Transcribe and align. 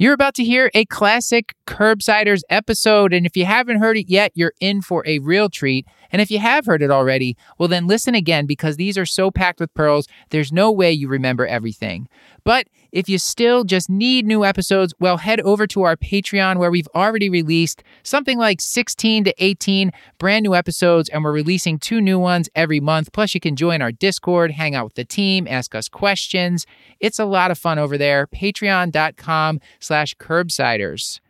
You're 0.00 0.14
about 0.14 0.34
to 0.36 0.44
hear 0.44 0.70
a 0.72 0.86
classic 0.86 1.54
Curbsiders 1.66 2.40
episode, 2.48 3.12
and 3.12 3.26
if 3.26 3.36
you 3.36 3.44
haven't 3.44 3.80
heard 3.80 3.98
it 3.98 4.08
yet, 4.08 4.32
you're 4.34 4.54
in 4.58 4.80
for 4.80 5.06
a 5.06 5.18
real 5.18 5.50
treat. 5.50 5.86
And 6.10 6.22
if 6.22 6.30
you 6.30 6.38
have 6.38 6.64
heard 6.64 6.80
it 6.80 6.90
already, 6.90 7.36
well, 7.58 7.68
then 7.68 7.86
listen 7.86 8.14
again 8.14 8.46
because 8.46 8.78
these 8.78 8.96
are 8.96 9.04
so 9.04 9.30
packed 9.30 9.60
with 9.60 9.74
pearls, 9.74 10.06
there's 10.30 10.52
no 10.52 10.72
way 10.72 10.90
you 10.90 11.06
remember 11.06 11.46
everything. 11.46 12.08
But 12.44 12.68
if 12.92 13.08
you 13.08 13.18
still 13.18 13.64
just 13.64 13.88
need 13.88 14.26
new 14.26 14.44
episodes, 14.44 14.92
well, 14.98 15.18
head 15.18 15.40
over 15.40 15.66
to 15.68 15.82
our 15.82 15.96
Patreon 15.96 16.58
where 16.58 16.70
we've 16.70 16.88
already 16.94 17.28
released 17.28 17.82
something 18.02 18.38
like 18.38 18.60
16 18.60 19.24
to 19.24 19.34
18 19.38 19.92
brand 20.18 20.42
new 20.42 20.54
episodes, 20.54 21.08
and 21.08 21.22
we're 21.22 21.32
releasing 21.32 21.78
two 21.78 22.00
new 22.00 22.18
ones 22.18 22.48
every 22.54 22.80
month. 22.80 23.12
Plus, 23.12 23.34
you 23.34 23.40
can 23.40 23.56
join 23.56 23.82
our 23.82 23.92
Discord, 23.92 24.50
hang 24.52 24.74
out 24.74 24.84
with 24.84 24.94
the 24.94 25.04
team, 25.04 25.46
ask 25.48 25.74
us 25.74 25.88
questions. 25.88 26.66
It's 26.98 27.18
a 27.18 27.24
lot 27.24 27.50
of 27.50 27.58
fun 27.58 27.78
over 27.78 27.96
there. 27.96 28.26
Patreon.com 28.26 29.60
slash 29.78 30.16
curbsiders. 30.16 31.20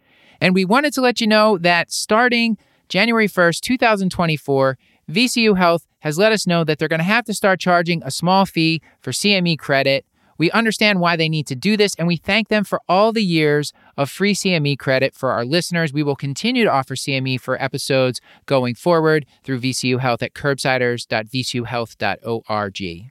And 0.40 0.54
we 0.54 0.64
wanted 0.64 0.94
to 0.94 1.00
let 1.00 1.20
you 1.20 1.26
know 1.26 1.58
that 1.58 1.92
starting 1.92 2.56
January 2.88 3.28
1st, 3.28 3.60
2024, 3.60 4.78
VCU 5.10 5.56
Health 5.56 5.86
has 6.00 6.18
let 6.18 6.32
us 6.32 6.46
know 6.46 6.64
that 6.64 6.78
they're 6.78 6.88
going 6.88 6.98
to 6.98 7.04
have 7.04 7.24
to 7.26 7.34
start 7.34 7.60
charging 7.60 8.02
a 8.02 8.10
small 8.10 8.46
fee 8.46 8.80
for 9.00 9.10
CME 9.10 9.58
credit. 9.58 10.04
We 10.40 10.50
understand 10.52 11.00
why 11.00 11.16
they 11.16 11.28
need 11.28 11.46
to 11.48 11.54
do 11.54 11.76
this, 11.76 11.94
and 11.98 12.08
we 12.08 12.16
thank 12.16 12.48
them 12.48 12.64
for 12.64 12.80
all 12.88 13.12
the 13.12 13.22
years 13.22 13.74
of 13.98 14.08
free 14.08 14.32
CME 14.32 14.78
credit 14.78 15.14
for 15.14 15.32
our 15.32 15.44
listeners. 15.44 15.92
We 15.92 16.02
will 16.02 16.16
continue 16.16 16.64
to 16.64 16.70
offer 16.70 16.94
CME 16.94 17.42
for 17.42 17.62
episodes 17.62 18.22
going 18.46 18.74
forward 18.74 19.26
through 19.44 19.60
VCU 19.60 20.00
Health 20.00 20.22
at 20.22 20.32
curbsiders.vcuhealth.org. 20.32 23.10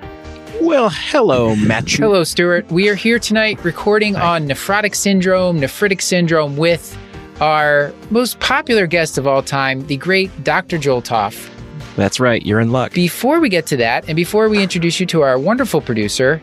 Well, 0.61 0.91
hello, 0.93 1.55
Matthew. 1.55 2.05
Hello, 2.05 2.23
Stuart. 2.23 2.71
We 2.71 2.87
are 2.87 2.93
here 2.93 3.17
tonight 3.17 3.61
recording 3.65 4.15
on 4.15 4.47
nephrotic 4.47 4.93
syndrome, 4.93 5.59
nephritic 5.59 6.03
syndrome 6.03 6.55
with 6.55 6.95
our 7.41 7.91
most 8.11 8.39
popular 8.39 8.85
guest 8.85 9.17
of 9.17 9.25
all 9.25 9.41
time, 9.41 9.87
the 9.87 9.97
great 9.97 10.43
Dr. 10.43 10.77
Joel 10.77 11.01
Topf. 11.01 11.49
That's 11.95 12.19
right. 12.19 12.45
You're 12.45 12.59
in 12.59 12.71
luck. 12.71 12.93
Before 12.93 13.39
we 13.39 13.49
get 13.49 13.65
to 13.67 13.77
that, 13.77 14.07
and 14.07 14.15
before 14.15 14.49
we 14.49 14.61
introduce 14.61 14.99
you 14.99 15.07
to 15.07 15.21
our 15.23 15.39
wonderful 15.39 15.81
producer, 15.81 16.39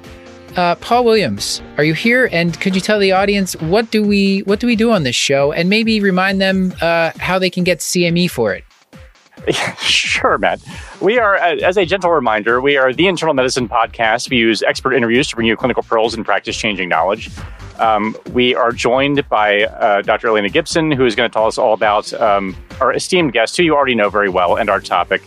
uh, 0.56 0.74
Paul 0.74 1.04
Williams, 1.04 1.62
are 1.76 1.84
you 1.84 1.94
here? 1.94 2.28
And 2.32 2.60
could 2.60 2.74
you 2.74 2.80
tell 2.80 2.98
the 2.98 3.12
audience 3.12 3.54
what 3.60 3.92
do 3.92 4.02
we 4.02 4.40
what 4.40 4.58
do 4.58 4.66
we 4.66 4.74
do 4.74 4.90
on 4.90 5.04
this 5.04 5.16
show, 5.16 5.52
and 5.52 5.70
maybe 5.70 6.00
remind 6.00 6.40
them 6.40 6.74
uh, 6.82 7.12
how 7.18 7.38
they 7.38 7.50
can 7.50 7.62
get 7.62 7.78
CME 7.78 8.32
for 8.32 8.52
it? 8.52 8.64
sure, 9.78 10.38
Matt. 10.38 10.60
We 11.00 11.18
are, 11.18 11.36
uh, 11.36 11.56
as 11.56 11.76
a 11.76 11.84
gentle 11.84 12.10
reminder, 12.10 12.60
we 12.60 12.76
are 12.76 12.92
the 12.92 13.06
Internal 13.06 13.34
Medicine 13.34 13.68
podcast. 13.68 14.30
We 14.30 14.36
use 14.36 14.62
expert 14.62 14.94
interviews 14.94 15.28
to 15.28 15.36
bring 15.36 15.46
you 15.46 15.56
clinical 15.56 15.82
pearls 15.82 16.14
and 16.14 16.24
practice 16.24 16.56
changing 16.56 16.88
knowledge. 16.88 17.30
Um, 17.78 18.16
we 18.32 18.54
are 18.54 18.72
joined 18.72 19.28
by 19.28 19.64
uh, 19.64 20.02
Dr. 20.02 20.28
Elena 20.28 20.48
Gibson, 20.48 20.90
who 20.90 21.04
is 21.06 21.14
going 21.14 21.30
to 21.30 21.32
tell 21.32 21.46
us 21.46 21.58
all 21.58 21.74
about 21.74 22.12
um, 22.14 22.56
our 22.80 22.92
esteemed 22.92 23.32
guest, 23.32 23.56
who 23.56 23.62
you 23.62 23.74
already 23.74 23.94
know 23.94 24.10
very 24.10 24.28
well, 24.28 24.56
and 24.56 24.68
our 24.68 24.80
topic. 24.80 25.22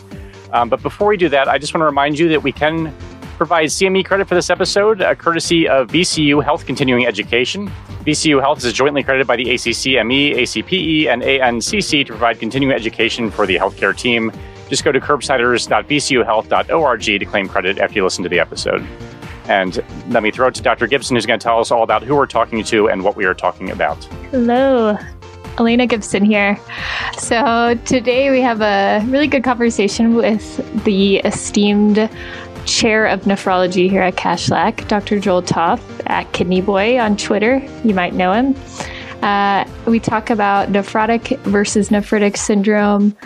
Um, 0.52 0.68
but 0.68 0.82
before 0.82 1.08
we 1.08 1.16
do 1.16 1.28
that, 1.30 1.48
I 1.48 1.58
just 1.58 1.72
want 1.72 1.80
to 1.80 1.86
remind 1.86 2.18
you 2.18 2.28
that 2.28 2.42
we 2.42 2.52
can 2.52 2.94
provide 3.42 3.66
CME 3.66 4.04
credit 4.04 4.28
for 4.28 4.36
this 4.36 4.50
episode, 4.50 5.02
uh, 5.02 5.16
courtesy 5.16 5.66
of 5.66 5.88
VCU 5.88 6.44
Health 6.44 6.64
Continuing 6.64 7.06
Education. 7.06 7.68
VCU 8.06 8.40
Health 8.40 8.64
is 8.64 8.72
jointly 8.72 9.02
credited 9.02 9.26
by 9.26 9.34
the 9.34 9.46
ACCME, 9.46 10.36
ACPE, 10.36 11.08
and 11.08 11.22
ANCC 11.22 12.06
to 12.06 12.12
provide 12.12 12.38
continuing 12.38 12.72
education 12.72 13.32
for 13.32 13.44
the 13.44 13.56
healthcare 13.56 13.98
team. 13.98 14.30
Just 14.68 14.84
go 14.84 14.92
to 14.92 15.00
curbsiders.vcuhealth.org 15.00 17.02
to 17.02 17.24
claim 17.24 17.48
credit 17.48 17.80
after 17.80 17.96
you 17.96 18.04
listen 18.04 18.22
to 18.22 18.28
the 18.28 18.38
episode. 18.38 18.86
And 19.46 19.84
let 20.10 20.22
me 20.22 20.30
throw 20.30 20.46
it 20.46 20.54
to 20.54 20.62
Dr. 20.62 20.86
Gibson, 20.86 21.16
who's 21.16 21.26
going 21.26 21.40
to 21.40 21.42
tell 21.42 21.58
us 21.58 21.72
all 21.72 21.82
about 21.82 22.04
who 22.04 22.14
we're 22.14 22.26
talking 22.26 22.62
to 22.62 22.90
and 22.90 23.02
what 23.02 23.16
we 23.16 23.24
are 23.24 23.34
talking 23.34 23.72
about. 23.72 24.04
Hello. 24.30 24.96
Elena 25.58 25.86
Gibson 25.86 26.24
here. 26.24 26.58
So, 27.18 27.78
today 27.84 28.30
we 28.30 28.40
have 28.40 28.62
a 28.62 29.04
really 29.06 29.26
good 29.26 29.44
conversation 29.44 30.14
with 30.14 30.84
the 30.84 31.18
esteemed 31.18 32.08
chair 32.66 33.06
of 33.06 33.22
nephrology 33.22 33.88
here 33.90 34.02
at 34.02 34.16
Kashlak, 34.16 34.86
Dr. 34.88 35.18
Joel 35.18 35.42
Topf 35.42 35.80
at 36.06 36.32
Kidney 36.32 36.60
Boy 36.60 36.98
on 36.98 37.16
Twitter. 37.16 37.56
You 37.84 37.94
might 37.94 38.14
know 38.14 38.32
him. 38.32 38.54
Uh, 39.22 39.64
we 39.86 40.00
talk 40.00 40.30
about 40.30 40.68
nephrotic 40.70 41.38
versus 41.40 41.90
nephritic 41.90 42.36
syndrome, 42.36 43.16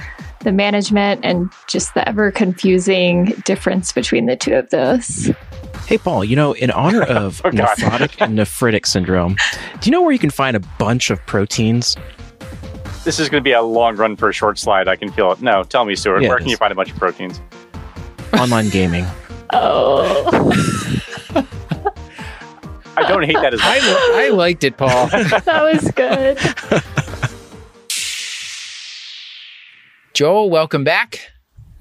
the 0.40 0.52
management, 0.52 1.24
and 1.24 1.50
just 1.68 1.94
the 1.94 2.06
ever 2.08 2.30
confusing 2.30 3.26
difference 3.44 3.92
between 3.92 4.26
the 4.26 4.36
two 4.36 4.54
of 4.54 4.68
those. 4.70 5.30
Hey, 5.86 5.98
Paul, 5.98 6.24
you 6.24 6.36
know, 6.36 6.52
in 6.52 6.70
honor 6.70 7.02
of 7.08 7.40
Oh, 7.44 7.50
nephrotic 7.50 8.20
and 8.20 8.38
nephritic 8.38 8.86
syndrome, 8.86 9.36
do 9.80 9.88
you 9.88 9.92
know 9.92 10.02
where 10.02 10.12
you 10.12 10.18
can 10.18 10.30
find 10.30 10.56
a 10.56 10.60
bunch 10.78 11.10
of 11.10 11.24
proteins? 11.26 11.96
This 13.04 13.20
is 13.20 13.28
going 13.28 13.40
to 13.40 13.44
be 13.44 13.52
a 13.52 13.62
long 13.62 13.96
run 13.96 14.16
for 14.16 14.28
a 14.28 14.32
short 14.32 14.58
slide. 14.58 14.88
I 14.88 14.96
can 14.96 15.12
feel 15.12 15.30
it. 15.32 15.40
No, 15.40 15.62
tell 15.62 15.84
me, 15.84 15.94
Stuart, 15.94 16.22
Yeah, 16.22 16.28
where 16.28 16.38
it 16.38 16.40
can 16.40 16.48
you 16.48 16.56
find 16.56 16.72
a 16.72 16.74
bunch 16.74 16.90
of 16.90 16.98
proteins? 16.98 17.40
Online 18.34 18.68
gaming. 18.68 19.06
Oh, 19.52 20.24
I 22.96 23.06
don't 23.08 23.24
hate 23.24 23.36
that 23.36 23.52
as 23.54 23.60
much. 23.60 23.82
I, 23.82 24.26
I 24.26 24.28
liked 24.30 24.64
it, 24.64 24.76
Paul. 24.76 25.06
that 25.08 25.46
was 25.46 25.90
good. 25.92 26.38
Joel, 30.14 30.48
welcome 30.50 30.82
back. 30.82 31.20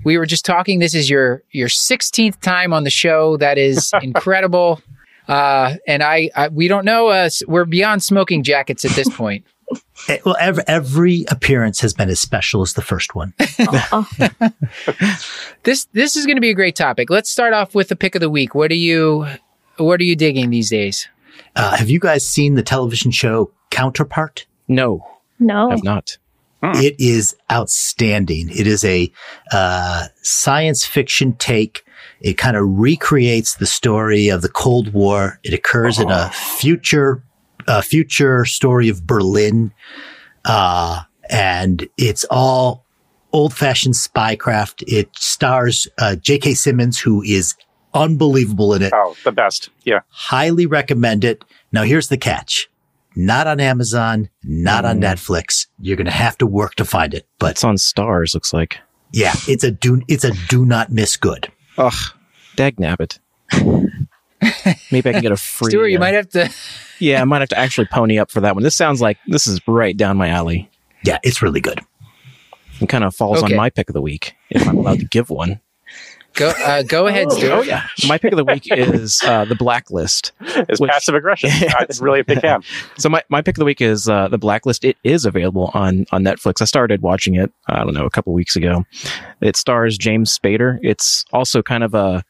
We 0.03 0.17
were 0.17 0.25
just 0.25 0.45
talking. 0.45 0.79
This 0.79 0.93
is 0.93 1.09
your 1.09 1.43
your 1.51 1.69
16th 1.69 2.41
time 2.41 2.73
on 2.73 2.83
the 2.83 2.89
show. 2.89 3.37
That 3.37 3.57
is 3.57 3.91
incredible. 4.01 4.81
Uh, 5.27 5.75
and 5.87 6.03
I, 6.03 6.29
I, 6.35 6.49
we 6.49 6.67
don't 6.67 6.85
know 6.85 7.07
us. 7.07 7.41
We're 7.47 7.65
beyond 7.65 8.03
smoking 8.03 8.43
jackets 8.43 8.85
at 8.85 8.91
this 8.91 9.09
point. 9.09 9.45
Eh, 10.07 10.17
Well, 10.25 10.35
every, 10.39 10.63
every 10.67 11.25
appearance 11.29 11.81
has 11.81 11.93
been 11.93 12.09
as 12.09 12.19
special 12.19 12.61
as 12.61 12.73
the 12.73 12.81
first 12.81 13.15
one. 13.15 13.33
Oh, 13.91 14.07
This, 15.63 15.85
this 15.93 16.15
is 16.15 16.25
going 16.25 16.35
to 16.37 16.41
be 16.41 16.49
a 16.51 16.53
great 16.55 16.75
topic. 16.75 17.09
Let's 17.09 17.29
start 17.29 17.53
off 17.53 17.73
with 17.73 17.87
the 17.89 17.95
pick 17.95 18.15
of 18.15 18.21
the 18.21 18.29
week. 18.29 18.53
What 18.53 18.71
are 18.71 18.75
you, 18.75 19.27
what 19.77 19.99
are 19.99 20.03
you 20.03 20.15
digging 20.15 20.49
these 20.51 20.69
days? 20.69 21.07
Uh, 21.55 21.75
have 21.75 21.89
you 21.89 21.99
guys 21.99 22.25
seen 22.27 22.53
the 22.55 22.63
television 22.63 23.11
show 23.11 23.51
Counterpart? 23.71 24.45
No, 24.67 25.05
no. 25.39 25.71
I've 25.71 25.83
not. 25.83 26.17
It 26.63 26.95
is 26.97 27.35
outstanding. 27.51 28.49
It 28.49 28.65
is 28.65 28.83
a 28.83 29.11
uh, 29.51 30.05
science 30.23 30.83
fiction 30.83 31.33
take. 31.33 31.85
It 32.21 32.39
kind 32.39 32.57
of 32.57 32.63
recreates 32.67 33.55
the 33.57 33.67
story 33.67 34.29
of 34.29 34.41
the 34.41 34.49
Cold 34.49 34.91
War. 34.91 35.39
It 35.43 35.53
occurs 35.53 35.99
in 35.99 36.09
a 36.09 36.29
future, 36.31 37.21
a 37.67 37.81
future 37.81 38.45
story 38.45 38.89
of 38.89 39.05
Berlin, 39.07 39.73
uh, 40.45 41.01
and 41.29 41.87
it's 41.97 42.25
all 42.29 42.85
old-fashioned 43.33 43.95
spycraft. 43.95 44.83
It 44.87 45.09
stars 45.17 45.87
uh, 45.97 46.15
J.K. 46.15 46.53
Simmons, 46.53 46.99
who 46.99 47.21
is 47.23 47.55
unbelievable 47.93 48.73
in 48.73 48.81
it. 48.81 48.93
Oh, 48.93 49.15
the 49.23 49.31
best. 49.31 49.69
Yeah. 49.83 50.01
Highly 50.09 50.65
recommend 50.65 51.23
it. 51.23 51.43
Now, 51.71 51.83
here's 51.83 52.07
the 52.09 52.17
catch. 52.17 52.69
Not 53.17 53.47
on 53.47 53.59
Amazon, 53.61 54.29
not 54.43 54.83
on 54.83 54.99
Netflix. 54.99 55.67
You're 55.79 55.95
going 55.95 56.05
to 56.05 56.11
have 56.11 56.37
to 56.39 56.45
work 56.45 56.75
to 56.75 56.85
find 56.85 57.13
it. 57.13 57.25
But 57.39 57.51
It's 57.51 57.63
on 57.63 57.75
Starz, 57.75 58.33
looks 58.33 58.51
like. 58.53 58.79
yeah, 59.13 59.33
it's 59.47 59.63
a 59.63 59.71
do, 59.71 60.01
it's 60.09 60.25
a 60.25 60.31
do 60.49 60.65
not 60.65 60.91
miss 60.91 61.15
good. 61.15 61.49
Ugh, 61.77 61.93
dag 62.57 62.75
nabbit. 62.75 63.19
Maybe 64.91 65.09
I 65.09 65.13
can 65.13 65.21
get 65.21 65.31
a 65.31 65.37
free. 65.37 65.69
Stuart, 65.69 65.87
you 65.87 65.97
uh, 65.97 66.01
might 66.01 66.13
have 66.13 66.29
to. 66.31 66.49
Yeah, 66.99 67.21
I 67.21 67.25
might 67.25 67.39
have 67.41 67.49
to 67.49 67.57
actually 67.57 67.87
pony 67.87 68.17
up 68.19 68.31
for 68.31 68.41
that 68.41 68.55
one. 68.55 68.63
This 68.63 68.75
sounds 68.75 69.01
like 69.01 69.17
this 69.27 69.47
is 69.47 69.59
right 69.67 69.95
down 69.95 70.17
my 70.17 70.29
alley. 70.29 70.69
Yeah, 71.03 71.19
it's 71.23 71.41
really 71.41 71.61
good. 71.61 71.79
It 72.81 72.89
kind 72.89 73.03
of 73.03 73.15
falls 73.15 73.43
Okay. 73.43 73.53
on 73.53 73.57
my 73.57 73.69
pick 73.69 73.89
of 73.89 73.93
the 73.93 74.01
week, 74.01 74.35
if 74.49 74.67
I'm 74.67 74.77
allowed 74.77 74.99
to 74.99 75.05
give 75.05 75.29
one. 75.29 75.59
Go, 76.33 76.49
uh, 76.65 76.83
go 76.83 77.07
ahead, 77.07 77.31
Stuart. 77.31 77.51
Oh 77.53 77.61
yeah, 77.61 77.87
my 78.09 78.17
pick 78.17 78.33
of 78.33 78.37
the 78.37 78.43
week 78.43 78.63
is 78.69 79.21
uh, 79.23 79.45
the 79.45 79.55
Blacklist. 79.55 80.33
It's 80.41 80.81
Which- 80.81 80.91
passive 80.91 81.15
aggression. 81.15 81.49
I'm 81.69 81.87
really 82.01 82.19
a 82.19 82.25
big 82.25 82.41
fan. 82.41 82.61
So 82.97 83.07
my, 83.07 83.23
my 83.29 83.41
pick 83.41 83.55
of 83.55 83.59
the 83.59 83.65
week 83.65 83.79
is 83.79 84.09
uh, 84.09 84.27
the 84.27 84.37
Blacklist. 84.37 84.83
It 84.83 84.97
is 85.05 85.23
available 85.25 85.71
on 85.73 86.05
on 86.11 86.23
Netflix. 86.25 86.61
I 86.61 86.65
started 86.65 87.01
watching 87.01 87.35
it. 87.35 87.53
I 87.67 87.85
don't 87.85 87.93
know 87.93 88.05
a 88.05 88.09
couple 88.09 88.33
weeks 88.33 88.57
ago. 88.57 88.83
It 89.39 89.55
stars 89.55 89.97
James 89.97 90.37
Spader. 90.37 90.77
It's 90.83 91.23
also 91.31 91.61
kind 91.61 91.85
of 91.85 91.93
a 91.93 92.25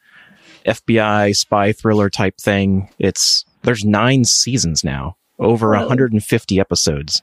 FBI 0.64 1.34
spy 1.36 1.72
thriller 1.72 2.08
type 2.08 2.36
thing. 2.38 2.88
It's 3.00 3.44
there's 3.66 3.84
nine 3.84 4.24
seasons 4.24 4.82
now, 4.82 5.16
over 5.38 5.68
Really? 5.70 5.80
150 5.84 6.58
episodes. 6.60 7.22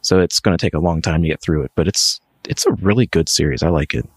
So 0.00 0.20
it's 0.20 0.40
going 0.40 0.56
to 0.56 0.60
take 0.64 0.74
a 0.74 0.78
long 0.78 1.02
time 1.02 1.20
to 1.22 1.28
get 1.28 1.40
through 1.42 1.62
it, 1.64 1.72
but 1.74 1.86
it's 1.86 2.20
it's 2.48 2.64
a 2.66 2.72
really 2.72 3.06
good 3.06 3.28
series. 3.28 3.62
I 3.62 3.68
like 3.68 3.92
it. 3.94 4.08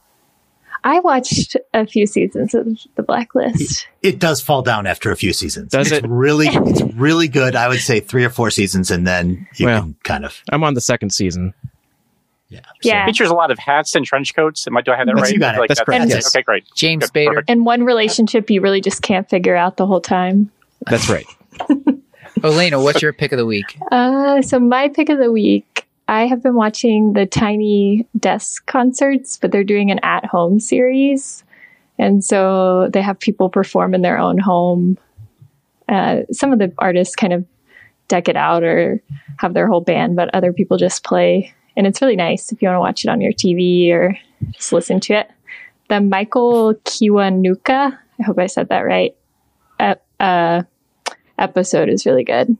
I 0.83 0.99
watched 1.01 1.55
a 1.75 1.85
few 1.85 2.07
seasons 2.07 2.53
of 2.55 2.65
The 2.95 3.03
Blacklist. 3.03 3.87
It 4.01 4.17
does 4.17 4.41
fall 4.41 4.61
down 4.63 4.87
after 4.87 5.11
a 5.11 5.15
few 5.15 5.31
seasons. 5.33 5.71
Does 5.71 5.91
it's 5.91 6.03
it? 6.03 6.09
really, 6.09 6.47
it's 6.47 6.81
really 6.95 7.27
good. 7.27 7.55
I 7.55 7.67
would 7.67 7.79
say 7.81 7.99
three 7.99 8.23
or 8.25 8.29
four 8.31 8.49
seasons 8.49 8.89
and 8.89 9.05
then 9.05 9.47
you 9.57 9.67
Well. 9.67 9.81
can 9.81 9.95
kind 10.03 10.25
of, 10.25 10.41
I'm 10.51 10.63
on 10.63 10.73
the 10.73 10.81
second 10.81 11.11
season. 11.11 11.53
yeah. 12.49 12.61
Yeah. 12.81 13.05
Features 13.05 13.29
a 13.29 13.35
lot 13.35 13.51
of 13.51 13.59
hats 13.59 13.93
and 13.93 14.03
trench 14.05 14.33
coats. 14.35 14.65
Am 14.65 14.75
I, 14.75 14.81
do 14.81 14.91
I 14.91 14.95
have 14.95 15.05
that 15.07 15.13
That's- 15.15 15.29
right? 15.29 15.33
you 15.33 15.39
got 15.39 15.55
it. 15.55 15.59
Like 15.59 15.67
That's 15.67 15.81
correct, 15.81 16.09
yes. 16.09 16.35
Okay, 16.35 16.41
great. 16.41 16.63
James 16.75 17.09
Good, 17.09 17.27
Spader. 17.27 17.33
perfect. 17.33 17.49
And 17.51 17.63
one 17.65 17.83
relationship 17.83 18.49
you 18.49 18.61
really 18.61 18.81
just 18.81 19.03
can't 19.03 19.29
figure 19.29 19.55
out 19.55 19.77
the 19.77 19.85
whole 19.85 20.01
time. 20.01 20.51
That's 20.87 21.09
right. 21.09 21.25
Elena, 22.43 22.81
what's 22.81 23.01
your 23.01 23.13
pick 23.13 23.31
of 23.31 23.37
the 23.37 23.45
week? 23.45 23.77
Uh, 23.91 24.41
so 24.41 24.59
my 24.59 24.89
pick 24.89 25.09
of 25.09 25.19
the 25.19 25.31
week, 25.31 25.87
I 26.07 26.25
have 26.27 26.41
been 26.41 26.55
watching 26.55 27.13
the 27.13 27.25
Tiny 27.25 28.07
Desk 28.17 28.65
concerts, 28.65 29.37
but 29.37 29.51
they're 29.51 29.63
doing 29.63 29.91
an 29.91 29.99
at-home 30.03 30.59
series, 30.59 31.43
and 31.97 32.23
so 32.23 32.89
they 32.91 33.01
have 33.01 33.19
people 33.19 33.49
perform 33.49 33.93
in 33.93 34.01
their 34.01 34.17
own 34.17 34.37
home. 34.37 34.97
Uh, 35.87 36.21
some 36.31 36.51
of 36.51 36.59
the 36.59 36.73
artists 36.79 37.15
kind 37.15 37.33
of 37.33 37.45
deck 38.07 38.27
it 38.27 38.35
out 38.35 38.63
or 38.63 39.01
have 39.37 39.53
their 39.53 39.67
whole 39.67 39.81
band, 39.81 40.15
but 40.15 40.33
other 40.33 40.51
people 40.51 40.77
just 40.77 41.03
play, 41.03 41.53
and 41.77 41.85
it's 41.85 42.01
really 42.01 42.15
nice 42.15 42.51
if 42.51 42.61
you 42.61 42.67
want 42.67 42.75
to 42.75 42.81
watch 42.81 43.05
it 43.05 43.09
on 43.09 43.21
your 43.21 43.33
TV 43.33 43.91
or 43.91 44.17
just 44.51 44.73
listen 44.73 44.99
to 45.01 45.13
it. 45.13 45.29
The 45.89 46.01
Michael 46.01 46.73
Kiwanuka, 46.85 47.97
I 48.19 48.23
hope 48.23 48.39
I 48.39 48.47
said 48.47 48.69
that 48.69 48.81
right. 48.81 49.15
Uh, 49.79 49.95
uh, 50.21 50.63
episode 51.37 51.89
is 51.89 52.05
really 52.05 52.23
good. 52.23 52.57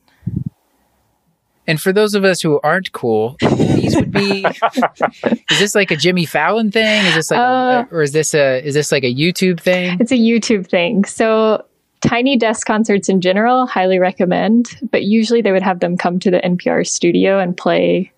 And 1.68 1.80
for 1.80 1.94
those 1.94 2.16
of 2.16 2.26
us 2.26 2.42
who 2.42 2.60
aren't 2.64 2.92
cool, 2.92 3.38
these 3.40 3.96
would 3.96 4.12
be. 4.12 4.46
is 5.52 5.60
this 5.60 5.76
like 5.76 5.92
a 5.92 5.96
Jimmy 5.96 6.26
Fallon 6.26 6.72
thing? 6.72 7.06
Is 7.06 7.16
this 7.16 7.32
like, 7.32 7.40
Uh, 7.40 7.86
a, 7.90 7.96
or 7.96 8.02
is 8.02 8.12
this 8.12 8.34
a 8.34 8.66
is 8.66 8.74
this 8.74 8.92
like 8.92 9.04
a 9.04 9.14
YouTube 9.14 9.60
thing? 9.60 9.98
It's 10.00 10.12
a 10.12 10.18
YouTube 10.18 10.68
thing. 10.68 11.06
So 11.06 11.64
tiny 12.02 12.36
desk 12.36 12.66
concerts 12.66 13.08
in 13.10 13.22
general, 13.22 13.68
highly 13.68 14.00
recommend. 14.00 14.76
But 14.92 15.04
usually 15.04 15.42
they 15.42 15.52
would 15.52 15.62
have 15.62 15.80
them 15.80 15.98
come 15.98 16.20
to 16.20 16.32
the 16.32 16.40
NPR 16.40 16.86
studio 16.86 17.40
and 17.40 17.56
play 17.56 18.12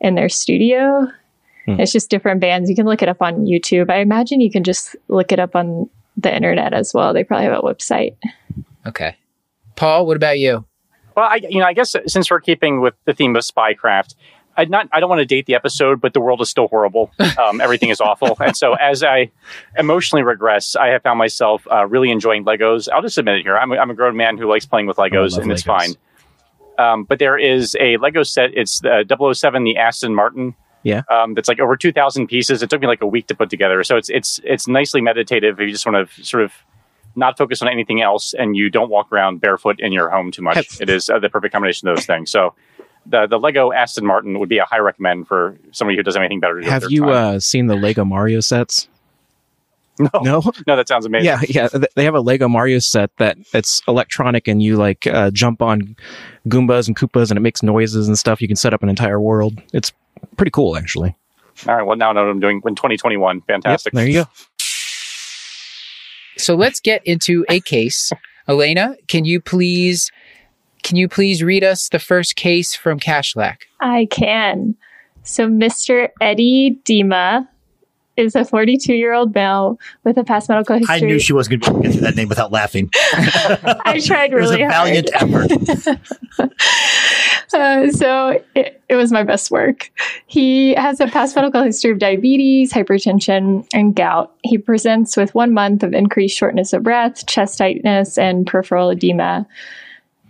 in 0.00 0.14
their 0.14 0.30
studio. 0.30 1.06
Hmm. 1.66 1.78
It's 1.78 1.92
just 1.92 2.10
different 2.10 2.40
bands. 2.40 2.70
You 2.70 2.76
can 2.76 2.86
look 2.86 3.02
it 3.02 3.08
up 3.08 3.20
on 3.20 3.44
YouTube. 3.44 3.90
I 3.90 3.98
imagine 3.98 4.40
you 4.40 4.50
can 4.50 4.64
just 4.64 4.96
look 5.08 5.32
it 5.32 5.38
up 5.38 5.54
on 5.54 5.88
the 6.16 6.34
internet 6.34 6.72
as 6.72 6.94
well. 6.94 7.12
They 7.12 7.24
probably 7.24 7.44
have 7.44 7.58
a 7.58 7.62
website. 7.62 8.16
Okay, 8.86 9.16
Paul, 9.74 10.06
what 10.06 10.16
about 10.16 10.38
you? 10.38 10.64
Well, 11.16 11.26
I, 11.26 11.40
you 11.48 11.58
know, 11.60 11.66
I 11.66 11.72
guess 11.72 11.96
since 12.06 12.30
we're 12.30 12.40
keeping 12.40 12.80
with 12.80 12.94
the 13.04 13.14
theme 13.14 13.34
of 13.36 13.42
spycraft, 13.42 14.14
I 14.56 14.64
not 14.66 14.88
I 14.92 15.00
don't 15.00 15.08
want 15.08 15.20
to 15.20 15.26
date 15.26 15.46
the 15.46 15.54
episode, 15.54 16.00
but 16.00 16.14
the 16.14 16.20
world 16.20 16.40
is 16.40 16.48
still 16.48 16.68
horrible. 16.68 17.10
Um, 17.38 17.60
everything 17.60 17.90
is 17.90 18.00
awful, 18.00 18.36
and 18.40 18.56
so 18.56 18.74
as 18.74 19.02
I 19.02 19.30
emotionally 19.78 20.22
regress, 20.22 20.74
I 20.74 20.88
have 20.88 21.02
found 21.02 21.18
myself 21.18 21.66
uh, 21.70 21.86
really 21.86 22.10
enjoying 22.10 22.44
Legos. 22.44 22.88
I'll 22.90 23.02
just 23.02 23.18
admit 23.18 23.36
it 23.36 23.42
here. 23.42 23.56
I'm 23.56 23.70
a, 23.72 23.76
I'm 23.76 23.90
a 23.90 23.94
grown 23.94 24.16
man 24.16 24.38
who 24.38 24.48
likes 24.48 24.64
playing 24.64 24.86
with 24.86 24.96
Legos, 24.96 25.38
and 25.38 25.52
it's 25.52 25.62
Legos. 25.62 25.66
fine. 25.66 25.94
Um, 26.78 27.04
but 27.04 27.18
there 27.18 27.38
is 27.38 27.76
a 27.78 27.98
Lego 27.98 28.22
set. 28.22 28.50
It's 28.54 28.80
the 28.80 29.04
007, 29.34 29.64
the 29.64 29.76
Aston 29.76 30.14
Martin. 30.14 30.54
Yeah. 30.82 31.02
Um, 31.10 31.34
that's 31.34 31.48
like 31.48 31.60
over 31.60 31.76
2,000 31.76 32.26
pieces. 32.26 32.62
It 32.62 32.70
took 32.70 32.80
me 32.80 32.86
like 32.86 33.02
a 33.02 33.06
week 33.06 33.26
to 33.26 33.34
put 33.34 33.50
together. 33.50 33.82
So 33.84 33.96
it's 33.96 34.08
it's 34.08 34.40
it's 34.44 34.68
nicely 34.68 35.00
meditative. 35.00 35.60
If 35.60 35.66
you 35.66 35.72
just 35.72 35.86
want 35.86 36.08
to 36.08 36.24
sort 36.24 36.44
of 36.44 36.52
not 37.16 37.38
focus 37.38 37.62
on 37.62 37.68
anything 37.68 38.02
else 38.02 38.34
and 38.34 38.56
you 38.56 38.70
don't 38.70 38.90
walk 38.90 39.10
around 39.12 39.40
barefoot 39.40 39.80
in 39.80 39.92
your 39.92 40.08
home 40.10 40.30
too 40.30 40.42
much, 40.42 40.80
it 40.80 40.90
is 40.90 41.10
uh, 41.10 41.18
the 41.18 41.28
perfect 41.28 41.52
combination 41.52 41.88
of 41.88 41.96
those 41.96 42.06
things. 42.06 42.30
So 42.30 42.54
the 43.06 43.26
the 43.26 43.38
Lego 43.38 43.72
Aston 43.72 44.06
Martin 44.06 44.38
would 44.38 44.48
be 44.48 44.58
a 44.58 44.64
high 44.64 44.78
recommend 44.78 45.28
for 45.28 45.58
somebody 45.72 45.96
who 45.96 46.02
doesn't 46.02 46.20
have 46.20 46.24
anything 46.24 46.40
better 46.40 46.54
to 46.54 46.60
do. 46.60 46.66
with 46.66 46.82
Have 46.82 46.90
you 46.90 47.10
uh, 47.10 47.40
seen 47.40 47.66
the 47.66 47.76
Lego 47.76 48.04
Mario 48.04 48.40
sets? 48.40 48.88
no, 49.98 50.10
No. 50.22 50.42
no, 50.66 50.76
that 50.76 50.88
sounds 50.88 51.06
amazing. 51.06 51.26
Yeah, 51.48 51.68
yeah. 51.72 51.84
They 51.94 52.04
have 52.04 52.14
a 52.14 52.20
Lego 52.20 52.48
Mario 52.48 52.78
set 52.80 53.10
that 53.16 53.38
it's 53.54 53.80
electronic, 53.88 54.48
and 54.48 54.62
you 54.62 54.76
like 54.76 55.06
uh, 55.06 55.30
jump 55.30 55.62
on 55.62 55.96
Goombas 56.48 56.86
and 56.86 56.96
Koopas, 56.96 57.30
and 57.30 57.38
it 57.38 57.40
makes 57.40 57.62
noises 57.62 58.08
and 58.08 58.18
stuff. 58.18 58.42
You 58.42 58.48
can 58.48 58.56
set 58.56 58.74
up 58.74 58.82
an 58.82 58.88
entire 58.88 59.20
world. 59.20 59.60
It's 59.72 59.92
pretty 60.36 60.50
cool, 60.50 60.76
actually. 60.76 61.16
All 61.66 61.74
right. 61.74 61.82
Well, 61.82 61.96
now 61.96 62.10
I 62.10 62.12
know 62.12 62.24
what 62.24 62.30
I'm 62.30 62.40
doing 62.40 62.60
in 62.64 62.74
2021. 62.74 63.40
Fantastic. 63.42 63.94
Yep, 63.94 63.98
there 63.98 64.06
you 64.06 64.24
go. 64.24 64.30
So 66.36 66.54
let's 66.54 66.80
get 66.80 67.04
into 67.06 67.44
a 67.48 67.60
case. 67.60 68.12
Elena, 68.48 68.96
can 69.08 69.24
you 69.24 69.40
please 69.40 70.10
can 70.82 70.96
you 70.96 71.08
please 71.08 71.42
read 71.42 71.64
us 71.64 71.88
the 71.88 71.98
first 71.98 72.36
case 72.36 72.74
from 72.74 73.00
Kashlak? 73.00 73.62
I 73.80 74.06
can. 74.10 74.76
So 75.24 75.48
Mr. 75.48 76.10
Eddie 76.20 76.78
Dima 76.84 77.48
is 78.16 78.34
a 78.34 78.44
42 78.44 78.94
year 78.94 79.12
old 79.12 79.34
male 79.34 79.78
with 80.04 80.16
a 80.16 80.24
past 80.24 80.48
medical 80.48 80.78
history. 80.78 80.94
I 80.94 81.00
knew 81.00 81.18
she 81.18 81.32
wasn't 81.32 81.62
going 81.62 81.82
to 81.82 81.82
get 81.82 81.92
through 81.92 82.02
that 82.02 82.16
name 82.16 82.28
without 82.28 82.52
laughing. 82.52 82.90
I 82.94 84.00
tried 84.04 84.32
really 84.32 84.32
hard. 84.32 84.32
It 84.32 84.40
was 84.40 84.50
really 84.50 84.62
a 84.62 84.68
valiant 84.68 85.10
hard. 85.14 85.52
effort. 86.38 86.52
Uh, 87.54 87.90
so 87.90 88.40
it, 88.54 88.82
it 88.88 88.96
was 88.96 89.10
my 89.12 89.22
best 89.22 89.50
work. 89.50 89.90
He 90.26 90.74
has 90.74 91.00
a 91.00 91.06
past 91.06 91.34
medical 91.36 91.62
history 91.62 91.90
of 91.90 91.98
diabetes, 91.98 92.72
hypertension, 92.72 93.66
and 93.72 93.94
gout. 93.94 94.34
He 94.42 94.58
presents 94.58 95.16
with 95.16 95.34
one 95.34 95.52
month 95.52 95.82
of 95.82 95.94
increased 95.94 96.36
shortness 96.36 96.72
of 96.72 96.82
breath, 96.82 97.26
chest 97.26 97.58
tightness, 97.58 98.18
and 98.18 98.46
peripheral 98.46 98.90
edema. 98.90 99.46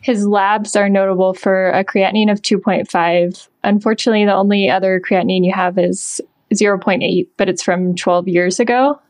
His 0.00 0.26
labs 0.26 0.76
are 0.76 0.88
notable 0.88 1.34
for 1.34 1.70
a 1.70 1.84
creatinine 1.84 2.30
of 2.30 2.40
2.5. 2.40 3.48
Unfortunately, 3.64 4.24
the 4.24 4.34
only 4.34 4.70
other 4.70 5.00
creatinine 5.00 5.44
you 5.44 5.52
have 5.52 5.78
is 5.78 6.20
0.8, 6.54 7.26
but 7.36 7.48
it's 7.48 7.62
from 7.62 7.96
12 7.96 8.28
years 8.28 8.60
ago. 8.60 9.00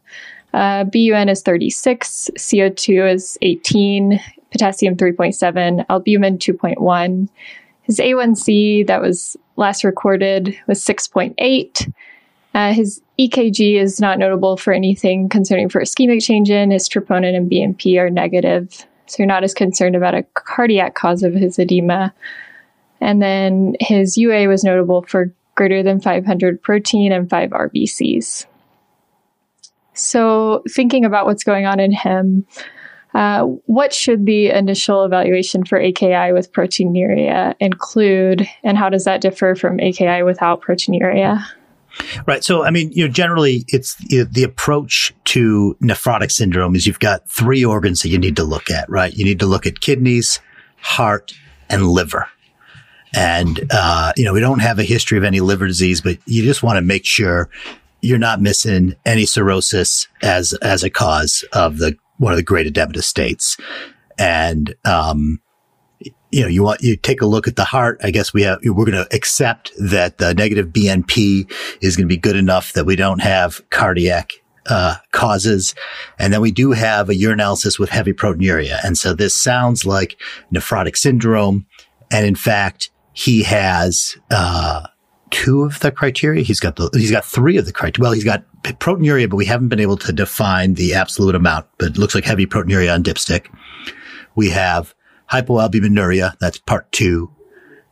Uh, 0.54 0.84
BUN 0.84 1.28
is 1.28 1.42
36, 1.42 2.30
CO2 2.38 3.12
is 3.12 3.36
18, 3.42 4.18
potassium 4.50 4.96
3.7, 4.96 5.84
albumin 5.90 6.38
2.1. 6.38 7.28
His 7.86 7.98
A1C 7.98 8.86
that 8.88 9.00
was 9.00 9.36
last 9.56 9.84
recorded 9.84 10.58
was 10.66 10.84
6.8. 10.84 11.92
Uh, 12.52 12.72
his 12.72 13.00
EKG 13.18 13.76
is 13.80 14.00
not 14.00 14.18
notable 14.18 14.56
for 14.56 14.72
anything 14.72 15.28
concerning 15.28 15.68
for 15.68 15.80
ischemic 15.80 16.22
change 16.22 16.50
in. 16.50 16.72
His 16.72 16.88
troponin 16.88 17.36
and 17.36 17.50
BNP 17.50 17.98
are 17.98 18.10
negative. 18.10 18.86
So 19.06 19.16
you're 19.18 19.28
not 19.28 19.44
as 19.44 19.54
concerned 19.54 19.94
about 19.94 20.14
a 20.14 20.24
cardiac 20.34 20.94
cause 20.94 21.22
of 21.22 21.32
his 21.32 21.58
edema. 21.58 22.12
And 23.00 23.22
then 23.22 23.76
his 23.78 24.18
UA 24.18 24.48
was 24.48 24.64
notable 24.64 25.02
for 25.02 25.32
greater 25.54 25.82
than 25.82 26.00
500 26.00 26.60
protein 26.60 27.12
and 27.12 27.30
5 27.30 27.50
RBCs. 27.50 28.46
So, 29.94 30.62
thinking 30.68 31.06
about 31.06 31.24
what's 31.24 31.44
going 31.44 31.64
on 31.64 31.80
in 31.80 31.90
him, 31.90 32.46
uh, 33.16 33.44
what 33.64 33.94
should 33.94 34.26
the 34.26 34.50
initial 34.50 35.02
evaluation 35.02 35.64
for 35.64 35.80
AKI 35.80 36.32
with 36.32 36.52
proteinuria 36.52 37.54
include, 37.60 38.46
and 38.62 38.76
how 38.76 38.90
does 38.90 39.04
that 39.04 39.22
differ 39.22 39.54
from 39.54 39.80
AKI 39.80 40.22
without 40.22 40.60
proteinuria? 40.60 41.42
Right. 42.26 42.44
So, 42.44 42.62
I 42.62 42.70
mean, 42.70 42.92
you 42.92 43.06
know, 43.06 43.10
generally 43.10 43.64
it's 43.68 43.94
the 43.94 44.42
approach 44.42 45.14
to 45.24 45.78
nephrotic 45.80 46.30
syndrome 46.30 46.76
is 46.76 46.86
you've 46.86 46.98
got 46.98 47.26
three 47.26 47.64
organs 47.64 48.02
that 48.02 48.10
you 48.10 48.18
need 48.18 48.36
to 48.36 48.44
look 48.44 48.70
at, 48.70 48.86
right? 48.90 49.14
You 49.14 49.24
need 49.24 49.40
to 49.40 49.46
look 49.46 49.64
at 49.64 49.80
kidneys, 49.80 50.38
heart, 50.82 51.32
and 51.70 51.88
liver. 51.88 52.28
And, 53.14 53.64
uh, 53.70 54.12
you 54.18 54.26
know, 54.26 54.34
we 54.34 54.40
don't 54.40 54.58
have 54.58 54.78
a 54.78 54.84
history 54.84 55.16
of 55.16 55.24
any 55.24 55.40
liver 55.40 55.66
disease, 55.66 56.02
but 56.02 56.18
you 56.26 56.42
just 56.42 56.62
want 56.62 56.76
to 56.76 56.82
make 56.82 57.06
sure 57.06 57.48
you're 58.02 58.18
not 58.18 58.42
missing 58.42 58.94
any 59.06 59.24
cirrhosis 59.24 60.06
as, 60.22 60.52
as 60.60 60.84
a 60.84 60.90
cause 60.90 61.46
of 61.54 61.78
the, 61.78 61.96
one 62.18 62.32
of 62.32 62.36
the 62.36 62.42
great 62.42 62.72
edematous 62.72 63.04
states. 63.04 63.56
And, 64.18 64.74
um, 64.84 65.40
you 66.30 66.42
know, 66.42 66.48
you 66.48 66.62
want, 66.62 66.82
you 66.82 66.96
take 66.96 67.20
a 67.20 67.26
look 67.26 67.46
at 67.46 67.56
the 67.56 67.64
heart. 67.64 68.00
I 68.02 68.10
guess 68.10 68.32
we 68.32 68.42
have, 68.42 68.58
we're 68.64 68.84
going 68.84 68.92
to 68.92 69.14
accept 69.14 69.72
that 69.78 70.18
the 70.18 70.34
negative 70.34 70.68
BNP 70.68 71.50
is 71.80 71.96
going 71.96 72.08
to 72.08 72.12
be 72.12 72.16
good 72.16 72.36
enough 72.36 72.72
that 72.72 72.84
we 72.84 72.96
don't 72.96 73.20
have 73.20 73.68
cardiac, 73.70 74.32
uh, 74.68 74.96
causes. 75.12 75.74
And 76.18 76.32
then 76.32 76.40
we 76.40 76.50
do 76.50 76.72
have 76.72 77.08
a 77.08 77.14
urinalysis 77.14 77.78
with 77.78 77.90
heavy 77.90 78.12
proteinuria. 78.12 78.78
And 78.84 78.98
so 78.98 79.14
this 79.14 79.34
sounds 79.34 79.86
like 79.86 80.20
nephrotic 80.52 80.96
syndrome. 80.96 81.66
And 82.10 82.26
in 82.26 82.34
fact, 82.34 82.90
he 83.12 83.42
has, 83.44 84.16
uh, 84.30 84.86
two 85.30 85.62
of 85.62 85.80
the 85.80 85.90
criteria. 85.90 86.42
He's 86.42 86.60
got 86.60 86.76
the, 86.76 86.90
he's 86.92 87.10
got 87.10 87.24
three 87.24 87.56
of 87.56 87.66
the 87.66 87.72
criteria. 87.72 88.02
Well, 88.02 88.12
he's 88.12 88.24
got 88.24 88.44
proteinuria, 88.62 89.28
but 89.28 89.36
we 89.36 89.46
haven't 89.46 89.68
been 89.68 89.80
able 89.80 89.96
to 89.98 90.12
define 90.12 90.74
the 90.74 90.94
absolute 90.94 91.34
amount, 91.34 91.66
but 91.78 91.88
it 91.88 91.98
looks 91.98 92.14
like 92.14 92.24
heavy 92.24 92.46
proteinuria 92.46 92.92
on 92.94 93.02
dipstick. 93.02 93.46
We 94.34 94.50
have 94.50 94.94
hypoalbuminuria. 95.30 96.38
That's 96.38 96.58
part 96.58 96.90
two. 96.92 97.30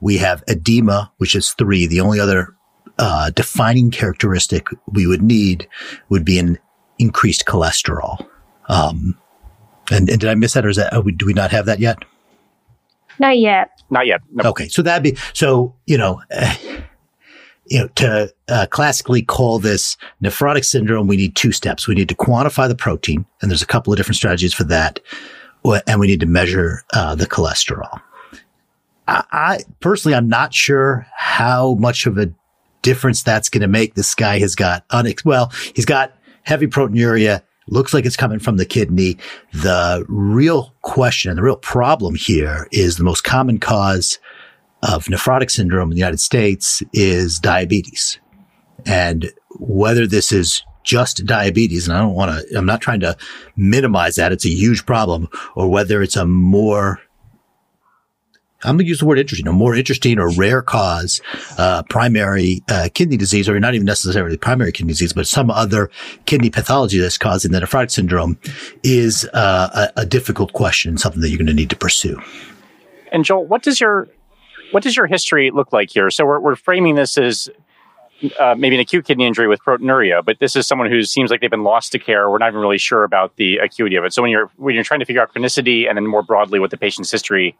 We 0.01 0.19
have 0.19 0.45
edema, 0.49 1.13
which 1.17 1.35
is 1.35 1.53
three. 1.53 1.87
The 1.87 2.01
only 2.01 2.21
other, 2.21 2.55
uh, 2.99 3.31
defining 3.31 3.91
characteristic 3.91 4.69
we 4.87 5.07
would 5.07 5.23
need 5.23 5.69
would 6.09 6.25
be 6.25 6.39
an 6.39 6.59
increased 6.99 7.45
cholesterol. 7.47 8.27
Um, 8.69 9.19
And, 9.91 10.09
and 10.09 10.19
did 10.19 10.31
I 10.31 10.35
miss 10.35 10.55
that, 10.55 10.65
or 10.65 10.71
is 10.71 10.77
that 10.77 10.95
oh, 10.95 11.01
we, 11.01 11.13
do 11.13 11.27
we 11.27 11.35
not 11.35 11.51
have 11.51 11.67
that 11.67 11.79
yet? 11.79 11.99
Not 13.19 13.39
yet. 13.39 13.69
Not 13.91 14.07
yet. 14.07 14.23
No. 14.33 14.49
Okay, 14.49 14.67
so 14.69 14.81
that'd 14.81 15.03
be 15.03 15.19
so 15.35 15.75
you 15.85 15.99
know. 15.99 16.23
You 17.67 17.81
know, 17.81 17.89
to 17.95 18.35
uh, 18.49 18.67
classically 18.71 19.23
call 19.23 19.59
this 19.59 19.97
nephrotic 20.23 20.65
syndrome, 20.65 21.07
we 21.07 21.17
need 21.17 21.35
two 21.35 21.53
steps. 21.53 21.89
We 21.89 21.95
need 21.95 22.09
to 22.11 22.15
quantify 22.15 22.69
the 22.69 22.75
protein, 22.75 23.25
and 23.41 23.51
there's 23.51 23.63
a 23.63 23.67
couple 23.67 23.93
of 23.93 23.97
different 23.97 24.17
strategies 24.17 24.53
for 24.53 24.65
that, 24.65 25.01
and 25.87 25.99
we 25.99 26.07
need 26.07 26.21
to 26.21 26.27
measure 26.27 26.83
uh, 26.93 27.15
the 27.15 27.27
cholesterol. 27.27 28.01
I, 29.09 29.25
I 29.33 29.59
personally, 29.81 30.15
I'm 30.15 30.29
not 30.29 30.53
sure 30.53 31.07
how 31.17 31.75
much 31.75 32.07
of 32.07 32.19
a 32.19 32.31
difference 32.83 33.23
that's 33.23 33.49
going 33.49 33.63
to 33.63 33.69
make. 33.69 33.95
This 33.95 34.15
guy 34.15 34.39
has 34.39 34.55
got 34.55 34.87
unex- 34.89 35.25
well, 35.25 35.53
he's 35.75 35.87
got 35.87 36.13
heavy 36.43 36.67
proteinuria. 36.67 37.43
Looks 37.67 37.95
like 37.95 38.05
it's 38.05 38.17
coming 38.17 38.39
from 38.39 38.59
the 38.59 38.67
kidney. 38.67 39.17
The 39.55 40.05
real 40.07 40.75
question 40.83 41.31
and 41.31 41.39
the 41.39 41.43
real 41.43 41.57
problem 41.57 42.15
here 42.15 42.69
is 42.73 42.97
the 42.97 43.05
most 43.05 43.25
common 43.25 43.59
cause 43.59 44.19
of 44.89 45.07
nephrotic 45.07 45.51
syndrome 45.51 45.91
in 45.91 45.95
the 45.95 46.01
United 46.01 46.21
States 46.21 46.83
is 46.93 47.39
diabetes. 47.39 48.19
And 48.87 49.33
whether 49.59 50.07
this 50.07 50.33
is 50.33 50.63
just 50.83 51.25
diabetes, 51.25 51.89
and 51.89 51.97
I 51.97 52.01
don't 52.01 52.15
want 52.15 52.31
to, 52.31 52.59
I'm 52.59 52.67
not 52.67 52.81
trying 52.81 53.01
to 53.01 53.17
minimize 53.57 54.17
that. 54.17 54.33
It's 54.33 54.45
a 54.45 54.51
huge 54.51 54.85
problem 54.85 55.29
or 55.55 55.69
whether 55.69 56.03
it's 56.03 56.17
a 56.17 56.27
more 56.27 57.01
I'm 58.65 58.77
going 58.77 58.87
to 58.87 58.89
use 58.89 59.01
the 59.01 59.07
word 59.07 59.19
interesting, 59.19 59.47
a 59.47 59.53
more 59.53 59.75
interesting 59.75 60.19
or 60.19 60.31
rare 60.31 60.63
cause, 60.63 61.21
uh, 61.59 61.83
primary 61.91 62.63
uh, 62.71 62.89
kidney 62.95 63.17
disease, 63.17 63.49
or 63.49 63.61
not 63.61 63.75
even 63.75 63.85
necessarily 63.85 64.37
primary 64.39 64.73
kidney 64.73 64.93
disease, 64.93 65.13
but 65.13 65.27
some 65.27 65.51
other 65.51 65.91
kidney 66.25 66.51
pathology 66.51 66.99
that's 66.99 67.19
causing 67.19 67.53
the 67.53 67.61
nephrotic 67.61 67.91
syndrome 67.91 68.39
is 68.83 69.29
uh, 69.35 69.91
a, 69.97 70.01
a 70.01 70.07
difficult 70.07 70.55
question, 70.55 70.97
something 70.97 71.21
that 71.21 71.29
you're 71.29 71.39
going 71.39 71.47
to 71.47 71.53
need 71.53 71.71
to 71.71 71.77
pursue. 71.77 72.19
And 73.13 73.25
Joel, 73.25 73.45
what 73.47 73.63
does 73.63 73.81
your 73.81 74.09
what 74.75 74.83
does 74.83 74.97
your 74.97 75.07
history 75.07 75.53
look 75.53 75.73
like 75.73 75.89
here? 75.91 76.11
So 76.11 76.27
we're, 76.27 76.41
we're 76.41 76.57
framing 76.57 76.97
this 76.97 77.17
as 77.17 77.49
uh, 78.41 78.57
maybe 78.59 78.75
an 78.75 78.81
acute 78.81 79.05
kidney 79.05 79.25
injury 79.25 79.47
with 79.47 79.61
proteinuria, 79.61 80.25
but 80.25 80.41
this 80.41 80.57
is 80.57 80.67
someone 80.67 80.91
who 80.91 81.05
seems 81.05 81.31
like 81.31 81.41
they've 81.41 81.49
been 81.49 81.63
lost 81.63 81.93
to 81.93 81.99
care. 82.01 82.29
We're 82.29 82.39
not 82.39 82.49
even 82.49 82.61
really 82.61 82.79
sure 82.79 83.05
about 83.05 83.37
the 83.37 83.59
acuity 83.59 83.95
of 83.95 84.05
it. 84.05 84.13
So 84.13 84.21
when 84.21 84.33
you're 84.33 84.51
when 84.57 84.75
you're 84.75 84.83
trying 84.83 84.99
to 84.99 85.07
figure 85.07 85.23
out 85.23 85.33
chronicity 85.33 85.89
and 85.89 85.97
then 85.97 86.07
more 86.09 86.25
broadly 86.25 86.59
what 86.59 86.73
the 86.73 86.77
patient's 86.77 87.09
history 87.09 87.57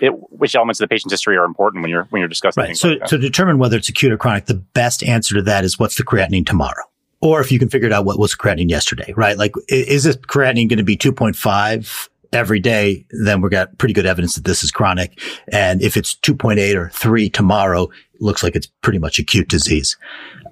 it, 0.00 0.10
which 0.32 0.56
elements 0.56 0.80
of 0.80 0.88
the 0.88 0.92
patient's 0.92 1.12
history 1.12 1.36
are 1.36 1.44
important 1.44 1.82
when 1.82 1.90
you're 1.90 2.04
when 2.10 2.18
you're 2.18 2.28
discussing 2.28 2.64
right. 2.64 2.76
so 2.76 2.88
like 2.88 3.04
to 3.04 3.16
determine 3.16 3.58
whether 3.58 3.76
it's 3.76 3.88
acute 3.88 4.10
or 4.10 4.18
chronic, 4.18 4.46
the 4.46 4.54
best 4.54 5.04
answer 5.04 5.36
to 5.36 5.42
that 5.42 5.64
is 5.64 5.78
what's 5.78 5.96
the 5.96 6.02
creatinine 6.02 6.44
tomorrow, 6.44 6.82
or 7.20 7.40
if 7.40 7.52
you 7.52 7.60
can 7.60 7.68
figure 7.68 7.86
it 7.86 7.92
out 7.92 8.04
what 8.04 8.18
was 8.18 8.34
creatinine 8.34 8.68
yesterday, 8.68 9.14
right? 9.16 9.38
Like 9.38 9.52
is 9.68 10.02
this 10.02 10.16
creatinine 10.16 10.68
going 10.68 10.78
to 10.78 10.84
be 10.84 10.96
two 10.96 11.12
point 11.12 11.36
five? 11.36 12.09
Every 12.32 12.60
day, 12.60 13.06
then 13.10 13.40
we've 13.40 13.50
got 13.50 13.76
pretty 13.78 13.94
good 13.94 14.06
evidence 14.06 14.36
that 14.36 14.44
this 14.44 14.62
is 14.62 14.70
chronic. 14.70 15.20
And 15.48 15.82
if 15.82 15.96
it's 15.96 16.14
2.8 16.14 16.74
or 16.76 16.90
3 16.90 17.30
tomorrow, 17.30 17.84
it 17.84 18.20
looks 18.20 18.42
like 18.42 18.54
it's 18.54 18.68
pretty 18.82 18.98
much 18.98 19.18
acute 19.18 19.48
disease. 19.48 19.96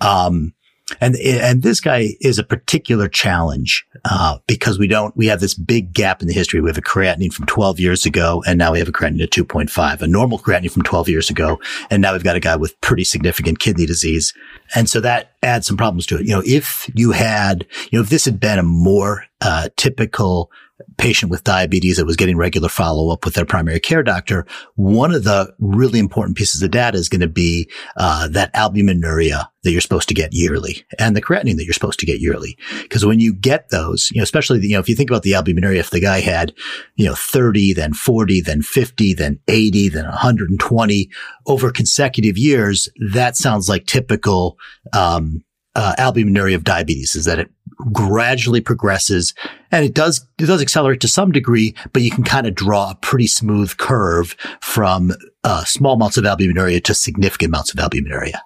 Um, 0.01 0.55
and, 1.01 1.17
and 1.17 1.63
this 1.63 1.81
guy 1.81 2.15
is 2.21 2.39
a 2.39 2.45
particular 2.45 3.09
challenge, 3.09 3.87
uh, 4.05 4.39
because 4.47 4.79
we 4.79 4.87
don't, 4.87 5.15
we 5.17 5.27
have 5.27 5.41
this 5.41 5.55
big 5.55 5.93
gap 5.93 6.23
in 6.23 6.29
the 6.29 6.35
history. 6.35 6.61
We 6.61 6.71
have 6.71 6.79
a 6.79 6.83
creatinine 6.83 7.33
from 7.33 7.47
12 7.47 7.79
years 7.79 8.07
ago, 8.07 8.43
and 8.47 8.59
now 8.59 8.73
we 8.73 8.79
have 8.79 8.89
a 8.89 8.93
creatinine 8.93 9.23
at 9.23 9.31
2.5, 9.31 10.01
a 10.01 10.07
normal 10.07 10.39
creatinine 10.39 10.71
from 10.71 10.83
12 10.83 11.09
years 11.09 11.31
ago. 11.31 11.61
And 11.91 12.01
now 12.01 12.13
we've 12.13 12.25
got 12.25 12.37
a 12.37 12.41
guy 12.41 12.57
with 12.57 12.81
pretty 12.81 13.05
significant 13.05 13.59
kidney 13.59 13.87
disease. 13.87 14.33
And 14.75 14.89
so 14.89 15.01
that 15.01 15.33
adds 15.43 15.67
some 15.67 15.77
problems 15.77 16.07
to 16.07 16.19
it. 16.19 16.27
You 16.27 16.37
know, 16.37 16.43
if 16.47 16.91
you 16.95 17.13
had, 17.13 17.67
you 17.91 17.99
know, 17.99 18.03
if 18.03 18.11
this 18.11 18.25
had 18.25 18.41
been 18.41 18.59
a 18.59 18.63
more, 18.63 19.27
uh, 19.41 19.69
typical 19.77 20.51
patient 20.97 21.31
with 21.31 21.45
diabetes 21.45 21.97
that 21.97 22.07
was 22.07 22.17
getting 22.17 22.37
regular 22.37 22.69
follow 22.69 23.13
up 23.13 23.25
with 23.25 23.35
their 23.35 23.45
primary 23.45 23.81
care 23.81 24.03
doctor, 24.03 24.47
one 24.75 25.13
of 25.13 25.25
the 25.25 25.53
really 25.59 25.99
important 25.99 26.37
pieces 26.37 26.63
of 26.63 26.71
data 26.71 26.97
is 26.97 27.09
going 27.09 27.21
to 27.21 27.29
be 27.29 27.71
uh, 27.97 28.29
that 28.29 28.53
albuminuria 28.55 29.47
that 29.65 29.73
you're 29.73 29.81
supposed 29.81 30.09
to 30.09 30.15
get 30.15 30.33
yearly 30.33 30.85
and 30.99 31.17
the 31.17 31.23
creatinine 31.23 31.57
that 31.57 31.65
you're 31.65 31.73
supposed 31.73 31.99
to 31.99 32.07
get 32.07 32.21
yearly. 32.21 32.57
Because 32.83 33.05
when 33.05 33.19
you 33.21 33.35
get 33.35 33.71
those, 33.71 34.09
you 34.13 34.19
know, 34.19 34.23
especially 34.23 34.61
you 34.63 34.75
know, 34.75 34.81
if 34.81 34.89
you 34.89 34.95
think 34.95 35.11
about 35.11 35.23
the 35.23 35.33
albuminuria, 35.33 35.77
if 35.77 35.91
the 35.91 36.01
guy 36.01 36.21
had, 36.21 36.53
you 36.97 37.07
know, 37.07 37.15
30, 37.15 37.73
then 37.73 37.93
40, 37.93 38.41
then 38.41 38.63
50, 38.63 39.15
then 39.15 39.41
80, 39.49 39.89
then 39.89 40.05
120 40.05 41.11
over 41.47 41.73
consecutive 41.73 42.39
years, 42.39 42.89
that 43.13 43.37
sounds 43.37 43.69
like 43.69 43.87
typical 43.87 44.57
um, 44.93 45.43
uh, 45.79 45.95
albuminuria 45.97 46.57
of 46.57 46.65
diabetes 46.65 47.15
is 47.15 47.25
that 47.25 47.39
it 47.39 47.51
gradually 47.93 48.61
progresses 48.61 49.35
and 49.71 49.85
it 49.85 49.95
does, 49.95 50.27
it 50.39 50.47
does 50.47 50.63
accelerate 50.63 51.01
to 51.01 51.09
some 51.09 51.31
degree, 51.31 51.75
but 51.93 52.03
you 52.03 52.11
can 52.11 52.25
kind 52.25 52.47
of 52.47 52.55
draw 52.55 52.91
a 52.91 52.95
pretty 52.97 53.27
smooth 53.27 53.77
curve 53.77 54.37
from 54.61 55.13
uh, 55.45 55.65
small 55.65 55.95
amounts 55.95 56.17
of 56.17 56.25
albuminuria 56.25 56.83
to 56.85 56.95
significant 56.95 57.51
amounts 57.51 57.73
of 57.73 57.79
albuminuria. 57.79 58.41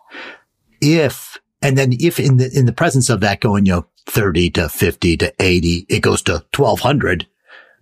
If, 0.81 1.39
and 1.61 1.79
then 1.79 1.93
if 1.93 2.19
in 2.19 2.39
the, 2.39 2.51
in 2.53 2.67
the 2.67 2.73
presence 2.73 3.09
of 3.09 3.21
that 3.21 3.41
going, 3.41 3.67
you 3.67 3.73
know, 3.73 3.87
30 4.07 4.51
to 4.51 4.69
50 4.69 5.17
to 5.19 5.33
80, 5.39 5.87
it 5.89 6.01
goes 6.01 6.23
to 6.23 6.45
1200, 6.55 7.27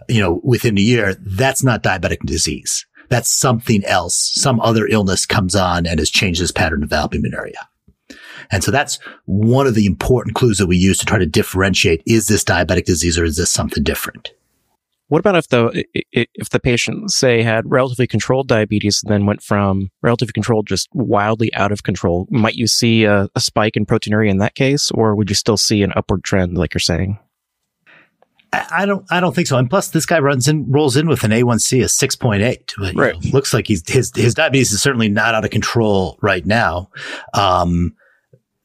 you 0.09 0.21
know, 0.21 0.41
within 0.45 0.77
a 0.77 0.83
year, 0.83 1.15
that's 1.15 1.63
not 1.63 1.83
diabetic 1.83 2.21
disease. 2.25 2.87
That's 3.09 3.31
something 3.31 3.85
else. 3.85 4.15
Some 4.35 4.61
other 4.61 4.87
illness 4.87 5.27
comes 5.27 5.57
on 5.57 5.87
and 5.87 5.99
has 5.99 6.11
changed 6.11 6.41
this 6.41 6.53
pattern 6.53 6.83
of 6.83 6.91
albuminuria. 6.91 7.67
And 8.51 8.63
so 8.63 8.71
that's 8.71 8.99
one 9.27 9.67
of 9.67 9.75
the 9.75 9.87
important 9.87 10.35
clues 10.35 10.59
that 10.59 10.67
we 10.67 10.77
use 10.77 10.99
to 10.99 11.07
try 11.07 11.19
to 11.19 11.27
differentiate 11.27 12.03
is 12.07 12.27
this 12.27 12.45
diabetic 12.45 12.85
disease 12.85 13.19
or 13.19 13.25
is 13.25 13.37
this 13.37 13.51
something 13.51 13.83
different? 13.83 14.33
What 15.09 15.19
about 15.19 15.35
if 15.35 15.49
the 15.49 15.85
if 16.13 16.51
the 16.51 16.61
patient 16.61 17.11
say 17.11 17.43
had 17.43 17.69
relatively 17.69 18.07
controlled 18.07 18.47
diabetes 18.47 19.03
and 19.03 19.13
then 19.13 19.27
went 19.27 19.43
from 19.43 19.91
relatively 20.03 20.33
controlled 20.33 20.69
just 20.69 20.89
wildly 20.93 21.53
out 21.55 21.73
of 21.73 21.83
control? 21.83 22.29
Might 22.31 22.55
you 22.55 22.69
see 22.69 23.03
a, 23.05 23.29
a 23.35 23.41
spike 23.41 23.77
in 23.77 23.87
proteinuria 23.87 24.31
in 24.31 24.39
that 24.39 24.55
case, 24.55 24.93
or 24.93 25.17
would 25.17 25.29
you 25.29 25.35
still 25.35 25.57
see 25.57 25.83
an 25.83 25.93
upward 25.97 26.23
trend, 26.23 26.57
like 26.57 26.75
you're 26.75 26.81
saying? 26.81 27.19
I 28.53 28.87
don't, 28.87 29.05
I 29.11 29.21
don't 29.21 29.35
think 29.35 29.47
so. 29.47 29.59
And 29.59 29.71
plus, 29.71 29.89
this 29.91 30.07
guy 30.07 30.19
runs 30.19 30.49
in, 30.49 30.71
rolls 30.71 30.97
in 30.97 31.09
with 31.09 31.23
an 31.23 31.31
A1C 31.31 31.85
of 31.85 31.91
six 31.91 32.15
point 32.17 32.43
eight. 32.43 32.73
Right. 32.79 33.15
Know, 33.15 33.31
looks 33.33 33.53
like 33.53 33.67
he's 33.67 33.83
his 33.89 34.13
his 34.15 34.35
diabetes 34.35 34.73
is 34.73 34.81
certainly 34.81 35.09
not 35.09 35.35
out 35.35 35.45
of 35.45 35.51
control 35.51 36.19
right 36.21 36.45
now. 36.47 36.91
Um, 37.35 37.95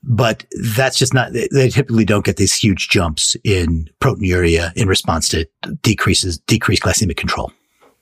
but 0.06 0.46
that's 0.74 0.98
just 0.98 1.14
not, 1.14 1.34
they 1.34 1.70
typically 1.70 2.06
don't 2.06 2.26
get 2.26 2.38
these 2.38 2.54
huge 2.54 2.90
jumps 2.90 3.36
in 3.44 3.90
proteinuria 4.00 4.72
in 4.76 4.88
response 4.88 5.28
to 5.30 5.48
decreases, 5.82 6.38
decreased 6.40 6.84
glycemic 6.84 7.18
control. 7.18 7.52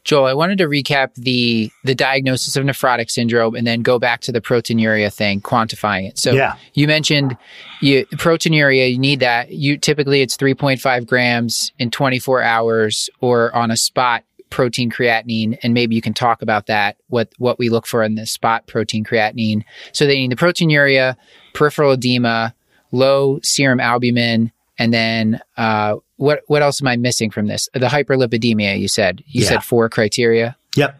Joel, 0.03 0.25
I 0.25 0.33
wanted 0.33 0.57
to 0.57 0.65
recap 0.65 1.13
the 1.15 1.71
the 1.85 1.95
diagnosis 1.95 2.57
of 2.57 2.65
nephrotic 2.65 3.09
syndrome 3.09 3.55
and 3.55 3.65
then 3.65 3.81
go 3.81 3.99
back 3.99 4.19
to 4.21 4.33
the 4.33 4.41
proteinuria 4.41 5.13
thing, 5.13 5.39
quantifying 5.39 6.09
it. 6.09 6.17
So 6.19 6.33
yeah. 6.33 6.55
you 6.73 6.87
mentioned 6.87 7.37
you, 7.81 8.05
proteinuria, 8.17 8.91
you 8.91 8.99
need 8.99 9.21
that. 9.21 9.51
You 9.51 9.77
typically 9.77 10.21
it's 10.21 10.35
3.5 10.35 11.07
grams 11.07 11.71
in 11.79 11.89
24 11.89 12.41
hours 12.41 13.09
or 13.21 13.55
on 13.55 13.71
a 13.71 13.77
spot 13.77 14.25
protein 14.49 14.91
creatinine, 14.91 15.57
and 15.63 15.73
maybe 15.73 15.95
you 15.95 16.01
can 16.01 16.13
talk 16.13 16.41
about 16.41 16.67
that. 16.67 16.97
What 17.07 17.29
what 17.37 17.57
we 17.57 17.69
look 17.69 17.87
for 17.87 18.03
in 18.03 18.15
the 18.15 18.25
spot 18.25 18.67
protein 18.67 19.05
creatinine. 19.05 19.63
So 19.93 20.05
they 20.05 20.15
need 20.15 20.31
the 20.31 20.35
proteinuria, 20.35 21.15
peripheral 21.53 21.93
edema, 21.93 22.53
low 22.91 23.39
serum 23.43 23.79
albumin, 23.79 24.51
and 24.77 24.93
then 24.93 25.39
uh, 25.57 25.95
what 26.17 26.41
what 26.47 26.61
else 26.61 26.81
am 26.81 26.87
I 26.87 26.95
missing 26.97 27.29
from 27.29 27.47
this? 27.47 27.69
The 27.73 27.87
hyperlipidemia. 27.87 28.79
You 28.79 28.87
said 28.87 29.23
you 29.27 29.43
yeah. 29.43 29.49
said 29.49 29.63
four 29.63 29.89
criteria. 29.89 30.55
Yep. 30.75 30.99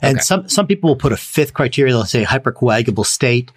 And 0.00 0.16
okay. 0.16 0.22
some 0.22 0.48
some 0.48 0.66
people 0.66 0.90
will 0.90 0.96
put 0.96 1.12
a 1.12 1.16
fifth 1.16 1.54
criteria. 1.54 1.92
They'll 1.92 2.04
say 2.04 2.24
hypercoagulable 2.24 3.06
state, 3.06 3.52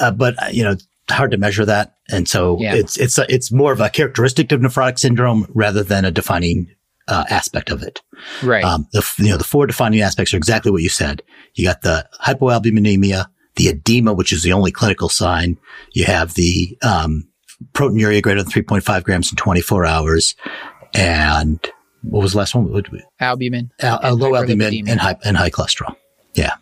uh, 0.00 0.12
but 0.12 0.40
uh, 0.42 0.46
you 0.50 0.62
know 0.62 0.76
hard 1.10 1.30
to 1.30 1.38
measure 1.38 1.64
that, 1.64 1.96
and 2.10 2.28
so 2.28 2.58
yeah. 2.60 2.74
it's 2.74 2.96
it's 2.96 3.18
a, 3.18 3.32
it's 3.32 3.50
more 3.50 3.72
of 3.72 3.80
a 3.80 3.90
characteristic 3.90 4.52
of 4.52 4.60
nephrotic 4.60 4.98
syndrome 4.98 5.46
rather 5.54 5.82
than 5.82 6.04
a 6.04 6.10
defining 6.10 6.70
uh, 7.08 7.24
aspect 7.28 7.70
of 7.70 7.82
it. 7.82 8.02
Right. 8.42 8.62
Um, 8.62 8.86
the 8.92 9.04
you 9.18 9.30
know 9.30 9.36
the 9.36 9.44
four 9.44 9.66
defining 9.66 10.00
aspects 10.00 10.32
are 10.32 10.36
exactly 10.36 10.70
what 10.70 10.82
you 10.82 10.88
said. 10.88 11.22
You 11.54 11.64
got 11.64 11.82
the 11.82 12.08
hypoalbuminemia, 12.22 13.26
the 13.58 13.68
edema, 13.68 14.14
which 14.14 14.32
is 14.32 14.42
the 14.42 14.52
only 14.52 14.70
clinical 14.70 15.08
sign. 15.08 15.58
You 15.92 16.04
have 16.04 16.34
the 16.34 16.78
um, 16.82 17.28
proteinuria 17.72 18.22
greater 18.22 18.42
than 18.42 18.50
3.5 18.50 19.04
grams 19.04 19.30
in 19.30 19.36
24 19.36 19.84
hours, 19.84 20.34
and 20.94 21.60
what 22.02 22.22
was 22.22 22.32
the 22.32 22.38
last 22.38 22.54
one? 22.54 22.82
Albumin. 23.20 23.70
Al- 23.80 24.16
low 24.16 24.34
albumin 24.34 24.88
and 24.88 25.00
high 25.00 25.16
and 25.24 25.36
high 25.36 25.50
cholesterol. 25.50 25.94
Yeah. 26.34 26.54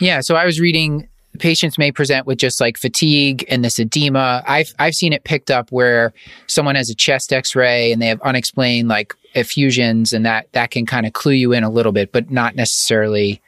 Yeah. 0.00 0.20
So 0.20 0.36
I 0.36 0.46
was 0.46 0.60
reading 0.60 1.08
patients 1.38 1.78
may 1.78 1.90
present 1.90 2.26
with 2.26 2.38
just 2.38 2.60
like 2.60 2.78
fatigue 2.78 3.44
and 3.48 3.64
this 3.64 3.78
edema. 3.78 4.42
I've 4.46 4.72
I've 4.78 4.94
seen 4.94 5.12
it 5.12 5.24
picked 5.24 5.50
up 5.50 5.70
where 5.72 6.12
someone 6.46 6.76
has 6.76 6.88
a 6.88 6.94
chest 6.94 7.32
X-ray 7.32 7.92
and 7.92 8.00
they 8.00 8.06
have 8.06 8.20
unexplained 8.22 8.88
like 8.88 9.14
effusions, 9.34 10.12
and 10.12 10.24
that 10.24 10.46
that 10.52 10.70
can 10.70 10.86
kind 10.86 11.06
of 11.06 11.12
clue 11.12 11.32
you 11.32 11.52
in 11.52 11.64
a 11.64 11.70
little 11.70 11.92
bit, 11.92 12.12
but 12.12 12.30
not 12.30 12.54
necessarily 12.54 13.41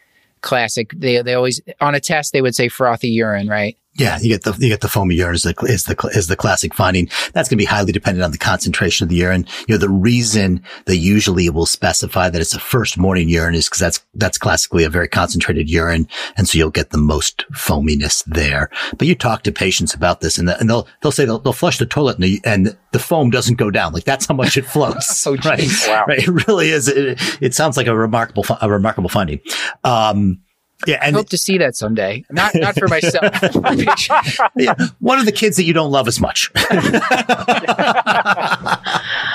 classic. 0.44 0.92
They 0.94 1.20
they 1.22 1.34
always 1.34 1.60
on 1.80 1.94
a 1.94 2.00
test 2.00 2.32
they 2.32 2.42
would 2.42 2.54
say 2.54 2.68
frothy 2.68 3.08
urine, 3.08 3.48
right? 3.48 3.76
Yeah, 3.96 4.18
you 4.20 4.28
get 4.28 4.42
the 4.42 4.52
you 4.58 4.68
get 4.68 4.80
the 4.80 4.88
foamy 4.88 5.14
urine 5.14 5.36
is 5.36 5.44
the 5.44 5.54
is 5.68 5.84
the 5.84 6.10
is 6.14 6.26
the 6.26 6.34
classic 6.34 6.74
finding. 6.74 7.08
That's 7.32 7.48
going 7.48 7.56
to 7.58 7.62
be 7.62 7.64
highly 7.64 7.92
dependent 7.92 8.24
on 8.24 8.32
the 8.32 8.38
concentration 8.38 9.04
of 9.04 9.08
the 9.08 9.14
urine. 9.16 9.46
You 9.68 9.74
know, 9.74 9.78
the 9.78 9.88
reason 9.88 10.64
they 10.86 10.96
usually 10.96 11.48
will 11.48 11.66
specify 11.66 12.28
that 12.28 12.40
it's 12.40 12.54
a 12.54 12.58
first 12.58 12.98
morning 12.98 13.28
urine 13.28 13.54
is 13.54 13.68
because 13.68 13.78
that's 13.78 14.04
that's 14.14 14.36
classically 14.36 14.82
a 14.82 14.90
very 14.90 15.06
concentrated 15.06 15.70
urine, 15.70 16.08
and 16.36 16.48
so 16.48 16.58
you'll 16.58 16.70
get 16.70 16.90
the 16.90 16.98
most 16.98 17.44
foaminess 17.52 18.24
there. 18.26 18.68
But 18.98 19.06
you 19.06 19.14
talk 19.14 19.44
to 19.44 19.52
patients 19.52 19.94
about 19.94 20.20
this, 20.20 20.38
and, 20.38 20.48
the, 20.48 20.58
and 20.58 20.68
they'll 20.68 20.88
they'll 21.00 21.12
say 21.12 21.24
they'll, 21.24 21.38
they'll 21.38 21.52
flush 21.52 21.78
the 21.78 21.86
toilet, 21.86 22.16
and 22.16 22.24
the, 22.24 22.40
and 22.44 22.76
the 22.90 22.98
foam 22.98 23.30
doesn't 23.30 23.58
go 23.58 23.70
down. 23.70 23.92
Like 23.92 24.04
that's 24.04 24.26
how 24.26 24.34
much 24.34 24.56
it 24.56 24.66
floats. 24.66 25.24
Oh, 25.24 25.36
right? 25.44 25.68
Wow. 25.86 26.04
right? 26.08 26.18
It 26.18 26.48
really 26.48 26.70
is. 26.70 26.88
It, 26.88 27.20
it 27.40 27.54
sounds 27.54 27.76
like 27.76 27.86
a 27.86 27.96
remarkable 27.96 28.44
a 28.60 28.68
remarkable 28.68 29.08
finding. 29.08 29.40
Um, 29.84 30.40
yeah, 30.87 30.99
I 31.00 31.11
hope 31.11 31.29
to 31.31 31.38
see 31.38 31.59
that 31.59 31.76
someday. 31.76 32.25
Not 32.31 32.55
not 32.55 32.79
for 32.79 32.88
myself. 32.88 33.35
for 33.53 33.61
my 33.61 33.76
patient. 33.76 34.38
yeah, 34.57 34.75
one 35.00 35.19
of 35.19 35.26
the 35.26 35.33
kids 35.33 35.57
that 35.57 35.64
you 35.64 35.73
don't 35.73 35.91
love 35.91 36.09
as 36.09 36.21
much. 36.21 36.50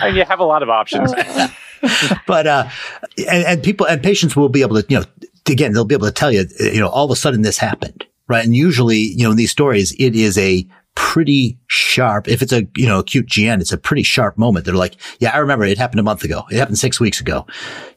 And 0.02 0.16
you 0.16 0.24
have 0.24 0.40
a 0.40 0.46
lot 0.46 0.64
of 0.64 0.70
options. 0.70 1.14
but 2.28 2.48
uh, 2.48 2.70
and, 3.18 3.46
and 3.46 3.64
people 3.64 3.86
and 3.86 4.02
patients 4.02 4.36
will 4.36 4.50
be 4.50 4.62
able 4.62 4.82
to, 4.82 4.86
you 4.90 5.00
know, 5.00 5.06
again, 5.50 5.74
they'll 5.74 5.86
be 5.86 5.96
able 5.96 6.08
to 6.08 6.14
tell 6.14 6.32
you, 6.32 6.46
you 6.60 6.80
know, 6.80 6.90
all 6.90 7.06
of 7.06 7.12
a 7.12 7.16
sudden 7.16 7.42
this 7.42 7.58
happened, 7.58 8.06
right? 8.28 8.44
And 8.44 8.56
usually, 8.56 8.98
you 8.98 9.24
know, 9.24 9.32
in 9.32 9.38
these 9.38 9.52
stories, 9.52 9.94
it 10.00 10.16
is 10.16 10.38
a 10.38 10.66
pretty 10.96 11.58
sharp. 11.68 12.28
If 12.28 12.42
it's 12.42 12.52
a 12.52 12.68
you 12.76 12.88
know 12.88 13.00
acute 13.00 13.28
GN, 13.28 13.62
it's 13.62 13.72
a 13.72 13.78
pretty 13.78 14.04
sharp 14.04 14.38
moment. 14.38 14.66
They're 14.66 14.76
like, 14.76 14.98
yeah, 15.20 15.32
I 15.34 15.38
remember 15.38 15.66
it 15.66 15.78
happened 15.78 16.00
a 16.00 16.04
month 16.04 16.24
ago. 16.24 16.44
It 16.52 16.58
happened 16.58 16.78
six 16.78 17.00
weeks 17.00 17.22
ago. 17.22 17.46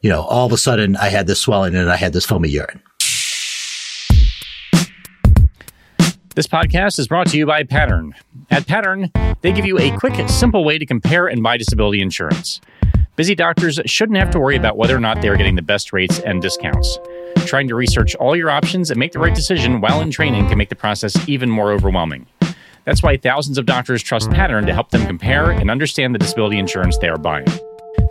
You 0.01 0.09
know, 0.09 0.21
all 0.21 0.45
of 0.45 0.51
a 0.51 0.57
sudden 0.57 0.95
I 0.97 1.09
had 1.09 1.27
this 1.27 1.39
swelling 1.39 1.75
and 1.75 1.91
I 1.91 1.95
had 1.95 2.13
this 2.13 2.25
foamy 2.25 2.49
urine. 2.49 2.81
This 6.35 6.47
podcast 6.47 6.97
is 6.97 7.07
brought 7.07 7.27
to 7.27 7.37
you 7.37 7.45
by 7.45 7.61
Pattern. 7.61 8.15
At 8.49 8.65
Pattern, 8.65 9.11
they 9.41 9.51
give 9.51 9.67
you 9.67 9.77
a 9.77 9.95
quick, 9.99 10.27
simple 10.27 10.65
way 10.65 10.79
to 10.79 10.85
compare 10.85 11.27
and 11.27 11.43
buy 11.43 11.57
disability 11.57 12.01
insurance. 12.01 12.59
Busy 13.15 13.35
doctors 13.35 13.79
shouldn't 13.85 14.17
have 14.17 14.31
to 14.31 14.39
worry 14.39 14.55
about 14.55 14.75
whether 14.75 14.97
or 14.97 14.99
not 14.99 15.21
they 15.21 15.27
are 15.27 15.37
getting 15.37 15.53
the 15.53 15.61
best 15.61 15.93
rates 15.93 16.19
and 16.21 16.41
discounts. 16.41 16.97
Trying 17.45 17.67
to 17.67 17.75
research 17.75 18.15
all 18.15 18.35
your 18.35 18.49
options 18.49 18.89
and 18.89 18.99
make 18.99 19.11
the 19.11 19.19
right 19.19 19.35
decision 19.35 19.79
while 19.79 20.01
in 20.01 20.09
training 20.09 20.47
can 20.47 20.57
make 20.57 20.69
the 20.69 20.75
process 20.75 21.15
even 21.29 21.51
more 21.51 21.71
overwhelming. 21.71 22.25
That's 22.85 23.03
why 23.03 23.15
thousands 23.15 23.59
of 23.59 23.67
doctors 23.67 24.01
trust 24.01 24.31
Pattern 24.31 24.65
to 24.65 24.73
help 24.73 24.89
them 24.89 25.05
compare 25.05 25.51
and 25.51 25.69
understand 25.69 26.15
the 26.15 26.19
disability 26.19 26.57
insurance 26.57 26.97
they 26.97 27.09
are 27.09 27.19
buying. 27.19 27.45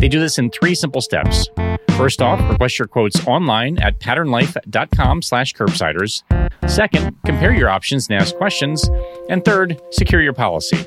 They 0.02 0.08
do 0.08 0.18
this 0.18 0.36
in 0.36 0.50
three 0.50 0.74
simple 0.74 1.00
steps. 1.00 1.48
First 1.90 2.20
off, 2.20 2.40
request 2.50 2.76
your 2.76 2.88
quotes 2.88 3.24
online 3.24 3.78
at 3.78 4.00
patternlife.com 4.00 5.22
slash 5.22 5.54
curbsiders. 5.54 6.24
Second, 6.68 7.16
compare 7.24 7.52
your 7.52 7.68
options 7.68 8.08
and 8.08 8.20
ask 8.20 8.34
questions. 8.34 8.90
And 9.28 9.44
third, 9.44 9.80
secure 9.92 10.20
your 10.20 10.32
policy. 10.32 10.84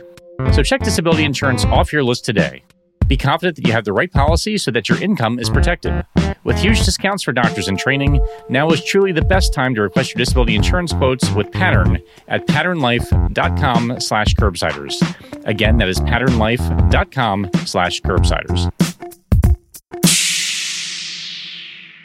So 0.52 0.64
check 0.64 0.82
disability 0.82 1.24
insurance 1.24 1.64
off 1.64 1.94
your 1.94 2.04
list 2.04 2.26
today. 2.26 2.64
Be 3.08 3.16
confident 3.16 3.56
that 3.56 3.66
you 3.66 3.72
have 3.72 3.86
the 3.86 3.94
right 3.94 4.12
policy 4.12 4.58
so 4.58 4.70
that 4.72 4.90
your 4.90 5.02
income 5.02 5.40
is 5.40 5.50
protected. 5.50 6.06
With 6.44 6.58
huge 6.58 6.84
discounts 6.84 7.24
for 7.24 7.32
doctors 7.32 7.70
in 7.70 7.78
training, 7.78 8.20
now 8.50 8.70
is 8.72 8.84
truly 8.84 9.14
the 9.14 9.22
best 9.22 9.54
time 9.54 9.76
to 9.76 9.82
request 9.82 10.14
your 10.14 10.20
disability 10.20 10.56
insurance 10.56 10.92
quotes 10.92 11.32
with 11.32 11.54
Pattern 11.54 12.02
at 12.28 12.46
patternlife.com 12.48 14.02
slash 14.02 14.34
curbsiders. 14.36 15.46
Again, 15.46 15.78
that 15.78 15.88
is 15.88 16.02
patternlife.com 16.02 17.50
slash 17.66 18.02
curbsiders. 18.02 18.95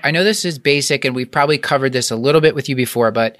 I 0.04 0.10
know 0.10 0.24
this 0.24 0.44
is 0.44 0.58
basic 0.58 1.04
and 1.04 1.14
we've 1.14 1.30
probably 1.30 1.58
covered 1.58 1.92
this 1.92 2.10
a 2.10 2.16
little 2.16 2.40
bit 2.40 2.54
with 2.54 2.68
you 2.68 2.76
before, 2.76 3.10
but 3.10 3.36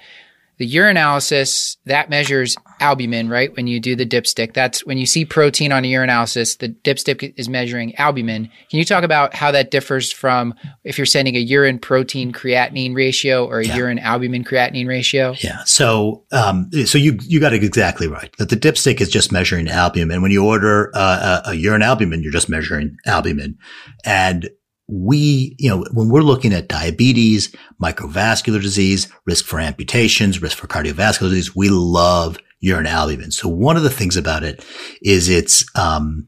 the 0.57 0.71
urinalysis 0.75 1.77
that 1.85 2.09
measures 2.11 2.55
albumin, 2.79 3.29
right? 3.29 3.55
When 3.55 3.65
you 3.65 3.79
do 3.79 3.95
the 3.95 4.05
dipstick, 4.05 4.53
that's 4.53 4.85
when 4.85 4.99
you 4.99 5.07
see 5.07 5.25
protein 5.25 5.71
on 5.71 5.83
a 5.83 5.91
urinalysis, 5.91 6.59
the 6.59 6.69
dipstick 6.69 7.33
is 7.35 7.49
measuring 7.49 7.95
albumin. 7.95 8.45
Can 8.69 8.77
you 8.77 8.85
talk 8.85 9.03
about 9.03 9.33
how 9.33 9.49
that 9.51 9.71
differs 9.71 10.11
from 10.11 10.53
if 10.83 10.99
you're 10.99 11.05
sending 11.07 11.35
a 11.35 11.39
urine 11.39 11.79
protein 11.79 12.31
creatinine 12.31 12.95
ratio 12.95 13.45
or 13.47 13.59
a 13.59 13.65
Yeah. 13.65 13.75
urine 13.77 13.97
albumin 13.97 14.43
creatinine 14.43 14.87
ratio? 14.87 15.33
Yeah. 15.39 15.63
So, 15.65 16.25
um, 16.31 16.69
so 16.85 16.99
you, 16.99 17.17
you 17.21 17.39
got 17.39 17.53
it 17.53 17.63
exactly 17.63 18.07
right 18.07 18.31
that 18.37 18.49
the 18.49 18.57
dipstick 18.57 19.01
is 19.01 19.09
just 19.09 19.31
measuring 19.31 19.67
albumin. 19.67 20.11
And 20.15 20.21
when 20.21 20.31
you 20.31 20.45
order 20.45 20.91
uh, 20.93 21.41
a, 21.45 21.51
a 21.51 21.53
urine 21.55 21.81
albumin, 21.81 22.21
you're 22.21 22.31
just 22.31 22.49
measuring 22.49 22.97
albumin. 23.07 23.57
And 24.05 24.47
we, 24.91 25.55
you 25.57 25.69
know, 25.69 25.85
when 25.93 26.09
we're 26.09 26.21
looking 26.21 26.53
at 26.53 26.67
diabetes, 26.67 27.55
microvascular 27.81 28.61
disease, 28.61 29.07
risk 29.25 29.45
for 29.45 29.59
amputations, 29.59 30.41
risk 30.41 30.57
for 30.57 30.67
cardiovascular 30.67 31.29
disease, 31.29 31.55
we 31.55 31.69
love 31.69 32.37
urine 32.59 32.85
albumin. 32.85 33.31
So 33.31 33.47
one 33.47 33.77
of 33.77 33.83
the 33.83 33.89
things 33.89 34.17
about 34.17 34.43
it 34.43 34.65
is 35.01 35.29
it's, 35.29 35.65
um, 35.75 36.27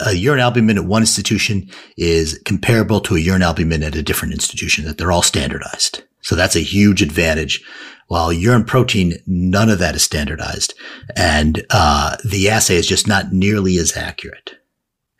a 0.00 0.12
urine 0.12 0.40
albumin 0.40 0.78
at 0.78 0.84
one 0.84 1.02
institution 1.02 1.70
is 1.96 2.38
comparable 2.44 3.00
to 3.00 3.16
a 3.16 3.20
urine 3.20 3.42
albumin 3.42 3.82
at 3.82 3.96
a 3.96 4.02
different 4.02 4.34
institution, 4.34 4.84
that 4.84 4.98
they're 4.98 5.12
all 5.12 5.22
standardized. 5.22 6.02
So 6.20 6.36
that's 6.36 6.56
a 6.56 6.60
huge 6.60 7.02
advantage. 7.02 7.64
While 8.08 8.32
urine 8.32 8.64
protein, 8.64 9.14
none 9.26 9.70
of 9.70 9.78
that 9.78 9.94
is 9.94 10.02
standardized. 10.02 10.74
And, 11.16 11.64
uh, 11.70 12.16
the 12.24 12.50
assay 12.50 12.76
is 12.76 12.86
just 12.86 13.08
not 13.08 13.32
nearly 13.32 13.78
as 13.78 13.96
accurate. 13.96 14.58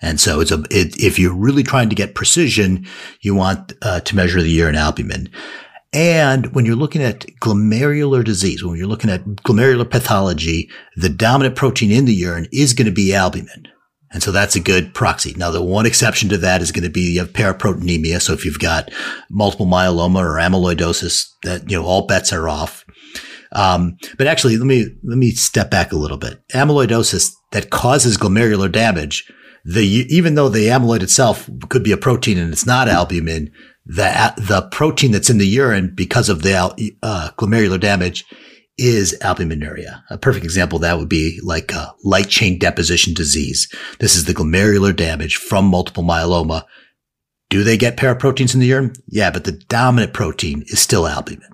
And 0.02 0.20
so 0.20 0.40
it's 0.40 0.50
a, 0.50 0.62
it, 0.70 0.96
if 1.00 1.18
you're 1.18 1.34
really 1.34 1.62
trying 1.62 1.88
to 1.88 1.94
get 1.94 2.14
precision, 2.14 2.86
you 3.20 3.34
want 3.34 3.72
uh, 3.82 4.00
to 4.00 4.16
measure 4.16 4.42
the 4.42 4.50
urine 4.50 4.74
albumin. 4.74 5.30
And 5.94 6.54
when 6.54 6.64
you're 6.64 6.74
looking 6.74 7.02
at 7.02 7.26
glomerular 7.40 8.24
disease, 8.24 8.64
when 8.64 8.78
you're 8.78 8.86
looking 8.86 9.10
at 9.10 9.24
glomerular 9.24 9.88
pathology, 9.88 10.70
the 10.96 11.08
dominant 11.08 11.54
protein 11.54 11.90
in 11.90 12.06
the 12.06 12.14
urine 12.14 12.48
is 12.52 12.74
going 12.74 12.86
to 12.86 12.92
be 12.92 13.14
albumin. 13.14 13.68
And 14.10 14.22
so 14.22 14.32
that's 14.32 14.56
a 14.56 14.60
good 14.60 14.92
proxy. 14.92 15.34
Now, 15.36 15.50
the 15.50 15.62
one 15.62 15.86
exception 15.86 16.28
to 16.30 16.38
that 16.38 16.60
is 16.60 16.72
going 16.72 16.84
to 16.84 16.90
be 16.90 17.12
you 17.12 17.20
have 17.20 17.32
paraproteinemia. 17.32 18.20
So 18.20 18.32
if 18.32 18.44
you've 18.44 18.58
got 18.58 18.90
multiple 19.30 19.66
myeloma 19.66 20.20
or 20.20 20.36
amyloidosis, 20.36 21.26
that, 21.44 21.70
you 21.70 21.78
know, 21.78 21.84
all 21.84 22.06
bets 22.06 22.32
are 22.32 22.48
off. 22.48 22.84
Um, 23.54 23.96
but 24.18 24.26
actually, 24.26 24.56
let 24.56 24.66
me, 24.66 24.86
let 25.02 25.18
me 25.18 25.30
step 25.30 25.70
back 25.70 25.92
a 25.92 25.96
little 25.96 26.18
bit. 26.18 26.46
Amyloidosis 26.48 27.32
that 27.52 27.70
causes 27.70 28.18
glomerular 28.18 28.70
damage, 28.70 29.30
the, 29.64 29.85
even 29.85 30.35
though 30.35 30.48
the 30.48 30.66
amyloid 30.66 31.03
itself 31.03 31.48
could 31.68 31.83
be 31.83 31.92
a 31.92 31.96
protein 31.96 32.38
and 32.38 32.53
it's 32.53 32.66
not 32.66 32.88
albumin, 32.88 33.53
the, 33.85 34.35
the 34.37 34.68
protein 34.70 35.12
that's 35.12 35.31
in 35.31 35.38
the 35.38 35.46
urine 35.46 35.92
because 35.94 36.29
of 36.29 36.42
the 36.42 36.94
uh, 37.03 37.31
glomerular 37.37 37.81
damage 37.81 38.25
is 38.79 39.16
albuminuria. 39.20 40.03
A 40.11 40.18
perfect 40.18 40.44
example 40.44 40.79
that 40.81 40.98
would 40.98 41.09
be 41.09 41.40
like 41.42 41.72
a 41.72 41.94
light 42.05 42.29
chain 42.29 42.59
deposition 42.59 43.14
disease. 43.14 43.68
This 43.98 44.16
is 44.16 44.25
the 44.25 44.35
glomerular 44.35 44.94
damage 44.94 45.37
from 45.37 45.66
multiple 45.66 46.03
myeloma. 46.03 46.64
Do 47.51 47.62
they 47.62 47.77
get 47.77 47.98
paraproteins 47.98 48.55
in 48.55 48.61
the 48.61 48.66
urine? 48.66 48.94
Yeah, 49.09 49.31
but 49.31 49.44
the 49.44 49.53
dominant 49.53 50.14
protein 50.14 50.62
is 50.68 50.81
still 50.81 51.07
albumin. 51.07 51.51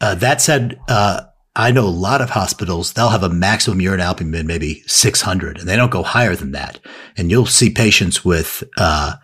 Uh, 0.00 0.16
that 0.16 0.42
said, 0.42 0.78
uh, 0.88 1.22
I 1.56 1.72
know 1.72 1.86
a 1.86 1.88
lot 1.88 2.20
of 2.20 2.30
hospitals, 2.30 2.92
they'll 2.92 3.08
have 3.08 3.22
a 3.22 3.30
maximum 3.30 3.80
urine 3.80 4.00
albumin, 4.00 4.46
maybe 4.46 4.82
600, 4.86 5.58
and 5.58 5.66
they 5.66 5.74
don't 5.74 5.90
go 5.90 6.02
higher 6.02 6.36
than 6.36 6.52
that. 6.52 6.78
And 7.16 7.30
you'll 7.30 7.46
see 7.46 7.70
patients 7.70 8.24
with, 8.24 8.62
uh, 8.76 9.14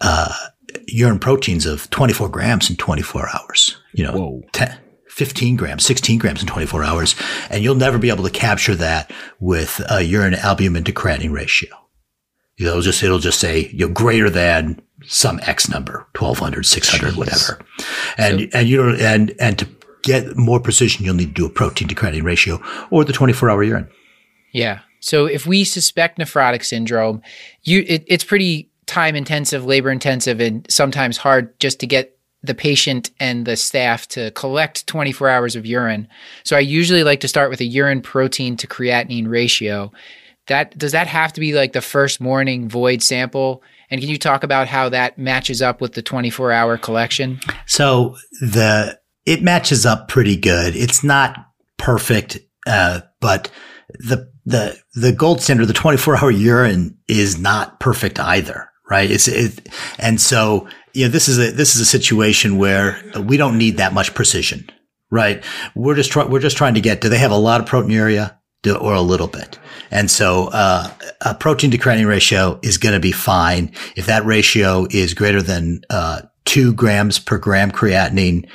uh, 0.00 0.34
urine 0.88 1.20
proteins 1.20 1.66
of 1.66 1.88
24 1.90 2.28
grams 2.28 2.68
in 2.68 2.76
24 2.76 3.28
hours, 3.28 3.80
you 3.92 4.04
know, 4.04 4.42
10, 4.52 4.76
15 5.08 5.56
grams, 5.56 5.84
16 5.84 6.18
grams 6.18 6.40
in 6.40 6.48
24 6.48 6.82
hours. 6.82 7.14
And 7.48 7.62
you'll 7.62 7.74
never 7.74 7.98
be 7.98 8.10
able 8.10 8.24
to 8.24 8.30
capture 8.30 8.74
that 8.74 9.10
with 9.38 9.80
a 9.88 10.02
urine 10.02 10.34
albumin 10.34 10.84
to 10.84 10.92
creatinine 10.92 11.32
ratio. 11.32 11.70
You 12.56 12.66
know, 12.66 12.72
it'll 12.72 12.82
just, 12.82 13.02
it'll 13.04 13.20
just 13.20 13.38
say, 13.38 13.68
you 13.72 13.86
know, 13.86 13.92
greater 13.92 14.28
than 14.28 14.82
some 15.06 15.38
X 15.44 15.68
number, 15.68 16.08
1200, 16.18 16.66
600, 16.66 17.16
whatever. 17.16 17.60
And, 18.16 18.52
and 18.52 18.68
you 18.68 18.78
don't, 18.78 19.00
and, 19.00 19.32
and 19.38 19.58
to 19.60 19.68
get 20.02 20.36
more 20.36 20.60
precision, 20.60 21.04
you'll 21.04 21.14
need 21.14 21.34
to 21.34 21.42
do 21.42 21.46
a 21.46 21.50
protein 21.50 21.88
to 21.88 21.94
creatinine 21.94 22.22
ratio 22.22 22.60
or 22.90 23.04
the 23.04 23.12
24 23.12 23.50
hour 23.50 23.62
urine. 23.62 23.88
Yeah. 24.52 24.80
So 25.00 25.26
if 25.26 25.46
we 25.46 25.64
suspect 25.64 26.18
nephrotic 26.18 26.64
syndrome, 26.64 27.22
you 27.62 27.84
it, 27.86 28.04
it's 28.06 28.24
pretty 28.24 28.70
time 28.86 29.14
intensive, 29.14 29.64
labor 29.64 29.90
intensive, 29.90 30.40
and 30.40 30.66
sometimes 30.70 31.16
hard 31.16 31.58
just 31.60 31.80
to 31.80 31.86
get 31.86 32.18
the 32.42 32.54
patient 32.54 33.10
and 33.18 33.46
the 33.46 33.56
staff 33.56 34.06
to 34.08 34.30
collect 34.32 34.86
24 34.86 35.28
hours 35.28 35.56
of 35.56 35.66
urine. 35.66 36.08
So 36.44 36.56
I 36.56 36.60
usually 36.60 37.02
like 37.04 37.20
to 37.20 37.28
start 37.28 37.50
with 37.50 37.60
a 37.60 37.64
urine 37.64 38.00
protein 38.00 38.56
to 38.58 38.66
creatinine 38.66 39.28
ratio. 39.28 39.92
That 40.46 40.76
does 40.78 40.92
that 40.92 41.06
have 41.08 41.32
to 41.34 41.40
be 41.40 41.52
like 41.52 41.72
the 41.72 41.80
first 41.80 42.20
morning 42.20 42.68
void 42.68 43.02
sample? 43.02 43.62
And 43.90 44.00
can 44.00 44.10
you 44.10 44.18
talk 44.18 44.44
about 44.44 44.68
how 44.68 44.88
that 44.90 45.18
matches 45.18 45.62
up 45.62 45.80
with 45.80 45.94
the 45.94 46.02
24 46.02 46.52
hour 46.52 46.78
collection? 46.78 47.40
So 47.66 48.16
the, 48.40 48.98
it 49.28 49.42
matches 49.42 49.84
up 49.84 50.08
pretty 50.08 50.36
good. 50.36 50.74
It's 50.74 51.04
not 51.04 51.36
perfect, 51.76 52.38
uh, 52.66 53.02
but 53.20 53.50
the, 53.98 54.32
the, 54.46 54.78
the 54.94 55.12
gold 55.12 55.42
standard, 55.42 55.66
the 55.66 55.74
24 55.74 56.16
hour 56.16 56.30
urine 56.30 56.96
is 57.08 57.38
not 57.38 57.78
perfect 57.78 58.18
either, 58.18 58.70
right? 58.90 59.10
It's, 59.10 59.28
it, 59.28 59.68
and 59.98 60.18
so, 60.18 60.66
you 60.94 61.04
know, 61.04 61.10
this 61.10 61.28
is 61.28 61.38
a, 61.38 61.50
this 61.50 61.74
is 61.74 61.82
a 61.82 61.84
situation 61.84 62.56
where 62.56 63.02
we 63.20 63.36
don't 63.36 63.58
need 63.58 63.76
that 63.76 63.92
much 63.92 64.14
precision, 64.14 64.70
right? 65.10 65.44
We're 65.74 65.94
just 65.94 66.10
trying, 66.10 66.30
we're 66.30 66.40
just 66.40 66.56
trying 66.56 66.74
to 66.74 66.80
get, 66.80 67.02
do 67.02 67.10
they 67.10 67.18
have 67.18 67.30
a 67.30 67.36
lot 67.36 67.60
of 67.60 67.68
proteinuria 67.68 68.34
or 68.80 68.94
a 68.94 69.02
little 69.02 69.28
bit? 69.28 69.58
And 69.90 70.10
so, 70.10 70.48
uh, 70.52 70.90
a 71.20 71.34
protein 71.34 71.70
to 71.72 71.78
creatinine 71.78 72.08
ratio 72.08 72.60
is 72.62 72.78
going 72.78 72.94
to 72.94 73.00
be 73.00 73.12
fine. 73.12 73.72
If 73.94 74.06
that 74.06 74.24
ratio 74.24 74.86
is 74.90 75.12
greater 75.12 75.42
than, 75.42 75.82
uh, 75.90 76.22
two 76.46 76.72
grams 76.72 77.18
per 77.18 77.36
gram 77.36 77.70
creatinine, 77.70 78.48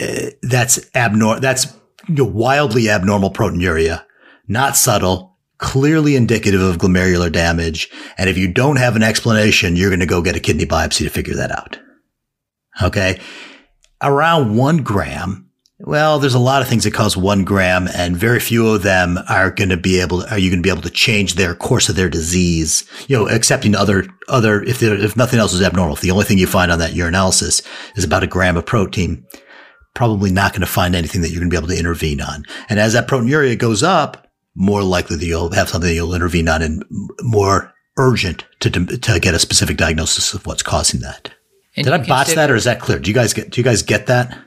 uh, 0.00 0.30
that's 0.42 0.90
abnormal. 0.94 1.40
That's 1.40 1.66
you 2.08 2.14
know, 2.14 2.24
wildly 2.24 2.88
abnormal 2.88 3.32
proteinuria, 3.32 4.04
not 4.48 4.76
subtle, 4.76 5.36
clearly 5.58 6.16
indicative 6.16 6.60
of 6.60 6.78
glomerular 6.78 7.32
damage. 7.32 7.90
And 8.18 8.28
if 8.28 8.36
you 8.36 8.52
don't 8.52 8.76
have 8.76 8.96
an 8.96 9.02
explanation, 9.02 9.76
you're 9.76 9.90
going 9.90 10.00
to 10.00 10.06
go 10.06 10.22
get 10.22 10.36
a 10.36 10.40
kidney 10.40 10.66
biopsy 10.66 11.04
to 11.04 11.10
figure 11.10 11.34
that 11.34 11.50
out. 11.50 11.78
Okay. 12.82 13.20
Around 14.02 14.56
one 14.56 14.78
gram, 14.78 15.50
well, 15.78 16.18
there's 16.18 16.34
a 16.34 16.38
lot 16.38 16.62
of 16.62 16.68
things 16.68 16.84
that 16.84 16.92
cause 16.94 17.16
one 17.16 17.44
gram 17.44 17.88
and 17.94 18.16
very 18.16 18.40
few 18.40 18.68
of 18.68 18.82
them 18.82 19.18
are 19.28 19.50
going 19.50 19.70
to 19.70 19.76
be 19.76 20.00
able, 20.00 20.22
are 20.24 20.38
you 20.38 20.50
going 20.50 20.62
to 20.62 20.66
be 20.66 20.70
able 20.70 20.82
to 20.82 20.90
change 20.90 21.34
their 21.34 21.54
course 21.54 21.88
of 21.88 21.96
their 21.96 22.08
disease? 22.08 22.84
You 23.08 23.16
know, 23.16 23.28
accepting 23.28 23.74
other, 23.74 24.06
other, 24.28 24.62
if 24.62 24.80
there, 24.80 24.94
if 24.94 25.16
nothing 25.16 25.38
else 25.38 25.54
is 25.54 25.62
abnormal, 25.62 25.94
if 25.94 26.02
the 26.02 26.10
only 26.10 26.24
thing 26.24 26.38
you 26.38 26.46
find 26.46 26.70
on 26.70 26.78
that 26.78 26.92
urinalysis 26.92 27.66
is 27.96 28.04
about 28.04 28.22
a 28.22 28.26
gram 28.26 28.56
of 28.56 28.66
protein, 28.66 29.26
probably 29.96 30.30
not 30.30 30.52
going 30.52 30.60
to 30.60 30.66
find 30.66 30.94
anything 30.94 31.22
that 31.22 31.30
you're 31.30 31.40
going 31.40 31.50
to 31.50 31.54
be 31.54 31.56
able 31.56 31.68
to 31.68 31.78
intervene 31.78 32.20
on. 32.20 32.44
And 32.68 32.78
as 32.78 32.92
that 32.92 33.08
proteinuria 33.08 33.58
goes 33.58 33.82
up, 33.82 34.28
more 34.54 34.82
likely 34.82 35.16
that 35.16 35.24
you'll 35.26 35.50
have 35.52 35.70
something 35.70 35.88
that 35.88 35.94
you'll 35.94 36.14
intervene 36.14 36.48
on 36.48 36.62
and 36.62 36.84
more 37.22 37.72
urgent 37.96 38.44
to, 38.60 38.70
to 38.70 39.20
get 39.20 39.34
a 39.34 39.38
specific 39.38 39.78
diagnosis 39.78 40.34
of 40.34 40.46
what's 40.46 40.62
causing 40.62 41.00
that. 41.00 41.32
And 41.76 41.84
Did 41.84 41.94
I 41.94 41.98
botch 42.06 42.34
that 42.34 42.50
or 42.50 42.54
is 42.54 42.64
that 42.64 42.80
clear? 42.80 42.98
Do 42.98 43.10
you 43.10 43.14
guys 43.14 43.32
get, 43.32 43.50
do 43.50 43.60
you 43.60 43.64
guys 43.64 43.82
get 43.82 44.06
that? 44.06 44.38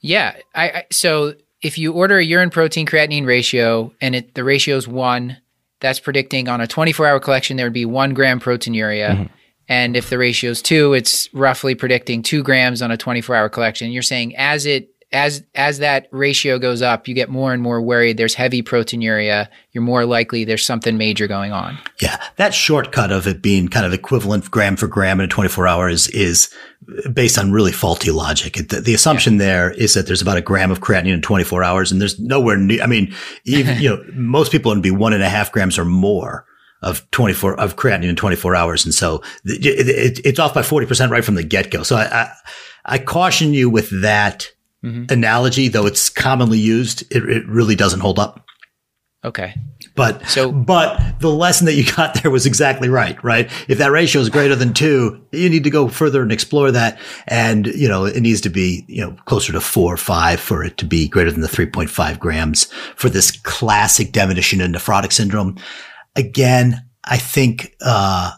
Yeah. 0.00 0.36
I, 0.54 0.68
I, 0.68 0.84
so 0.90 1.34
if 1.62 1.78
you 1.78 1.92
order 1.92 2.18
a 2.18 2.24
urine 2.24 2.50
protein 2.50 2.86
creatinine 2.86 3.26
ratio 3.26 3.92
and 4.00 4.14
it, 4.14 4.34
the 4.34 4.44
ratio 4.44 4.76
is 4.76 4.86
one, 4.86 5.38
that's 5.80 6.00
predicting 6.00 6.48
on 6.48 6.60
a 6.60 6.66
24 6.66 7.06
hour 7.06 7.20
collection, 7.20 7.56
there 7.56 7.66
would 7.66 7.72
be 7.72 7.86
one 7.86 8.12
gram 8.12 8.40
proteinuria. 8.40 9.10
Mm-hmm. 9.10 9.32
And 9.68 9.96
if 9.96 10.10
the 10.10 10.18
ratio 10.18 10.50
is 10.50 10.62
two, 10.62 10.94
it's 10.94 11.32
roughly 11.34 11.74
predicting 11.74 12.22
two 12.22 12.42
grams 12.42 12.82
on 12.82 12.90
a 12.90 12.96
24 12.96 13.36
hour 13.36 13.48
collection. 13.48 13.90
You're 13.90 14.02
saying 14.02 14.34
as 14.36 14.66
it 14.66 14.90
as 15.10 15.42
as 15.54 15.78
that 15.78 16.06
ratio 16.10 16.58
goes 16.58 16.82
up, 16.82 17.08
you 17.08 17.14
get 17.14 17.30
more 17.30 17.54
and 17.54 17.62
more 17.62 17.80
worried. 17.80 18.18
There's 18.18 18.34
heavy 18.34 18.62
proteinuria. 18.62 19.48
You're 19.72 19.82
more 19.82 20.04
likely 20.04 20.44
there's 20.44 20.64
something 20.64 20.98
major 20.98 21.26
going 21.26 21.50
on. 21.50 21.78
Yeah, 22.02 22.22
that 22.36 22.52
shortcut 22.52 23.10
of 23.10 23.26
it 23.26 23.40
being 23.40 23.68
kind 23.68 23.86
of 23.86 23.94
equivalent 23.94 24.50
gram 24.50 24.76
for 24.76 24.86
gram 24.86 25.18
in 25.20 25.24
a 25.24 25.28
24 25.28 25.66
hours 25.66 26.08
is 26.08 26.52
based 27.12 27.38
on 27.38 27.52
really 27.52 27.72
faulty 27.72 28.10
logic. 28.10 28.54
The, 28.68 28.82
the 28.82 28.92
assumption 28.92 29.34
yeah. 29.34 29.38
there 29.38 29.70
is 29.72 29.94
that 29.94 30.06
there's 30.06 30.22
about 30.22 30.36
a 30.36 30.42
gram 30.42 30.70
of 30.70 30.80
creatinine 30.80 31.14
in 31.14 31.22
24 31.22 31.64
hours, 31.64 31.90
and 31.90 32.00
there's 32.00 32.20
nowhere 32.20 32.58
near. 32.58 32.82
I 32.82 32.86
mean, 32.86 33.14
even 33.44 33.78
you 33.80 33.88
know, 33.88 34.04
most 34.12 34.52
people 34.52 34.72
would 34.72 34.82
be 34.82 34.90
one 34.90 35.14
and 35.14 35.22
a 35.22 35.28
half 35.28 35.52
grams 35.52 35.78
or 35.78 35.86
more 35.86 36.44
of 36.82 37.10
24 37.12 37.58
of 37.58 37.76
creatinine 37.76 38.10
in 38.10 38.16
24 38.16 38.54
hours, 38.54 38.84
and 38.84 38.92
so 38.92 39.22
it, 39.46 39.64
it, 39.64 40.20
it's 40.26 40.38
off 40.38 40.52
by 40.52 40.62
40 40.62 40.86
percent 40.86 41.10
right 41.10 41.24
from 41.24 41.34
the 41.34 41.42
get 41.42 41.70
go. 41.70 41.82
So 41.82 41.96
I, 41.96 42.24
I 42.24 42.30
I 42.84 42.98
caution 42.98 43.54
you 43.54 43.70
with 43.70 44.02
that 44.02 44.50
mm-hmm. 44.84 45.04
analogy, 45.10 45.68
though 45.68 45.86
it's 45.86 46.08
commonly 46.10 46.58
used, 46.58 47.02
it, 47.14 47.28
it 47.28 47.46
really 47.46 47.76
doesn't 47.76 48.00
hold 48.00 48.18
up. 48.18 48.44
Okay. 49.24 49.54
But 49.96 50.28
so, 50.28 50.52
but 50.52 51.18
the 51.18 51.30
lesson 51.30 51.66
that 51.66 51.74
you 51.74 51.84
got 51.92 52.14
there 52.22 52.30
was 52.30 52.46
exactly 52.46 52.88
right, 52.88 53.22
right? 53.24 53.50
If 53.68 53.78
that 53.78 53.90
ratio 53.90 54.22
is 54.22 54.30
greater 54.30 54.54
than 54.54 54.72
two, 54.72 55.20
you 55.32 55.50
need 55.50 55.64
to 55.64 55.70
go 55.70 55.88
further 55.88 56.22
and 56.22 56.30
explore 56.30 56.70
that. 56.70 57.00
And, 57.26 57.66
you 57.66 57.88
know, 57.88 58.04
it 58.04 58.20
needs 58.20 58.40
to 58.42 58.48
be, 58.48 58.84
you 58.86 59.04
know, 59.04 59.16
closer 59.24 59.52
to 59.52 59.60
four 59.60 59.92
or 59.92 59.96
five 59.96 60.38
for 60.38 60.62
it 60.62 60.76
to 60.78 60.84
be 60.84 61.08
greater 61.08 61.32
than 61.32 61.40
the 61.40 61.48
3.5 61.48 62.18
grams 62.20 62.66
for 62.94 63.08
this 63.08 63.32
classic 63.32 64.12
definition 64.12 64.60
of 64.60 64.70
nephrotic 64.70 65.12
syndrome. 65.12 65.56
Again, 66.14 66.84
I 67.04 67.16
think, 67.16 67.74
uh, 67.80 68.32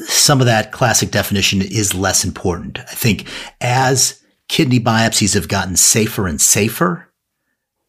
some 0.00 0.40
of 0.40 0.46
that 0.46 0.72
classic 0.72 1.10
definition 1.10 1.60
is 1.60 1.94
less 1.94 2.24
important. 2.24 2.78
I 2.78 2.94
think 2.94 3.28
as 3.60 4.19
kidney 4.50 4.80
biopsies 4.80 5.34
have 5.34 5.46
gotten 5.46 5.76
safer 5.76 6.26
and 6.26 6.40
safer, 6.40 7.08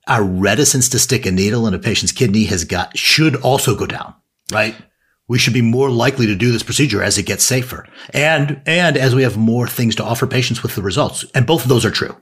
our 0.08 0.24
reticence 0.24 0.88
to 0.90 1.00
stick 1.00 1.26
a 1.26 1.32
needle 1.32 1.66
in 1.66 1.74
a 1.74 1.80
patient's 1.80 2.12
kidney 2.12 2.44
has 2.46 2.66
got, 2.66 2.96
should 2.96 3.36
also 3.38 3.76
go 3.76 3.88
down, 3.88 4.14
right? 4.52 4.76
We 5.28 5.40
should 5.40 5.56
be 5.56 5.64
more 5.64 5.90
likely 5.90 6.28
to 6.28 6.36
do 6.36 6.52
this 6.52 6.62
procedure 6.62 7.02
as 7.02 7.18
it 7.18 7.26
gets 7.26 7.44
safer 7.44 7.88
and, 8.14 8.62
and 8.68 8.96
as 8.96 9.16
we 9.16 9.24
have 9.24 9.38
more 9.38 9.68
things 9.68 9.96
to 9.96 10.04
offer 10.04 10.28
patients 10.28 10.62
with 10.62 10.76
the 10.76 10.84
results. 10.84 11.26
And 11.34 11.48
both 11.48 11.64
of 11.64 11.70
those 11.70 11.84
are 11.84 11.90
true. 11.92 12.16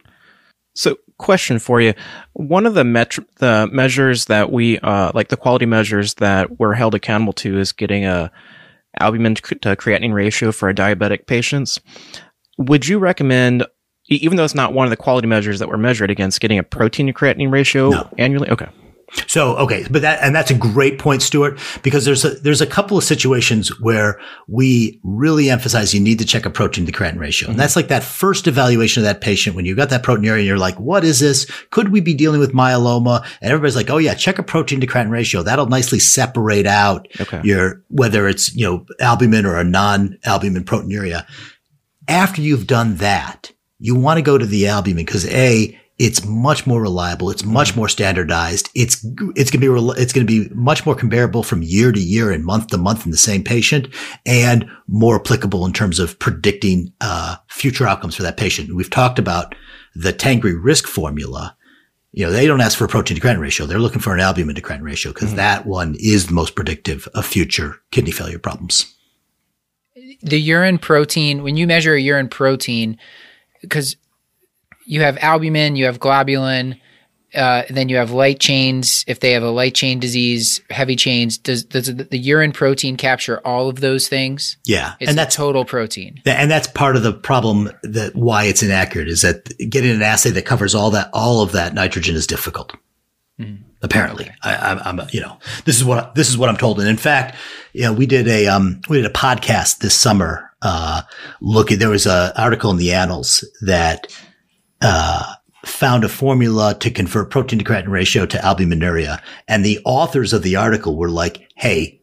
So, 0.74 0.96
question 1.18 1.60
for 1.60 1.82
you: 1.82 1.94
One 2.34 2.66
of 2.66 2.76
the 2.76 2.84
metr- 2.84 3.26
the 3.38 3.68
measures 3.72 4.26
that 4.26 4.52
we 4.52 4.78
uh, 4.80 5.12
like 5.14 5.28
the 5.28 5.36
quality 5.36 5.66
measures 5.66 6.14
that 6.16 6.60
we're 6.60 6.76
held 6.76 6.96
accountable 6.96 7.34
to 7.34 7.58
is 7.58 7.72
getting 7.74 8.06
a 8.06 8.32
albumin 9.00 9.36
to 9.36 9.42
creatinine 9.42 10.14
ratio 10.14 10.52
for 10.52 10.70
our 10.70 10.74
diabetic 10.74 11.26
patients. 11.26 11.82
Would 12.60 12.88
you 12.88 13.00
recommend 13.00 13.66
even 14.16 14.38
though 14.38 14.44
it's 14.44 14.56
not 14.56 14.74
one 14.74 14.86
of 14.86 14.92
the 14.92 14.98
quality 14.98 15.28
measures 15.28 15.60
that 15.60 15.70
we're 15.70 15.78
measured 15.78 16.10
against, 16.10 16.42
getting 16.42 16.60
a 16.60 16.64
protein 16.64 17.08
to 17.08 17.14
creatinine 17.14 17.52
ratio 17.52 17.90
no. 17.90 18.10
annually? 18.18 18.50
Okay. 18.50 18.68
So, 19.26 19.58
okay, 19.58 19.88
but 19.90 20.04
that, 20.04 20.22
and 20.22 20.36
that's 20.36 20.52
a 20.52 20.56
great 20.56 21.00
point, 21.00 21.24
Stuart, 21.24 21.60
because 21.82 22.06
there's 22.06 22.24
a, 22.24 22.30
there's 22.30 22.62
a 22.62 22.68
couple 22.68 22.96
of 22.96 23.04
situations 23.04 23.70
where 23.82 24.20
we 24.48 25.00
really 25.04 25.50
emphasize 25.50 25.96
you 25.96 26.00
need 26.00 26.20
to 26.20 26.26
check 26.26 26.46
a 26.46 26.50
protein 26.52 26.86
to 26.86 26.92
creatinine 26.92 27.20
ratio. 27.20 27.48
Mm-hmm. 27.48 27.54
And 27.54 27.60
that's 27.60 27.76
like 27.76 27.88
that 27.88 28.04
first 28.04 28.46
evaluation 28.46 29.02
of 29.02 29.06
that 29.06 29.22
patient 29.22 29.56
when 29.56 29.66
you 29.66 29.76
got 29.76 29.90
that 29.90 30.04
proteinuria 30.04 30.38
and 30.38 30.46
you're 30.46 30.60
like, 30.60 30.80
what 30.80 31.04
is 31.04 31.20
this? 31.20 31.50
Could 31.72 31.90
we 31.90 32.02
be 32.02 32.14
dealing 32.14 32.40
with 32.40 32.54
myeloma? 32.54 33.26
And 33.42 33.52
everybody's 33.52 33.76
like, 33.76 33.90
oh 33.90 33.98
yeah, 33.98 34.14
check 34.14 34.38
a 34.38 34.44
protein 34.44 34.80
to 34.82 34.88
creatinine 34.88 35.10
ratio. 35.10 35.42
That'll 35.42 35.66
nicely 35.66 36.00
separate 36.00 36.68
out 36.68 37.08
okay. 37.20 37.42
your, 37.44 37.84
whether 37.90 38.28
it's, 38.28 38.56
you 38.56 38.66
know, 38.66 38.86
albumin 39.00 39.46
or 39.46 39.58
a 39.58 39.64
non-albumin 39.64 40.66
proteinuria. 40.66 41.26
After 42.08 42.44
you've 42.44 42.68
done 42.68 42.98
that, 42.98 43.54
you 43.80 43.96
want 43.96 44.18
to 44.18 44.22
go 44.22 44.38
to 44.38 44.46
the 44.46 44.68
albumin 44.68 45.06
because 45.06 45.26
a 45.28 45.80
it's 46.00 46.26
much 46.26 46.66
more 46.66 46.82
reliable. 46.82 47.30
It's 47.30 47.44
much 47.44 47.76
more 47.76 47.90
standardized. 47.90 48.70
It's 48.74 49.06
it's 49.36 49.52
gonna 49.52 49.60
be 49.60 50.02
it's 50.02 50.14
gonna 50.14 50.26
be 50.26 50.48
much 50.54 50.86
more 50.86 50.96
comparable 50.96 51.44
from 51.44 51.62
year 51.62 51.92
to 51.92 52.00
year 52.00 52.32
and 52.32 52.46
month 52.46 52.68
to 52.68 52.78
month 52.78 53.06
in 53.06 53.12
the 53.12 53.18
same 53.18 53.44
patient, 53.44 53.90
and 54.26 54.66
more 54.88 55.20
applicable 55.20 55.66
in 55.66 55.74
terms 55.74 56.00
of 56.00 56.18
predicting 56.18 56.94
uh, 57.02 57.36
future 57.50 57.86
outcomes 57.86 58.16
for 58.16 58.24
that 58.24 58.38
patient. 58.38 58.74
We've 58.74 58.90
talked 58.90 59.20
about 59.20 59.54
the 59.94 60.14
Tangri 60.14 60.58
risk 60.60 60.88
formula. 60.88 61.56
You 62.12 62.26
know, 62.26 62.32
they 62.32 62.48
don't 62.48 62.62
ask 62.62 62.78
for 62.78 62.86
a 62.86 62.90
protein 62.90 63.20
to 63.20 63.22
creatinine 63.22 63.42
ratio. 63.42 63.66
They're 63.66 63.78
looking 63.78 64.02
for 64.02 64.14
an 64.14 64.22
albumin 64.22 64.56
to 64.56 64.62
creatinine 64.62 64.84
ratio 64.84 65.12
because 65.12 65.30
mm-hmm. 65.30 65.38
that 65.38 65.66
one 65.66 65.96
is 66.00 66.28
the 66.28 66.34
most 66.34 66.56
predictive 66.56 67.10
of 67.14 67.26
future 67.26 67.76
kidney 67.92 68.12
failure 68.12 68.40
problems. 68.40 68.96
The 70.22 70.40
urine 70.40 70.80
protein, 70.80 71.44
when 71.44 71.56
you 71.56 71.68
measure 71.68 71.94
a 71.94 72.02
urine 72.02 72.30
protein, 72.30 72.98
because 73.62 73.96
you 74.86 75.02
have 75.02 75.18
albumin, 75.20 75.76
you 75.76 75.86
have 75.86 76.00
globulin, 76.00 76.80
uh, 77.36 77.64
then 77.70 77.90
you 77.90 77.98
have 77.98 78.12
light 78.12 78.40
chains. 78.40 79.04
If 79.08 79.20
they 79.20 79.32
have 79.34 79.44
a 79.44 79.52
light 79.52 79.76
chain 79.76 80.00
disease, 80.00 80.62
heavy 80.70 80.96
chains, 80.96 81.38
does, 81.38 81.64
does 81.64 81.94
the 81.96 82.18
urine 82.18 82.52
protein 82.52 82.98
capture 82.98 83.40
all 83.46 83.70
of 83.70 83.82
those 83.82 84.08
things? 84.08 84.58
Yeah, 84.66 84.94
it's 85.00 85.10
and 85.10 85.18
that's 85.18 85.36
total 85.36 85.64
protein. 85.66 86.22
And 86.26 86.50
that's 86.50 86.68
part 86.68 86.96
of 86.96 87.04
the 87.04 87.14
problem 87.14 87.72
that 87.84 88.16
why 88.16 88.46
it's 88.46 88.64
inaccurate 88.64 89.08
is 89.08 89.22
that 89.22 89.56
getting 89.70 89.92
an 89.92 90.02
assay 90.02 90.32
that 90.32 90.46
covers 90.46 90.74
all 90.74 90.90
that, 90.92 91.10
all 91.14 91.42
of 91.42 91.52
that 91.52 91.74
nitrogen 91.74 92.16
is 92.16 92.26
difficult. 92.26 92.74
Mm-hmm. 93.40 93.64
Apparently, 93.82 94.26
okay. 94.26 94.36
I, 94.44 94.90
am 94.90 95.02
you 95.12 95.22
know, 95.22 95.38
this 95.64 95.78
is 95.78 95.86
what 95.86 96.14
this 96.16 96.28
is 96.28 96.38
what 96.38 96.50
I'm 96.50 96.58
told. 96.58 96.80
And 96.80 96.90
in 96.90 96.98
fact, 96.98 97.38
you 97.72 97.84
know, 97.84 97.94
we 97.94 98.06
did 98.06 98.28
a 98.28 98.48
um, 98.48 98.82
we 98.90 98.98
did 98.98 99.06
a 99.06 99.14
podcast 99.14 99.78
this 99.78 99.94
summer 99.94 100.49
uh, 100.62 101.02
look 101.42 101.72
at, 101.72 101.80
there 101.80 101.90
was 101.90 102.06
an 102.06 102.32
article 102.36 102.72
in 102.72 102.78
the 102.78 102.94
annals 102.94 103.48
that, 103.62 104.08
uh, 104.82 105.34
found 105.66 106.04
a 106.04 106.10
formula 106.10 106.74
to 106.80 106.90
convert 106.90 107.30
protein 107.30 107.60
to 107.60 107.66
creatinine 107.66 107.90
ratio 107.90 108.26
to 108.26 108.38
albuminuria. 108.38 109.22
And 109.48 109.64
the 109.64 109.80
authors 109.86 110.34
of 110.34 110.42
the 110.42 110.56
article 110.56 110.96
were 110.96 111.10
like, 111.10 111.50
Hey, 111.56 112.00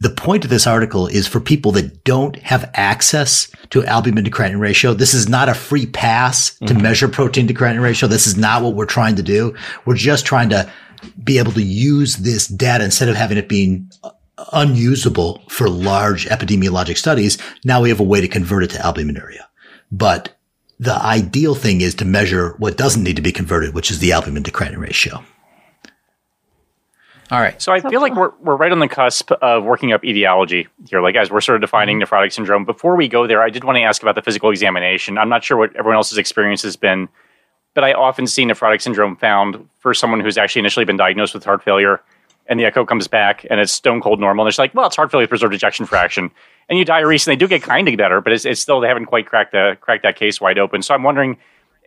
the 0.00 0.10
point 0.10 0.42
of 0.42 0.50
this 0.50 0.66
article 0.66 1.06
is 1.06 1.28
for 1.28 1.38
people 1.38 1.70
that 1.72 2.02
don't 2.02 2.36
have 2.36 2.68
access 2.74 3.48
to 3.70 3.84
albumin 3.84 4.24
to 4.24 4.30
creatinine 4.30 4.58
ratio. 4.58 4.94
This 4.94 5.14
is 5.14 5.28
not 5.28 5.48
a 5.48 5.54
free 5.54 5.86
pass 5.86 6.56
to 6.58 6.64
mm-hmm. 6.64 6.82
measure 6.82 7.08
protein 7.08 7.46
to 7.46 7.54
creatinine 7.54 7.82
ratio. 7.82 8.08
This 8.08 8.26
is 8.26 8.36
not 8.36 8.62
what 8.62 8.74
we're 8.74 8.84
trying 8.84 9.14
to 9.16 9.22
do. 9.22 9.54
We're 9.84 9.94
just 9.94 10.26
trying 10.26 10.48
to 10.48 10.70
be 11.22 11.38
able 11.38 11.52
to 11.52 11.62
use 11.62 12.16
this 12.16 12.48
data 12.48 12.84
instead 12.84 13.08
of 13.08 13.16
having 13.16 13.38
it 13.38 13.48
being 13.48 13.90
unusable 14.52 15.42
for 15.48 15.68
large 15.68 16.26
epidemiologic 16.26 16.96
studies. 16.96 17.38
Now 17.64 17.80
we 17.80 17.88
have 17.88 18.00
a 18.00 18.04
way 18.04 18.20
to 18.20 18.28
convert 18.28 18.64
it 18.64 18.70
to 18.70 18.78
albuminuria. 18.78 19.44
But 19.90 20.36
the 20.78 20.94
ideal 20.94 21.54
thing 21.54 21.80
is 21.80 21.94
to 21.96 22.04
measure 22.04 22.54
what 22.58 22.76
doesn't 22.76 23.02
need 23.02 23.16
to 23.16 23.22
be 23.22 23.32
converted, 23.32 23.74
which 23.74 23.90
is 23.90 23.98
the 23.98 24.12
albumin 24.12 24.42
to 24.44 24.50
creatinine 24.50 24.78
ratio. 24.78 25.22
All 27.30 27.40
right. 27.40 27.60
So 27.62 27.72
I 27.72 27.80
feel 27.80 28.00
like 28.00 28.14
we're, 28.14 28.32
we're 28.40 28.56
right 28.56 28.72
on 28.72 28.80
the 28.80 28.88
cusp 28.88 29.30
of 29.32 29.64
working 29.64 29.92
up 29.92 30.04
etiology 30.04 30.68
here. 30.88 31.00
Like, 31.00 31.16
as 31.16 31.30
we're 31.30 31.40
sort 31.40 31.56
of 31.56 31.62
defining 31.62 31.98
nephrotic 31.98 32.32
syndrome. 32.32 32.64
Before 32.64 32.94
we 32.94 33.08
go 33.08 33.26
there, 33.26 33.42
I 33.42 33.48
did 33.48 33.64
want 33.64 33.76
to 33.76 33.82
ask 33.82 34.02
about 34.02 34.16
the 34.16 34.22
physical 34.22 34.50
examination. 34.50 35.16
I'm 35.16 35.30
not 35.30 35.42
sure 35.42 35.56
what 35.56 35.74
everyone 35.74 35.96
else's 35.96 36.18
experience 36.18 36.62
has 36.62 36.76
been 36.76 37.08
but 37.74 37.84
I 37.84 37.92
often 37.92 38.26
see 38.26 38.44
nephrotic 38.44 38.82
syndrome 38.82 39.16
found 39.16 39.68
for 39.78 39.94
someone 39.94 40.20
who's 40.20 40.38
actually 40.38 40.60
initially 40.60 40.84
been 40.84 40.96
diagnosed 40.96 41.34
with 41.34 41.44
heart 41.44 41.62
failure, 41.62 42.00
and 42.52 42.60
the 42.60 42.66
echo 42.66 42.84
comes 42.84 43.08
back 43.08 43.46
and 43.50 43.58
it's 43.58 43.72
stone 43.72 44.00
cold 44.00 44.20
normal. 44.20 44.44
And 44.44 44.50
it's 44.50 44.58
like, 44.58 44.74
well, 44.74 44.86
it's 44.86 44.96
heart 44.96 45.10
failure 45.10 45.24
with 45.24 45.30
preserved 45.30 45.54
ejection 45.54 45.86
fraction, 45.86 46.30
and 46.68 46.78
you 46.78 46.84
diurese, 46.84 47.26
and 47.26 47.32
they 47.32 47.36
do 47.36 47.48
get 47.48 47.62
kind 47.62 47.88
of 47.88 47.96
better, 47.96 48.20
but 48.20 48.32
it's, 48.32 48.44
it's 48.44 48.60
still 48.60 48.80
they 48.80 48.88
haven't 48.88 49.06
quite 49.06 49.26
cracked 49.26 49.52
the 49.52 49.76
cracked 49.80 50.02
that 50.02 50.16
case 50.16 50.40
wide 50.40 50.58
open. 50.58 50.82
So 50.82 50.94
I'm 50.94 51.02
wondering. 51.02 51.36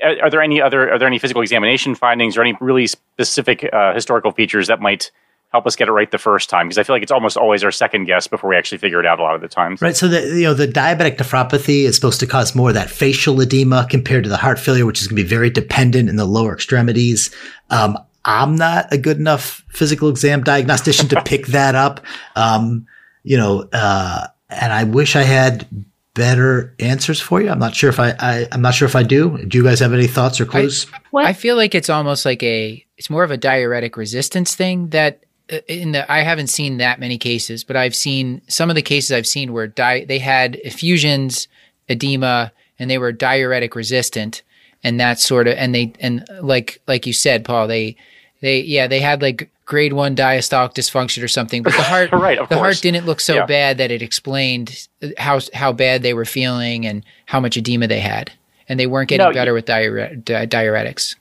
Are, 0.04 0.24
are 0.24 0.30
there 0.30 0.42
any 0.42 0.62
other? 0.62 0.92
Are 0.92 1.00
there 1.00 1.08
any 1.08 1.20
physical 1.20 1.42
examination 1.42 1.96
findings 1.96 2.36
or 2.36 2.42
any 2.42 2.58
really 2.60 2.86
specific 2.86 3.70
uh, 3.72 3.94
historical 3.94 4.32
features 4.32 4.68
that 4.68 4.82
might 4.82 5.10
help 5.56 5.66
us 5.66 5.78
get 5.78 5.88
it 5.88 5.92
right 5.94 6.12
the 6.12 6.18
first 6.18 6.50
time 6.50 6.68
because 6.68 6.78
I 6.78 6.84
feel 6.84 6.94
like 6.96 7.04
it's 7.04 7.14
almost 7.14 7.38
always 7.38 7.64
our 7.64 7.72
second 7.72 8.06
guess 8.06 8.28
before 8.28 8.50
we 8.50 8.58
actually 8.58 8.80
figure 8.80 9.00
it 9.00 9.06
out 9.06 9.20
a 9.20 9.24
lot 9.24 9.36
of 9.36 9.42
the 9.42 9.48
times. 9.48 9.82
Right. 9.82 9.96
So 9.96 10.10
the 10.10 10.36
you 10.36 10.44
know 10.44 10.54
the 10.54 10.68
diabetic 10.68 11.16
nephropathy 11.16 11.84
is 11.84 11.96
supposed 11.96 12.20
to 12.20 12.28
cause 12.28 12.54
more 12.56 12.70
of 12.70 12.76
that 12.76 12.90
facial 12.90 13.40
edema 13.40 13.88
compared 13.90 14.26
to 14.26 14.30
the 14.30 14.36
heart 14.36 14.60
failure, 14.60 14.86
which 14.86 15.00
is 15.00 15.08
going 15.08 15.16
to 15.16 15.24
be 15.24 15.28
very 15.28 15.50
dependent 15.50 16.10
in 16.10 16.18
the 16.18 16.26
lower 16.26 16.54
extremities. 16.54 17.34
Um, 17.70 17.98
I'm 18.26 18.56
not 18.56 18.92
a 18.92 18.98
good 18.98 19.18
enough 19.18 19.64
physical 19.70 20.10
exam 20.10 20.44
diagnostician 20.44 21.08
to 21.10 21.22
pick 21.22 21.48
that 21.48 21.76
up. 21.76 22.04
Um, 22.36 22.88
you 23.24 23.38
know, 23.38 23.70
uh, 23.72 24.28
and 24.50 24.74
I 24.74 24.84
wish 24.84 25.16
I 25.16 25.24
had 25.24 25.68
better 26.16 26.74
answers 26.80 27.22
for 27.22 27.42
you. 27.42 27.50
I'm 27.50 27.60
not 27.60 27.76
sure 27.76 27.90
if 27.90 28.00
I, 28.00 28.16
I 28.20 28.48
am 28.52 28.62
not 28.62 28.74
sure 28.74 28.88
if 28.88 28.96
I 28.96 29.04
do. 29.04 29.38
Do 29.46 29.58
you 29.58 29.64
guys 29.64 29.80
have 29.80 29.94
any 29.94 30.08
thoughts 30.08 30.42
or 30.42 30.46
clues? 30.46 30.88
I, 30.92 31.00
what? 31.12 31.26
I 31.26 31.34
feel 31.34 31.56
like 31.56 31.76
it's 31.76 31.90
almost 31.90 32.26
like 32.26 32.42
a 32.42 32.84
it's 32.98 33.10
more 33.10 33.24
of 33.24 33.32
a 33.32 33.38
diuretic 33.38 33.98
resistance 33.98 34.56
thing 34.56 34.90
that 34.90 35.24
uh, 35.52 35.60
in 35.68 35.92
the 35.92 36.12
I 36.12 36.22
haven't 36.22 36.48
seen 36.48 36.78
that 36.78 37.00
many 37.00 37.20
cases, 37.20 37.64
but 37.64 37.76
I've 37.76 37.96
seen 37.96 38.42
some 38.48 38.70
of 38.70 38.76
the 38.76 38.82
cases 38.82 39.12
I've 39.12 39.28
seen 39.28 39.54
where 39.54 39.68
di- 39.68 40.06
they 40.06 40.20
had 40.20 40.56
effusions, 40.64 41.48
edema, 41.90 42.52
and 42.80 42.90
they 42.90 42.98
were 42.98 43.12
diuretic 43.12 43.76
resistant, 43.76 44.42
and 44.84 45.00
that 45.00 45.20
sort 45.20 45.48
of 45.48 45.56
and 45.58 45.76
they 45.76 45.94
and 46.00 46.26
like 46.42 46.82
like 46.88 47.06
you 47.06 47.14
said, 47.14 47.46
Paul, 47.46 47.68
they 47.68 47.98
they 48.46 48.62
yeah 48.62 48.86
they 48.86 49.00
had 49.00 49.24
like 49.24 49.50
grade 49.66 49.94
one 49.94 50.16
diastolic 50.16 50.74
dysfunction 50.74 51.24
or 51.24 51.28
something, 51.28 51.64
but 51.64 51.74
the 51.74 51.82
heart 51.82 52.12
right, 52.12 52.38
the 52.38 52.46
course. 52.46 52.60
heart 52.60 52.82
didn't 52.82 53.06
look 53.06 53.20
so 53.20 53.36
yeah. 53.36 53.46
bad 53.46 53.80
that 53.80 53.90
it 53.90 54.04
explained 54.04 54.88
how 55.18 55.40
how 55.54 55.74
bad 55.74 56.04
they 56.04 56.14
were 56.14 56.26
feeling 56.26 56.86
and 56.86 57.04
how 57.26 57.40
much 57.40 57.58
edema 57.58 57.88
they 57.88 58.00
had, 58.00 58.32
and 58.70 58.80
they 58.80 58.88
weren't 58.88 59.10
getting 59.10 59.26
no, 59.26 59.34
better 59.34 59.54
with 59.54 59.66
diure- 59.66 60.24
di- 60.24 60.46
diuretics. 60.46 61.16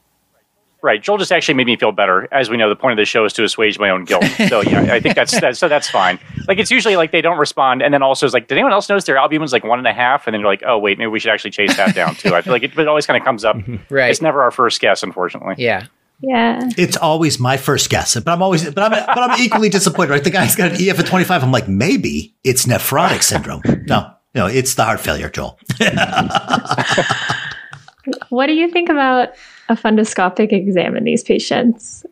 Right. 0.82 1.02
Joel 1.02 1.16
just 1.16 1.32
actually 1.32 1.54
made 1.54 1.66
me 1.66 1.76
feel 1.76 1.92
better. 1.92 2.28
As 2.30 2.50
we 2.50 2.58
know, 2.58 2.68
the 2.68 2.76
point 2.76 2.92
of 2.92 2.98
the 2.98 3.06
show 3.06 3.24
is 3.24 3.32
to 3.32 3.44
assuage 3.44 3.78
my 3.78 3.88
own 3.88 4.04
guilt. 4.04 4.26
So 4.50 4.60
yeah, 4.60 4.92
I 4.92 5.00
think 5.00 5.14
that's, 5.14 5.40
that's 5.40 5.58
so 5.58 5.66
that's 5.66 5.88
fine. 5.88 6.18
Like 6.46 6.58
it's 6.58 6.70
usually 6.70 6.96
like 6.96 7.10
they 7.10 7.22
don't 7.22 7.38
respond, 7.38 7.80
and 7.80 7.94
then 7.94 8.02
also 8.02 8.26
is 8.26 8.34
like, 8.34 8.48
did 8.48 8.56
anyone 8.56 8.74
else 8.74 8.86
notice 8.90 9.04
their 9.04 9.16
albumin's 9.16 9.50
like 9.50 9.64
one 9.64 9.78
and 9.78 9.88
a 9.88 9.94
half? 9.94 10.26
And 10.26 10.34
then 10.34 10.42
you're 10.42 10.50
like, 10.50 10.62
oh 10.66 10.76
wait, 10.76 10.98
maybe 10.98 11.08
we 11.08 11.18
should 11.18 11.30
actually 11.30 11.52
chase 11.52 11.74
that 11.78 11.94
down 11.94 12.16
too. 12.16 12.34
I 12.34 12.42
feel 12.42 12.52
like 12.52 12.64
it, 12.64 12.78
it 12.78 12.86
always 12.86 13.06
kind 13.06 13.16
of 13.16 13.24
comes 13.24 13.46
up. 13.46 13.56
right. 13.88 14.10
It's 14.10 14.20
never 14.20 14.42
our 14.42 14.50
first 14.50 14.78
guess, 14.82 15.02
unfortunately. 15.02 15.54
Yeah. 15.56 15.86
Yeah. 16.20 16.70
It's 16.78 16.96
always 16.96 17.38
my 17.38 17.56
first 17.56 17.90
guess, 17.90 18.14
but 18.14 18.28
I'm 18.28 18.42
always, 18.42 18.64
but 18.70 18.82
I'm, 18.82 19.06
but 19.06 19.18
I'm 19.18 19.40
equally 19.40 19.68
disappointed. 19.68 20.10
Right? 20.10 20.24
The 20.24 20.30
guy's 20.30 20.56
got 20.56 20.72
an 20.72 20.76
EF 20.80 20.98
at 20.98 21.06
25. 21.06 21.42
I'm 21.42 21.52
like, 21.52 21.68
maybe 21.68 22.34
it's 22.44 22.66
nephrotic 22.66 23.22
syndrome. 23.22 23.62
No, 23.86 24.10
no, 24.34 24.46
it's 24.46 24.74
the 24.74 24.84
heart 24.84 25.00
failure, 25.00 25.28
Joel. 25.28 25.58
what 28.30 28.46
do 28.46 28.54
you 28.54 28.70
think 28.70 28.88
about 28.88 29.30
a 29.68 29.74
fundoscopic 29.74 30.52
exam 30.52 30.96
in 30.96 31.04
these 31.04 31.22
patients? 31.22 32.06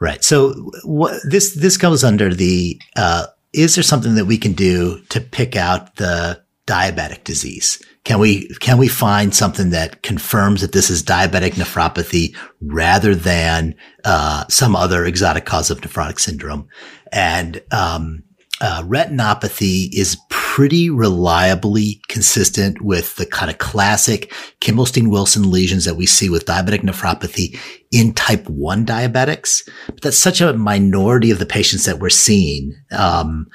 Right. 0.00 0.22
So 0.22 0.52
what, 0.84 1.20
this 1.24 1.54
this 1.54 1.76
comes 1.76 2.04
under 2.04 2.32
the 2.32 2.80
uh, 2.96 3.26
is 3.52 3.74
there 3.74 3.84
something 3.84 4.14
that 4.14 4.26
we 4.26 4.38
can 4.38 4.52
do 4.52 5.00
to 5.08 5.20
pick 5.20 5.56
out 5.56 5.96
the 5.96 6.40
diabetic 6.66 7.24
disease? 7.24 7.82
Can 8.08 8.20
we 8.20 8.48
can 8.54 8.78
we 8.78 8.88
find 8.88 9.34
something 9.34 9.68
that 9.68 10.02
confirms 10.02 10.62
that 10.62 10.72
this 10.72 10.88
is 10.88 11.02
diabetic 11.02 11.52
nephropathy 11.52 12.34
rather 12.62 13.14
than 13.14 13.74
uh, 14.02 14.46
some 14.48 14.74
other 14.74 15.04
exotic 15.04 15.44
cause 15.44 15.70
of 15.70 15.82
nephrotic 15.82 16.18
syndrome? 16.18 16.66
And 17.12 17.60
um, 17.70 18.22
uh, 18.62 18.82
retinopathy 18.84 19.90
is 19.92 20.16
pretty 20.30 20.88
reliably 20.88 22.00
consistent 22.08 22.80
with 22.80 23.14
the 23.16 23.26
kind 23.26 23.50
of 23.50 23.58
classic 23.58 24.32
Kimmelstiel-Wilson 24.62 25.50
lesions 25.50 25.84
that 25.84 25.96
we 25.96 26.06
see 26.06 26.30
with 26.30 26.46
diabetic 26.46 26.80
nephropathy 26.80 27.58
in 27.92 28.14
type 28.14 28.48
1 28.48 28.86
diabetics. 28.86 29.68
But 29.86 30.00
that's 30.00 30.18
such 30.18 30.40
a 30.40 30.54
minority 30.54 31.30
of 31.30 31.40
the 31.40 31.46
patients 31.46 31.84
that 31.84 31.98
we're 31.98 32.08
seeing. 32.08 32.74
Um, 32.90 33.48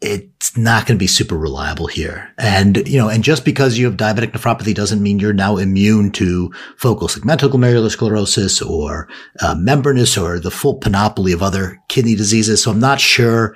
it's 0.00 0.56
not 0.56 0.86
going 0.86 0.96
to 0.96 1.02
be 1.02 1.06
super 1.06 1.36
reliable 1.36 1.86
here. 1.86 2.32
And, 2.38 2.88
you 2.88 2.96
know, 2.96 3.10
and 3.10 3.22
just 3.22 3.44
because 3.44 3.76
you 3.76 3.84
have 3.84 3.98
diabetic 3.98 4.32
nephropathy 4.32 4.74
doesn't 4.74 5.02
mean 5.02 5.18
you're 5.18 5.34
now 5.34 5.58
immune 5.58 6.10
to 6.12 6.50
focal 6.78 7.06
segmental 7.08 7.50
glomerular 7.50 7.90
sclerosis 7.90 8.62
or 8.62 9.08
uh, 9.42 9.54
membranous 9.58 10.16
or 10.16 10.38
the 10.38 10.50
full 10.50 10.78
panoply 10.78 11.32
of 11.32 11.42
other 11.42 11.78
kidney 11.88 12.14
diseases. 12.14 12.62
So 12.62 12.70
I'm 12.70 12.80
not 12.80 12.98
sure 12.98 13.54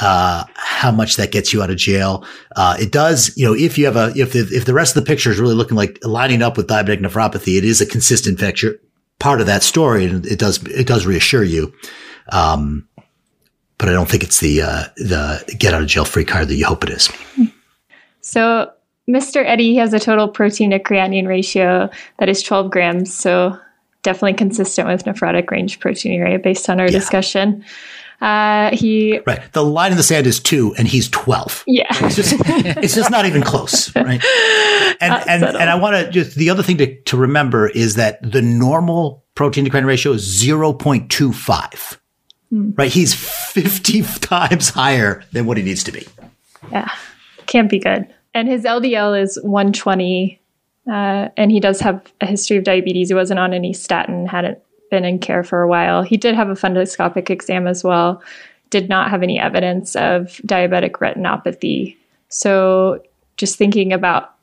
uh, 0.00 0.44
how 0.54 0.90
much 0.90 1.16
that 1.16 1.30
gets 1.30 1.52
you 1.52 1.62
out 1.62 1.68
of 1.68 1.76
jail. 1.76 2.24
Uh, 2.56 2.76
it 2.80 2.90
does, 2.90 3.36
you 3.36 3.44
know, 3.44 3.54
if 3.54 3.76
you 3.76 3.84
have 3.84 3.96
a, 3.96 4.12
if 4.16 4.32
the, 4.32 4.48
if 4.50 4.64
the 4.64 4.72
rest 4.72 4.96
of 4.96 5.04
the 5.04 5.06
picture 5.06 5.30
is 5.30 5.38
really 5.38 5.54
looking 5.54 5.76
like 5.76 5.98
lining 6.02 6.40
up 6.40 6.56
with 6.56 6.68
diabetic 6.68 7.00
nephropathy, 7.00 7.58
it 7.58 7.64
is 7.64 7.82
a 7.82 7.86
consistent 7.86 8.40
picture, 8.40 8.80
part 9.18 9.42
of 9.42 9.46
that 9.46 9.62
story. 9.62 10.06
And 10.06 10.24
it 10.24 10.38
does, 10.38 10.62
it 10.68 10.86
does 10.86 11.04
reassure 11.04 11.44
you. 11.44 11.74
Um, 12.30 12.88
but 13.82 13.88
I 13.88 13.92
don't 13.94 14.08
think 14.08 14.22
it's 14.22 14.38
the, 14.38 14.62
uh, 14.62 14.84
the 14.96 15.56
get 15.58 15.74
out 15.74 15.82
of 15.82 15.88
jail 15.88 16.04
free 16.04 16.24
card 16.24 16.46
that 16.46 16.54
you 16.54 16.64
hope 16.64 16.84
it 16.84 16.90
is. 16.90 17.10
So 18.20 18.70
Mr. 19.10 19.44
Eddie 19.44 19.74
has 19.74 19.92
a 19.92 19.98
total 19.98 20.28
protein 20.28 20.70
to 20.70 20.78
creatinine 20.78 21.26
ratio 21.26 21.90
that 22.20 22.28
is 22.28 22.44
12 22.44 22.70
grams. 22.70 23.12
So 23.12 23.58
definitely 24.02 24.34
consistent 24.34 24.86
with 24.86 25.02
nephrotic 25.04 25.50
range 25.50 25.80
proteinuria 25.80 26.40
based 26.40 26.70
on 26.70 26.78
our 26.78 26.86
yeah. 26.86 26.92
discussion. 26.92 27.64
Uh, 28.20 28.70
he 28.72 29.18
right. 29.26 29.52
The 29.52 29.64
line 29.64 29.90
in 29.90 29.96
the 29.96 30.04
sand 30.04 30.28
is 30.28 30.38
two, 30.38 30.72
and 30.78 30.86
he's 30.86 31.08
twelve. 31.08 31.64
Yeah, 31.66 31.86
it's 31.90 32.14
just 32.14 32.34
it's 32.38 32.94
just 32.94 33.10
not 33.10 33.26
even 33.26 33.42
close, 33.42 33.92
right? 33.96 34.22
And 35.00 35.28
and 35.28 35.42
and 35.42 35.68
I 35.68 35.74
want 35.74 35.96
to 35.96 36.12
just 36.12 36.36
the 36.36 36.48
other 36.48 36.62
thing 36.62 36.76
to 36.78 37.02
to 37.02 37.16
remember 37.16 37.68
is 37.68 37.96
that 37.96 38.20
the 38.22 38.40
normal 38.40 39.24
protein 39.34 39.64
to 39.64 39.70
creatinine 39.72 39.86
ratio 39.86 40.12
is 40.12 40.22
zero 40.22 40.72
point 40.72 41.10
two 41.10 41.32
five. 41.32 42.00
Hmm. 42.52 42.72
Right, 42.76 42.92
he's 42.92 43.14
fifty 43.14 44.02
times 44.20 44.68
higher 44.68 45.24
than 45.32 45.46
what 45.46 45.56
he 45.56 45.62
needs 45.62 45.82
to 45.84 45.92
be. 45.92 46.06
Yeah, 46.70 46.90
can't 47.46 47.70
be 47.70 47.78
good. 47.78 48.06
And 48.34 48.46
his 48.46 48.64
LDL 48.64 49.20
is 49.20 49.38
one 49.42 49.72
twenty. 49.72 50.38
Uh, 50.90 51.28
and 51.36 51.50
he 51.52 51.60
does 51.60 51.80
have 51.80 52.12
a 52.20 52.26
history 52.26 52.56
of 52.56 52.64
diabetes. 52.64 53.08
He 53.08 53.14
wasn't 53.14 53.38
on 53.38 53.54
any 53.54 53.72
statin, 53.72 54.26
hadn't 54.26 54.58
been 54.90 55.04
in 55.04 55.18
care 55.18 55.44
for 55.44 55.62
a 55.62 55.68
while. 55.68 56.02
He 56.02 56.16
did 56.16 56.34
have 56.34 56.50
a 56.50 56.54
fundoscopic 56.54 57.30
exam 57.30 57.66
as 57.66 57.84
well, 57.84 58.20
did 58.68 58.88
not 58.88 59.08
have 59.08 59.22
any 59.22 59.38
evidence 59.38 59.94
of 59.94 60.40
diabetic 60.44 60.92
retinopathy. 60.92 61.96
So, 62.28 63.02
just 63.36 63.56
thinking 63.56 63.92
about 63.92 64.34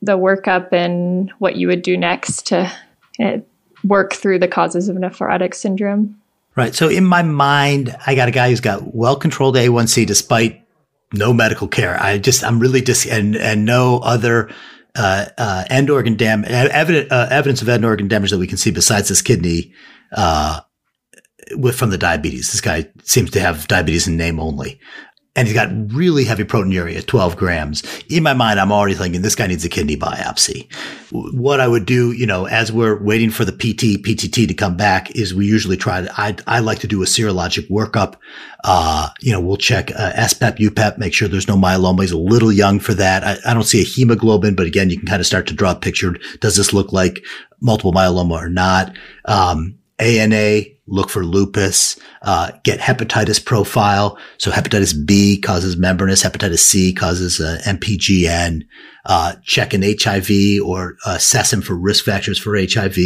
the 0.00 0.16
workup 0.16 0.72
and 0.72 1.30
what 1.38 1.56
you 1.56 1.66
would 1.66 1.82
do 1.82 1.96
next 1.96 2.46
to 2.46 2.72
uh, 3.20 3.38
work 3.84 4.14
through 4.14 4.38
the 4.38 4.48
causes 4.48 4.88
of 4.88 4.96
nephrotic 4.96 5.54
syndrome. 5.54 6.18
Right. 6.56 6.74
So, 6.74 6.88
in 6.88 7.04
my 7.04 7.22
mind, 7.22 7.96
I 8.06 8.14
got 8.14 8.28
a 8.28 8.32
guy 8.32 8.50
who's 8.50 8.60
got 8.60 8.94
well 8.94 9.16
controlled 9.16 9.54
A1C 9.54 10.06
despite 10.06 10.64
no 11.12 11.32
medical 11.32 11.68
care. 11.68 12.00
I 12.00 12.18
just, 12.18 12.42
I'm 12.42 12.58
really 12.58 12.80
dis, 12.80 13.06
and, 13.06 13.36
and 13.36 13.64
no 13.64 13.98
other 14.00 14.50
uh, 14.96 15.26
uh, 15.38 15.64
end 15.70 15.90
organ 15.90 16.16
damage, 16.16 16.50
evidence, 16.50 17.12
uh, 17.12 17.28
evidence 17.30 17.62
of 17.62 17.68
end 17.68 17.84
organ 17.84 18.08
damage 18.08 18.30
that 18.30 18.38
we 18.38 18.46
can 18.46 18.58
see 18.58 18.70
besides 18.70 19.08
this 19.08 19.22
kidney 19.22 19.72
uh, 20.12 20.60
with 21.52 21.76
from 21.76 21.90
the 21.90 21.98
diabetes. 21.98 22.50
This 22.50 22.60
guy 22.60 22.90
seems 23.04 23.30
to 23.30 23.40
have 23.40 23.68
diabetes 23.68 24.08
in 24.08 24.16
name 24.16 24.40
only. 24.40 24.80
And 25.38 25.46
he's 25.46 25.54
got 25.54 25.68
really 25.94 26.24
heavy 26.24 26.42
proteinuria, 26.42 27.06
12 27.06 27.36
grams. 27.36 27.84
In 28.08 28.24
my 28.24 28.32
mind, 28.32 28.58
I'm 28.58 28.72
already 28.72 28.96
thinking 28.96 29.22
this 29.22 29.36
guy 29.36 29.46
needs 29.46 29.64
a 29.64 29.68
kidney 29.68 29.96
biopsy. 29.96 30.66
What 31.12 31.60
I 31.60 31.68
would 31.68 31.86
do, 31.86 32.10
you 32.10 32.26
know, 32.26 32.46
as 32.46 32.72
we're 32.72 33.00
waiting 33.00 33.30
for 33.30 33.44
the 33.44 33.52
PT, 33.52 34.02
PTT 34.02 34.48
to 34.48 34.54
come 34.54 34.76
back 34.76 35.14
is 35.14 35.32
we 35.32 35.46
usually 35.46 35.76
try 35.76 36.00
to, 36.00 36.20
I, 36.20 36.34
I 36.48 36.58
like 36.58 36.80
to 36.80 36.88
do 36.88 37.04
a 37.04 37.06
serologic 37.06 37.70
workup. 37.70 38.16
Uh, 38.64 39.10
you 39.20 39.30
know, 39.30 39.40
we'll 39.40 39.56
check 39.56 39.92
uh, 39.92 40.26
SPEP, 40.26 40.58
UPEP, 40.58 40.98
make 40.98 41.14
sure 41.14 41.28
there's 41.28 41.46
no 41.46 41.56
myeloma. 41.56 42.00
He's 42.00 42.10
a 42.10 42.18
little 42.18 42.50
young 42.50 42.80
for 42.80 42.94
that. 42.94 43.22
I, 43.22 43.36
I 43.48 43.54
don't 43.54 43.62
see 43.62 43.80
a 43.80 43.84
hemoglobin, 43.84 44.56
but 44.56 44.66
again, 44.66 44.90
you 44.90 44.98
can 44.98 45.06
kind 45.06 45.20
of 45.20 45.26
start 45.26 45.46
to 45.46 45.54
draw 45.54 45.70
a 45.70 45.76
picture. 45.76 46.16
Does 46.40 46.56
this 46.56 46.72
look 46.72 46.92
like 46.92 47.24
multiple 47.60 47.92
myeloma 47.92 48.32
or 48.32 48.48
not? 48.48 48.92
Um, 49.24 49.77
ANA, 49.98 50.62
look 50.86 51.10
for 51.10 51.24
lupus, 51.24 51.98
uh, 52.22 52.52
get 52.64 52.80
hepatitis 52.80 53.44
profile. 53.44 54.18
So 54.38 54.50
hepatitis 54.50 54.94
B 55.06 55.40
causes 55.40 55.76
membranous, 55.76 56.22
hepatitis 56.22 56.60
C 56.60 56.92
causes 56.92 57.40
uh, 57.40 57.60
MPGN. 57.64 58.66
Uh, 59.04 59.34
check 59.42 59.74
an 59.74 59.82
HIV 59.82 60.62
or 60.64 60.96
assess 61.06 61.52
him 61.52 61.62
for 61.62 61.74
risk 61.74 62.04
factors 62.04 62.38
for 62.38 62.56
HIV. 62.56 62.96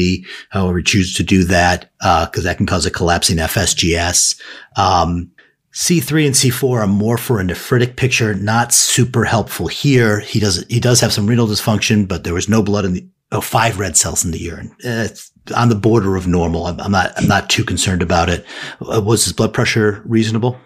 However, 0.50 0.82
choose 0.82 1.14
to 1.14 1.22
do 1.22 1.44
that 1.44 1.90
because 1.98 2.38
uh, 2.38 2.48
that 2.48 2.56
can 2.56 2.66
cause 2.66 2.86
a 2.86 2.90
collapsing 2.90 3.36
FSGS. 3.38 4.40
Um, 4.76 5.30
C3 5.72 6.26
and 6.26 6.34
C4 6.34 6.82
are 6.82 6.86
more 6.86 7.16
for 7.16 7.40
a 7.40 7.44
nephritic 7.44 7.96
picture, 7.96 8.34
not 8.34 8.74
super 8.74 9.24
helpful 9.24 9.68
here. 9.68 10.20
He 10.20 10.38
does 10.38 10.66
he 10.68 10.80
does 10.80 11.00
have 11.00 11.14
some 11.14 11.26
renal 11.26 11.46
dysfunction, 11.46 12.06
but 12.06 12.24
there 12.24 12.34
was 12.34 12.48
no 12.48 12.62
blood 12.62 12.84
in 12.84 12.92
the 12.92 13.06
oh, 13.32 13.40
five 13.40 13.78
red 13.78 13.96
cells 13.96 14.24
in 14.24 14.30
the 14.30 14.38
urine. 14.38 14.70
Uh, 14.84 15.08
it's 15.10 15.32
on 15.56 15.68
the 15.68 15.74
border 15.74 16.16
of 16.16 16.26
normal. 16.26 16.66
I'm, 16.66 16.80
I'm, 16.80 16.92
not, 16.92 17.12
I'm 17.16 17.26
not 17.26 17.50
too 17.50 17.64
concerned 17.64 18.02
about 18.02 18.28
it. 18.28 18.46
Uh, 18.80 19.00
was 19.00 19.24
his 19.24 19.32
blood 19.32 19.52
pressure 19.52 20.02
reasonable? 20.04 20.56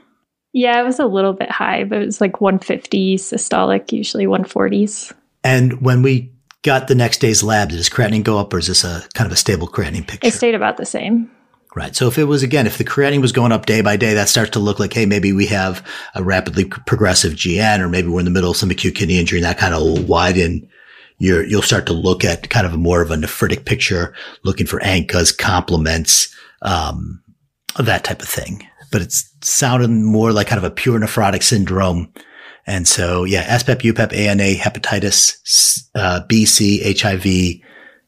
Yeah, 0.53 0.81
it 0.81 0.85
was 0.85 0.99
a 0.99 1.07
little 1.07 1.33
bit 1.33 1.51
high, 1.51 1.85
but 1.85 2.03
it 2.03 2.07
was 2.07 2.21
like 2.21 2.41
150 2.41 3.17
systolic, 3.17 3.93
usually 3.93 4.27
140s. 4.27 5.13
And 5.45 5.81
when 5.83 6.03
we 6.03 6.33
got 6.63 6.89
the 6.89 6.95
next 6.95 7.19
day's 7.19 7.43
lab, 7.43 7.69
did 7.71 7.77
his 7.77 7.89
creatinine 7.89 8.25
go 8.25 8.39
up 8.39 8.53
or 8.53 8.59
is 8.59 8.67
this 8.67 8.85
a 8.85 9.07
kind 9.15 9.27
of 9.27 9.33
a 9.33 9.37
stable 9.37 9.69
creatinine 9.69 10.07
picture? 10.07 10.27
It 10.27 10.35
stayed 10.35 10.55
about 10.55 10.77
the 10.77 10.87
same. 10.87 11.31
Right. 11.77 11.95
So 11.95 12.09
if 12.09 12.17
it 12.17 12.25
was 12.25 12.43
again, 12.43 12.67
if 12.67 12.79
the 12.79 12.85
creatinine 12.85 13.21
was 13.21 13.33
going 13.33 13.53
up 13.53 13.67
day 13.67 13.83
by 13.83 13.97
day, 13.97 14.15
that 14.15 14.31
starts 14.31 14.53
to 14.53 14.61
look 14.61 14.79
like, 14.79 14.95
hey, 14.95 15.05
maybe 15.05 15.35
we 15.35 15.45
have 15.49 15.87
a 16.15 16.25
rapidly 16.25 16.65
progressive 16.65 17.35
GN, 17.35 17.81
or 17.81 17.91
maybe 17.91 18.09
we're 18.09 18.21
in 18.21 18.25
the 18.25 18.31
middle 18.31 18.51
of 18.51 18.57
some 18.57 18.71
acute 18.71 18.95
kidney 18.95 19.19
injury, 19.19 19.39
and 19.39 19.45
that 19.45 19.59
kind 19.59 19.75
of 19.75 20.09
widen. 20.09 20.71
Your, 21.19 21.45
you'll 21.45 21.63
start 21.63 21.87
to 21.87 21.93
look 21.93 22.25
at 22.25 22.51
kind 22.51 22.67
of 22.67 22.75
a 22.75 22.79
more 22.79 23.01
of 23.03 23.11
a 23.11 23.17
nephritic 23.17 23.65
picture, 23.65 24.15
looking 24.45 24.67
for 24.67 24.81
ANCAs, 24.81 25.37
complements, 25.37 26.35
um, 26.63 27.23
that 27.79 28.05
type 28.05 28.21
of 28.23 28.29
thing. 28.29 28.67
But 28.93 29.03
it's 29.03 29.31
sounding 29.43 30.05
more 30.05 30.33
like 30.33 30.47
kind 30.47 30.59
of 30.59 30.65
a 30.65 30.71
pure 30.71 30.99
nephrotic 31.01 31.43
syndrome. 31.43 32.13
And 32.67 32.87
so, 32.87 33.25
yeah, 33.25 33.57
SPEP, 33.57 33.81
UPEP, 33.81 34.13
ANA, 34.13 34.55
hepatitis, 34.55 35.85
uh, 35.95 36.21
BC, 36.29 37.01
HIV, 37.01 37.63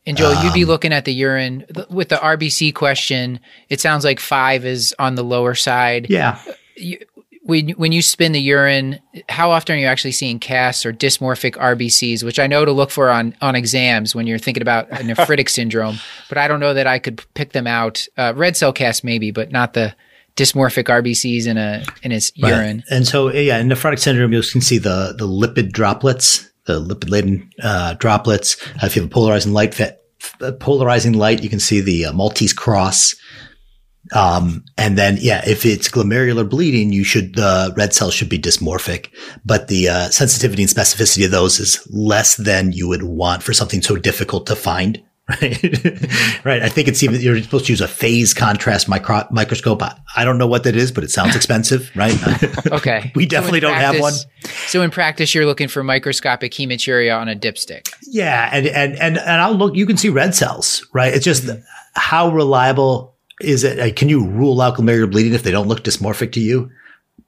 and 0.08 0.16
Joel, 0.16 0.36
Um, 0.36 0.44
you'd 0.44 0.54
be 0.54 0.64
looking 0.64 0.94
at 0.94 1.04
the 1.04 1.12
urine 1.12 1.66
with 1.90 2.08
the 2.08 2.16
RBC 2.16 2.74
question. 2.74 3.40
It 3.68 3.78
sounds 3.78 4.04
like 4.04 4.20
five 4.20 4.64
is 4.64 4.94
on 4.98 5.16
the 5.16 5.22
lower 5.22 5.54
side. 5.54 6.06
yeah. 6.08 6.40
When 7.48 7.70
when 7.70 7.92
you 7.92 8.02
spin 8.02 8.32
the 8.32 8.40
urine, 8.42 9.00
how 9.30 9.50
often 9.52 9.76
are 9.76 9.78
you 9.78 9.86
actually 9.86 10.12
seeing 10.12 10.38
casts 10.38 10.84
or 10.84 10.92
dysmorphic 10.92 11.52
RBCs, 11.56 12.22
which 12.22 12.38
I 12.38 12.46
know 12.46 12.66
to 12.66 12.72
look 12.72 12.90
for 12.90 13.08
on 13.08 13.34
on 13.40 13.54
exams 13.54 14.14
when 14.14 14.26
you're 14.26 14.38
thinking 14.38 14.60
about 14.60 14.90
a 14.90 14.96
nephritic 14.96 15.48
syndrome, 15.58 15.96
but 16.28 16.36
I 16.36 16.46
don't 16.46 16.60
know 16.60 16.74
that 16.74 16.86
I 16.86 16.98
could 16.98 17.22
pick 17.32 17.52
them 17.52 17.66
out. 17.66 18.06
Uh, 18.18 18.34
red 18.36 18.54
cell 18.54 18.74
casts 18.74 19.02
maybe, 19.02 19.30
but 19.30 19.50
not 19.50 19.72
the 19.72 19.94
dysmorphic 20.36 20.84
RBCs 20.84 21.46
in 21.46 21.56
a 21.56 21.84
in 22.02 22.10
his 22.10 22.32
Right. 22.38 22.50
urine. 22.50 22.84
And 22.90 23.06
so, 23.06 23.32
yeah, 23.32 23.58
in 23.58 23.68
nephrotic 23.68 23.98
syndrome, 23.98 24.34
you 24.34 24.42
can 24.42 24.60
see 24.60 24.76
the, 24.76 25.14
the 25.18 25.26
lipid 25.26 25.72
droplets, 25.72 26.48
the 26.66 26.80
lipid 26.80 27.08
laden 27.08 27.50
uh, 27.62 27.94
droplets. 27.94 28.56
Uh, 28.82 28.86
if 28.86 28.94
you 28.94 29.00
have 29.02 29.10
a 29.10 29.14
polarizing 29.14 29.54
light, 29.54 29.74
fit, 29.74 30.00
uh, 30.42 30.52
polarizing 30.52 31.14
light, 31.14 31.42
you 31.42 31.48
can 31.48 31.60
see 31.60 31.80
the 31.80 32.04
uh, 32.04 32.12
Maltese 32.12 32.52
cross. 32.52 33.14
Um, 34.12 34.64
and 34.76 34.96
then, 34.96 35.18
yeah, 35.20 35.42
if 35.46 35.66
it's 35.66 35.88
glomerular 35.88 36.48
bleeding, 36.48 36.92
you 36.92 37.04
should, 37.04 37.34
the 37.36 37.72
red 37.76 37.94
cells 37.94 38.14
should 38.14 38.28
be 38.28 38.38
dysmorphic, 38.38 39.08
but 39.44 39.68
the 39.68 39.88
uh, 39.88 40.08
sensitivity 40.10 40.62
and 40.62 40.70
specificity 40.70 41.24
of 41.24 41.30
those 41.30 41.60
is 41.60 41.86
less 41.90 42.36
than 42.36 42.72
you 42.72 42.88
would 42.88 43.02
want 43.02 43.42
for 43.42 43.52
something 43.52 43.82
so 43.82 43.96
difficult 43.96 44.46
to 44.46 44.56
find. 44.56 45.02
Right. 45.42 46.42
right. 46.42 46.62
I 46.62 46.70
think 46.70 46.88
it's 46.88 47.02
even, 47.02 47.20
you're 47.20 47.42
supposed 47.42 47.66
to 47.66 47.72
use 47.72 47.82
a 47.82 47.88
phase 47.88 48.32
contrast 48.32 48.88
micro- 48.88 49.28
microscope. 49.30 49.82
I, 49.82 49.94
I 50.16 50.24
don't 50.24 50.38
know 50.38 50.46
what 50.46 50.64
that 50.64 50.74
is, 50.74 50.90
but 50.90 51.04
it 51.04 51.10
sounds 51.10 51.36
expensive, 51.36 51.90
right? 51.96 52.16
Okay, 52.72 53.12
We 53.14 53.24
So 53.24 53.28
definitely 53.28 53.58
in 53.58 53.64
don't 53.64 53.74
have 53.74 54.00
one. 54.00 54.14
So 54.68 54.80
in 54.80 54.90
practice, 54.90 55.34
you're 55.34 55.44
looking 55.44 55.68
for 55.68 55.84
microscopic 55.84 56.52
hematuria 56.52 57.14
on 57.14 57.28
a 57.28 57.36
dipstick. 57.36 57.92
Yeah, 58.06 58.48
and 58.50 58.66
and 58.68 58.96
and 58.96 59.18
and 59.18 59.42
I'll 59.42 59.54
look. 59.54 59.76
You 59.76 59.84
can 59.84 59.98
see 59.98 60.08
red 60.08 60.34
cells, 60.34 60.86
right? 60.94 61.12
It's 61.12 61.26
just 61.26 61.46
how 61.94 62.30
reliable 62.30 63.17
is 63.40 63.64
it? 63.64 63.96
Can 63.96 64.08
you 64.08 64.26
rule 64.26 64.60
out 64.60 64.76
glomerular 64.76 65.10
bleeding 65.10 65.34
if 65.34 65.42
they 65.42 65.50
don't 65.50 65.68
look 65.68 65.84
dysmorphic 65.84 66.32
to 66.32 66.40
you? 66.40 66.70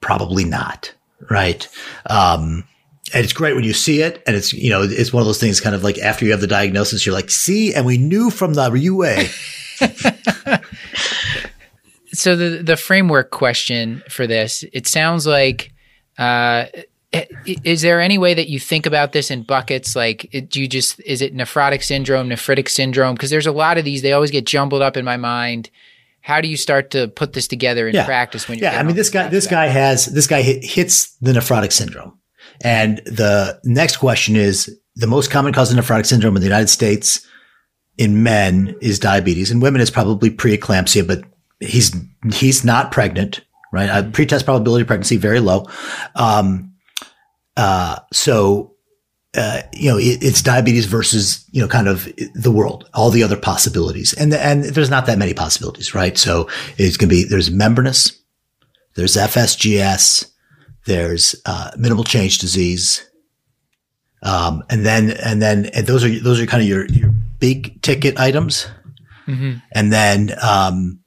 Probably 0.01 0.44
not, 0.44 0.92
right? 1.31 1.66
Um, 2.07 2.64
and 3.12 3.25
it's 3.25 3.33
great 3.33 3.55
when 3.55 3.64
you 3.64 3.73
see 3.73 4.03
it, 4.03 4.23
and 4.27 4.37
it's 4.37 4.53
you 4.53 4.70
know 4.70 4.83
it's 4.83 5.12
one 5.12 5.20
of 5.20 5.27
those 5.27 5.40
things, 5.40 5.61
kind 5.61 5.75
of 5.75 5.85
like 5.85 5.99
after 5.99 6.25
you 6.25 6.31
have 6.31 6.40
the 6.40 6.46
diagnosis, 6.46 7.05
you're 7.05 7.14
like, 7.14 7.31
see, 7.31 7.75
and 7.75 7.87
we 7.87 7.99
knew 7.99 8.31
from 8.31 8.55
the 8.55 8.70
UA. 8.70 9.25
so 12.12 12.37
the 12.37 12.62
the 12.62 12.77
framework 12.77 13.31
question 13.31 14.03
for 14.09 14.27
this 14.27 14.64
it 14.73 14.87
sounds 14.87 15.27
like 15.27 15.73
uh 16.18 16.66
is 17.64 17.83
there 17.83 18.01
any 18.01 18.18
way 18.18 18.35
that 18.35 18.49
you 18.49 18.61
think 18.61 18.87
about 18.87 19.12
this 19.12 19.31
in 19.31 19.42
buckets 19.42 19.96
like 19.96 20.46
do 20.49 20.61
you 20.61 20.68
just 20.68 21.01
is 21.01 21.23
it 21.23 21.35
nephrotic 21.35 21.83
syndrome 21.83 22.29
nephritic 22.29 22.68
syndrome 22.68 23.14
because 23.14 23.31
there's 23.31 23.46
a 23.46 23.53
lot 23.53 23.79
of 23.79 23.85
these 23.85 24.03
they 24.03 24.12
always 24.12 24.31
get 24.31 24.44
jumbled 24.44 24.83
up 24.83 24.96
in 24.96 25.05
my 25.05 25.16
mind 25.16 25.70
how 26.22 26.40
do 26.40 26.48
you 26.48 26.56
start 26.56 26.90
to 26.90 27.09
put 27.09 27.33
this 27.33 27.48
together 27.48 27.88
in 27.88 27.94
Yeah. 27.94 28.04
practice 28.04 28.48
when 28.48 28.59
you're 28.59 28.70
Yeah, 28.70 28.78
I 28.78 28.83
mean, 28.83 28.96
this 28.96 29.11
guy, 29.11 29.28
this 29.28 29.46
guy 29.46 29.66
has, 29.66 30.06
this 30.06 30.26
guy 30.26 30.42
hit, 30.42 30.64
hits 30.64 31.14
the 31.20 31.33
nephrotic 31.33 31.72
syndrome. 31.72 32.18
And 32.62 32.98
the 33.06 33.59
next 33.64 33.96
question 33.96 34.37
is 34.37 34.70
the 34.96 35.06
most 35.06 35.30
common 35.30 35.52
cause 35.52 35.72
of 35.72 35.78
nephrotic 35.83 36.06
syndrome 36.06 36.37
in 36.37 36.40
the 36.42 36.46
United 36.48 36.68
States 36.68 37.26
in 37.96 38.22
men 38.22 38.74
is 38.80 38.98
diabetes. 38.98 39.50
In 39.50 39.61
women, 39.61 39.80
it's 39.80 39.90
probably 39.90 40.30
preeclampsia, 40.30 41.06
but 41.06 41.22
he's, 41.61 41.94
he's 42.35 42.64
not 42.64 42.92
pregnant, 42.92 43.40
right? 43.72 43.88
Uh, 43.88 44.11
pretest 44.11 44.44
probability 44.44 44.83
of 44.83 44.88
pregnancy, 44.88 45.16
very 45.16 45.40
low. 45.40 45.66
Um, 46.16 46.74
uh, 47.56 47.98
so, 48.12 48.69
uh, 49.37 49.62
you 49.73 49.90
know, 49.90 49.97
it, 49.97 50.23
it's 50.23 50.43
diabetes 50.43 50.87
versus, 50.87 51.45
you 51.53 51.61
know, 51.61 51.69
kind 51.69 51.87
of 51.87 52.09
the 52.35 52.51
world, 52.51 52.88
all 52.95 53.11
the 53.11 53.23
other 53.23 53.37
possibilities. 53.37 54.12
And, 54.12 54.35
and 54.35 54.64
there's 54.64 54.90
not 54.90 55.07
that 55.07 55.19
many 55.19 55.35
possibilities, 55.35 55.95
right? 55.95 56.19
So 56.19 56.49
it's 56.79 56.97
going 56.97 57.09
to 57.09 57.14
be, 57.14 57.25
there's 57.25 57.51
membranous, 57.51 58.19
there's 58.97 59.16
FSGS, 59.16 60.27
there's, 60.87 61.40
uh, 61.47 61.71
minimal 61.77 62.05
change 62.05 62.38
disease. 62.38 63.09
Um, 64.23 64.64
and 64.69 64.85
then, 64.85 65.12
and 65.12 65.40
then, 65.40 65.66
and 65.66 65.87
those 65.87 66.05
are, 66.05 66.21
those 66.21 66.40
are 66.40 66.47
kind 66.47 66.62
of 66.62 66.69
your, 66.69 66.87
your 66.87 67.11
big 67.38 67.81
ticket 67.83 68.19
items. 68.19 68.66
And 69.73 69.93
then, 69.93 70.33
um, 70.43 70.99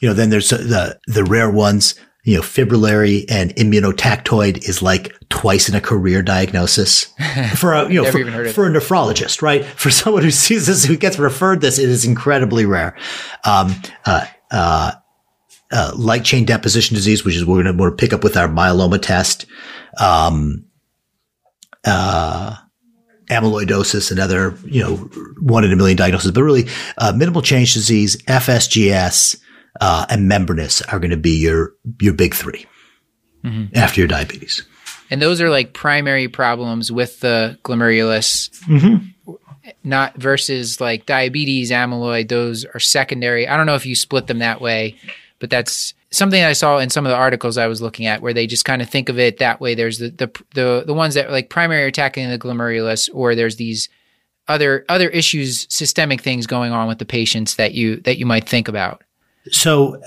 you 0.00 0.08
know, 0.08 0.14
then 0.14 0.30
there's 0.30 0.50
the, 0.50 0.98
the 1.06 1.24
rare 1.24 1.50
ones, 1.50 1.94
you 2.22 2.36
know, 2.36 2.42
fibrillary 2.42 3.24
and 3.30 3.54
immunotactoid 3.56 4.68
is 4.68 4.82
like 4.82 5.16
twice 5.30 5.68
in 5.68 5.74
a 5.74 5.80
career 5.80 6.22
diagnosis 6.22 7.04
for 7.56 7.72
a, 7.72 7.88
you 7.90 8.02
know, 8.02 8.10
for, 8.10 8.18
even 8.18 8.32
heard 8.32 8.48
of 8.48 8.54
for 8.54 8.66
a 8.66 8.70
nephrologist, 8.70 9.40
right? 9.40 9.64
For 9.64 9.90
someone 9.90 10.22
who 10.22 10.30
sees 10.30 10.66
this, 10.66 10.84
who 10.84 10.96
gets 10.96 11.18
referred 11.18 11.60
this, 11.60 11.78
it 11.78 11.88
is 11.88 12.04
incredibly 12.04 12.66
rare. 12.66 12.96
Um, 13.44 13.74
uh, 14.04 14.26
uh, 14.50 14.92
uh, 15.72 15.92
light 15.96 16.24
chain 16.24 16.44
deposition 16.44 16.94
disease, 16.94 17.24
which 17.24 17.36
is 17.36 17.44
what 17.44 17.54
we're 17.54 17.72
going 17.72 17.76
to 17.76 17.90
pick 17.92 18.12
up 18.12 18.24
with 18.24 18.36
our 18.36 18.48
myeloma 18.48 19.00
test. 19.00 19.46
Um, 19.98 20.66
uh, 21.84 22.56
amyloidosis, 23.28 24.10
another, 24.10 24.56
you 24.64 24.82
know, 24.82 24.96
one 25.40 25.64
in 25.64 25.72
a 25.72 25.76
million 25.76 25.96
diagnosis, 25.96 26.32
but 26.32 26.42
really, 26.42 26.66
uh, 26.98 27.12
minimal 27.16 27.40
change 27.40 27.74
disease, 27.74 28.16
FSGS, 28.22 29.40
uh, 29.80 30.06
and 30.08 30.28
membranous 30.28 30.82
are 30.82 30.98
going 30.98 31.10
to 31.10 31.16
be 31.16 31.40
your, 31.40 31.72
your 32.00 32.12
big 32.12 32.34
3 32.34 32.66
after 33.74 34.00
your 34.00 34.08
diabetes. 34.08 34.66
and 35.10 35.20
those 35.22 35.40
are 35.40 35.48
like 35.50 35.72
primary 35.72 36.28
problems 36.28 36.92
with 36.92 37.20
the 37.20 37.58
glomerulus 37.64 38.50
not 39.84 40.14
versus 40.16 40.80
like 40.80 41.06
diabetes 41.06 41.70
amyloid 41.70 42.28
those 42.28 42.64
are 42.66 42.80
secondary 42.80 43.48
i 43.48 43.56
don't 43.56 43.66
know 43.66 43.74
if 43.74 43.86
you 43.86 43.94
split 43.94 44.26
them 44.26 44.40
that 44.40 44.60
way 44.60 44.94
but 45.38 45.48
that's 45.48 45.94
something 46.10 46.42
I 46.42 46.52
saw 46.52 46.78
in 46.78 46.90
some 46.90 47.06
of 47.06 47.10
the 47.10 47.16
articles 47.16 47.56
I 47.56 47.66
was 47.66 47.80
looking 47.80 48.06
at 48.06 48.20
where 48.20 48.34
they 48.34 48.46
just 48.46 48.64
kind 48.64 48.82
of 48.82 48.90
think 48.90 49.08
of 49.08 49.18
it 49.18 49.38
that 49.38 49.60
way. 49.60 49.74
There's 49.74 49.98
the 49.98 50.10
the 50.10 50.44
the, 50.54 50.84
the 50.86 50.94
ones 50.94 51.14
that 51.14 51.26
are 51.26 51.30
like 51.30 51.48
primary 51.48 51.88
attacking 51.88 52.28
the 52.28 52.38
glomerulus, 52.38 53.08
or 53.12 53.34
there's 53.34 53.56
these 53.56 53.88
other 54.48 54.84
other 54.88 55.08
issues, 55.08 55.66
systemic 55.74 56.20
things 56.20 56.46
going 56.46 56.72
on 56.72 56.88
with 56.88 56.98
the 56.98 57.06
patients 57.06 57.54
that 57.56 57.72
you 57.72 57.96
that 58.02 58.18
you 58.18 58.26
might 58.26 58.48
think 58.48 58.68
about. 58.68 59.02
So 59.50 60.00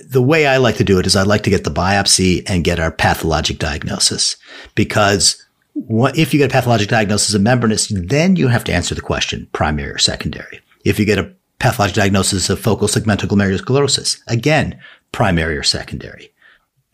the 0.00 0.22
way 0.22 0.46
I 0.46 0.58
like 0.58 0.76
to 0.76 0.84
do 0.84 0.98
it 0.98 1.06
is 1.06 1.16
I 1.16 1.22
like 1.22 1.42
to 1.44 1.50
get 1.50 1.64
the 1.64 1.70
biopsy 1.70 2.42
and 2.46 2.64
get 2.64 2.80
our 2.80 2.90
pathologic 2.90 3.58
diagnosis 3.58 4.36
because 4.74 5.42
what, 5.72 6.16
if 6.16 6.32
you 6.32 6.38
get 6.38 6.50
a 6.50 6.52
pathologic 6.52 6.88
diagnosis 6.88 7.34
of 7.34 7.42
membranous, 7.42 7.88
then 7.88 8.36
you 8.36 8.48
have 8.48 8.64
to 8.64 8.72
answer 8.72 8.94
the 8.94 9.00
question, 9.00 9.48
primary 9.52 9.90
or 9.90 9.98
secondary. 9.98 10.60
If 10.84 10.98
you 10.98 11.04
get 11.04 11.18
a 11.18 11.32
pathologic 11.58 11.96
diagnosis 11.96 12.48
of 12.48 12.60
focal 12.60 12.88
segmental 12.88 13.28
glomerulosclerosis, 13.28 14.20
again, 14.26 14.78
primary 15.12 15.56
or 15.56 15.62
secondary. 15.62 16.32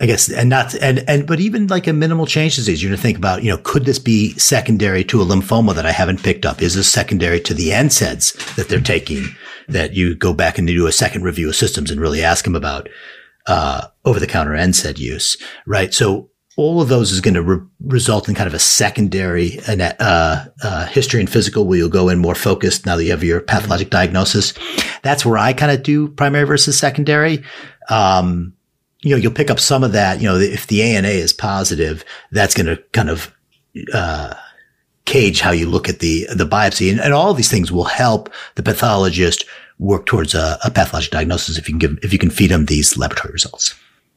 I 0.00 0.06
guess, 0.06 0.28
and 0.28 0.48
not, 0.48 0.74
and, 0.74 1.04
and, 1.08 1.28
but 1.28 1.38
even 1.38 1.68
like 1.68 1.86
a 1.86 1.92
minimal 1.92 2.26
change 2.26 2.56
disease, 2.56 2.82
you're 2.82 2.90
going 2.90 2.96
to 2.96 3.02
think 3.02 3.18
about, 3.18 3.44
you 3.44 3.50
know, 3.50 3.58
could 3.58 3.84
this 3.84 4.00
be 4.00 4.36
secondary 4.36 5.04
to 5.04 5.22
a 5.22 5.24
lymphoma 5.24 5.76
that 5.76 5.86
I 5.86 5.92
haven't 5.92 6.24
picked 6.24 6.44
up? 6.44 6.60
Is 6.60 6.74
this 6.74 6.88
secondary 6.88 7.38
to 7.40 7.54
the 7.54 7.68
NSAIDs 7.68 8.56
that 8.56 8.68
they're 8.68 8.80
taking 8.80 9.26
that 9.68 9.94
you 9.94 10.14
go 10.14 10.32
back 10.32 10.58
and 10.58 10.66
do 10.66 10.86
a 10.86 10.92
second 10.92 11.22
review 11.22 11.48
of 11.48 11.56
systems 11.56 11.90
and 11.90 12.00
really 12.00 12.22
ask 12.22 12.44
them 12.44 12.56
about, 12.56 12.88
uh, 13.46 13.86
over 14.04 14.20
the 14.20 14.26
counter 14.26 14.52
NSAID 14.52 14.98
use, 14.98 15.36
right? 15.66 15.92
So 15.92 16.30
all 16.56 16.82
of 16.82 16.88
those 16.88 17.12
is 17.12 17.20
going 17.20 17.34
to 17.34 17.42
re- 17.42 17.66
result 17.80 18.28
in 18.28 18.34
kind 18.34 18.46
of 18.46 18.54
a 18.54 18.58
secondary, 18.58 19.58
uh, 19.66 20.44
uh, 20.62 20.86
history 20.86 21.20
and 21.20 21.30
physical 21.30 21.64
where 21.64 21.78
you'll 21.78 21.88
go 21.88 22.10
in 22.10 22.18
more 22.18 22.34
focused 22.34 22.84
now 22.84 22.96
that 22.96 23.04
you 23.04 23.10
have 23.10 23.24
your 23.24 23.40
pathologic 23.40 23.88
diagnosis. 23.88 24.52
That's 25.02 25.24
where 25.24 25.38
I 25.38 25.54
kind 25.54 25.72
of 25.72 25.82
do 25.82 26.08
primary 26.08 26.44
versus 26.44 26.78
secondary. 26.78 27.42
Um, 27.88 28.52
you 29.00 29.10
know, 29.10 29.16
you'll 29.16 29.32
pick 29.32 29.50
up 29.50 29.58
some 29.58 29.82
of 29.82 29.92
that. 29.92 30.20
You 30.20 30.28
know, 30.28 30.36
if 30.36 30.66
the 30.66 30.82
ANA 30.82 31.08
is 31.08 31.32
positive, 31.32 32.04
that's 32.30 32.54
going 32.54 32.66
to 32.66 32.76
kind 32.92 33.10
of, 33.10 33.34
uh, 33.92 34.34
cage 35.04 35.40
how 35.40 35.50
you 35.50 35.68
look 35.68 35.88
at 35.88 35.98
the 36.00 36.26
the 36.34 36.46
biopsy, 36.46 36.90
and, 36.90 37.00
and 37.00 37.12
all 37.12 37.34
these 37.34 37.50
things 37.50 37.70
will 37.72 37.84
help 37.84 38.30
the 38.54 38.62
pathologist 38.62 39.44
work 39.78 40.06
towards 40.06 40.34
a, 40.34 40.58
a 40.64 40.70
pathologic 40.70 41.10
diagnosis 41.10 41.58
if 41.58 41.68
you 41.68 41.72
can 41.74 41.78
give 41.78 41.98
if 42.04 42.12
you 42.12 42.18
can 42.18 42.30
feed 42.30 42.50
them 42.50 42.66
these 42.66 42.96
laboratory 42.96 43.32
results. 43.32 43.74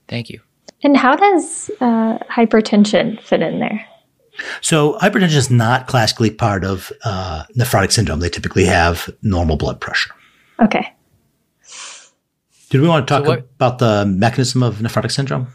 Thank 0.07 0.29
you. 0.29 0.39
And 0.83 0.95
how 0.97 1.15
does 1.15 1.71
uh, 1.81 2.19
hypertension 2.29 3.19
fit 3.21 3.41
in 3.41 3.59
there? 3.59 3.86
So 4.61 4.97
hypertension 4.99 5.38
is 5.38 5.49
not 5.49 5.88
classically 5.88 6.29
part 6.29 6.63
of 6.65 6.91
uh, 7.05 7.45
nephrotic 7.57 7.91
syndrome. 7.91 8.19
They 8.19 8.29
typically 8.29 8.65
have 8.65 9.09
normal 9.23 9.55
blood 9.57 9.79
pressure. 9.79 10.11
Okay. 10.61 10.93
Did 12.69 12.81
we 12.81 12.88
want 12.88 13.07
to 13.07 13.13
talk 13.13 13.23
So 13.25 13.29
what- 13.31 13.39
about 13.55 13.79
the 13.79 14.05
mechanism 14.05 14.61
of 14.61 14.75
nephrotic 14.79 15.11
syndrome? 15.11 15.47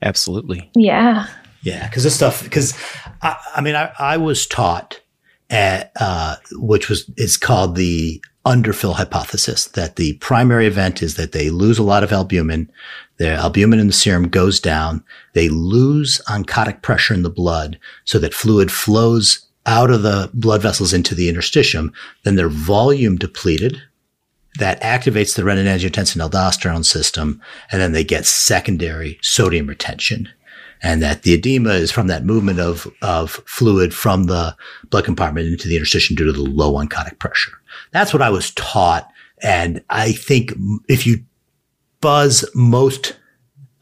Absolutely. 0.00 0.70
Yeah. 0.76 1.26
Yeah, 1.62 1.88
because 1.88 2.04
this 2.04 2.14
stuff. 2.14 2.42
Because 2.42 2.74
I, 3.22 3.36
I 3.56 3.60
mean, 3.60 3.74
I, 3.74 3.92
I 3.98 4.16
was 4.16 4.46
taught 4.46 5.00
at 5.50 5.92
uh, 5.98 6.36
which 6.52 6.88
was 6.88 7.10
is 7.16 7.36
called 7.36 7.74
the 7.74 8.22
underfill 8.46 8.94
hypothesis 8.94 9.66
that 9.68 9.96
the 9.96 10.14
primary 10.14 10.66
event 10.66 11.02
is 11.02 11.16
that 11.16 11.32
they 11.32 11.50
lose 11.50 11.78
a 11.78 11.82
lot 11.82 12.02
of 12.02 12.12
albumin. 12.12 12.70
The 13.18 13.30
albumin 13.30 13.78
in 13.78 13.88
the 13.88 13.92
serum 13.92 14.28
goes 14.28 14.60
down. 14.60 15.04
They 15.34 15.48
lose 15.48 16.20
oncotic 16.28 16.82
pressure 16.82 17.14
in 17.14 17.22
the 17.22 17.30
blood 17.30 17.78
so 18.04 18.18
that 18.20 18.32
fluid 18.32 18.70
flows 18.70 19.46
out 19.66 19.90
of 19.90 20.02
the 20.02 20.30
blood 20.32 20.62
vessels 20.62 20.94
into 20.94 21.14
the 21.14 21.30
interstitium. 21.30 21.92
Then 22.24 22.36
they're 22.36 22.48
volume 22.48 23.16
depleted. 23.16 23.82
That 24.58 24.80
activates 24.80 25.36
the 25.36 25.42
renin-angiotensin 25.42 26.26
aldosterone 26.26 26.84
system, 26.84 27.40
and 27.70 27.80
then 27.80 27.92
they 27.92 28.02
get 28.02 28.26
secondary 28.26 29.18
sodium 29.22 29.66
retention 29.66 30.30
and 30.82 31.02
that 31.02 31.22
the 31.22 31.32
edema 31.34 31.70
is 31.70 31.90
from 31.90 32.06
that 32.06 32.24
movement 32.24 32.60
of, 32.60 32.86
of 33.02 33.42
fluid 33.46 33.94
from 33.94 34.24
the 34.24 34.56
blood 34.90 35.04
compartment 35.04 35.48
into 35.48 35.68
the 35.68 35.76
interstitium 35.76 36.16
due 36.16 36.24
to 36.24 36.32
the 36.32 36.42
low 36.42 36.74
oncotic 36.74 37.18
pressure. 37.18 37.52
That's 37.92 38.12
what 38.12 38.22
I 38.22 38.30
was 38.30 38.52
taught. 38.52 39.10
And 39.42 39.82
I 39.90 40.12
think 40.12 40.52
if 40.88 41.06
you 41.06 41.24
buzz 42.00 42.48
most 42.54 43.16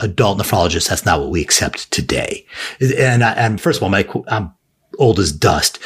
adult 0.01 0.39
nephrologists, 0.39 0.89
that's 0.89 1.07
not 1.07 1.21
what 1.21 1.31
we 1.31 1.43
accept 1.43 1.91
today. 1.91 2.47
And, 2.81 3.25
I, 3.25 3.33
and 3.33 3.61
first 3.61 3.79
of 3.79 3.83
all, 3.83 3.91
my, 3.91 4.09
I'm 4.29 4.53
old 4.99 5.19
as 5.19 5.33
dust. 5.33 5.79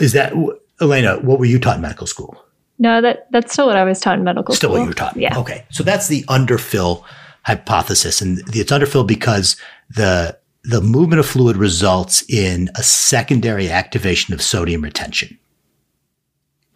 Is 0.00 0.12
that, 0.12 0.32
Elena, 0.80 1.18
what 1.20 1.38
were 1.38 1.44
you 1.44 1.58
taught 1.58 1.76
in 1.76 1.82
medical 1.82 2.06
school? 2.06 2.36
No, 2.78 3.00
that 3.00 3.28
that's 3.30 3.52
still 3.52 3.66
what 3.66 3.76
I 3.76 3.84
was 3.84 4.00
taught 4.00 4.18
in 4.18 4.24
medical 4.24 4.54
Still 4.54 4.70
school. 4.70 4.76
Still 4.76 4.80
what 4.80 4.84
you 4.84 4.88
were 4.88 4.94
taught. 4.94 5.16
Yeah. 5.16 5.38
Okay. 5.38 5.64
So 5.70 5.84
that's 5.84 6.08
the 6.08 6.24
underfill 6.24 7.04
hypothesis. 7.44 8.20
And 8.20 8.40
it's 8.48 8.72
underfill 8.72 9.06
because 9.06 9.56
the, 9.94 10.38
the 10.64 10.80
movement 10.80 11.20
of 11.20 11.26
fluid 11.26 11.56
results 11.56 12.22
in 12.28 12.70
a 12.76 12.82
secondary 12.82 13.70
activation 13.70 14.32
of 14.32 14.42
sodium 14.42 14.82
retention. 14.82 15.38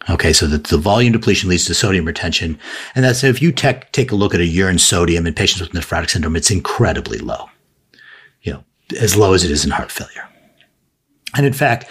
Okay. 0.09 0.33
So 0.33 0.47
that 0.47 0.65
the 0.65 0.77
volume 0.77 1.13
depletion 1.13 1.49
leads 1.49 1.65
to 1.65 1.73
sodium 1.73 2.05
retention. 2.05 2.57
And 2.95 3.03
that's 3.03 3.23
if 3.23 3.41
you 3.41 3.51
take, 3.51 3.91
take 3.91 4.11
a 4.11 4.15
look 4.15 4.33
at 4.33 4.39
a 4.39 4.45
urine 4.45 4.79
sodium 4.79 5.27
in 5.27 5.33
patients 5.33 5.61
with 5.61 5.71
nephrotic 5.71 6.09
syndrome, 6.09 6.35
it's 6.35 6.51
incredibly 6.51 7.17
low, 7.17 7.49
you 8.41 8.53
know, 8.53 8.63
as 8.99 9.17
low 9.17 9.33
as 9.33 9.43
it 9.43 9.51
is 9.51 9.65
in 9.65 9.71
heart 9.71 9.91
failure. 9.91 10.27
And 11.35 11.45
in 11.45 11.53
fact, 11.53 11.89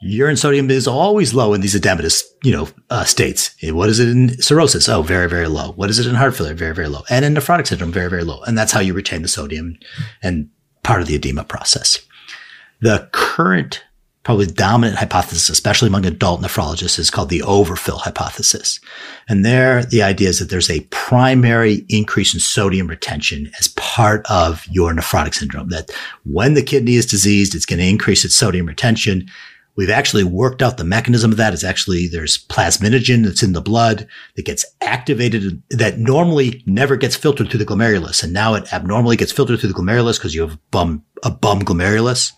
urine 0.00 0.36
sodium 0.36 0.70
is 0.70 0.86
always 0.86 1.34
low 1.34 1.54
in 1.54 1.60
these 1.60 1.74
edematous, 1.74 2.22
you 2.42 2.52
know, 2.52 2.68
uh, 2.90 3.04
states. 3.04 3.54
What 3.62 3.88
is 3.88 3.98
it 3.98 4.08
in 4.08 4.40
cirrhosis? 4.40 4.88
Oh, 4.88 5.02
very, 5.02 5.28
very 5.28 5.48
low. 5.48 5.72
What 5.72 5.90
is 5.90 5.98
it 5.98 6.06
in 6.06 6.14
heart 6.14 6.36
failure? 6.36 6.54
Very, 6.54 6.74
very 6.74 6.88
low. 6.88 7.02
And 7.10 7.24
in 7.24 7.34
nephrotic 7.34 7.66
syndrome, 7.66 7.92
very, 7.92 8.08
very 8.08 8.24
low. 8.24 8.42
And 8.42 8.56
that's 8.56 8.72
how 8.72 8.80
you 8.80 8.94
retain 8.94 9.22
the 9.22 9.28
sodium 9.28 9.78
and 10.22 10.50
part 10.82 11.02
of 11.02 11.08
the 11.08 11.16
edema 11.16 11.44
process. 11.44 11.98
The 12.80 13.08
current, 13.12 13.82
probably 14.22 14.46
dominant 14.46 14.98
hypothesis, 14.98 15.48
especially 15.48 15.88
among 15.88 16.06
adult 16.06 16.40
nephrologists, 16.42 16.98
is 16.98 17.10
called 17.10 17.28
the 17.28 17.42
overfill 17.42 17.98
hypothesis. 17.98 18.78
And 19.28 19.44
there, 19.44 19.84
the 19.84 20.02
idea 20.02 20.28
is 20.28 20.38
that 20.38 20.48
there's 20.48 20.70
a 20.70 20.82
primary 20.90 21.84
increase 21.88 22.34
in 22.34 22.40
sodium 22.40 22.86
retention 22.86 23.50
as 23.58 23.68
part 23.68 24.24
of 24.30 24.64
your 24.70 24.92
nephrotic 24.92 25.34
syndrome. 25.34 25.70
That 25.70 25.90
when 26.24 26.54
the 26.54 26.62
kidney 26.62 26.94
is 26.94 27.06
diseased, 27.06 27.56
it's 27.56 27.66
going 27.66 27.80
to 27.80 27.88
increase 27.88 28.24
its 28.24 28.36
sodium 28.36 28.66
retention. 28.66 29.26
We've 29.78 29.90
actually 29.90 30.24
worked 30.24 30.60
out 30.60 30.76
the 30.76 30.82
mechanism 30.82 31.30
of 31.30 31.36
that. 31.36 31.54
It's 31.54 31.62
actually 31.62 32.08
there's 32.08 32.36
plasminogen 32.36 33.24
that's 33.24 33.44
in 33.44 33.52
the 33.52 33.60
blood 33.60 34.08
that 34.34 34.44
gets 34.44 34.66
activated 34.80 35.62
that 35.70 36.00
normally 36.00 36.64
never 36.66 36.96
gets 36.96 37.14
filtered 37.14 37.48
through 37.48 37.60
the 37.60 37.64
glomerulus. 37.64 38.24
And 38.24 38.32
now 38.32 38.54
it 38.54 38.72
abnormally 38.72 39.16
gets 39.16 39.30
filtered 39.30 39.60
through 39.60 39.72
the 39.72 39.78
glomerulus 39.78 40.18
because 40.18 40.34
you 40.34 40.40
have 40.40 40.58
bum, 40.72 41.04
a 41.22 41.30
bum 41.30 41.62
glomerulus. 41.62 42.32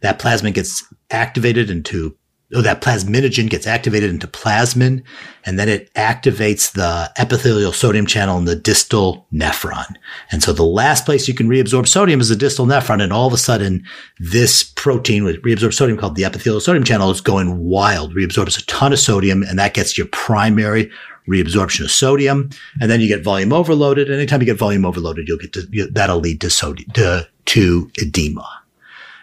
That 0.00 0.18
plasmin 0.18 0.54
gets 0.54 0.84
activated 1.12 1.70
into 1.70 2.16
oh, 2.54 2.62
that 2.62 2.80
plasminogen 2.80 3.48
gets 3.48 3.66
activated 3.66 4.10
into 4.10 4.26
plasmin, 4.26 5.02
and 5.44 5.58
then 5.58 5.68
it 5.68 5.92
activates 5.94 6.72
the 6.72 7.10
epithelial 7.18 7.72
sodium 7.72 8.06
channel 8.06 8.38
in 8.38 8.44
the 8.44 8.56
distal 8.56 9.26
nephron. 9.32 9.94
And 10.30 10.42
so 10.42 10.52
the 10.52 10.62
last 10.62 11.04
place 11.04 11.28
you 11.28 11.34
can 11.34 11.48
reabsorb 11.48 11.88
sodium 11.88 12.20
is 12.20 12.28
the 12.28 12.36
distal 12.36 12.66
nephron, 12.66 13.02
and 13.02 13.12
all 13.12 13.26
of 13.26 13.32
a 13.32 13.38
sudden, 13.38 13.84
this 14.18 14.62
protein 14.62 15.24
with 15.24 15.42
reabsorbed 15.42 15.74
sodium 15.74 15.98
called 15.98 16.16
the 16.16 16.24
epithelial 16.24 16.60
sodium 16.60 16.84
channel 16.84 17.10
is 17.10 17.20
going 17.20 17.58
wild, 17.58 18.14
reabsorbs 18.14 18.60
a 18.60 18.66
ton 18.66 18.92
of 18.92 18.98
sodium, 18.98 19.42
and 19.42 19.58
that 19.58 19.74
gets 19.74 19.96
your 19.96 20.06
primary 20.08 20.90
reabsorption 21.28 21.84
of 21.84 21.90
sodium. 21.90 22.50
And 22.80 22.90
then 22.90 23.00
you 23.00 23.08
get 23.08 23.22
volume 23.22 23.52
overloaded. 23.52 24.08
And 24.08 24.16
Anytime 24.16 24.40
you 24.40 24.46
get 24.46 24.58
volume 24.58 24.84
overloaded, 24.84 25.28
you'll 25.28 25.38
get 25.38 25.52
to, 25.52 25.88
that'll 25.92 26.18
lead 26.18 26.40
to 26.40 26.50
sodium, 26.50 26.90
to, 26.92 27.28
to 27.46 27.90
edema. 28.00 28.61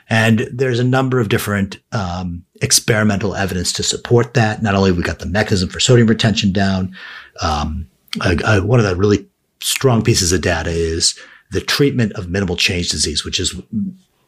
And 0.10 0.48
there's 0.52 0.80
a 0.80 0.84
number 0.84 1.20
of 1.20 1.30
different 1.30 1.78
um, 1.92 2.44
experimental 2.62 3.36
evidence 3.36 3.72
to 3.74 3.84
support 3.84 4.34
that. 4.34 4.64
Not 4.64 4.76
only 4.76 4.92
we 4.92 5.04
got 5.04 5.20
the 5.20 5.26
mechanism 5.26 5.70
for 5.70 5.80
sodium 5.80 6.08
retention 6.08 6.52
down, 6.52 6.96
um, 7.42 7.88
uh, 8.22 8.62
one 8.62 8.80
of 8.80 8.86
the 8.86 8.96
really 8.96 9.28
strong 9.62 10.04
pieces 10.04 10.32
of 10.32 10.42
data 10.42 10.72
is 10.72 11.18
the 11.52 11.62
treatment 11.62 12.14
of 12.14 12.30
minimal 12.30 12.56
change 12.56 12.90
disease, 12.90 13.24
which 13.24 13.40
is 13.40 13.60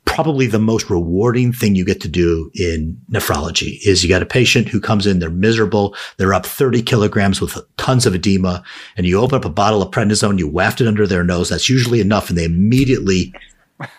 probably 0.06 0.46
the 0.46 0.60
most 0.60 0.90
rewarding 0.90 1.54
thing 1.54 1.76
you 1.76 1.86
get 1.86 2.02
to 2.02 2.08
do 2.08 2.52
in 2.54 3.00
nephrology 3.12 3.78
is 3.86 4.04
you 4.04 4.10
got 4.10 4.22
a 4.22 4.26
patient 4.26 4.68
who 4.68 4.82
comes 4.82 5.08
in, 5.08 5.20
they're 5.20 5.30
miserable. 5.30 5.96
They're 6.18 6.34
up 6.34 6.46
30 6.46 6.82
kilograms 6.82 7.40
with 7.40 7.58
tons 7.78 8.06
of 8.06 8.16
edema 8.16 8.64
and 8.98 9.06
you 9.06 9.20
open 9.20 9.38
up 9.38 9.46
a 9.46 9.50
bottle 9.50 9.82
of 9.82 9.92
prednisone, 9.92 10.38
you 10.38 10.48
waft 10.48 10.82
it 10.82 10.88
under 10.88 11.08
their 11.08 11.24
nose. 11.24 11.50
That's 11.50 11.70
usually 11.70 12.02
enough. 12.02 12.30
And 12.30 12.38
they 12.38 12.44
immediately, 12.44 13.34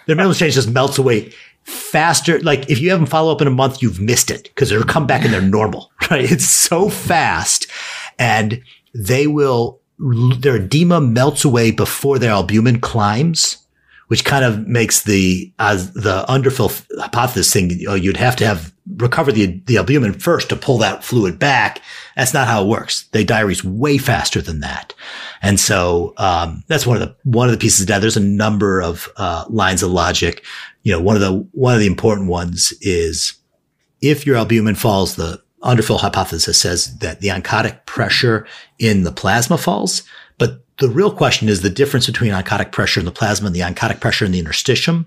their 0.07 0.17
minimal 0.17 0.35
change 0.35 0.55
just 0.55 0.71
melts 0.71 0.99
away 0.99 1.33
faster. 1.65 2.41
Like 2.41 2.71
if 2.71 2.81
you 2.81 2.91
haven't 2.91 3.07
follow 3.07 3.33
up 3.33 3.41
in 3.41 3.47
a 3.47 3.53
month, 3.53 3.83
you've 3.83 4.01
missed 4.01 4.31
it 4.31 4.45
because 4.45 4.71
they'll 4.71 4.85
come 4.85 5.07
back 5.07 5.25
and 5.25 5.33
they're 5.33 5.41
normal, 5.41 5.93
right? 6.11 6.31
It's 6.31 6.49
so 6.49 6.89
fast 6.89 7.67
and 8.19 8.63
they 8.95 9.27
will, 9.27 9.81
their 9.99 10.57
edema 10.57 11.01
melts 11.01 11.45
away 11.45 11.71
before 11.71 12.19
their 12.19 12.33
albumin 12.33 12.81
climbs 12.81 13.59
which 14.13 14.27
kind 14.27 14.45
of 14.45 14.69
makes 14.69 15.05
the 15.05 15.51
as 15.59 15.95
the 15.95 16.23
underfill 16.29 16.85
hypothesis 17.01 17.51
thing. 17.51 17.71
You 17.71 17.87
know, 17.87 17.95
you'd 17.95 18.19
have 18.19 18.37
to 18.37 18.47
have 18.47 18.71
recover 18.99 19.33
the 19.33 19.59
the 19.65 19.79
albumin 19.79 20.13
first 20.13 20.51
to 20.51 20.57
pull 20.57 20.77
that 20.79 21.03
fluid 21.03 21.39
back. 21.39 21.81
That's 22.15 22.35
not 22.35 22.47
how 22.47 22.63
it 22.63 22.69
works. 22.69 23.09
They 23.13 23.25
diurese 23.25 23.65
way 23.65 23.97
faster 23.97 24.43
than 24.43 24.61
that, 24.61 24.93
and 25.41 25.59
so 25.59 26.13
um, 26.19 26.63
that's 26.67 26.87
one 26.87 27.01
of 27.01 27.09
the 27.09 27.17
one 27.25 27.49
of 27.49 27.53
the 27.53 27.59
pieces 27.59 27.81
of 27.81 27.87
data. 27.87 28.03
There's 28.03 28.19
a 28.19 28.21
number 28.21 28.83
of 28.83 29.09
uh, 29.17 29.47
lines 29.49 29.83
of 29.83 29.91
logic. 29.91 30.45
You 30.83 30.93
know, 30.93 31.01
one 31.01 31.17
of 31.17 31.23
the 31.23 31.47
one 31.53 31.75
of 31.75 31.81
the 31.81 31.87
important 31.87 32.29
ones 32.29 32.73
is 32.81 33.35
if 34.01 34.27
your 34.27 34.37
albumin 34.37 34.75
falls, 34.75 35.17
the 35.17 35.43
underfill 35.63 36.01
hypothesis 36.01 36.59
says 36.59 36.99
that 36.99 37.21
the 37.21 37.29
oncotic 37.29 37.87
pressure 37.87 38.47
in 38.79 39.05
the 39.05 39.13
plasma 39.13 39.57
falls, 39.57 40.03
but 40.39 40.65
the 40.79 40.89
real 40.89 41.13
question 41.15 41.49
is 41.49 41.63
the 41.63 41.71
difference 41.71 42.07
between 42.07 42.33
oncotic 42.33 42.73
pressure 42.73 42.99
in 42.99 43.07
the 43.07 43.13
plasma 43.13 43.47
and 43.47 43.55
the 43.55 43.61
oncotic 43.61 44.01
pressure 44.01 44.25
in 44.25 44.33
the 44.33 44.43
interstitium. 44.43 45.07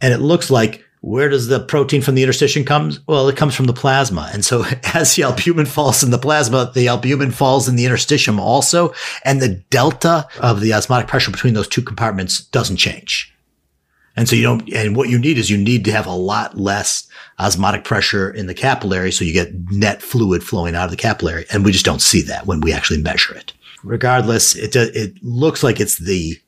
And 0.00 0.12
it 0.12 0.18
looks 0.18 0.50
like 0.50 0.84
where 1.00 1.28
does 1.28 1.46
the 1.46 1.60
protein 1.60 2.02
from 2.02 2.16
the 2.16 2.24
interstitium 2.24 2.66
comes? 2.66 3.00
Well, 3.06 3.28
it 3.28 3.36
comes 3.36 3.54
from 3.54 3.66
the 3.66 3.72
plasma. 3.72 4.30
And 4.32 4.44
so 4.44 4.64
as 4.94 5.14
the 5.14 5.22
albumin 5.22 5.66
falls 5.66 6.02
in 6.02 6.10
the 6.10 6.18
plasma, 6.18 6.70
the 6.74 6.88
albumin 6.88 7.30
falls 7.30 7.68
in 7.68 7.76
the 7.76 7.84
interstitium 7.84 8.38
also. 8.38 8.92
And 9.24 9.40
the 9.40 9.62
delta 9.70 10.26
of 10.40 10.60
the 10.60 10.74
osmotic 10.74 11.08
pressure 11.08 11.30
between 11.30 11.54
those 11.54 11.68
two 11.68 11.82
compartments 11.82 12.40
doesn't 12.40 12.76
change. 12.76 13.32
And 14.18 14.28
so 14.28 14.36
you 14.36 14.42
don't, 14.42 14.70
and 14.72 14.96
what 14.96 15.08
you 15.08 15.18
need 15.18 15.38
is 15.38 15.48
you 15.48 15.56
need 15.56 15.84
to 15.86 15.92
have 15.92 16.06
a 16.06 16.14
lot 16.14 16.58
less 16.58 17.08
osmotic 17.38 17.84
pressure 17.84 18.30
in 18.30 18.46
the 18.46 18.54
capillary. 18.54 19.12
So 19.12 19.24
you 19.24 19.32
get 19.32 19.52
net 19.70 20.02
fluid 20.02 20.42
flowing 20.42 20.74
out 20.74 20.86
of 20.86 20.90
the 20.90 20.96
capillary. 20.96 21.46
And 21.50 21.64
we 21.64 21.72
just 21.72 21.84
don't 21.86 22.02
see 22.02 22.20
that 22.22 22.46
when 22.46 22.60
we 22.60 22.72
actually 22.72 23.00
measure 23.00 23.34
it 23.34 23.52
regardless, 23.82 24.54
it 24.56 24.74
it 24.76 25.22
looks 25.22 25.62
like 25.62 25.80
it's 25.80 25.98
the 25.98 26.38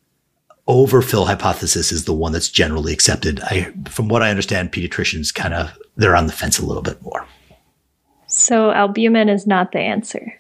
overfill 0.67 1.27
hypothesis 1.27 1.91
is 1.91 2.05
the 2.05 2.13
one 2.13 2.33
that's 2.33 2.49
generally 2.49 2.93
accepted. 2.93 3.41
I, 3.43 3.73
from 3.89 4.09
what 4.09 4.23
I 4.23 4.31
understand, 4.31 4.73
pediatricians 4.73 5.35
kind 5.35 5.55
of 5.55 5.77
they're 5.97 6.17
on 6.17 6.27
the 6.27 6.33
fence 6.33 6.59
a 6.59 6.67
little 6.67 6.83
bit 6.83 7.03
more. 7.03 7.27
So 8.27 8.71
albumin 8.71 9.29
is 9.29 9.47
not 9.47 9.73
the 9.73 9.81
answer. 9.81 10.33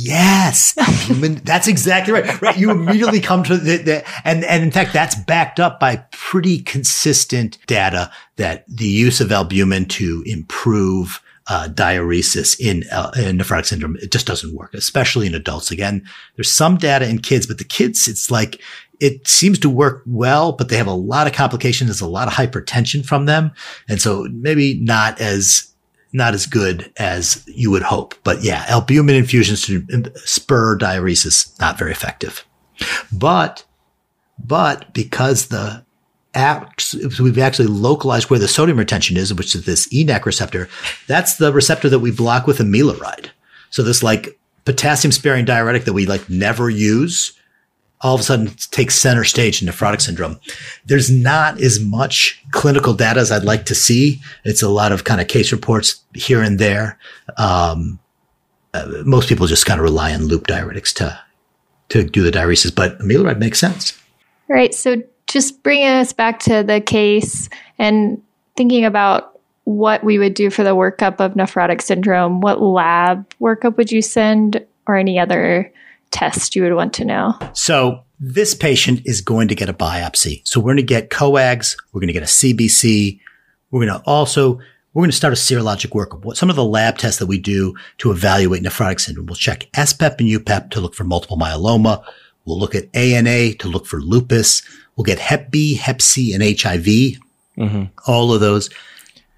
Yes, 0.00 0.74
human. 1.06 1.36
That's 1.36 1.66
exactly 1.66 2.12
right. 2.12 2.40
Right. 2.40 2.56
You 2.56 2.70
immediately 2.70 3.20
come 3.20 3.42
to 3.44 3.56
the, 3.56 3.78
the, 3.78 4.04
and, 4.24 4.44
and 4.44 4.62
in 4.62 4.70
fact, 4.70 4.92
that's 4.92 5.16
backed 5.16 5.58
up 5.58 5.80
by 5.80 5.96
pretty 6.12 6.60
consistent 6.60 7.58
data 7.66 8.10
that 8.36 8.64
the 8.68 8.86
use 8.86 9.20
of 9.20 9.32
albumin 9.32 9.86
to 9.86 10.22
improve 10.24 11.20
uh, 11.48 11.66
diuresis 11.68 12.58
in, 12.60 12.84
uh, 12.92 13.10
in 13.16 13.38
nephrotic 13.38 13.66
syndrome, 13.66 13.96
it 13.96 14.12
just 14.12 14.26
doesn't 14.26 14.54
work, 14.54 14.72
especially 14.74 15.26
in 15.26 15.34
adults. 15.34 15.70
Again, 15.70 16.06
there's 16.36 16.52
some 16.52 16.76
data 16.76 17.08
in 17.08 17.18
kids, 17.18 17.46
but 17.46 17.58
the 17.58 17.64
kids, 17.64 18.06
it's 18.06 18.30
like, 18.30 18.60
it 19.00 19.26
seems 19.26 19.58
to 19.60 19.70
work 19.70 20.02
well, 20.06 20.52
but 20.52 20.68
they 20.68 20.76
have 20.76 20.86
a 20.86 20.92
lot 20.92 21.26
of 21.26 21.32
complications. 21.32 21.88
There's 21.88 22.00
a 22.00 22.06
lot 22.06 22.28
of 22.28 22.34
hypertension 22.34 23.04
from 23.04 23.26
them. 23.26 23.52
And 23.88 24.00
so 24.00 24.28
maybe 24.30 24.78
not 24.80 25.20
as 25.20 25.72
not 26.12 26.34
as 26.34 26.46
good 26.46 26.92
as 26.96 27.44
you 27.46 27.70
would 27.70 27.82
hope. 27.82 28.14
But 28.24 28.42
yeah, 28.42 28.64
albumin 28.68 29.16
infusions 29.16 29.62
to 29.66 30.12
spur 30.16 30.78
diuresis, 30.78 31.58
not 31.60 31.78
very 31.78 31.92
effective. 31.92 32.44
But, 33.12 33.64
but 34.38 34.92
because 34.94 35.46
the 35.46 35.84
we've 37.20 37.38
actually 37.38 37.66
localized 37.66 38.30
where 38.30 38.38
the 38.38 38.46
sodium 38.46 38.78
retention 38.78 39.16
is, 39.16 39.34
which 39.34 39.54
is 39.54 39.64
this 39.64 39.88
ENaC 39.92 40.24
receptor, 40.24 40.68
that's 41.06 41.36
the 41.36 41.52
receptor 41.52 41.88
that 41.88 41.98
we 41.98 42.12
block 42.12 42.46
with 42.46 42.58
amiloride. 42.58 43.30
So 43.70 43.82
this 43.82 44.02
like 44.02 44.38
potassium 44.64 45.12
sparing 45.12 45.44
diuretic 45.44 45.84
that 45.84 45.94
we 45.94 46.06
like 46.06 46.28
never 46.28 46.70
use 46.70 47.32
all 48.00 48.14
of 48.14 48.20
a 48.20 48.24
sudden 48.24 48.48
takes 48.70 48.94
center 48.94 49.24
stage 49.24 49.60
in 49.60 49.68
nephrotic 49.68 50.00
syndrome. 50.00 50.38
There's 50.84 51.10
not 51.10 51.60
as 51.60 51.80
much 51.80 52.42
clinical 52.52 52.94
data 52.94 53.20
as 53.20 53.32
I'd 53.32 53.44
like 53.44 53.66
to 53.66 53.74
see. 53.74 54.20
It's 54.44 54.62
a 54.62 54.68
lot 54.68 54.92
of 54.92 55.04
kind 55.04 55.20
of 55.20 55.28
case 55.28 55.50
reports 55.50 56.02
here 56.14 56.42
and 56.42 56.58
there. 56.58 56.98
Um, 57.36 57.98
uh, 58.74 59.02
most 59.04 59.28
people 59.28 59.46
just 59.46 59.66
kind 59.66 59.80
of 59.80 59.84
rely 59.84 60.14
on 60.14 60.26
loop 60.26 60.46
diuretics 60.46 60.94
to 60.94 61.18
to 61.88 62.04
do 62.04 62.22
the 62.22 62.30
diuresis, 62.30 62.74
but 62.74 62.98
amiloride 62.98 63.38
makes 63.38 63.58
sense. 63.58 63.98
Right. 64.46 64.74
So 64.74 65.02
just 65.26 65.62
bringing 65.62 65.88
us 65.88 66.12
back 66.12 66.38
to 66.40 66.62
the 66.62 66.82
case 66.82 67.48
and 67.78 68.22
thinking 68.56 68.84
about 68.84 69.38
what 69.64 70.04
we 70.04 70.18
would 70.18 70.34
do 70.34 70.50
for 70.50 70.64
the 70.64 70.74
workup 70.74 71.18
of 71.18 71.34
nephrotic 71.34 71.80
syndrome, 71.80 72.40
what 72.40 72.60
lab 72.60 73.28
workup 73.40 73.76
would 73.76 73.90
you 73.90 74.02
send 74.02 74.64
or 74.86 74.96
any 74.96 75.18
other 75.18 75.72
test 76.10 76.56
you 76.56 76.62
would 76.62 76.74
want 76.74 76.92
to 76.94 77.04
know? 77.04 77.34
So 77.52 78.04
this 78.20 78.54
patient 78.54 79.02
is 79.04 79.20
going 79.20 79.48
to 79.48 79.54
get 79.54 79.68
a 79.68 79.74
biopsy. 79.74 80.42
So 80.44 80.60
we're 80.60 80.72
going 80.72 80.76
to 80.78 80.82
get 80.82 81.10
coags. 81.10 81.76
We're 81.92 82.00
going 82.00 82.08
to 82.08 82.12
get 82.12 82.22
a 82.22 82.26
CBC. 82.26 83.20
We're 83.70 83.86
going 83.86 84.00
to 84.00 84.04
also, 84.06 84.58
we're 84.94 85.02
going 85.02 85.10
to 85.10 85.16
start 85.16 85.32
a 85.32 85.36
serologic 85.36 85.90
workup. 85.90 86.24
What 86.24 86.36
some 86.36 86.50
of 86.50 86.56
the 86.56 86.64
lab 86.64 86.98
tests 86.98 87.18
that 87.18 87.26
we 87.26 87.38
do 87.38 87.74
to 87.98 88.10
evaluate 88.10 88.62
nephrotic 88.62 89.00
syndrome. 89.00 89.26
We'll 89.26 89.36
check 89.36 89.68
SPEP 89.74 90.20
and 90.20 90.28
UPEP 90.28 90.70
to 90.70 90.80
look 90.80 90.94
for 90.94 91.04
multiple 91.04 91.36
myeloma. 91.36 92.04
We'll 92.44 92.58
look 92.58 92.74
at 92.74 92.88
ANA 92.94 93.54
to 93.54 93.68
look 93.68 93.86
for 93.86 94.00
lupus. 94.00 94.62
We'll 94.96 95.04
get 95.04 95.18
Hep 95.18 95.50
B, 95.50 95.76
Hep 95.76 96.00
C, 96.00 96.32
and 96.32 96.42
HIV. 96.42 97.18
Mm-hmm. 97.56 97.84
All 98.06 98.32
of 98.32 98.40
those, 98.40 98.70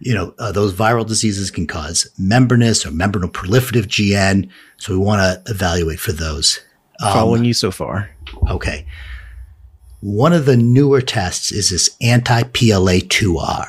you 0.01 0.15
know, 0.15 0.35
uh, 0.39 0.51
those 0.51 0.73
viral 0.73 1.07
diseases 1.07 1.51
can 1.51 1.67
cause 1.67 2.11
membranous 2.19 2.87
or 2.87 2.91
membranoproliferative 2.91 3.87
GN. 3.87 4.49
So 4.79 4.93
we 4.93 4.99
want 4.99 5.21
to 5.21 5.53
evaluate 5.53 6.01
for 6.01 6.13
those. 6.13 6.61
Um, 7.01 7.13
Following 7.13 7.45
you 7.45 7.55
so 7.55 7.71
far. 7.71 8.11
Okay. 8.49 8.87
One 10.01 10.33
of 10.33 10.47
the 10.47 10.57
newer 10.57 11.03
tests 11.03 11.53
is 11.53 11.69
this 11.69 11.91
anti-PLA2R. 12.01 13.67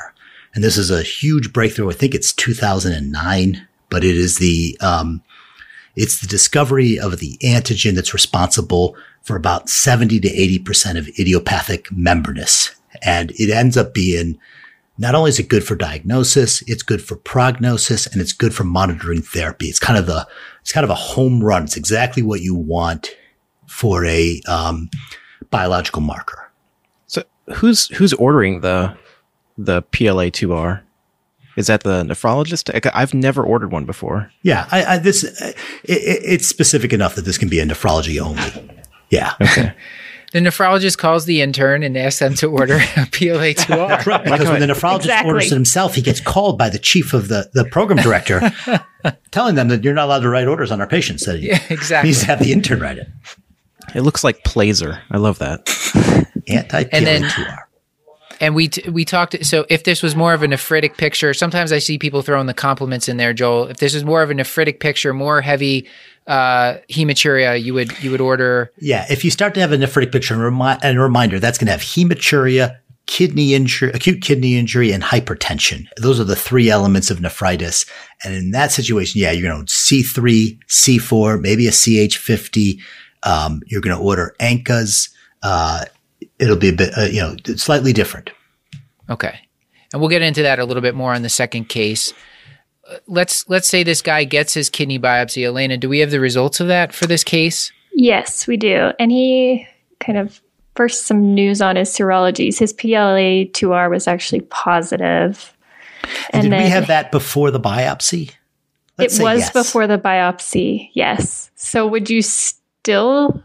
And 0.56 0.64
this 0.64 0.78
is 0.78 0.90
a 0.90 1.04
huge 1.04 1.52
breakthrough. 1.52 1.90
I 1.90 1.94
think 1.94 2.16
it's 2.16 2.34
2009, 2.34 3.68
but 3.90 4.04
it 4.06 4.16
is 4.16 4.38
the, 4.38 4.78
um, 4.80 5.22
it's 5.98 6.22
the 6.22 6.28
discovery 6.28 6.98
of 6.98 7.20
the 7.20 7.38
antigen 7.44 7.96
that's 7.96 8.14
responsible 8.14 8.96
for 9.22 9.36
about 9.36 9.70
70 9.70 10.22
to 10.22 10.30
80% 10.30 10.98
of 10.98 11.08
idiopathic 11.20 11.92
membranous. 11.92 12.74
And 13.02 13.32
it 13.32 13.50
ends 13.50 13.76
up 13.76 13.94
being 13.94 14.40
not 14.98 15.16
only 15.16 15.30
is 15.30 15.40
it 15.40 15.50
good 15.50 15.64
for 15.64 15.76
diagnosis, 15.76 16.62
it's 16.68 16.84
good 16.84 17.02
for 17.02 17.16
prognosis 17.16 18.06
and 18.08 18.22
it's 18.22 18.34
good 18.34 18.54
for 18.54 18.64
monitoring 18.64 19.22
therapy. 19.22 19.68
It's 19.68 19.80
kind 19.80 19.98
of 19.98 20.06
the, 20.06 20.28
it's 20.62 20.72
kind 20.72 20.84
of 20.84 20.90
a 20.90 20.96
home 20.96 21.44
run. 21.44 21.64
It's 21.64 21.78
exactly 21.78 22.22
what 22.22 22.42
you 22.42 22.54
want 22.54 23.10
for 23.68 24.06
a 24.06 24.42
um, 24.48 24.90
biological 25.50 26.02
marker. 26.02 26.52
So 27.08 27.24
who's, 27.56 27.88
who's 27.96 28.14
ordering 28.14 28.62
the, 28.62 28.96
the 29.58 29.82
PLA2R? 29.82 30.82
Is 31.58 31.68
that 31.68 31.84
the 31.84 32.04
nephrologist? 32.04 32.90
I've 32.94 33.14
never 33.14 33.44
ordered 33.44 33.72
one 33.72 33.86
before. 33.86 34.32
Yeah, 34.42 34.68
I, 34.72 34.86
I 34.86 34.98
this 35.00 35.24
it, 35.24 35.56
it's 35.84 36.48
specific 36.48 36.94
enough 36.94 37.16
that 37.16 37.26
this 37.26 37.38
can 37.38 37.50
be 37.50 37.60
a 37.60 37.66
nephrology 37.66 38.22
only. 38.22 38.82
Yeah. 39.10 39.34
Okay. 39.42 39.74
The 40.32 40.40
nephrologist 40.40 40.98
calls 40.98 41.26
the 41.26 41.42
intern 41.42 41.84
and 41.84 41.98
asks 41.98 42.20
them 42.20 42.36
to 42.36 42.48
order 42.48 42.76
a 42.76 42.80
PLA2R. 42.80 44.06
right, 44.06 44.24
because 44.24 44.48
when 44.48 44.62
the 44.62 44.68
nephrologist 44.68 45.00
exactly. 45.00 45.30
orders 45.30 45.52
it 45.52 45.56
himself, 45.56 45.96
he 45.96 46.02
gets 46.02 46.22
called 46.22 46.58
by 46.58 46.70
the 46.70 46.80
chief 46.80 47.14
of 47.14 47.28
the, 47.28 47.50
the 47.54 47.66
program 47.66 48.02
director, 48.02 48.42
telling 49.32 49.56
them 49.56 49.68
that 49.68 49.84
you're 49.84 49.94
not 49.94 50.06
allowed 50.06 50.22
to 50.22 50.30
write 50.30 50.48
orders 50.48 50.72
on 50.72 50.80
our 50.80 50.88
patients. 50.88 51.26
That 51.26 51.40
yeah, 51.40 51.62
exactly. 51.70 52.10
Needs 52.10 52.22
to 52.22 52.26
have 52.28 52.40
the 52.40 52.54
intern 52.54 52.80
write 52.80 52.98
it. 52.98 53.10
It 53.94 54.02
looks 54.02 54.24
like 54.24 54.44
Plazer. 54.46 55.02
I 55.12 55.18
love 55.18 55.40
that. 55.40 55.68
Anti 56.48 56.84
PLA2R. 56.86 57.58
And 58.40 58.56
we 58.56 58.70
t- 58.70 58.90
we 58.90 59.06
talked. 59.06 59.46
So 59.46 59.66
if 59.70 59.84
this 59.84 60.02
was 60.02 60.16
more 60.16 60.34
of 60.34 60.42
a 60.42 60.48
nephritic 60.48 60.98
picture, 60.98 61.34
sometimes 61.34 61.72
I 61.72 61.78
see 61.78 62.00
people 62.00 62.24
throwing 62.24 62.48
the 62.48 62.56
complements 62.56 63.08
in 63.08 63.18
there, 63.18 63.34
Joel. 63.34 63.68
If 63.68 63.78
this 63.78 63.94
is 63.94 64.04
more 64.04 64.24
of 64.24 64.32
a 64.32 64.34
nephritic 64.34 64.80
picture, 64.80 65.14
more 65.14 65.42
heavy 65.42 65.88
uh, 66.28 66.78
hematuria, 66.90 67.62
you 67.62 67.74
would 67.74 68.02
you 68.04 68.12
would 68.12 68.22
order. 68.22 68.72
Yeah, 68.78 69.06
if 69.10 69.26
you 69.26 69.32
start 69.32 69.54
to 69.56 69.60
have 69.60 69.72
a 69.72 69.78
nephritic 69.78 70.12
picture, 70.12 70.34
and, 70.34 70.44
remi- 70.44 70.80
and 70.84 70.98
a 70.98 71.02
reminder, 71.02 71.40
that's 71.40 71.58
going 71.58 71.68
to 71.68 71.72
have 71.72 71.82
hematuria, 71.82 72.78
kidney 73.08 73.54
injury, 73.54 73.92
acute 73.94 74.22
kidney 74.22 74.58
injury, 74.58 74.92
and 74.92 75.04
hypertension. 75.04 75.88
Those 75.98 76.20
are 76.20 76.24
the 76.24 76.36
three 76.36 76.70
elements 76.70 77.10
of 77.10 77.22
nephritis. 77.22 77.86
And 78.24 78.34
in 78.34 78.52
that 78.52 78.72
situation, 78.72 79.20
yeah, 79.20 79.32
you're 79.32 79.52
going 79.52 79.66
to 79.66 79.72
C3, 79.72 80.58
C4, 80.68 81.42
maybe 81.42 81.68
a 81.68 81.72
CH50. 81.72 82.80
Um, 83.24 83.62
you're 83.68 83.82
going 83.82 83.96
to 83.96 84.02
order 84.02 84.36
ANCAs. 84.40 85.10
Uh, 85.44 85.86
it'll 86.40 86.58
be 86.58 86.70
a 86.70 86.74
bit, 86.74 86.98
uh, 86.98 87.02
you 87.02 87.20
know, 87.20 87.36
slightly 87.56 87.94
different. 87.94 88.32
Okay. 89.10 89.40
And 89.92 90.02
we'll 90.02 90.10
get 90.10 90.22
into 90.22 90.42
that 90.44 90.60
a 90.60 90.66
little 90.66 90.82
bit 90.82 90.96
more 90.96 91.14
on 91.14 91.22
the 91.22 91.30
second 91.30 91.68
case. 91.68 92.14
Let's 93.08 93.48
let's 93.50 93.68
say 93.68 93.84
this 93.84 94.02
guy 94.02 94.24
gets 94.24 94.54
his 94.54 94.70
kidney 94.70 95.00
biopsy. 95.00 95.46
Elena, 95.46 95.78
do 95.78 95.90
we 95.90 96.00
have 96.00 96.12
the 96.12 96.20
results 96.20 96.60
of 96.60 96.68
that 96.68 96.94
for 96.94 97.08
this 97.08 97.24
case? 97.24 97.72
Yes, 97.94 98.48
we 98.48 98.58
do. 98.58 98.92
And 99.00 99.12
he 99.12 99.68
kind 100.00 100.18
of 100.18 100.42
first 100.76 101.06
some 101.06 101.34
news 101.34 101.62
on 101.62 101.76
his 101.76 101.90
serologies. 101.90 102.58
His 102.58 102.74
PLA2R 102.74 103.90
was 103.90 104.08
actually 104.08 104.42
positive. 104.42 105.56
And, 106.32 106.46
and 106.46 106.52
did 106.52 106.64
we 106.64 106.70
have 106.70 106.88
that 106.88 107.12
before 107.12 107.52
the 107.52 107.60
biopsy? 107.60 108.32
Let's 108.98 109.20
it 109.20 109.24
was 109.24 109.40
yes. 109.40 109.52
before 109.52 109.88
the 109.88 109.98
biopsy. 109.98 110.90
Yes. 110.94 111.52
So 111.56 111.86
would 111.88 112.10
you 112.10 112.22
still 112.22 113.44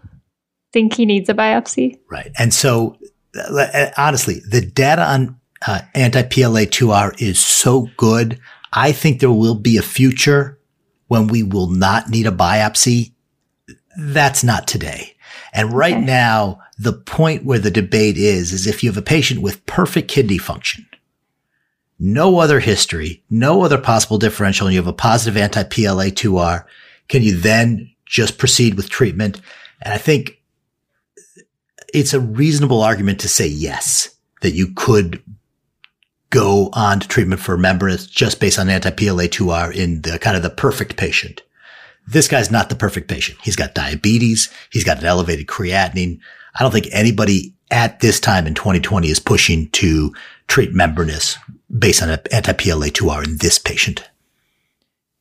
think 0.77 0.93
he 0.93 1.07
needs 1.07 1.31
a 1.31 1.35
biopsy. 1.35 1.99
Right. 2.11 2.31
And 2.39 2.53
so, 2.53 2.99
uh, 3.35 3.91
honestly, 3.97 4.41
the 4.47 4.61
data 4.61 5.03
on 5.03 5.41
uh, 5.67 5.81
anti 5.95 6.23
PLA2R 6.23 7.21
is 7.21 7.39
so 7.39 7.89
good. 7.97 8.39
I 8.73 8.93
think 8.93 9.21
there 9.21 9.31
will 9.31 9.55
be 9.55 9.77
a 9.77 9.83
future 9.83 10.59
when 11.09 11.29
we 11.29 11.43
will 11.43 11.69
not 11.69 12.09
need 12.09 12.27
a 12.27 12.33
biopsy. 12.33 13.13
That's 13.99 14.45
not 14.45 14.67
today. 14.67 15.17
And 15.53 15.73
right 15.73 15.97
okay. 15.97 16.05
now, 16.05 16.61
the 16.79 16.93
point 16.93 17.45
where 17.45 17.59
the 17.59 17.71
debate 17.71 18.19
is, 18.19 18.53
is 18.53 18.67
if 18.67 18.83
you 18.83 18.91
have 18.91 18.99
a 18.99 19.03
patient 19.03 19.41
with 19.41 19.65
perfect 19.67 20.09
kidney 20.09 20.39
function, 20.39 20.87
no 21.99 22.39
other 22.39 22.61
history, 22.61 23.23
no 23.31 23.63
other 23.63 23.79
possible 23.79 24.19
differential, 24.19 24.67
and 24.67 24.75
you 24.75 24.81
have 24.81 24.87
a 24.87 24.93
positive 24.93 25.37
anti-PLA2R, 25.37 26.65
can 27.09 27.23
you 27.23 27.37
then 27.37 27.91
just 28.05 28.39
proceed 28.39 28.75
with 28.75 28.91
treatment? 28.91 29.41
And 29.81 29.95
I 29.95 29.99
think 29.99 30.43
it's 31.95 32.13
a 32.13 32.21
reasonable 32.21 32.83
argument 32.83 33.21
to 33.21 33.29
say 33.29 33.47
yes, 33.47 34.15
that 34.43 34.53
you 34.53 34.73
could 34.75 35.23
go 36.31 36.71
on 36.73 37.01
to 37.01 37.09
treatment 37.09 37.41
for 37.41 37.57
membranous 37.57 38.07
just 38.07 38.41
based 38.41 38.59
on 38.59 38.69
anti-PLA2R 38.69 39.75
in 39.75 40.03
the 40.03 40.19
kind 40.19 40.37
of 40.37 40.43
the 40.43 40.51
perfect 40.51 40.97
patient. 40.97 41.43
This 42.07 42.29
guy's 42.29 42.51
not 42.51 42.69
the 42.69 42.77
perfect 42.77 43.09
patient. 43.09 43.39
He's 43.43 43.57
got 43.57 43.75
diabetes. 43.75 44.53
He's 44.71 44.85
got 44.85 44.99
an 44.99 45.07
elevated 45.07 45.47
creatinine. 45.47 46.21
I 46.55 46.63
don't 46.63 46.73
think 46.73 46.89
anybody 46.93 47.55
at 47.71 48.01
this 48.01 48.21
time 48.21 48.47
in 48.47 48.55
2020 48.55 49.09
is 49.09 49.19
pushing 49.19 49.69
to 49.71 50.15
treat 50.47 50.73
membranous 50.73 51.37
based 51.77 52.03
on 52.03 52.11
anti-PLA2R 52.11 53.25
in 53.25 53.37
this 53.39 53.59
patient. 53.59 54.09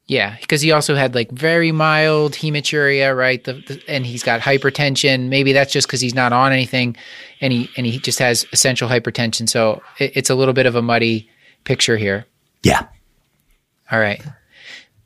Yeah, 0.07 0.35
because 0.39 0.61
he 0.61 0.71
also 0.71 0.93
had 0.93 1.15
like 1.15 1.31
very 1.31 1.71
mild 1.71 2.33
hematuria, 2.33 3.17
right? 3.17 3.43
The, 3.43 3.53
the, 3.53 3.81
and 3.87 4.05
he's 4.05 4.21
got 4.21 4.39
hypertension. 4.39 5.29
Maybe 5.29 5.51
that's 5.51 5.73
just 5.73 5.87
because 5.87 5.99
he's 5.99 6.13
not 6.13 6.31
on 6.31 6.51
anything, 6.53 6.95
and 7.41 7.51
he 7.51 7.69
and 7.75 7.87
he 7.87 7.97
just 7.97 8.19
has 8.19 8.45
essential 8.53 8.87
hypertension. 8.87 9.49
So 9.49 9.81
it, 9.97 10.11
it's 10.15 10.29
a 10.29 10.35
little 10.35 10.53
bit 10.53 10.67
of 10.67 10.75
a 10.75 10.81
muddy 10.83 11.27
picture 11.63 11.97
here. 11.97 12.25
Yeah. 12.61 12.85
All 13.91 13.99
right. 13.99 14.21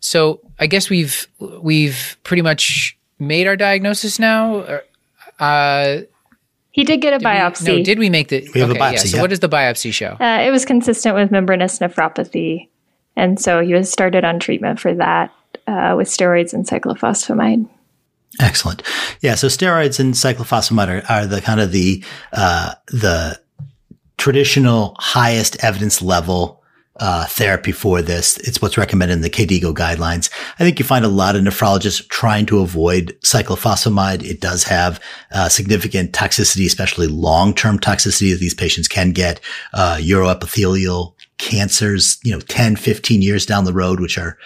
So 0.02 0.42
I 0.60 0.68
guess 0.68 0.90
we've 0.90 1.28
we've 1.40 2.18
pretty 2.24 2.42
much 2.42 2.98
made 3.20 3.48
our 3.48 3.56
diagnosis 3.56 4.20
now? 4.20 4.82
Uh, 5.40 6.02
He 6.72 6.84
did 6.84 7.02
get 7.02 7.14
a 7.14 7.20
did 7.20 7.26
we- 7.26 7.32
biopsy. 7.32 7.68
no, 7.78 7.84
did 7.84 8.00
we 8.00 8.10
make 8.10 8.28
the? 8.28 8.50
We 8.54 8.60
have 8.60 8.70
a 8.70 8.74
okay, 8.74 8.80
Yeah. 8.82 8.94
biopsy, 8.94 9.08
So 9.08 9.16
yeah. 9.18 9.22
what 9.24 9.30
does 9.30 9.40
the 9.40 9.50
biopsy 9.50 9.94
show? 9.94 10.18
Uh, 10.20 10.42
it 10.46 10.52
was 10.52 10.66
consistent 10.66 11.16
with 11.16 11.32
membranous 11.32 11.80
nephropathy, 11.80 12.68
and 13.20 13.40
so 13.40 13.62
he 13.62 13.74
was 13.74 13.92
started 13.92 14.24
on 14.24 14.40
treatment 14.40 14.80
for 14.80 14.94
that 14.96 15.32
uh, 15.68 15.94
with 15.98 16.08
steroids 16.08 16.54
and 16.54 16.66
cyclophosphamide. 16.66 17.68
Excellent. 18.40 18.82
Yeah. 19.22 19.36
So 19.36 19.48
steroids 19.48 20.00
and 20.00 20.14
cyclophosphamide 20.14 21.04
are, 21.04 21.12
are 21.12 21.28
the 21.28 21.42
kind 21.42 21.60
of 21.60 21.72
the 21.72 22.04
uh, 22.32 22.76
the 22.88 23.40
traditional 24.18 24.96
highest 25.00 25.62
evidence 25.64 26.02
level 26.02 26.64
uh, 27.00 27.26
therapy 27.26 27.72
for 27.72 28.02
this. 28.02 28.38
It's 28.38 28.62
what's 28.62 28.78
recommended 28.78 29.16
in 29.16 29.22
the 29.22 29.30
KDIGO 29.30 29.74
guidelines. 29.74 30.30
I 30.60 30.64
think 30.64 30.80
you 30.80 30.86
find 30.86 31.06
a 31.06 31.10
lot 31.10 31.36
of 31.36 31.44
nephrologists 31.44 32.08
trying 32.10 32.46
to 32.48 32.60
avoid 32.60 33.18
cyclophosphamide. 33.22 34.24
It 34.24 34.42
does 34.42 34.64
have 34.66 35.02
uh, 35.32 35.50
significant 35.50 36.12
toxicity, 36.12 36.66
especially 36.66 37.08
long-term 37.08 37.80
toxicity 37.80 38.32
that 38.32 38.40
these 38.40 38.54
patients 38.54 38.88
can 38.88 39.12
get. 39.12 39.40
Uh, 39.74 39.98
uroepithelial 40.00 41.14
cancers, 41.40 42.20
you 42.24 42.32
know, 42.32 42.42
10, 42.42 42.76
15 42.76 43.22
years 43.24 43.46
down 43.46 43.66
the 43.66 43.74
road, 43.74 44.00
which 44.00 44.18
are 44.18 44.38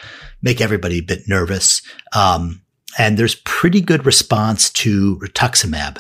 make 0.42 0.62
everybody 0.62 1.00
a 1.00 1.04
bit 1.04 1.28
nervous. 1.28 1.82
Um, 2.16 2.62
and 2.98 3.18
there's 3.18 3.36
pretty 3.36 3.82
good 3.82 4.06
response 4.06 4.70
to 4.70 5.18
rituximab. 5.18 5.98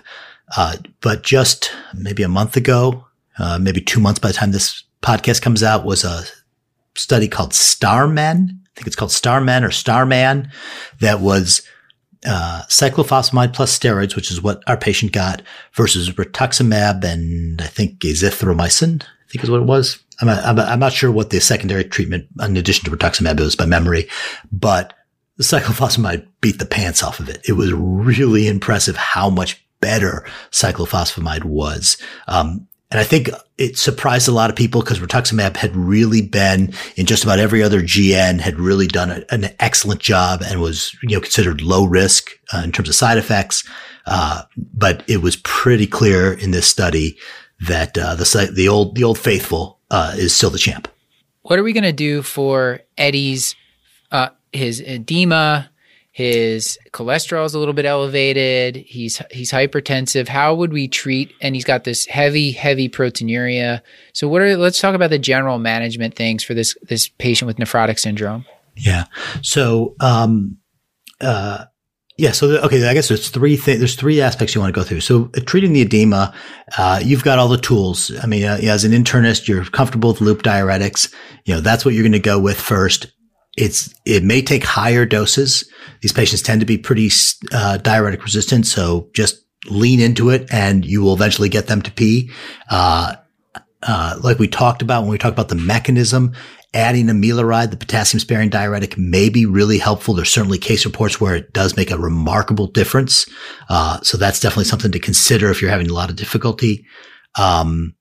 Uh, 0.55 0.77
but 1.01 1.23
just 1.23 1.71
maybe 1.95 2.23
a 2.23 2.29
month 2.29 2.55
ago, 2.55 3.05
uh, 3.39 3.57
maybe 3.59 3.81
two 3.81 3.99
months 3.99 4.19
by 4.19 4.27
the 4.29 4.33
time 4.33 4.51
this 4.51 4.83
podcast 5.01 5.41
comes 5.41 5.63
out, 5.63 5.85
was 5.85 6.03
a 6.03 6.23
study 6.95 7.27
called 7.27 7.51
Starmen. 7.51 8.49
I 8.49 8.69
think 8.75 8.87
it's 8.87 8.95
called 8.95 9.11
Starmen 9.11 9.63
or 9.63 9.71
Starman 9.71 10.51
that 10.99 11.19
was 11.19 11.67
uh, 12.25 12.63
cyclophosphamide 12.67 13.53
plus 13.53 13.77
steroids, 13.77 14.15
which 14.15 14.31
is 14.31 14.41
what 14.41 14.61
our 14.67 14.77
patient 14.77 15.11
got, 15.11 15.41
versus 15.73 16.11
rituximab 16.11 17.03
and 17.03 17.61
I 17.61 17.67
think 17.67 17.99
azithromycin. 17.99 19.03
I 19.03 19.31
think 19.31 19.43
is 19.43 19.49
what 19.49 19.61
it 19.61 19.65
was. 19.67 20.02
I'm 20.21 20.29
I'm, 20.29 20.59
I'm 20.59 20.79
not 20.79 20.93
sure 20.93 21.11
what 21.11 21.29
the 21.29 21.39
secondary 21.39 21.83
treatment 21.83 22.27
in 22.41 22.57
addition 22.57 22.85
to 22.85 22.95
rituximab 22.95 23.39
is 23.39 23.55
by 23.55 23.65
memory, 23.65 24.07
but 24.51 24.93
the 25.37 25.43
cyclophosphamide 25.43 26.27
beat 26.41 26.59
the 26.59 26.65
pants 26.65 27.03
off 27.03 27.19
of 27.19 27.29
it. 27.29 27.41
It 27.47 27.53
was 27.53 27.73
really 27.73 28.47
impressive 28.47 28.95
how 28.95 29.29
much 29.29 29.65
better 29.79 30.25
cyclophosphamide 30.51 31.43
was. 31.43 31.97
Um, 32.27 32.67
and 32.91 32.99
I 32.99 33.03
think 33.03 33.29
it 33.57 33.77
surprised 33.77 34.27
a 34.27 34.31
lot 34.31 34.51
of 34.51 34.55
people 34.55 34.81
because 34.81 34.99
rituximab 34.99 35.57
had 35.57 35.75
really 35.75 36.21
been 36.21 36.73
in 36.95 37.07
just 37.07 37.23
about 37.23 37.39
every 37.39 37.63
other 37.63 37.81
GN 37.81 38.39
had 38.39 38.59
really 38.59 38.85
done 38.85 39.09
a, 39.09 39.25
an 39.31 39.49
excellent 39.59 39.99
job 39.99 40.43
and 40.45 40.61
was, 40.61 40.95
you 41.01 41.15
know, 41.15 41.19
considered 41.19 41.61
low 41.61 41.85
risk 41.85 42.29
uh, 42.53 42.61
in 42.63 42.71
terms 42.71 42.89
of 42.89 42.95
side 42.95 43.17
effects. 43.17 43.67
Uh, 44.05 44.43
but 44.55 45.03
it 45.07 45.23
was 45.23 45.37
pretty 45.37 45.87
clear 45.87 46.33
in 46.33 46.51
this 46.51 46.67
study 46.67 47.17
that 47.61 47.97
uh, 47.97 48.13
the 48.13 48.51
the 48.53 48.67
old 48.67 48.95
the 48.95 49.03
old 49.03 49.17
faithful 49.17 49.79
uh, 49.93 50.13
is 50.15 50.35
still 50.35 50.49
the 50.49 50.57
champ. 50.57 50.87
What 51.43 51.59
are 51.59 51.63
we 51.63 51.71
going 51.71 51.83
to 51.83 51.93
do 51.93 52.23
for 52.23 52.81
Eddie's 52.97 53.55
uh, 54.11 54.29
his 54.51 54.81
edema? 54.81 55.69
His 56.11 56.77
cholesterol 56.91 57.45
is 57.45 57.53
a 57.53 57.59
little 57.59 57.73
bit 57.73 57.85
elevated. 57.85 58.75
He's 58.75 59.21
he's 59.31 59.51
hypertensive. 59.51 60.27
How 60.27 60.53
would 60.55 60.73
we 60.73 60.87
treat? 60.87 61.33
And 61.41 61.55
he's 61.55 61.63
got 61.63 61.83
this 61.83 62.05
heavy, 62.05 62.51
heavy 62.51 62.89
proteinuria. 62.89 63.81
So 64.13 64.27
what 64.27 64.41
are? 64.41 64.57
Let's 64.57 64.79
talk 64.79 64.95
about 64.95 65.09
the 65.09 65.19
general 65.19 65.59
management 65.59 66.15
things 66.15 66.43
for 66.43 66.53
this 66.53 66.75
this 66.89 67.07
patient 67.07 67.47
with 67.47 67.57
nephrotic 67.57 67.99
syndrome. 67.99 68.45
Yeah. 68.75 69.05
So, 69.41 69.95
um, 69.99 70.57
uh, 71.21 71.65
yeah. 72.17 72.31
So, 72.31 72.47
the, 72.47 72.65
okay. 72.65 72.87
I 72.87 72.93
guess 72.93 73.07
there's 73.07 73.29
three 73.29 73.57
things. 73.57 73.79
There's 73.79 73.95
three 73.95 74.21
aspects 74.21 74.53
you 74.53 74.61
want 74.61 74.73
to 74.73 74.79
go 74.79 74.85
through. 74.85 75.01
So, 75.01 75.31
uh, 75.35 75.41
treating 75.45 75.73
the 75.73 75.81
edema, 75.81 76.33
uh, 76.77 77.01
you've 77.03 77.23
got 77.23 77.39
all 77.39 77.47
the 77.47 77.57
tools. 77.57 78.11
I 78.21 78.27
mean, 78.27 78.43
uh, 78.43 78.59
as 78.61 78.83
an 78.83 78.91
internist, 78.91 79.47
you're 79.47 79.65
comfortable 79.65 80.11
with 80.11 80.21
loop 80.21 80.43
diuretics. 80.43 81.13
You 81.45 81.55
know, 81.55 81.61
that's 81.61 81.85
what 81.85 81.93
you're 81.93 82.03
going 82.03 82.11
to 82.13 82.19
go 82.19 82.39
with 82.39 82.59
first. 82.59 83.07
It's 83.57 83.93
it 84.05 84.23
may 84.23 84.41
take 84.41 84.63
higher 84.63 85.05
doses. 85.05 85.69
These 86.01 86.13
patients 86.13 86.41
tend 86.41 86.59
to 86.61 86.65
be 86.65 86.77
pretty 86.77 87.09
uh, 87.51 87.77
diuretic 87.77 88.23
resistant, 88.23 88.65
so 88.65 89.09
just 89.13 89.43
lean 89.69 89.99
into 89.99 90.29
it, 90.29 90.51
and 90.51 90.85
you 90.85 91.01
will 91.01 91.13
eventually 91.13 91.49
get 91.49 91.67
them 91.67 91.81
to 91.81 91.91
pee. 91.91 92.31
Uh, 92.69 93.15
uh, 93.83 94.17
like 94.23 94.39
we 94.39 94.47
talked 94.47 94.81
about 94.81 95.01
when 95.01 95.11
we 95.11 95.17
talked 95.17 95.33
about 95.33 95.49
the 95.49 95.55
mechanism, 95.55 96.33
adding 96.73 97.07
amiloride, 97.07 97.71
the 97.71 97.77
potassium 97.77 98.19
sparing 98.19 98.49
diuretic, 98.49 98.97
may 98.97 99.29
be 99.29 99.45
really 99.45 99.77
helpful. 99.77 100.13
There's 100.13 100.31
certainly 100.31 100.57
case 100.57 100.85
reports 100.85 101.21
where 101.21 101.35
it 101.35 101.53
does 101.53 101.77
make 101.77 101.91
a 101.91 101.97
remarkable 101.97 102.67
difference. 102.67 103.27
Uh, 103.69 103.99
so 104.01 104.17
that's 104.17 104.39
definitely 104.39 104.65
something 104.65 104.91
to 104.91 104.99
consider 104.99 105.49
if 105.49 105.61
you're 105.61 105.71
having 105.71 105.89
a 105.89 105.93
lot 105.93 106.09
of 106.09 106.15
difficulty. 106.15 106.85
Um, 107.37 107.95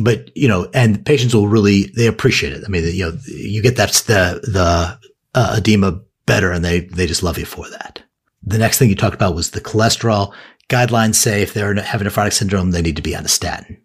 but 0.00 0.34
you 0.36 0.48
know, 0.48 0.68
and 0.72 1.04
patients 1.04 1.34
will 1.34 1.48
really 1.48 1.86
they 1.96 2.06
appreciate 2.06 2.52
it. 2.52 2.62
I 2.64 2.68
mean, 2.68 2.84
you 2.94 3.10
know, 3.10 3.18
you 3.26 3.62
get 3.62 3.76
that 3.76 3.92
the 3.92 4.40
the 4.42 4.98
uh, 5.34 5.54
edema 5.58 6.00
better, 6.26 6.52
and 6.52 6.64
they 6.64 6.80
they 6.80 7.06
just 7.06 7.22
love 7.22 7.38
you 7.38 7.44
for 7.44 7.68
that. 7.70 8.02
The 8.42 8.58
next 8.58 8.78
thing 8.78 8.88
you 8.88 8.96
talked 8.96 9.14
about 9.14 9.34
was 9.34 9.50
the 9.50 9.60
cholesterol 9.60 10.32
guidelines. 10.68 11.16
Say 11.16 11.42
if 11.42 11.52
they're 11.52 11.74
having 11.74 12.06
nephrotic 12.06 12.32
syndrome, 12.32 12.70
they 12.70 12.82
need 12.82 12.96
to 12.96 13.02
be 13.02 13.16
on 13.16 13.24
a 13.24 13.28
statin. 13.28 13.82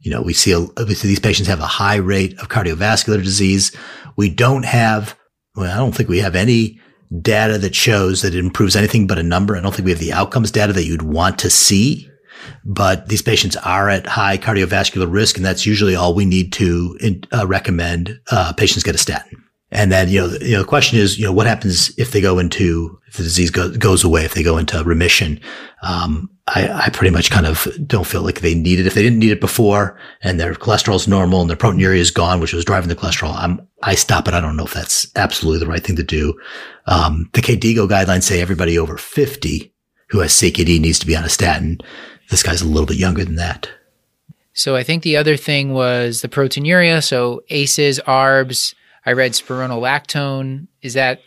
You 0.00 0.10
know, 0.10 0.22
we 0.22 0.32
see 0.32 0.52
a, 0.52 0.58
obviously 0.58 1.08
these 1.08 1.20
patients 1.20 1.48
have 1.48 1.60
a 1.60 1.66
high 1.66 1.96
rate 1.96 2.38
of 2.40 2.48
cardiovascular 2.48 3.22
disease. 3.22 3.74
We 4.16 4.28
don't 4.30 4.64
have, 4.64 5.16
well, 5.56 5.72
I 5.72 5.76
don't 5.76 5.94
think 5.94 6.08
we 6.08 6.18
have 6.18 6.36
any 6.36 6.80
data 7.20 7.58
that 7.58 7.74
shows 7.74 8.22
that 8.22 8.34
it 8.34 8.38
improves 8.38 8.76
anything 8.76 9.06
but 9.06 9.18
a 9.18 9.22
number. 9.22 9.56
I 9.56 9.60
don't 9.60 9.74
think 9.74 9.86
we 9.86 9.92
have 9.92 10.00
the 10.00 10.12
outcomes 10.12 10.50
data 10.50 10.72
that 10.74 10.84
you'd 10.84 11.02
want 11.02 11.38
to 11.40 11.50
see 11.50 12.08
but 12.64 13.08
these 13.08 13.22
patients 13.22 13.56
are 13.56 13.88
at 13.88 14.06
high 14.06 14.38
cardiovascular 14.38 15.10
risk, 15.10 15.36
and 15.36 15.44
that's 15.44 15.66
usually 15.66 15.94
all 15.94 16.14
we 16.14 16.24
need 16.24 16.52
to 16.54 16.96
uh, 17.32 17.46
recommend 17.46 18.18
uh, 18.30 18.52
patients 18.52 18.82
get 18.82 18.94
a 18.94 18.98
statin. 18.98 19.42
And 19.70 19.92
then, 19.92 20.08
you 20.08 20.20
know, 20.20 20.28
the, 20.28 20.44
you 20.44 20.52
know, 20.52 20.62
the 20.62 20.68
question 20.68 20.98
is, 20.98 21.18
you 21.18 21.26
know, 21.26 21.32
what 21.32 21.46
happens 21.46 21.96
if 21.98 22.12
they 22.12 22.20
go 22.20 22.38
into, 22.38 22.98
if 23.08 23.16
the 23.16 23.22
disease 23.22 23.50
go, 23.50 23.70
goes 23.70 24.02
away, 24.02 24.24
if 24.24 24.34
they 24.34 24.42
go 24.42 24.56
into 24.56 24.82
remission? 24.82 25.40
Um, 25.82 26.30
I, 26.54 26.86
I 26.86 26.90
pretty 26.90 27.14
much 27.14 27.30
kind 27.30 27.46
of 27.46 27.68
don't 27.86 28.06
feel 28.06 28.22
like 28.22 28.40
they 28.40 28.54
need 28.54 28.80
it. 28.80 28.86
If 28.86 28.94
they 28.94 29.02
didn't 29.02 29.18
need 29.18 29.32
it 29.32 29.40
before 29.40 29.98
and 30.22 30.40
their 30.40 30.54
cholesterol's 30.54 31.06
normal 31.06 31.40
and 31.40 31.50
their 31.50 31.56
proteinuria 31.56 31.98
is 31.98 32.10
gone, 32.10 32.40
which 32.40 32.52
was 32.52 32.64
driving 32.64 32.88
the 32.88 32.96
cholesterol, 32.96 33.34
I'm, 33.36 33.66
I 33.82 33.94
stop 33.94 34.28
it. 34.28 34.34
I 34.34 34.40
don't 34.40 34.56
know 34.56 34.64
if 34.64 34.72
that's 34.72 35.10
absolutely 35.16 35.60
the 35.60 35.70
right 35.70 35.84
thing 35.84 35.96
to 35.96 36.02
do. 36.02 36.38
Um, 36.86 37.28
the 37.34 37.42
KDIGO 37.42 37.88
guidelines 37.88 38.22
say 38.22 38.40
everybody 38.40 38.78
over 38.78 38.96
50 38.96 39.72
who 40.08 40.20
has 40.20 40.32
CKD 40.32 40.80
needs 40.80 40.98
to 41.00 41.06
be 41.06 41.16
on 41.16 41.24
a 41.24 41.28
statin. 41.28 41.78
This 42.30 42.42
guy's 42.42 42.62
a 42.62 42.68
little 42.68 42.86
bit 42.86 42.96
younger 42.96 43.24
than 43.24 43.36
that. 43.36 43.68
So 44.54 44.74
I 44.74 44.82
think 44.82 45.02
the 45.02 45.16
other 45.16 45.36
thing 45.36 45.72
was 45.72 46.22
the 46.22 46.28
proteinuria. 46.28 47.04
So 47.04 47.42
ACEs, 47.48 48.00
ARBs. 48.00 48.74
I 49.06 49.12
read 49.12 49.32
spironolactone. 49.32 50.66
Is 50.82 50.94
that? 50.94 51.20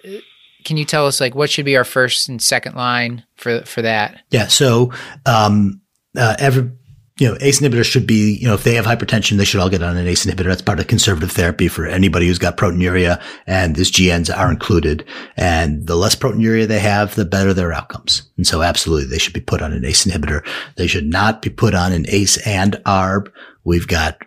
Can 0.64 0.78
you 0.78 0.86
tell 0.86 1.07
us 1.07 1.20
like 1.20 1.36
what 1.36 1.49
should 1.49 1.66
be 1.66 1.78
our 1.78 1.84
first 1.84 2.30
and 2.30 2.41
second 2.41 2.76
line 2.76 3.24
for 3.36 3.62
for 3.64 3.82
that? 3.82 4.22
Yeah. 4.30 4.47
So 4.47 4.91
um, 5.26 5.82
uh, 6.16 6.36
every 6.39 6.72
you 7.18 7.28
know 7.28 7.38
ACE 7.41 7.59
inhibitors 7.59 7.86
should 7.86 8.07
be 8.07 8.38
you 8.39 8.47
know 8.47 8.53
if 8.53 8.64
they 8.64 8.76
have 8.76 8.86
hypertension 8.86 9.38
they 9.38 9.45
should 9.45 9.59
all 9.59 9.70
get 9.70 9.84
on 9.84 9.97
an 9.97 10.07
ACE 10.07 10.26
inhibitor. 10.26 10.45
That's 10.45 10.62
part 10.62 10.80
of 10.80 10.88
conservative 10.88 11.32
therapy 11.32 11.68
for 11.68 11.86
anybody 11.86 12.28
who's 12.28 12.39
got 12.39 12.57
proteinuria, 12.57 13.22
and 13.47 13.76
these 13.76 13.91
GNs 13.91 14.36
are 14.36 14.51
included. 14.51 15.05
And 15.38 15.88
the 15.88 15.95
less 15.95 16.16
proteinuria 16.16 16.68
they 16.68 16.80
have, 16.80 17.16
the 17.16 17.26
better 17.26 17.53
their 17.53 17.74
outcomes. 17.74 18.30
And 18.38 18.47
so 18.47 18.62
absolutely 18.62 19.07
they 19.07 19.20
should 19.20 19.34
be 19.34 19.41
put 19.41 19.62
on 19.62 19.74
an 19.74 19.86
ACE 19.86 20.05
inhibitor. 20.05 20.45
They 20.78 20.88
should 20.88 21.07
not 21.07 21.41
be 21.41 21.49
put 21.49 21.74
on 21.74 21.91
an 21.91 22.05
ACE 22.07 22.38
and 22.45 22.74
ARB. 22.86 23.32
We've 23.64 23.88
got 23.88 24.18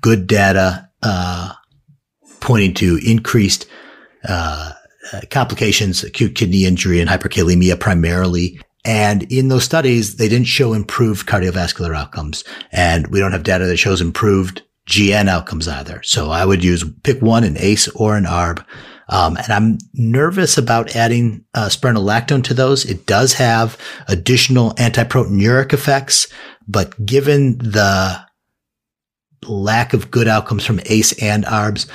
good 0.00 0.26
data. 0.26 0.88
Uh, 1.02 1.52
pointing 2.44 2.74
to 2.74 3.00
increased 3.04 3.66
uh, 4.28 4.72
complications, 5.30 6.02
acute 6.02 6.34
kidney 6.34 6.64
injury 6.64 7.00
and 7.00 7.10
hyperkalemia 7.10 7.78
primarily. 7.78 8.60
And 8.84 9.22
in 9.32 9.48
those 9.48 9.64
studies, 9.64 10.16
they 10.16 10.28
didn't 10.28 10.46
show 10.46 10.74
improved 10.74 11.26
cardiovascular 11.26 11.96
outcomes. 11.96 12.44
And 12.70 13.06
we 13.08 13.18
don't 13.18 13.32
have 13.32 13.42
data 13.42 13.66
that 13.66 13.78
shows 13.78 14.00
improved 14.00 14.62
GN 14.88 15.28
outcomes 15.28 15.66
either. 15.66 16.02
So 16.02 16.30
I 16.30 16.44
would 16.44 16.62
use 16.62 16.84
pick 17.02 17.22
one, 17.22 17.44
an 17.44 17.56
ACE 17.58 17.88
or 17.88 18.16
an 18.16 18.24
ARB. 18.24 18.64
Um, 19.08 19.36
and 19.36 19.52
I'm 19.52 19.78
nervous 19.92 20.56
about 20.58 20.96
adding 20.96 21.44
uh, 21.54 21.68
spironolactone 21.68 22.44
to 22.44 22.54
those. 22.54 22.84
It 22.84 23.06
does 23.06 23.34
have 23.34 23.78
additional 24.08 24.72
antiproteinuric 24.72 25.72
effects, 25.72 26.26
but 26.66 27.04
given 27.04 27.58
the 27.58 28.18
lack 29.46 29.92
of 29.92 30.10
good 30.10 30.26
outcomes 30.26 30.64
from 30.64 30.80
ACE 30.86 31.12
and 31.22 31.44
ARBs, 31.44 31.86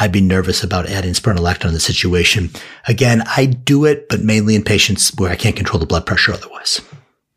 I'd 0.00 0.12
be 0.12 0.20
nervous 0.20 0.64
about 0.64 0.88
adding 0.88 1.12
spironolactone 1.12 1.68
in 1.68 1.74
the 1.74 1.80
situation. 1.80 2.50
Again, 2.88 3.22
I 3.36 3.46
do 3.46 3.84
it, 3.84 4.08
but 4.08 4.22
mainly 4.22 4.54
in 4.54 4.64
patients 4.64 5.14
where 5.16 5.30
I 5.30 5.36
can't 5.36 5.54
control 5.54 5.78
the 5.78 5.86
blood 5.86 6.06
pressure 6.06 6.32
otherwise. 6.32 6.80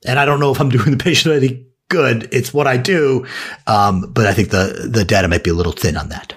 And 0.05 0.17
I 0.17 0.25
don't 0.25 0.39
know 0.39 0.51
if 0.51 0.59
I'm 0.59 0.69
doing 0.77 0.91
the 0.91 1.03
patient 1.03 1.35
any 1.35 1.65
good. 1.89 2.29
It's 2.31 2.53
what 2.53 2.65
I 2.65 2.77
do. 2.77 3.27
Um, 3.67 4.11
but 4.11 4.25
I 4.25 4.33
think 4.33 4.49
the, 4.49 4.89
the 4.89 5.05
data 5.05 5.27
might 5.27 5.43
be 5.43 5.51
a 5.51 5.53
little 5.53 5.73
thin 5.73 5.97
on 5.97 6.09
that. 6.09 6.33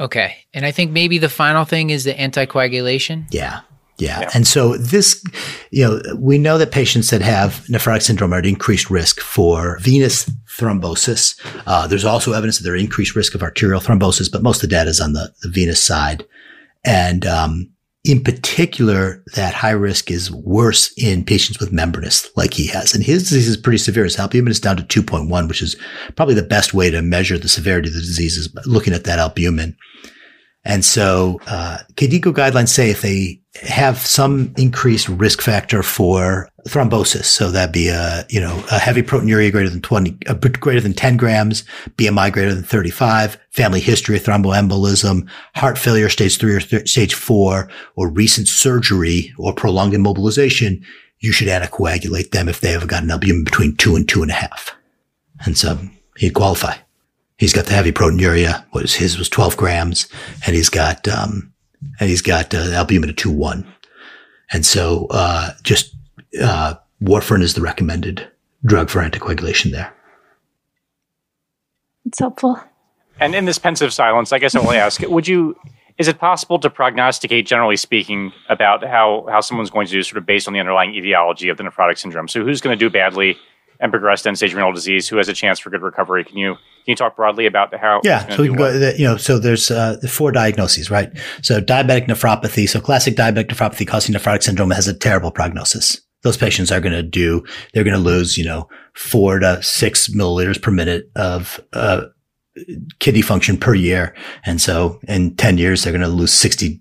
Okay. 0.00 0.36
And 0.52 0.66
I 0.66 0.72
think 0.72 0.90
maybe 0.90 1.18
the 1.18 1.28
final 1.28 1.64
thing 1.64 1.90
is 1.90 2.04
the 2.04 2.14
anticoagulation. 2.14 3.26
Yeah. 3.30 3.60
Yeah. 3.98 4.20
Yeah. 4.20 4.30
And 4.34 4.46
so 4.46 4.76
this, 4.76 5.22
you 5.70 5.84
know, 5.84 6.02
we 6.16 6.36
know 6.36 6.58
that 6.58 6.72
patients 6.72 7.10
that 7.10 7.22
have 7.22 7.64
nephrotic 7.68 8.02
syndrome 8.02 8.34
are 8.34 8.38
at 8.38 8.46
increased 8.46 8.90
risk 8.90 9.20
for 9.20 9.78
venous 9.80 10.28
thrombosis. 10.48 11.40
Uh, 11.66 11.86
there's 11.86 12.04
also 12.04 12.32
evidence 12.32 12.58
that 12.58 12.64
they're 12.64 12.76
increased 12.76 13.14
risk 13.14 13.34
of 13.34 13.42
arterial 13.42 13.80
thrombosis, 13.80 14.30
but 14.30 14.42
most 14.42 14.62
of 14.62 14.68
the 14.68 14.74
data 14.74 14.90
is 14.90 15.00
on 15.00 15.12
the, 15.12 15.32
the 15.42 15.48
venous 15.48 15.82
side. 15.82 16.24
And, 16.84 17.24
um, 17.24 17.70
in 18.04 18.22
particular, 18.22 19.22
that 19.34 19.54
high 19.54 19.70
risk 19.70 20.10
is 20.10 20.30
worse 20.30 20.92
in 20.98 21.24
patients 21.24 21.58
with 21.58 21.72
membranous 21.72 22.30
like 22.36 22.52
he 22.52 22.66
has. 22.66 22.94
And 22.94 23.02
his 23.02 23.22
disease 23.22 23.48
is 23.48 23.56
pretty 23.56 23.78
severe. 23.78 24.04
His 24.04 24.18
albumin 24.18 24.50
is 24.50 24.60
down 24.60 24.76
to 24.76 24.82
2.1, 24.82 25.48
which 25.48 25.62
is 25.62 25.74
probably 26.14 26.34
the 26.34 26.42
best 26.42 26.74
way 26.74 26.90
to 26.90 27.00
measure 27.00 27.38
the 27.38 27.48
severity 27.48 27.88
of 27.88 27.94
the 27.94 28.00
disease 28.00 28.36
is 28.36 28.54
looking 28.66 28.92
at 28.92 29.04
that 29.04 29.18
albumin. 29.18 29.74
And 30.64 30.84
so, 30.84 31.40
uh, 31.46 31.78
KDIGO 31.94 32.32
guidelines 32.32 32.68
say 32.68 32.90
if 32.90 33.02
they 33.02 33.40
have 33.62 33.98
some 33.98 34.52
increased 34.56 35.08
risk 35.08 35.42
factor 35.42 35.82
for 35.82 36.48
thrombosis, 36.66 37.24
so 37.24 37.50
that'd 37.50 37.72
be 37.72 37.88
a, 37.88 38.24
you 38.30 38.40
know, 38.40 38.64
a 38.72 38.78
heavy 38.78 39.02
proteinuria 39.02 39.52
greater 39.52 39.68
than 39.68 39.82
20, 39.82 40.16
uh, 40.26 40.34
greater 40.34 40.80
than 40.80 40.94
10 40.94 41.16
grams, 41.18 41.64
BMI 41.96 42.32
greater 42.32 42.54
than 42.54 42.64
35, 42.64 43.38
family 43.50 43.80
history 43.80 44.16
of 44.16 44.22
thromboembolism, 44.22 45.28
heart 45.54 45.76
failure 45.76 46.08
stage 46.08 46.38
three 46.38 46.54
or 46.54 46.60
th- 46.60 46.88
stage 46.88 47.14
four, 47.14 47.68
or 47.96 48.08
recent 48.08 48.48
surgery 48.48 49.32
or 49.38 49.52
prolonged 49.52 49.92
immobilization, 49.92 50.82
you 51.20 51.30
should 51.30 51.48
anticoagulate 51.48 52.30
them 52.30 52.48
if 52.48 52.60
they 52.60 52.72
have 52.72 52.88
got 52.88 53.02
an 53.02 53.10
albumin 53.10 53.44
between 53.44 53.76
two 53.76 53.96
and 53.96 54.08
two 54.08 54.22
and 54.22 54.30
a 54.30 54.34
half. 54.34 54.74
And 55.44 55.56
so 55.56 55.78
he'd 56.16 56.34
qualify. 56.34 56.76
He's 57.44 57.52
got 57.52 57.66
the 57.66 57.74
heavy 57.74 57.92
proteinuria. 57.92 58.64
What 58.70 58.84
is 58.84 58.94
his 58.94 59.18
was 59.18 59.28
12 59.28 59.58
grams 59.58 60.08
and 60.46 60.56
he's 60.56 60.70
got, 60.70 61.06
um, 61.06 61.52
and 62.00 62.08
he's 62.08 62.22
got 62.22 62.54
uh, 62.54 62.70
albumin 62.72 63.10
of 63.10 63.16
2-1. 63.16 63.66
And 64.50 64.64
so, 64.64 65.08
uh, 65.10 65.52
just, 65.62 65.94
uh, 66.40 66.76
warfarin 67.02 67.42
is 67.42 67.52
the 67.52 67.60
recommended 67.60 68.26
drug 68.64 68.88
for 68.88 69.02
anticoagulation 69.02 69.72
there. 69.72 69.92
It's 72.06 72.18
helpful. 72.18 72.58
And 73.20 73.34
in 73.34 73.44
this 73.44 73.58
pensive 73.58 73.92
silence, 73.92 74.32
I 74.32 74.38
guess 74.38 74.54
I 74.54 74.60
will 74.60 74.70
ask: 74.70 75.02
Would 75.02 75.28
you? 75.28 75.54
Is 75.98 76.08
it 76.08 76.18
possible 76.18 76.58
to 76.60 76.70
prognosticate, 76.70 77.46
generally 77.46 77.76
speaking, 77.76 78.32
about 78.48 78.82
how 78.82 79.26
how 79.30 79.42
someone's 79.42 79.68
going 79.68 79.86
to 79.86 79.92
do, 79.92 80.02
sort 80.02 80.16
of 80.16 80.24
based 80.24 80.48
on 80.48 80.54
the 80.54 80.60
underlying 80.60 80.94
etiology 80.94 81.50
of 81.50 81.58
the 81.58 81.62
nephrotic 81.62 81.98
syndrome? 81.98 82.26
So, 82.26 82.42
who's 82.42 82.62
going 82.62 82.76
to 82.78 82.82
do 82.82 82.88
badly 82.88 83.36
and 83.84 83.92
progress 83.92 84.22
to 84.22 84.30
end-stage 84.30 84.54
renal 84.54 84.72
disease? 84.72 85.08
Who 85.08 85.18
has 85.18 85.28
a 85.28 85.34
chance 85.34 85.60
for 85.60 85.68
good 85.70 85.82
recovery? 85.82 86.24
Can 86.24 86.38
you 86.38 86.54
can 86.54 86.92
you 86.92 86.96
talk 86.96 87.16
broadly 87.16 87.46
about 87.46 87.74
how? 87.78 88.00
Yeah. 88.02 88.28
So 88.34 88.42
we 88.42 88.48
can 88.48 88.56
go, 88.56 88.72
the- 88.72 88.94
you 88.98 89.04
know, 89.04 89.16
so 89.16 89.38
there's, 89.38 89.70
uh, 89.70 89.96
the 90.02 90.08
four 90.08 90.32
diagnoses, 90.32 90.90
right? 90.90 91.10
So 91.40 91.60
diabetic 91.60 92.06
nephropathy. 92.06 92.68
So 92.68 92.78
classic 92.78 93.14
diabetic 93.14 93.46
nephropathy 93.46 93.86
causing 93.86 94.14
nephrotic 94.14 94.42
syndrome 94.42 94.70
has 94.70 94.86
a 94.86 94.92
terrible 94.92 95.30
prognosis. 95.30 95.98
Those 96.22 96.36
patients 96.36 96.70
are 96.70 96.80
going 96.80 96.92
to 96.92 97.02
do, 97.02 97.42
they're 97.72 97.84
going 97.84 97.96
to 97.96 98.02
lose, 98.02 98.36
you 98.36 98.44
know, 98.44 98.68
four 98.94 99.38
to 99.38 99.62
six 99.62 100.08
milliliters 100.08 100.60
per 100.60 100.70
minute 100.70 101.10
of, 101.16 101.58
uh, 101.72 102.02
kidney 103.00 103.22
function 103.22 103.56
per 103.56 103.74
year. 103.74 104.14
And 104.44 104.60
so 104.60 105.00
in 105.08 105.36
10 105.36 105.56
years, 105.58 105.82
they're 105.84 105.92
going 105.92 106.02
to 106.02 106.08
lose 106.08 106.32
60 106.32 106.80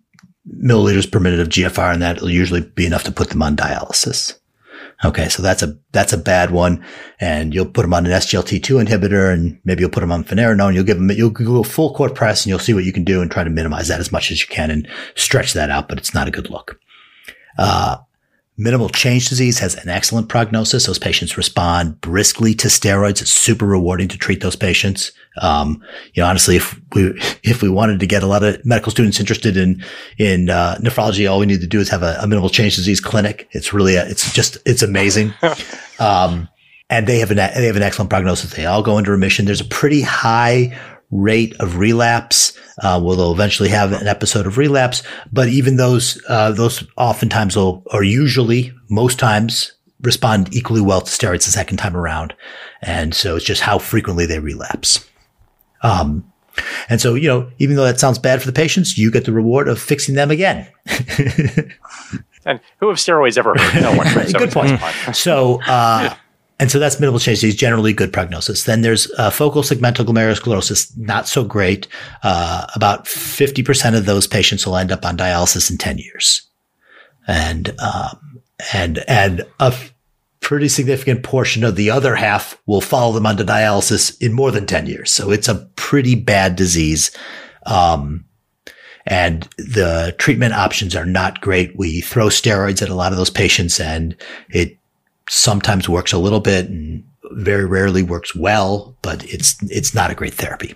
milliliters 0.62 1.10
per 1.10 1.20
minute 1.20 1.40
of 1.40 1.48
GFR 1.50 1.94
and 1.94 2.02
that'll 2.02 2.30
usually 2.30 2.62
be 2.62 2.86
enough 2.86 3.04
to 3.06 3.12
put 3.12 3.30
them 3.30 3.42
on 3.42 3.56
dialysis. 3.56 4.38
Okay. 5.06 5.28
So 5.30 5.42
that's 5.42 5.62
a, 5.62 5.78
that's 5.92 6.14
a 6.14 6.18
bad 6.18 6.52
one. 6.52 6.84
And 7.20 7.54
you'll 7.54 7.66
put 7.66 7.82
them 7.82 7.94
on 7.94 8.06
an 8.06 8.12
SGLT2 8.12 8.86
inhibitor 8.86 9.34
and 9.34 9.60
maybe 9.66 9.82
you'll 9.82 9.90
put 9.90 10.00
them 10.00 10.12
on 10.12 10.24
finerenone. 10.24 10.68
And 10.68 10.76
you'll 10.76 10.86
give 10.86 10.98
them, 10.98 11.12
you'll 11.12 11.30
go 11.30 11.64
full 11.64 11.94
court 11.94 12.16
press 12.16 12.44
and 12.44 12.50
you'll 12.50 12.60
see 12.60 12.74
what 12.74 12.86
you 12.86 12.94
can 12.94 13.04
do 13.04 13.22
and 13.22 13.30
try 13.30 13.44
to 13.44 13.50
minimize 13.50 13.90
that 13.90 14.00
as 14.00 14.12
much 14.12 14.32
as 14.32 14.42
you 14.42 14.48
can 14.48 14.72
and 14.72 14.88
stretch 15.16 15.54
that 15.54 15.70
out, 15.70 15.90
but 15.90 15.98
it's 15.98 16.14
not 16.14 16.28
a 16.28 16.32
good 16.32 16.50
look. 16.50 16.80
Uh, 17.58 17.98
Minimal 18.56 18.90
change 18.90 19.30
disease 19.30 19.58
has 19.60 19.74
an 19.76 19.90
excellent 19.90 20.30
prognosis. 20.30 20.86
Those 20.86 21.00
patients 21.00 21.38
respond 21.38 22.00
briskly 22.02 22.54
to 22.56 22.68
steroids. 22.68 23.22
It's 23.22 23.32
super 23.32 23.66
rewarding 23.66 24.08
to 24.10 24.18
treat 24.18 24.42
those 24.42 24.56
patients. 24.56 25.12
Um, 25.42 25.84
you 26.14 26.22
know, 26.22 26.30
honestly, 26.30 26.58
if 26.58 26.80
we, 26.94 27.20
if 27.44 27.64
we 27.64 27.70
wanted 27.70 28.00
to 28.00 28.06
get 28.06 28.22
a 28.22 28.28
lot 28.28 28.44
of 28.44 28.64
medical 28.64 28.92
students 28.92 29.20
interested 29.20 29.58
in, 29.58 29.84
in, 30.20 30.52
uh, 30.52 30.78
nephrology, 30.80 31.30
all 31.30 31.40
we 31.40 31.48
need 31.48 31.62
to 31.62 31.68
do 31.68 31.80
is 31.80 31.90
have 31.90 32.04
a, 32.04 32.16
a 32.22 32.28
minimal 32.28 32.50
change 32.50 32.76
disease 32.76 33.02
clinic. 33.02 33.48
It's 33.54 33.74
really, 33.74 33.96
a, 33.96 34.06
it's 34.08 34.32
just, 34.32 34.58
it's 34.68 34.84
amazing. 34.84 35.34
um, 36.00 36.48
and 36.92 37.08
they 37.08 37.18
have 37.20 37.32
an, 37.32 37.38
they 37.38 37.66
have 37.66 37.76
an 37.76 37.82
excellent 37.82 38.12
prognosis. 38.12 38.54
They 38.54 38.68
all 38.68 38.84
go 38.84 39.00
into 39.00 39.10
remission. 39.10 39.46
There's 39.46 39.62
a 39.62 39.66
pretty 39.66 40.02
high 40.02 40.78
rate 41.14 41.56
of 41.60 41.78
relapse. 41.78 42.58
Uh, 42.82 43.00
where 43.00 43.16
they'll 43.16 43.32
eventually 43.32 43.70
have 43.70 43.92
an 43.92 44.08
episode 44.08 44.48
of 44.48 44.58
relapse, 44.58 45.04
but 45.32 45.48
even 45.48 45.76
those, 45.76 46.20
uh, 46.28 46.52
those 46.52 46.84
oftentimes 46.98 47.56
will, 47.56 47.84
or 47.92 48.04
usually 48.04 48.74
most 48.90 49.20
times 49.20 49.74
respond 50.02 50.52
equally 50.56 50.82
well 50.82 51.00
to 51.00 51.12
steroids 51.12 51.46
the 51.46 51.52
second 51.52 51.78
time 51.78 51.96
around. 51.96 52.34
And 52.82 53.14
so 53.14 53.36
it's 53.36 53.46
just 53.46 53.62
how 53.62 53.78
frequently 53.78 54.26
they 54.26 54.40
relapse. 54.40 55.08
Um, 55.84 56.34
and 56.90 57.00
so, 57.00 57.14
you 57.14 57.28
know, 57.28 57.52
even 57.60 57.76
though 57.76 57.86
that 57.86 58.00
sounds 58.00 58.18
bad 58.18 58.42
for 58.42 58.48
the 58.48 58.54
patients, 58.54 58.98
you 58.98 59.12
get 59.12 59.26
the 59.26 59.34
reward 59.34 59.68
of 59.68 59.80
fixing 59.80 60.16
them 60.16 60.32
again. 60.32 60.68
And 62.46 62.60
who 62.80 62.90
have 62.90 62.98
steroids 62.98 63.38
ever 63.38 63.54
hurt? 63.56 63.82
No 63.82 63.96
one. 63.96 64.08
right? 64.16 64.28
So 64.30 64.40
Good 64.40 64.52
point. 64.52 64.82
So, 65.16 65.62
uh, 65.64 66.14
and 66.64 66.72
so 66.72 66.80
that's 66.80 66.98
minimal 66.98 67.20
change 67.20 67.42
disease, 67.42 67.58
generally 67.58 67.92
good 67.92 68.14
prognosis. 68.14 68.64
Then 68.64 68.84
there's 68.84 69.12
uh, 69.18 69.30
focal 69.30 69.64
segmental 69.64 70.06
glomerulosclerosis, 70.06 70.98
not 70.98 71.28
so 71.28 71.44
great. 71.44 71.90
Uh, 72.24 72.66
about 72.74 73.04
50% 73.04 73.98
of 73.98 74.06
those 74.06 74.28
patients 74.28 74.66
will 74.66 74.78
end 74.78 74.90
up 74.90 75.04
on 75.04 75.18
dialysis 75.18 75.70
in 75.70 75.78
10 75.78 75.98
years. 75.98 76.42
And, 77.28 77.78
um, 77.82 78.40
and, 78.72 79.04
and 79.10 79.46
a 79.60 79.76
pretty 80.40 80.70
significant 80.70 81.24
portion 81.24 81.66
of 81.66 81.76
the 81.76 81.90
other 81.90 82.16
half 82.16 82.58
will 82.66 82.80
follow 82.80 83.12
them 83.12 83.26
onto 83.26 83.44
dialysis 83.44 84.18
in 84.22 84.32
more 84.32 84.50
than 84.50 84.66
10 84.66 84.86
years. 84.86 85.12
So 85.12 85.32
it's 85.32 85.50
a 85.50 85.70
pretty 85.76 86.16
bad 86.16 86.56
disease. 86.56 87.12
Um, 87.66 88.24
and 89.06 89.50
the 89.58 90.16
treatment 90.18 90.54
options 90.54 90.96
are 90.96 91.06
not 91.06 91.42
great. 91.42 91.76
We 91.76 92.00
throw 92.00 92.28
steroids 92.28 92.82
at 92.82 92.88
a 92.88 92.96
lot 92.96 93.12
of 93.12 93.18
those 93.18 93.30
patients 93.30 93.82
and 93.82 94.16
it 94.48 94.78
sometimes 95.30 95.90
works 95.90 96.14
a 96.14 96.18
little 96.18 96.40
bit 96.40 96.70
and 96.70 97.04
very 97.32 97.66
rarely 97.66 98.04
works 98.04 98.36
well, 98.36 98.96
but 99.02 99.24
it's, 99.26 99.56
it's 99.64 99.94
not 99.94 100.12
a 100.12 100.16
great 100.16 100.34
therapy. 100.34 100.76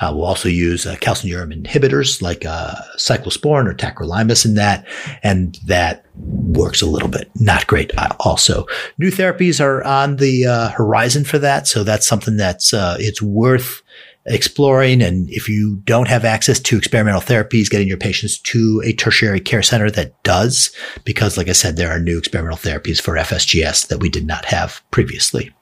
Uh, 0.00 0.12
we'll 0.14 0.24
also 0.24 0.48
use 0.48 0.86
uh, 0.86 0.96
calcineurin 0.96 1.62
inhibitors 1.62 2.22
like 2.22 2.44
uh, 2.44 2.74
cyclosporin 2.96 3.68
or 3.68 3.74
tacrolimus 3.74 4.44
in 4.44 4.54
that, 4.54 4.86
and 5.22 5.58
that 5.66 6.06
works 6.16 6.80
a 6.80 6.86
little 6.86 7.08
bit. 7.08 7.30
Not 7.36 7.66
great. 7.66 7.96
Uh, 7.96 8.08
also, 8.20 8.66
new 8.98 9.10
therapies 9.10 9.62
are 9.62 9.84
on 9.84 10.16
the 10.16 10.46
uh, 10.46 10.68
horizon 10.70 11.24
for 11.24 11.38
that, 11.38 11.66
so 11.66 11.84
that's 11.84 12.06
something 12.06 12.36
that's 12.36 12.72
uh, 12.72 12.96
it's 12.98 13.22
worth 13.22 13.82
exploring. 14.26 15.02
And 15.02 15.28
if 15.30 15.48
you 15.48 15.76
don't 15.84 16.08
have 16.08 16.24
access 16.24 16.60
to 16.60 16.76
experimental 16.76 17.20
therapies, 17.20 17.70
getting 17.70 17.88
your 17.88 17.96
patients 17.96 18.38
to 18.38 18.82
a 18.84 18.92
tertiary 18.92 19.40
care 19.40 19.62
center 19.62 19.90
that 19.90 20.22
does, 20.22 20.74
because 21.04 21.36
like 21.36 21.48
I 21.48 21.52
said, 21.52 21.76
there 21.76 21.90
are 21.90 21.98
new 21.98 22.18
experimental 22.18 22.58
therapies 22.58 23.00
for 23.00 23.14
FSGS 23.14 23.88
that 23.88 23.98
we 23.98 24.08
did 24.08 24.26
not 24.26 24.44
have 24.44 24.82
previously. 24.90 25.52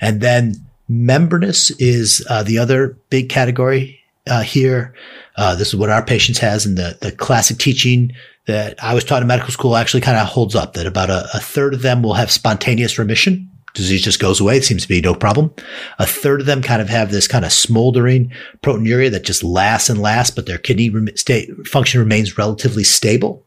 And 0.00 0.20
then 0.20 0.54
membranous 0.88 1.70
is 1.72 2.24
uh, 2.28 2.42
the 2.42 2.58
other 2.58 2.98
big 3.10 3.28
category 3.28 4.00
uh, 4.26 4.42
here. 4.42 4.94
Uh, 5.36 5.54
this 5.54 5.68
is 5.68 5.76
what 5.76 5.90
our 5.90 6.04
patients 6.04 6.38
has, 6.38 6.66
and 6.66 6.76
the 6.76 6.98
the 7.00 7.12
classic 7.12 7.58
teaching 7.58 8.12
that 8.46 8.82
I 8.82 8.94
was 8.94 9.04
taught 9.04 9.22
in 9.22 9.28
medical 9.28 9.50
school 9.50 9.76
actually 9.76 10.00
kind 10.00 10.18
of 10.18 10.26
holds 10.26 10.54
up. 10.54 10.74
That 10.74 10.86
about 10.86 11.10
a, 11.10 11.28
a 11.34 11.40
third 11.40 11.74
of 11.74 11.82
them 11.82 12.02
will 12.02 12.14
have 12.14 12.30
spontaneous 12.30 12.98
remission. 12.98 13.50
Disease 13.76 14.02
just 14.02 14.20
goes 14.20 14.40
away. 14.40 14.56
It 14.56 14.64
seems 14.64 14.82
to 14.82 14.88
be 14.88 15.00
no 15.00 15.14
problem. 15.14 15.54
A 15.98 16.06
third 16.06 16.40
of 16.40 16.46
them 16.46 16.62
kind 16.62 16.80
of 16.80 16.88
have 16.88 17.10
this 17.10 17.28
kind 17.28 17.44
of 17.44 17.52
smoldering 17.52 18.32
proteinuria 18.62 19.10
that 19.10 19.24
just 19.24 19.44
lasts 19.44 19.90
and 19.90 20.00
lasts, 20.00 20.34
but 20.34 20.46
their 20.46 20.58
kidney 20.58 20.90
rem- 20.90 21.14
sta- 21.14 21.52
function 21.64 22.00
remains 22.00 22.38
relatively 22.38 22.84
stable. 22.84 23.44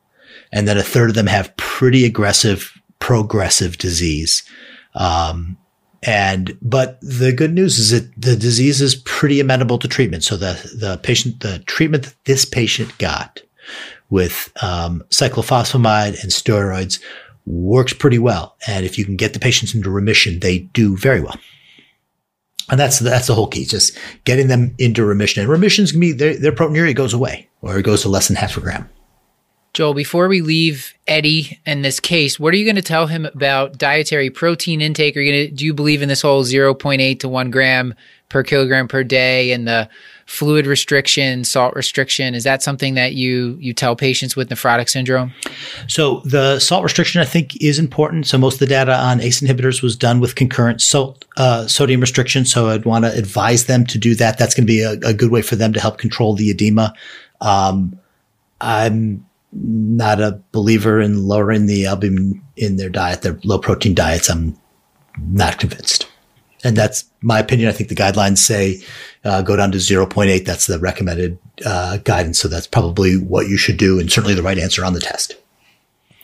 And 0.51 0.67
then 0.67 0.77
a 0.77 0.83
third 0.83 1.09
of 1.09 1.15
them 1.15 1.27
have 1.27 1.55
pretty 1.57 2.05
aggressive 2.05 2.73
progressive 2.99 3.77
disease. 3.77 4.43
Um, 4.93 5.57
and, 6.03 6.57
but 6.61 6.99
the 7.01 7.33
good 7.33 7.53
news 7.53 7.77
is 7.77 7.91
that 7.91 8.13
the 8.19 8.35
disease 8.35 8.81
is 8.81 8.95
pretty 8.95 9.39
amenable 9.39 9.79
to 9.79 9.87
treatment. 9.87 10.23
So 10.23 10.37
the, 10.37 10.53
the 10.77 10.97
patient, 11.01 11.41
the 11.41 11.59
treatment 11.59 12.03
that 12.03 12.15
this 12.25 12.45
patient 12.45 12.97
got 12.97 13.41
with, 14.09 14.51
um, 14.61 15.03
cyclophosphamide 15.09 16.21
and 16.21 16.31
steroids 16.31 17.01
works 17.49 17.93
pretty 17.93 18.19
well. 18.19 18.55
And 18.67 18.85
if 18.85 18.97
you 18.97 19.03
can 19.03 19.15
get 19.15 19.33
the 19.33 19.39
patients 19.39 19.73
into 19.73 19.89
remission, 19.89 20.39
they 20.39 20.59
do 20.59 20.95
very 20.95 21.19
well. 21.19 21.35
And 22.69 22.79
that's, 22.79 22.99
that's 22.99 23.25
the 23.25 23.33
whole 23.33 23.47
key, 23.47 23.65
just 23.65 23.97
getting 24.25 24.47
them 24.47 24.75
into 24.77 25.03
remission. 25.03 25.41
And 25.41 25.49
remissions 25.49 25.91
can 25.91 25.99
be, 25.99 26.11
their, 26.11 26.37
their 26.37 26.51
proteinuria 26.51 26.95
goes 26.95 27.13
away 27.13 27.49
or 27.61 27.79
it 27.79 27.83
goes 27.83 28.03
to 28.03 28.09
less 28.09 28.27
than 28.27 28.37
half 28.37 28.55
a 28.55 28.61
gram. 28.61 28.87
Joel, 29.73 29.93
before 29.93 30.27
we 30.27 30.41
leave 30.41 30.93
Eddie 31.07 31.59
and 31.65 31.83
this 31.83 31.99
case, 31.99 32.39
what 32.39 32.53
are 32.53 32.57
you 32.57 32.65
going 32.65 32.75
to 32.75 32.81
tell 32.81 33.07
him 33.07 33.25
about 33.25 33.77
dietary 33.77 34.29
protein 34.29 34.81
intake? 34.81 35.15
Are 35.15 35.19
you 35.19 35.31
going 35.31 35.49
to, 35.49 35.55
do 35.55 35.65
you 35.65 35.73
believe 35.73 36.01
in 36.01 36.09
this 36.09 36.21
whole 36.21 36.43
0.8 36.43 37.19
to 37.19 37.29
1 37.29 37.51
gram 37.51 37.93
per 38.29 38.43
kilogram 38.43 38.87
per 38.87 39.03
day 39.03 39.51
and 39.51 39.67
the 39.67 39.89
fluid 40.29 40.67
restriction, 40.67 41.43
salt 41.43 41.73
restriction. 41.73 42.35
Is 42.35 42.43
that 42.43 42.61
something 42.61 42.93
that 42.93 43.15
you 43.15 43.57
you 43.59 43.73
tell 43.73 43.95
patients 43.95 44.35
with 44.35 44.49
nephrotic 44.49 44.87
syndrome? 44.87 45.33
So 45.87 46.21
the 46.23 46.59
salt 46.59 46.83
restriction, 46.83 47.19
I 47.19 47.25
think, 47.25 47.59
is 47.61 47.79
important. 47.79 48.27
So 48.27 48.37
most 48.37 48.53
of 48.53 48.59
the 48.59 48.67
data 48.67 48.93
on 48.93 49.21
ACE 49.21 49.41
inhibitors 49.41 49.81
was 49.81 49.95
done 49.97 50.19
with 50.19 50.35
concurrent 50.35 50.81
salt 50.81 51.25
uh, 51.37 51.65
sodium 51.65 51.99
restriction. 51.99 52.45
So 52.45 52.69
I'd 52.69 52.85
want 52.85 53.05
to 53.05 53.11
advise 53.11 53.65
them 53.65 53.85
to 53.87 53.97
do 53.97 54.13
that. 54.15 54.37
That's 54.37 54.53
going 54.53 54.67
to 54.67 54.71
be 54.71 54.81
a, 54.81 54.91
a, 55.09 55.13
good 55.13 55.31
way 55.31 55.41
for 55.41 55.55
them 55.55 55.73
to 55.73 55.79
help 55.79 55.97
control 55.97 56.35
the 56.35 56.51
edema. 56.51 56.93
Um, 57.41 57.99
I'm 58.61 59.25
not 59.51 60.21
a 60.21 60.39
believer 60.51 61.01
in 61.01 61.27
lowering 61.27 61.65
the 61.65 61.87
albumin 61.87 62.39
in 62.55 62.75
their 62.75 62.89
diet, 62.89 63.23
their 63.23 63.39
low 63.43 63.57
protein 63.57 63.95
diets. 63.95 64.29
I'm 64.29 64.55
not 65.17 65.57
convinced 65.57 66.07
and 66.63 66.75
that's 66.75 67.05
my 67.21 67.39
opinion. 67.39 67.69
I 67.69 67.71
think 67.71 67.89
the 67.89 67.95
guidelines 67.95 68.39
say 68.39 68.81
uh, 69.23 69.41
go 69.41 69.55
down 69.55 69.71
to 69.71 69.77
0.8. 69.77 70.45
That's 70.45 70.67
the 70.67 70.79
recommended 70.79 71.37
uh, 71.65 71.97
guidance. 71.97 72.39
So 72.39 72.47
that's 72.47 72.67
probably 72.67 73.17
what 73.17 73.47
you 73.47 73.57
should 73.57 73.77
do 73.77 73.99
and 73.99 74.11
certainly 74.11 74.35
the 74.35 74.43
right 74.43 74.57
answer 74.57 74.83
on 74.83 74.93
the 74.93 74.99
test. 74.99 75.35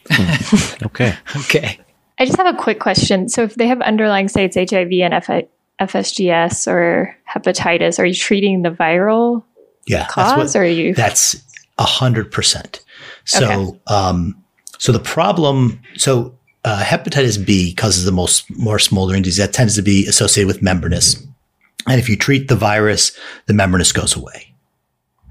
okay. 0.83 1.17
Okay. 1.37 1.79
I 2.19 2.25
just 2.25 2.37
have 2.37 2.53
a 2.53 2.57
quick 2.57 2.79
question. 2.79 3.29
So 3.29 3.43
if 3.43 3.55
they 3.55 3.67
have 3.67 3.81
underlying, 3.81 4.27
say 4.27 4.45
it's 4.45 4.55
HIV 4.55 4.91
and 4.91 5.13
F- 5.13 5.47
FSGS 5.81 6.67
or 6.67 7.17
hepatitis, 7.33 7.99
are 7.99 8.05
you 8.05 8.13
treating 8.13 8.61
the 8.61 8.69
viral 8.69 9.43
yeah, 9.87 10.07
cause 10.07 10.37
what, 10.37 10.55
or 10.55 10.63
are 10.63 10.67
you? 10.67 10.93
That's 10.93 11.35
a 11.77 11.83
hundred 11.83 12.31
percent. 12.31 12.83
So, 13.25 13.45
okay. 13.45 13.79
um, 13.87 14.43
so 14.77 14.91
the 14.91 14.99
problem, 14.99 15.81
so 15.95 16.34
uh, 16.65 16.83
hepatitis 16.83 17.43
B 17.43 17.73
causes 17.73 18.05
the 18.05 18.11
most 18.11 18.49
more 18.57 18.79
smoldering 18.79 19.21
disease. 19.21 19.37
That 19.37 19.53
tends 19.53 19.75
to 19.75 19.81
be 19.81 20.07
associated 20.07 20.47
with 20.47 20.61
membranous. 20.61 21.15
And 21.87 21.99
if 21.99 22.09
you 22.09 22.17
treat 22.17 22.47
the 22.47 22.55
virus, 22.55 23.17
the 23.45 23.53
membranous 23.53 23.91
goes 23.91 24.15
away. 24.15 24.53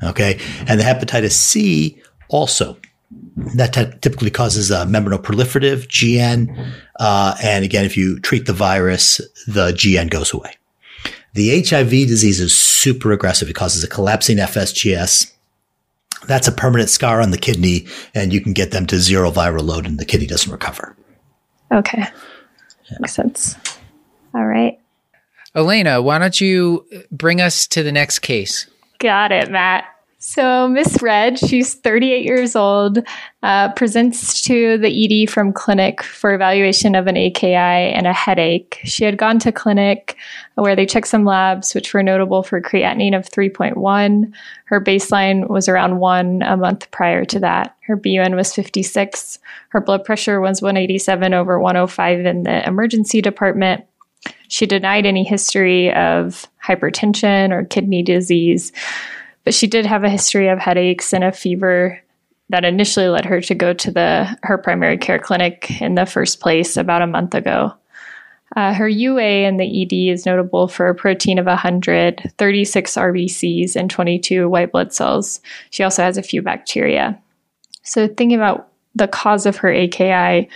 Okay. 0.02 0.40
And 0.66 0.78
the 0.78 0.84
hepatitis 0.84 1.32
C 1.32 2.00
also 2.28 2.76
that 3.36 3.72
t- 3.72 3.98
typically 4.00 4.30
causes 4.30 4.70
a 4.70 4.86
membranoproliferative 4.86 5.88
GN. 5.88 6.72
Uh, 6.98 7.34
and 7.42 7.64
again, 7.64 7.84
if 7.84 7.96
you 7.96 8.20
treat 8.20 8.46
the 8.46 8.52
virus, 8.52 9.20
the 9.46 9.72
GN 9.72 10.10
goes 10.10 10.32
away. 10.32 10.54
The 11.34 11.62
HIV 11.62 11.90
disease 11.90 12.38
is 12.38 12.56
super 12.56 13.10
aggressive. 13.10 13.50
It 13.50 13.54
causes 13.56 13.82
a 13.82 13.88
collapsing 13.88 14.36
FSGS. 14.36 15.32
That's 16.26 16.46
a 16.46 16.52
permanent 16.52 16.90
scar 16.90 17.20
on 17.20 17.32
the 17.32 17.38
kidney, 17.38 17.86
and 18.14 18.32
you 18.32 18.40
can 18.40 18.52
get 18.52 18.70
them 18.70 18.86
to 18.86 19.00
zero 19.00 19.30
viral 19.30 19.64
load, 19.64 19.84
and 19.84 19.98
the 19.98 20.04
kidney 20.04 20.26
doesn't 20.26 20.50
recover. 20.50 20.96
Okay. 21.72 22.04
Yeah. 22.90 22.96
Makes 23.00 23.14
sense. 23.14 23.56
All 24.34 24.44
right. 24.44 24.78
Elena, 25.54 26.02
why 26.02 26.18
don't 26.18 26.40
you 26.40 26.84
bring 27.12 27.40
us 27.40 27.66
to 27.68 27.82
the 27.82 27.92
next 27.92 28.20
case? 28.20 28.66
Got 28.98 29.32
it, 29.32 29.50
Matt. 29.50 29.84
So, 30.26 30.68
Miss 30.68 31.02
Red, 31.02 31.38
she's 31.38 31.74
38 31.74 32.24
years 32.24 32.56
old, 32.56 32.98
uh, 33.42 33.70
presents 33.74 34.40
to 34.44 34.78
the 34.78 34.88
ED 34.88 35.28
from 35.28 35.52
clinic 35.52 36.02
for 36.02 36.32
evaluation 36.32 36.94
of 36.94 37.06
an 37.06 37.18
AKI 37.18 37.54
and 37.54 38.06
a 38.06 38.12
headache. 38.14 38.80
She 38.84 39.04
had 39.04 39.18
gone 39.18 39.38
to 39.40 39.52
clinic 39.52 40.16
where 40.54 40.74
they 40.74 40.86
checked 40.86 41.08
some 41.08 41.26
labs, 41.26 41.74
which 41.74 41.92
were 41.92 42.02
notable 42.02 42.42
for 42.42 42.62
creatinine 42.62 43.14
of 43.14 43.28
3.1. 43.28 44.32
Her 44.64 44.80
baseline 44.80 45.50
was 45.50 45.68
around 45.68 45.98
one 45.98 46.40
a 46.40 46.56
month 46.56 46.90
prior 46.90 47.26
to 47.26 47.38
that. 47.40 47.76
Her 47.86 47.94
BUN 47.94 48.34
was 48.34 48.54
56. 48.54 49.38
Her 49.68 49.82
blood 49.82 50.06
pressure 50.06 50.40
was 50.40 50.62
187 50.62 51.34
over 51.34 51.60
105 51.60 52.24
in 52.24 52.44
the 52.44 52.66
emergency 52.66 53.20
department. 53.20 53.84
She 54.48 54.64
denied 54.64 55.04
any 55.04 55.22
history 55.22 55.92
of 55.92 56.46
hypertension 56.66 57.50
or 57.50 57.66
kidney 57.66 58.02
disease. 58.02 58.72
But 59.44 59.54
she 59.54 59.66
did 59.66 59.86
have 59.86 60.04
a 60.04 60.10
history 60.10 60.48
of 60.48 60.58
headaches 60.58 61.12
and 61.12 61.22
a 61.22 61.32
fever 61.32 62.00
that 62.50 62.64
initially 62.64 63.08
led 63.08 63.24
her 63.24 63.40
to 63.42 63.54
go 63.54 63.72
to 63.72 63.90
the 63.90 64.38
her 64.42 64.58
primary 64.58 64.98
care 64.98 65.18
clinic 65.18 65.80
in 65.80 65.94
the 65.94 66.06
first 66.06 66.40
place 66.40 66.76
about 66.76 67.02
a 67.02 67.06
month 67.06 67.34
ago. 67.34 67.74
Uh, 68.56 68.72
her 68.72 68.88
UA 68.88 69.46
in 69.48 69.56
the 69.56 69.82
ED 69.82 70.12
is 70.12 70.26
notable 70.26 70.68
for 70.68 70.88
a 70.88 70.94
protein 70.94 71.38
of 71.38 71.46
100, 71.46 72.32
36 72.38 72.92
RBCs, 72.92 73.74
and 73.74 73.90
22 73.90 74.48
white 74.48 74.70
blood 74.70 74.92
cells. 74.92 75.40
She 75.70 75.82
also 75.82 76.02
has 76.02 76.16
a 76.16 76.22
few 76.22 76.40
bacteria. 76.40 77.18
So, 77.82 78.06
thinking 78.06 78.36
about 78.36 78.68
the 78.94 79.08
cause 79.08 79.44
of 79.46 79.56
her 79.56 79.72
AKI, 79.72 80.48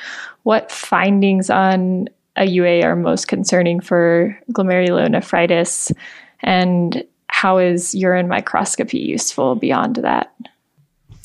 what 0.44 0.70
findings 0.70 1.50
on 1.50 2.08
a 2.36 2.46
UA 2.46 2.82
are 2.82 2.94
most 2.94 3.26
concerning 3.26 3.80
for 3.80 4.38
glomerulonephritis? 4.52 5.92
And 6.40 7.04
how 7.38 7.56
is 7.58 7.94
urine 7.94 8.26
microscopy 8.26 8.98
useful 8.98 9.54
beyond 9.54 9.94
that? 9.96 10.34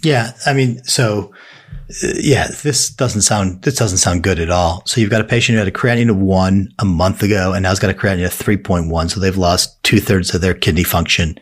Yeah, 0.03 0.33
I 0.45 0.53
mean, 0.53 0.83
so 0.83 1.33
uh, 2.03 2.13
yeah, 2.19 2.49
this 2.61 2.91
doesn't 2.91 3.23
sound 3.23 3.63
this 3.63 3.77
doesn't 3.77 3.97
sound 3.97 4.21
good 4.21 4.39
at 4.39 4.51
all. 4.51 4.83
So 4.85 5.01
you've 5.01 5.09
got 5.09 5.21
a 5.21 5.23
patient 5.23 5.55
who 5.55 5.59
had 5.59 5.67
a 5.67 5.71
creatinine 5.71 6.11
of 6.11 6.17
one 6.17 6.69
a 6.77 6.85
month 6.85 7.23
ago, 7.23 7.53
and 7.53 7.63
now 7.63 7.69
has 7.69 7.79
got 7.79 7.89
a 7.89 7.95
creatinine 7.95 8.27
of 8.27 8.33
three 8.33 8.57
point 8.57 8.89
one. 8.89 9.09
So 9.09 9.19
they've 9.19 9.35
lost 9.35 9.81
two 9.83 9.99
thirds 9.99 10.35
of 10.35 10.41
their 10.41 10.53
kidney 10.53 10.83
function. 10.83 11.39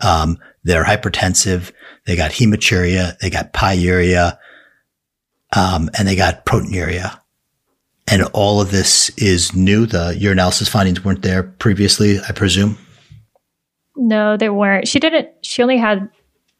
Um, 0.00 0.38
they're 0.62 0.84
hypertensive. 0.84 1.72
They 2.06 2.14
got 2.14 2.30
hematuria. 2.30 3.18
They 3.18 3.30
got 3.30 3.52
pyuria, 3.52 4.38
um, 5.56 5.90
and 5.98 6.06
they 6.06 6.14
got 6.14 6.46
proteinuria. 6.46 7.18
And 8.06 8.22
all 8.32 8.60
of 8.60 8.70
this 8.70 9.10
is 9.18 9.56
new. 9.56 9.86
The 9.86 10.16
urinalysis 10.16 10.68
findings 10.68 11.04
weren't 11.04 11.22
there 11.22 11.42
previously, 11.42 12.20
I 12.20 12.30
presume. 12.30 12.78
No, 13.96 14.36
they 14.36 14.48
weren't. 14.48 14.88
She 14.88 14.98
didn't. 14.98 15.28
She 15.42 15.62
only 15.62 15.76
had 15.76 16.08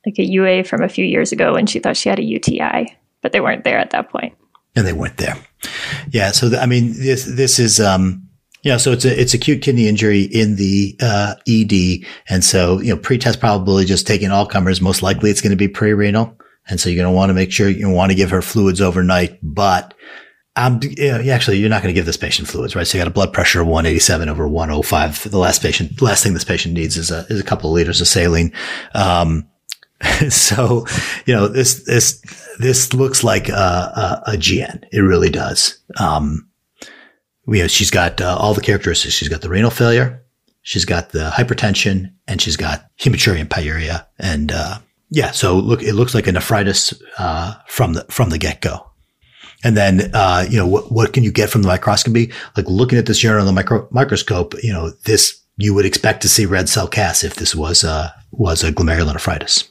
like 0.06 0.18
a 0.18 0.24
UA 0.24 0.64
from 0.64 0.82
a 0.82 0.88
few 0.88 1.04
years 1.04 1.32
ago 1.32 1.54
when 1.54 1.66
she 1.66 1.80
thought 1.80 1.96
she 1.96 2.08
had 2.08 2.18
a 2.18 2.24
UTI, 2.24 2.96
but 3.22 3.32
they 3.32 3.40
weren't 3.40 3.64
there 3.64 3.78
at 3.78 3.90
that 3.90 4.10
point. 4.10 4.34
And 4.76 4.86
they 4.86 4.92
weren't 4.92 5.16
there. 5.16 5.36
Yeah. 6.10 6.32
So 6.32 6.48
the, 6.48 6.60
I 6.60 6.66
mean, 6.66 6.94
this 6.94 7.24
this 7.24 7.58
is 7.58 7.80
um, 7.80 8.28
yeah. 8.62 8.76
So 8.76 8.92
it's 8.92 9.04
a 9.04 9.20
it's 9.20 9.34
acute 9.34 9.62
kidney 9.62 9.88
injury 9.88 10.22
in 10.22 10.56
the 10.56 10.96
uh, 11.00 11.34
ED, 11.48 12.06
and 12.28 12.44
so 12.44 12.80
you 12.80 12.94
know 12.94 13.00
pretest 13.00 13.40
probability 13.40 13.86
just 13.86 14.06
taking 14.06 14.30
all 14.30 14.46
comers. 14.46 14.80
Most 14.80 15.02
likely, 15.02 15.30
it's 15.30 15.40
going 15.40 15.50
to 15.50 15.56
be 15.56 15.68
pre-renal, 15.68 16.36
and 16.68 16.80
so 16.80 16.88
you're 16.88 17.02
going 17.02 17.12
to 17.12 17.16
want 17.16 17.30
to 17.30 17.34
make 17.34 17.52
sure 17.52 17.68
you 17.68 17.88
want 17.88 18.10
to 18.10 18.16
give 18.16 18.30
her 18.30 18.42
fluids 18.42 18.80
overnight, 18.80 19.38
but 19.42 19.93
um, 20.56 20.80
yeah, 20.82 21.18
actually, 21.34 21.58
you're 21.58 21.68
not 21.68 21.82
going 21.82 21.92
to 21.92 21.98
give 21.98 22.06
this 22.06 22.16
patient 22.16 22.46
fluids, 22.46 22.76
right? 22.76 22.86
So 22.86 22.96
you 22.96 23.00
got 23.00 23.08
a 23.08 23.14
blood 23.14 23.32
pressure 23.32 23.60
of 23.60 23.66
187 23.66 24.28
over 24.28 24.46
105. 24.46 25.30
The 25.30 25.38
last 25.38 25.62
patient, 25.62 26.00
last 26.00 26.22
thing 26.22 26.34
this 26.34 26.44
patient 26.44 26.74
needs 26.74 26.96
is 26.96 27.10
a, 27.10 27.26
is 27.28 27.40
a 27.40 27.44
couple 27.44 27.70
of 27.70 27.74
liters 27.74 28.00
of 28.00 28.06
saline. 28.06 28.52
Um, 28.94 29.48
so, 30.28 30.86
you 31.26 31.34
know, 31.34 31.48
this, 31.48 31.84
this, 31.84 32.22
this 32.60 32.94
looks 32.94 33.24
like 33.24 33.48
a, 33.48 33.52
a, 33.52 34.22
a 34.28 34.36
GN. 34.36 34.84
It 34.92 35.00
really 35.00 35.30
does. 35.30 35.78
Um, 35.98 36.48
you 37.48 37.62
know, 37.62 37.68
she's 37.68 37.90
got 37.90 38.20
uh, 38.20 38.36
all 38.38 38.54
the 38.54 38.60
characteristics. 38.60 39.14
She's 39.14 39.28
got 39.28 39.40
the 39.40 39.50
renal 39.50 39.70
failure. 39.70 40.24
She's 40.62 40.84
got 40.84 41.10
the 41.10 41.30
hypertension 41.30 42.12
and 42.28 42.40
she's 42.40 42.56
got 42.56 42.90
hematuria 42.98 43.40
and 43.40 43.50
pyuria. 43.50 44.06
And, 44.18 44.52
uh, 44.52 44.78
yeah, 45.10 45.32
so 45.32 45.58
look, 45.58 45.82
it 45.82 45.94
looks 45.94 46.14
like 46.14 46.26
a 46.28 46.32
nephritis, 46.32 46.94
uh, 47.18 47.54
from 47.66 47.94
the, 47.94 48.04
from 48.08 48.30
the 48.30 48.38
get 48.38 48.60
go. 48.60 48.90
And 49.64 49.76
then, 49.76 50.10
uh, 50.14 50.46
you 50.48 50.56
know, 50.56 50.66
what, 50.66 50.92
what 50.92 51.12
can 51.12 51.24
you 51.24 51.32
get 51.32 51.50
from 51.50 51.62
the 51.62 51.68
microscopy? 51.68 52.32
Like 52.56 52.66
looking 52.68 52.98
at 52.98 53.06
this 53.06 53.22
urine 53.22 53.40
on 53.40 53.46
the 53.46 53.52
micro, 53.52 53.88
microscope, 53.90 54.54
you 54.62 54.72
know, 54.72 54.90
this, 55.06 55.40
you 55.56 55.74
would 55.74 55.86
expect 55.86 56.22
to 56.22 56.28
see 56.28 56.46
red 56.46 56.68
cell 56.68 56.86
casts 56.86 57.24
if 57.24 57.36
this 57.36 57.54
was 57.54 57.82
a, 57.82 58.14
was 58.30 58.62
a 58.62 58.72
glomerulonephritis. 58.72 59.68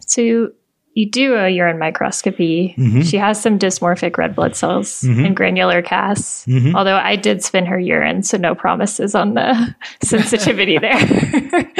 So 0.00 0.50
you 0.96 1.10
do 1.10 1.34
a 1.34 1.50
urine 1.50 1.78
microscopy. 1.78 2.74
Mm-hmm. 2.78 3.02
She 3.02 3.18
has 3.18 3.40
some 3.40 3.58
dysmorphic 3.58 4.16
red 4.16 4.34
blood 4.34 4.56
cells 4.56 5.02
mm-hmm. 5.02 5.26
and 5.26 5.36
granular 5.36 5.82
casts. 5.82 6.46
Mm-hmm. 6.46 6.74
Although 6.74 6.96
I 6.96 7.16
did 7.16 7.44
spin 7.44 7.66
her 7.66 7.78
urine, 7.78 8.22
so 8.22 8.38
no 8.38 8.54
promises 8.54 9.14
on 9.14 9.34
the 9.34 9.74
sensitivity 10.02 10.78
there. 10.80 11.70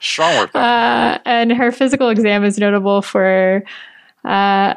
Strong 0.00 0.36
work. 0.36 0.54
Uh, 0.54 1.18
and 1.24 1.50
her 1.50 1.72
physical 1.72 2.10
exam 2.10 2.44
is 2.44 2.58
notable 2.58 3.00
for 3.00 3.64
uh, 4.26 4.74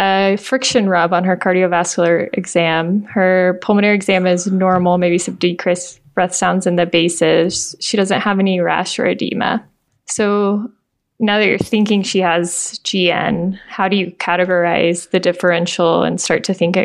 a 0.00 0.36
friction 0.38 0.88
rub 0.88 1.12
on 1.12 1.24
her 1.24 1.36
cardiovascular 1.36 2.30
exam. 2.32 3.02
Her 3.04 3.58
pulmonary 3.62 3.94
exam 3.94 4.26
is 4.26 4.46
normal, 4.46 4.96
maybe 4.96 5.18
some 5.18 5.34
decreased 5.34 6.00
breath 6.14 6.34
sounds 6.34 6.66
in 6.66 6.76
the 6.76 6.86
bases. 6.86 7.76
She 7.80 7.96
doesn't 7.96 8.20
have 8.20 8.38
any 8.38 8.60
rash 8.60 8.98
or 8.98 9.06
edema. 9.06 9.62
So 10.06 10.70
now 11.18 11.38
that 11.38 11.46
you're 11.46 11.58
thinking 11.58 12.02
she 12.02 12.20
has 12.20 12.80
GN, 12.82 13.58
how 13.68 13.88
do 13.88 13.96
you 13.96 14.10
categorize 14.12 15.10
the 15.10 15.20
differential 15.20 16.02
and 16.02 16.20
start 16.20 16.44
to 16.44 16.54
think 16.54 16.76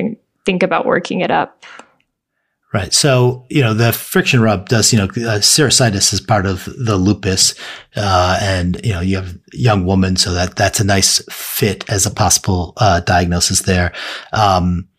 think 0.45 0.61
about 0.61 0.85
working 0.85 1.21
it 1.21 1.31
up? 1.31 1.65
Right. 2.75 2.93
So, 2.93 3.45
you 3.49 3.61
know, 3.61 3.73
the 3.73 3.93
friction 3.93 4.41
rub 4.41 4.67
does, 4.67 4.91
you 4.91 4.99
know, 4.99 5.05
uh, 5.05 5.39
serositis 5.39 6.11
is 6.11 6.19
part 6.19 6.45
of 6.45 6.65
the 6.77 6.97
lupus. 6.97 7.55
Uh, 7.95 8.37
and, 8.41 8.81
you 8.83 8.91
know, 8.91 8.99
you 8.99 9.15
have 9.15 9.39
young 9.53 9.85
woman. 9.85 10.17
So 10.17 10.33
that, 10.33 10.57
that's 10.57 10.81
a 10.81 10.83
nice 10.83 11.23
fit 11.31 11.89
as 11.89 12.05
a 12.05 12.11
possible, 12.11 12.73
uh, 12.75 12.99
diagnosis 12.99 13.61
there. 13.61 13.93
Um, 14.33 14.89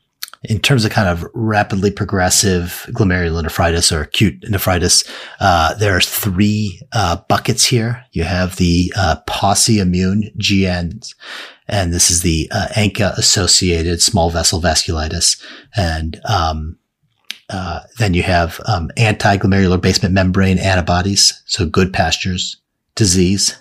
in 0.44 0.58
terms 0.58 0.86
of 0.86 0.90
kind 0.90 1.06
of 1.06 1.26
rapidly 1.34 1.90
progressive 1.90 2.86
glomerulonephritis 2.92 3.94
or 3.94 4.00
acute 4.00 4.42
nephritis, 4.48 5.04
uh, 5.40 5.74
there 5.74 5.94
are 5.94 6.00
three 6.00 6.80
uh, 6.94 7.18
buckets 7.28 7.66
here. 7.66 8.02
You 8.12 8.24
have 8.24 8.56
the 8.56 8.90
uh, 8.96 9.16
pauci 9.28 9.82
immune 9.82 10.30
GNs, 10.38 11.14
and 11.68 11.92
this 11.92 12.10
is 12.10 12.22
the 12.22 12.48
uh, 12.52 12.68
ANCA 12.74 13.18
associated 13.18 14.00
small 14.00 14.30
vessel 14.30 14.62
vasculitis. 14.62 15.38
And 15.76 16.18
um, 16.24 16.78
uh, 17.48 17.80
then 17.98 18.14
you 18.14 18.22
have 18.22 18.60
um, 18.66 18.90
anti-glomerular 18.96 19.80
basement 19.80 20.14
membrane 20.14 20.58
antibodies, 20.58 21.42
so 21.46 21.66
Goodpasture's, 21.66 22.60
disease. 22.94 23.56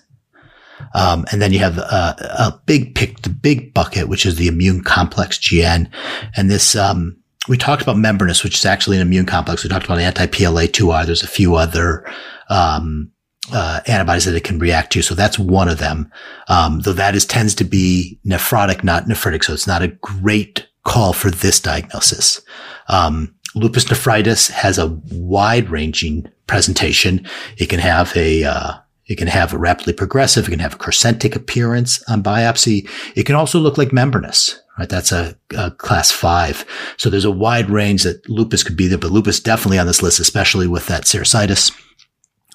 Um, 0.94 1.26
and 1.32 1.42
then 1.42 1.54
you 1.54 1.60
have 1.60 1.78
a, 1.78 2.16
a 2.40 2.62
big 2.66 2.96
pick, 2.96 3.22
the 3.22 3.30
big 3.30 3.74
bucket, 3.74 4.08
which 4.08 4.26
is 4.26 4.36
the 4.36 4.48
immune 4.48 4.84
complex 4.84 5.38
GN. 5.38 5.90
And 6.36 6.50
this, 6.50 6.76
um, 6.76 7.18
we 7.48 7.58
talked 7.58 7.82
about 7.82 7.98
membranous, 7.98 8.44
which 8.44 8.56
is 8.56 8.66
actually 8.66 8.98
an 8.98 9.02
immune 9.02 9.26
complex. 9.26 9.64
We 9.64 9.70
talked 9.70 9.86
about 9.86 10.00
anti-PLA2R. 10.00 11.06
There's 11.06 11.24
a 11.24 11.28
few 11.28 11.56
other, 11.56 12.06
um, 12.50 13.12
uh, 13.54 13.82
antibodies 13.88 14.26
that 14.26 14.36
it 14.36 14.44
can 14.44 14.58
react 14.58 14.92
to. 14.94 15.02
So 15.02 15.14
that's 15.14 15.38
one 15.38 15.68
of 15.70 15.78
them. 15.78 16.12
Um, 16.48 16.80
though 16.82 16.94
that 16.94 17.16
is 17.16 17.26
tends 17.26 17.54
to 17.56 17.64
be 17.64 18.20
nephrotic, 18.26 18.84
not 18.84 19.06
nephritic. 19.06 19.44
So 19.44 19.54
it's 19.54 19.68
not 19.68 19.84
a 19.84 19.90
great 19.90 20.68
call 20.84 21.14
for 21.14 21.30
this 21.30 21.60
diagnosis. 21.60 22.42
Um, 22.88 23.36
lupus 23.56 23.89
nephritis 23.89 24.49
has 24.49 24.78
a 24.78 24.88
wide 25.12 25.70
ranging 25.70 26.30
presentation. 26.47 27.26
It 27.58 27.68
can 27.68 27.80
have 27.80 28.16
a, 28.16 28.43
uh, 28.43 28.74
it 29.08 29.18
can 29.18 29.28
have 29.28 29.53
a 29.53 29.58
rapidly 29.58 29.93
progressive. 29.93 30.47
It 30.47 30.51
can 30.51 30.60
have 30.60 30.76
a 30.76 30.78
crescentic 30.78 31.36
appearance 31.36 32.03
on 32.10 32.24
biopsy. 32.24 32.89
It 33.16 33.26
can 33.26 33.36
also 33.36 33.60
look 33.60 33.78
like 33.78 33.93
membranous, 33.93 34.60
right? 34.78 34.89
That's 34.89 35.12
a, 35.12 35.38
a, 35.56 35.72
class 35.72 36.12
five. 36.12 36.66
So 36.97 37.10
there's 37.10 37.26
a 37.26 37.32
wide 37.32 37.70
range 37.70 38.03
that 38.03 38.28
lupus 38.30 38.64
could 38.64 38.78
be 38.78 38.88
there, 38.88 38.97
but 38.97 39.12
lupus 39.12 39.39
definitely 39.39 39.80
on 39.80 39.88
this 39.88 40.01
list, 40.01 40.20
especially 40.20 40.68
with 40.68 40.88
that 40.88 41.03
serositis, 41.03 41.72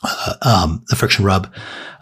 uh, 0.02 0.34
um, 0.42 0.84
the 0.88 0.96
friction 0.96 1.24
rub. 1.24 1.52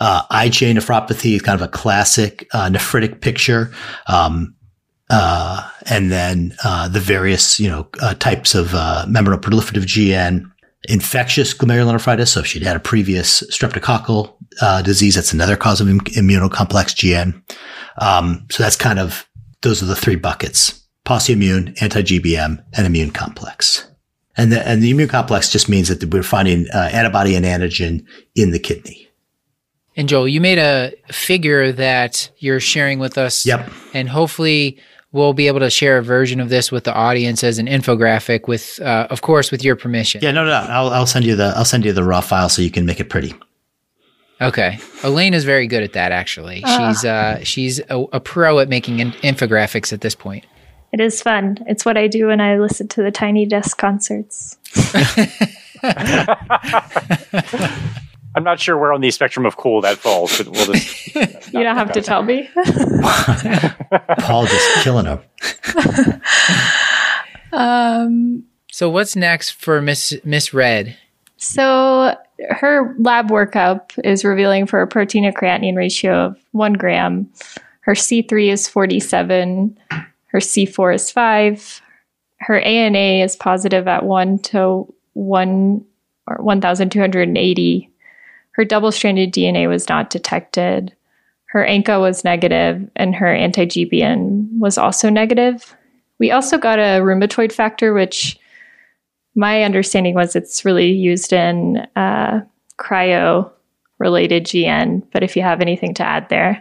Uh, 0.00 0.22
IgA 0.28 0.74
nephropathy 0.74 1.34
is 1.34 1.42
kind 1.42 1.60
of 1.60 1.66
a 1.66 1.70
classic 1.70 2.48
uh, 2.52 2.68
nephritic 2.68 3.20
picture. 3.20 3.72
Um, 4.06 4.54
uh, 5.10 5.68
and 5.86 6.10
then 6.10 6.54
uh, 6.64 6.88
the 6.88 7.00
various, 7.00 7.58
you 7.58 7.68
know, 7.68 7.88
uh, 8.00 8.14
types 8.14 8.54
of 8.54 8.72
membranous 9.08 9.40
proliferative 9.40 9.84
GN, 9.84 10.50
infectious 10.88 11.54
glomerulonephritis. 11.54 12.28
So 12.28 12.40
if 12.40 12.46
she'd 12.46 12.62
had 12.62 12.76
a 12.76 12.80
previous 12.80 13.42
streptococcal 13.50 14.34
uh, 14.60 14.82
disease, 14.82 15.14
that's 15.14 15.32
another 15.32 15.56
cause 15.56 15.80
of 15.80 15.88
Im- 15.88 16.00
immunocomplex 16.00 16.94
GN. 16.94 17.42
Um, 17.98 18.46
so 18.50 18.62
that's 18.62 18.76
kind 18.76 18.98
of 18.98 19.28
those 19.62 19.82
are 19.82 19.86
the 19.86 19.96
three 19.96 20.16
buckets: 20.16 20.86
pauci 21.04 21.30
immune, 21.30 21.74
anti-GBM, 21.80 22.62
and 22.76 22.86
immune 22.86 23.10
complex. 23.10 23.86
And 24.36 24.52
the, 24.52 24.66
and 24.68 24.80
the 24.82 24.90
immune 24.90 25.08
complex 25.08 25.50
just 25.50 25.68
means 25.68 25.88
that 25.88 26.04
we're 26.12 26.22
finding 26.22 26.68
uh, 26.72 26.90
antibody 26.92 27.34
and 27.34 27.44
antigen 27.44 28.06
in 28.36 28.52
the 28.52 28.60
kidney. 28.60 29.08
And 29.96 30.08
Joel, 30.08 30.28
you 30.28 30.40
made 30.40 30.58
a 30.58 30.92
figure 31.10 31.72
that 31.72 32.30
you're 32.38 32.60
sharing 32.60 33.00
with 33.00 33.18
us. 33.18 33.44
Yep. 33.44 33.68
And 33.94 34.08
hopefully 34.08 34.78
we'll 35.12 35.32
be 35.32 35.46
able 35.46 35.60
to 35.60 35.70
share 35.70 35.98
a 35.98 36.02
version 36.02 36.40
of 36.40 36.48
this 36.48 36.70
with 36.70 36.84
the 36.84 36.94
audience 36.94 37.42
as 37.42 37.58
an 37.58 37.66
infographic 37.66 38.48
with 38.48 38.80
uh, 38.80 39.06
of 39.10 39.22
course 39.22 39.50
with 39.50 39.64
your 39.64 39.76
permission. 39.76 40.20
Yeah 40.22 40.32
no 40.32 40.44
no 40.44 40.52
i'll, 40.52 40.90
I'll 40.90 41.06
send 41.06 41.24
you 41.24 41.36
the 41.36 41.52
i'll 41.56 41.64
send 41.64 41.84
you 41.84 41.92
the 41.92 42.04
raw 42.04 42.20
file 42.20 42.48
so 42.48 42.62
you 42.62 42.70
can 42.70 42.86
make 42.86 43.00
it 43.00 43.08
pretty. 43.08 43.34
Okay. 44.40 44.78
Elaine 45.02 45.34
is 45.34 45.44
very 45.44 45.66
good 45.66 45.82
at 45.82 45.94
that 45.94 46.12
actually. 46.12 46.62
Uh, 46.64 46.92
she's 46.92 47.04
uh 47.04 47.44
she's 47.44 47.80
a, 47.90 47.98
a, 48.12 48.20
pro 48.20 48.60
at 48.60 48.68
making 48.68 49.00
in- 49.00 49.12
infographics 49.12 49.92
at 49.92 50.00
this 50.00 50.14
point. 50.14 50.46
It 50.92 51.00
is 51.00 51.20
fun. 51.20 51.58
It's 51.66 51.84
what 51.84 51.96
i 51.96 52.06
do 52.06 52.28
when 52.28 52.40
i 52.40 52.58
listen 52.58 52.88
to 52.88 53.02
the 53.02 53.10
tiny 53.10 53.46
desk 53.46 53.78
concerts 53.78 54.56
I'm 58.34 58.44
not 58.44 58.60
sure 58.60 58.76
where 58.76 58.92
on 58.92 59.00
the 59.00 59.10
spectrum 59.10 59.46
of 59.46 59.56
cool 59.56 59.80
that 59.80 59.98
falls, 59.98 60.38
but 60.38 60.48
we'll 60.48 60.66
just. 60.66 61.14
you 61.16 61.62
don't 61.62 61.76
have 61.76 61.92
to 61.92 62.02
tell 62.02 62.22
me. 62.22 62.48
Paul 64.20 64.46
just 64.46 64.84
killing 64.84 65.06
him. 65.06 65.20
um. 67.52 68.44
So 68.70 68.88
what's 68.90 69.16
next 69.16 69.50
for 69.52 69.80
Miss 69.80 70.14
Miss 70.24 70.54
Red? 70.54 70.96
So 71.36 72.16
her 72.50 72.94
lab 72.98 73.30
workup 73.30 73.98
is 74.04 74.24
revealing 74.24 74.66
for 74.66 74.82
a 74.82 74.86
protein 74.86 75.24
to 75.24 75.32
creatinine 75.32 75.76
ratio 75.76 76.26
of 76.26 76.38
one 76.52 76.74
gram. 76.74 77.30
Her 77.80 77.94
C3 77.94 78.52
is 78.52 78.68
47. 78.68 79.78
Her 80.26 80.38
C4 80.38 80.94
is 80.94 81.10
five. 81.10 81.80
Her 82.40 82.60
ANA 82.60 83.24
is 83.24 83.34
positive 83.34 83.88
at 83.88 84.04
one 84.04 84.38
to 84.40 84.92
one 85.14 85.84
or 86.26 86.36
1,280 86.42 87.87
her 88.58 88.64
double 88.64 88.90
stranded 88.90 89.32
DNA 89.32 89.68
was 89.68 89.88
not 89.88 90.10
detected. 90.10 90.92
Her 91.46 91.64
ANCA 91.64 92.00
was 92.00 92.24
negative, 92.24 92.90
and 92.96 93.14
her 93.14 93.32
anti 93.32 93.66
GBM 93.66 94.58
was 94.58 94.76
also 94.76 95.08
negative. 95.08 95.76
We 96.18 96.32
also 96.32 96.58
got 96.58 96.80
a 96.80 97.00
rheumatoid 97.00 97.52
factor, 97.52 97.94
which 97.94 98.36
my 99.36 99.62
understanding 99.62 100.14
was 100.14 100.34
it's 100.34 100.64
really 100.64 100.90
used 100.90 101.32
in 101.32 101.86
uh, 101.94 102.40
cryo 102.78 103.48
related 103.98 104.44
GN. 104.44 105.04
But 105.12 105.22
if 105.22 105.36
you 105.36 105.42
have 105.42 105.60
anything 105.60 105.94
to 105.94 106.02
add 106.02 106.28
there. 106.28 106.60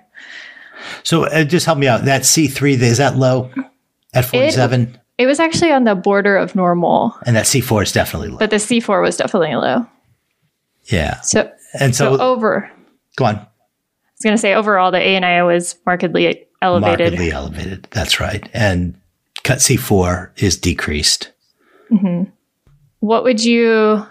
So 1.02 1.24
uh, 1.24 1.46
just 1.46 1.66
help 1.66 1.80
me 1.80 1.88
out. 1.88 2.06
That 2.06 2.22
C3, 2.22 2.80
is 2.80 3.00
that 3.00 3.16
low 3.18 3.50
at 4.14 4.26
47? 4.26 4.82
It, 4.84 5.00
it 5.18 5.26
was 5.26 5.40
actually 5.40 5.72
on 5.72 5.86
the 5.86 5.96
border 5.96 6.38
of 6.38 6.56
normal. 6.56 7.18
And 7.26 7.36
that 7.36 7.46
C4 7.46 7.82
is 7.82 7.92
definitely 7.92 8.30
low. 8.30 8.38
But 8.38 8.52
the 8.52 8.58
C4 8.58 9.02
was 9.02 9.18
definitely 9.18 9.56
low. 9.56 9.88
Yeah. 10.88 11.20
So 11.22 11.52
and 11.74 11.96
so, 11.96 12.18
so 12.18 12.22
over. 12.22 12.72
Go 13.16 13.26
on. 13.26 13.36
I 13.36 13.40
was 13.40 14.24
going 14.24 14.36
to 14.36 14.42
say 14.42 14.54
overall, 14.54 14.92
the 14.92 15.00
ANA 15.00 15.46
was 15.46 15.76
markedly 15.86 16.46
elevated. 16.62 17.14
Markedly 17.14 17.32
elevated. 17.32 17.88
That's 17.92 18.20
right. 18.20 18.50
And 18.54 19.00
cut 19.44 19.60
C4 19.60 20.32
is 20.42 20.58
decreased. 20.58 21.32
Mm-hmm. 21.92 22.30
What 23.00 23.24
would 23.24 23.44
you, 23.44 24.04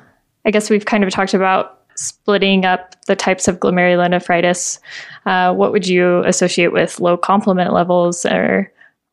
I 0.44 0.50
guess 0.50 0.70
we've 0.70 0.84
kind 0.84 1.02
of 1.02 1.10
talked 1.10 1.34
about 1.34 1.76
splitting 1.96 2.64
up 2.64 2.94
the 3.06 3.16
types 3.16 3.48
of 3.48 3.58
glomerulonephritis. 3.58 4.78
Uh, 5.24 5.52
what 5.54 5.72
would 5.72 5.88
you 5.88 6.22
associate 6.24 6.72
with 6.72 7.00
low 7.00 7.16
complement 7.16 7.72
levels 7.72 8.24
or, 8.26 8.70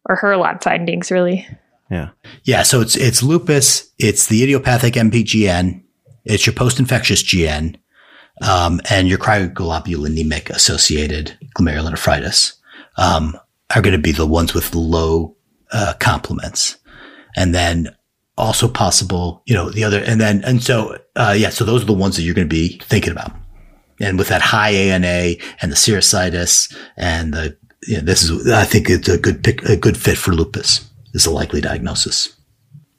or 0.10 0.16
her 0.16 0.38
lab 0.38 0.64
findings 0.64 1.10
really? 1.10 1.48
Yeah. 1.89 2.10
Yeah. 2.44 2.64
So 2.64 2.82
it's, 2.82 2.96
it's 2.96 3.24
lupus. 3.24 3.91
It's 4.00 4.28
the 4.28 4.44
idiopathic 4.44 4.94
MPGN. 4.94 5.82
It's 6.26 6.46
your 6.46 6.54
post-infectious 6.54 7.24
GN 7.24 7.78
um, 8.42 8.82
and 8.90 9.08
your 9.08 9.18
cryoglobulinemic 9.18 10.50
associated 10.50 11.38
glomerulonephritis 11.56 12.54
um, 12.98 13.38
are 13.76 13.82
going 13.82 13.96
to 13.96 14.02
be 14.02 14.12
the 14.12 14.28
ones 14.28 14.54
with 14.54 14.76
low 14.76 15.36
uh, 15.72 15.94
complements. 16.00 16.78
And 17.36 17.54
then 17.54 17.96
also 18.38 18.68
possible, 18.68 19.42
you 19.46 19.54
know, 19.54 19.70
the 19.70 19.84
other, 19.84 20.00
and 20.00 20.20
then, 20.20 20.44
and 20.44 20.62
so, 20.62 20.98
uh, 21.16 21.36
yeah, 21.38 21.50
so 21.50 21.64
those 21.64 21.84
are 21.84 21.88
the 21.88 21.94
ones 21.94 22.16
that 22.16 22.24
you're 22.24 22.36
going 22.36 22.48
to 22.48 22.54
be 22.54 22.80
thinking 22.84 23.12
about. 23.12 23.32
And 24.00 24.18
with 24.18 24.28
that 24.30 24.42
high 24.42 24.72
ANA 24.72 25.36
and 25.62 25.72
the 25.72 25.76
serositis 25.76 26.76
and 26.98 27.34
the, 27.34 27.58
you 27.88 27.98
know, 27.98 28.04
this 28.04 28.24
is, 28.24 28.52
I 28.52 28.66
think 28.66 28.90
it's 28.90 29.08
a 29.08 29.18
good 29.18 29.44
pick, 29.44 29.64
a 29.64 29.76
good 29.76 29.98
fit 29.98 30.18
for 30.18 30.32
lupus 30.32 30.90
is 31.14 31.26
a 31.26 31.32
likely 31.32 31.62
diagnosis. 31.62 32.36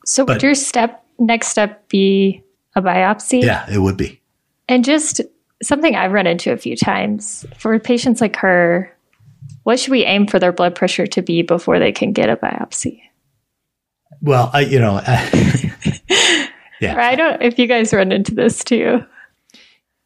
So 0.07 0.25
but, 0.25 0.35
would 0.35 0.43
your 0.43 0.55
step, 0.55 1.05
next 1.19 1.49
step 1.49 1.89
be 1.89 2.43
a 2.77 2.83
biopsy? 2.83 3.43
Yeah, 3.43 3.69
it 3.71 3.79
would 3.79 3.97
be. 3.97 4.21
And 4.69 4.85
just 4.85 5.21
something 5.63 5.95
I've 5.95 6.13
run 6.13 6.27
into 6.27 6.53
a 6.53 6.57
few 6.57 6.77
times 6.77 7.45
for 7.59 7.79
patients 7.79 8.21
like 8.21 8.37
her, 8.37 8.95
what 9.65 9.79
should 9.79 9.91
we 9.91 10.05
aim 10.05 10.27
for 10.27 10.39
their 10.39 10.53
blood 10.53 10.75
pressure 10.75 11.07
to 11.07 11.23
be 11.23 11.43
before 11.43 11.79
they 11.79 11.93
can 11.93 12.13
get 12.13 12.29
a 12.29 12.37
biopsy? 12.37 13.03
Well, 14.21 14.51
I, 14.53 14.61
you 14.61 14.79
know, 14.79 15.01
I, 15.03 16.49
yeah. 16.81 16.97
I 16.97 17.15
don't, 17.15 17.43
if 17.43 17.59
you 17.59 17.67
guys 17.67 17.93
run 17.93 18.13
into 18.13 18.35
this 18.35 18.65
too. 18.65 19.05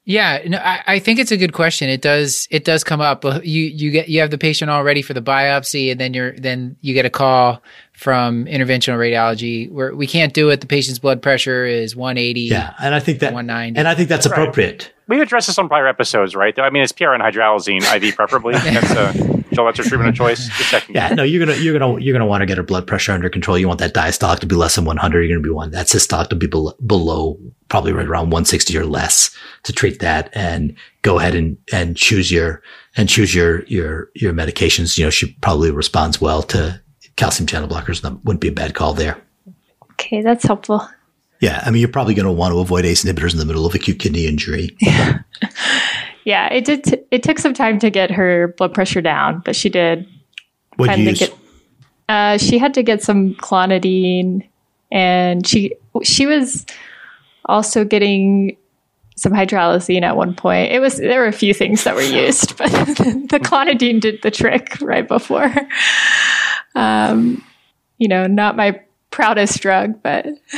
Yeah, 0.05 0.41
no, 0.47 0.57
I, 0.57 0.83
I, 0.87 0.99
think 1.01 1.19
it's 1.19 1.33
a 1.33 1.37
good 1.37 1.53
question. 1.53 1.91
It 1.91 2.01
does 2.01 2.49
it 2.51 2.65
does 2.65 2.83
come 2.83 3.03
up. 3.03 3.25
You 3.25 3.65
you 3.65 3.91
get 3.91 4.09
you 4.09 4.21
have 4.21 4.31
the 4.31 4.39
patient 4.39 4.71
all 4.71 4.83
ready 4.83 5.03
for 5.03 5.13
the 5.13 5.21
biopsy, 5.21 5.91
and 5.91 6.01
then 6.01 6.15
you're 6.15 6.33
then 6.33 6.77
you 6.81 6.95
get 6.95 7.05
a 7.05 7.11
call 7.11 7.63
from 7.99 8.45
interventional 8.45 8.97
radiology 8.97 9.69
where 9.73 9.93
we 9.93 10.07
can't 10.07 10.33
do 10.33 10.51
it. 10.51 10.61
The 10.61 10.69
patient's 10.69 11.01
blood 11.01 11.21
pressure 11.21 11.67
is 11.67 11.97
180. 11.97 12.43
Yeah, 12.43 12.73
and 12.81 12.95
I 12.95 13.01
think 13.01 13.19
that 13.19 13.33
190, 13.33 13.77
and 13.77 13.89
I 13.89 13.97
think 13.97 14.09
that's 14.09 14.25
appropriate. 14.25 14.85
Right. 14.85 14.93
We've 15.09 15.21
addressed 15.21 15.49
this 15.49 15.59
on 15.59 15.69
prior 15.69 15.89
episodes, 15.89 16.37
right? 16.37 16.57
I 16.61 16.71
mean, 16.71 16.85
it's 16.85 16.93
PRN 16.93 17.21
hydralazine 17.21 17.83
IV 17.83 18.15
preferably. 18.17 18.53
That's 18.55 18.91
a 18.93 19.39
Joel, 19.53 19.67
that's 19.67 19.79
your 19.79 19.87
treatment 19.89 20.11
of 20.11 20.15
choice. 20.15 20.47
Just 20.47 20.71
checking. 20.71 20.95
Yeah, 20.95 21.09
no, 21.09 21.25
you're 21.25 21.45
gonna 21.45 21.59
you're 21.59 21.77
gonna 21.77 21.99
you're 21.99 22.13
gonna 22.13 22.27
want 22.27 22.43
to 22.43 22.47
get 22.47 22.57
her 22.57 22.63
blood 22.63 22.87
pressure 22.87 23.11
under 23.11 23.29
control. 23.29 23.59
You 23.59 23.67
want 23.67 23.81
that 23.81 23.95
diastolic 23.95 24.39
to 24.41 24.47
be 24.47 24.55
less 24.55 24.77
than 24.77 24.85
100. 24.85 25.23
You're 25.23 25.37
gonna 25.37 25.43
be 25.43 25.53
one 25.53 25.73
that 25.73 25.87
systolic 25.87 26.29
to 26.29 26.37
be 26.37 26.47
below, 26.47 26.75
below 26.87 27.37
probably 27.69 27.93
right 27.93 28.07
around 28.07 28.31
160 28.31 28.79
or 28.79 28.87
less 28.87 29.37
to 29.65 29.73
treat 29.73 29.99
that, 29.99 30.31
and 30.35 30.77
go 31.03 31.19
ahead 31.19 31.35
and 31.35 31.57
and 31.73 31.97
choose 31.97 32.31
your 32.31 32.63
and 32.97 33.09
choose 33.09 33.35
your 33.35 33.65
your 33.65 34.11
your 34.15 34.33
medications. 34.33 34.97
You 34.97 35.07
know, 35.07 35.11
she 35.11 35.33
probably 35.41 35.73
responds 35.73 36.21
well 36.21 36.45
to 36.45 36.81
calcium 37.19 37.47
channel 37.47 37.69
blockers. 37.69 38.01
That 38.01 38.25
wouldn't 38.25 38.41
be 38.41 38.49
a 38.49 38.53
bad 38.53 38.75
call 38.75 38.95
there. 38.95 39.21
Okay, 39.93 40.23
that's 40.23 40.45
helpful. 40.45 40.89
Yeah, 41.41 41.63
I 41.65 41.71
mean, 41.71 41.81
you're 41.81 41.91
probably 41.91 42.15
going 42.15 42.27
to 42.27 42.33
want 42.33 42.53
to 42.53 42.59
avoid 42.59 42.85
ACE 42.85 43.05
inhibitors 43.05 43.33
in 43.33 43.39
the 43.39 43.45
middle 43.45 43.67
of 43.67 43.75
acute 43.75 43.99
kidney 43.99 44.27
injury. 44.27 44.75
Yeah, 44.81 45.19
yeah 46.25 46.53
it 46.53 46.65
did. 46.65 46.85
T- 46.85 47.03
it 47.11 47.23
took 47.23 47.39
some 47.39 47.53
time 47.53 47.79
to 47.81 47.91
get 47.91 48.11
her 48.11 48.55
blood 48.57 48.73
pressure 48.73 49.03
down, 49.03 49.43
but 49.45 49.55
she 49.55 49.69
did. 49.69 50.09
What 50.77 50.95
do 50.95 51.03
you 51.03 51.11
use? 51.11 51.19
get- 51.19 51.35
Uh, 52.09 52.39
she 52.39 52.59
had 52.59 52.73
to 52.75 52.83
get 52.83 53.03
some 53.03 53.35
clonidine, 53.35 54.49
and 54.91 55.47
she 55.47 55.75
she 56.03 56.27
was 56.27 56.65
also 57.45 57.85
getting 57.85 58.57
some 59.17 59.33
hydralazine 59.33 60.03
at 60.03 60.17
one 60.17 60.35
point. 60.35 60.73
It 60.73 60.81
was 60.81 60.97
there 60.97 61.21
were 61.21 61.27
a 61.27 61.33
few 61.33 61.53
things 61.53 61.85
that 61.85 61.95
were 61.95 62.03
used, 62.03 62.57
but 62.59 62.71
the 62.71 63.41
clonidine 63.43 64.01
did 64.01 64.23
the 64.23 64.31
trick 64.31 64.79
right 64.81 65.07
before. 65.07 65.53
Um, 66.79 67.45
you 67.99 68.09
know, 68.09 68.27
not 68.27 68.57
my 68.57 68.81
proudest 69.11 69.61
drug, 69.61 70.03
but 70.03 70.27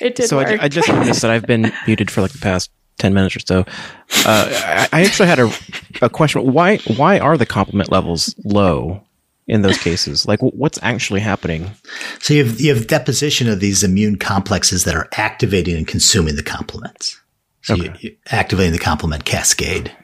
it 0.00 0.14
did 0.14 0.28
so 0.28 0.36
work. 0.38 0.48
I, 0.48 0.64
I 0.64 0.68
just 0.68 0.88
noticed 0.88 1.22
that 1.22 1.30
I've 1.30 1.46
been 1.46 1.72
muted 1.86 2.10
for 2.10 2.22
like 2.22 2.32
the 2.32 2.38
past 2.38 2.70
10 2.98 3.14
minutes 3.14 3.36
or 3.36 3.40
so. 3.40 3.60
Uh, 4.26 4.48
I, 4.50 4.88
I 4.92 5.02
actually 5.04 5.28
had 5.28 5.38
a, 5.38 5.50
a 6.02 6.08
question. 6.08 6.52
Why, 6.52 6.78
why 6.96 7.18
are 7.18 7.36
the 7.36 7.46
complement 7.46 7.90
levels 7.90 8.34
low 8.44 9.02
in 9.46 9.62
those 9.62 9.78
cases? 9.78 10.26
Like 10.26 10.40
what's 10.40 10.78
actually 10.82 11.20
happening? 11.20 11.70
So 12.20 12.34
you 12.34 12.44
have, 12.44 12.60
you 12.60 12.74
have 12.74 12.86
deposition 12.86 13.48
of 13.48 13.60
these 13.60 13.82
immune 13.82 14.16
complexes 14.16 14.84
that 14.84 14.94
are 14.94 15.08
activating 15.16 15.76
and 15.76 15.86
consuming 15.86 16.36
the 16.36 16.42
complements. 16.42 17.20
So 17.62 17.74
you, 17.74 17.90
Okay. 17.90 17.98
you 18.00 18.16
activating 18.30 18.72
the 18.72 18.78
complement 18.78 19.24
cascade. 19.24 19.94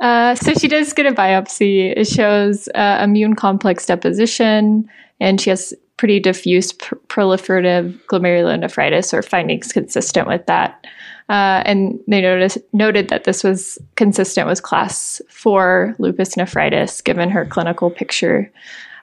Uh, 0.00 0.34
so 0.34 0.52
she 0.54 0.68
does 0.68 0.92
get 0.92 1.06
a 1.06 1.12
biopsy. 1.12 1.96
It 1.96 2.06
shows 2.06 2.68
uh, 2.74 3.00
immune 3.02 3.34
complex 3.34 3.86
deposition, 3.86 4.88
and 5.20 5.40
she 5.40 5.50
has 5.50 5.72
pretty 5.96 6.20
diffuse 6.20 6.72
pr- 6.72 6.96
proliferative 7.08 7.98
glomerulonephritis, 8.06 9.14
or 9.14 9.22
findings 9.22 9.72
consistent 9.72 10.28
with 10.28 10.44
that. 10.46 10.86
Uh, 11.28 11.62
and 11.64 11.98
they 12.06 12.20
noticed, 12.20 12.58
noted 12.72 13.08
that 13.08 13.24
this 13.24 13.42
was 13.42 13.78
consistent 13.96 14.46
with 14.46 14.62
class 14.62 15.20
four 15.28 15.94
lupus 15.98 16.36
nephritis, 16.36 17.00
given 17.00 17.30
her 17.30 17.44
clinical 17.44 17.90
picture. 17.90 18.52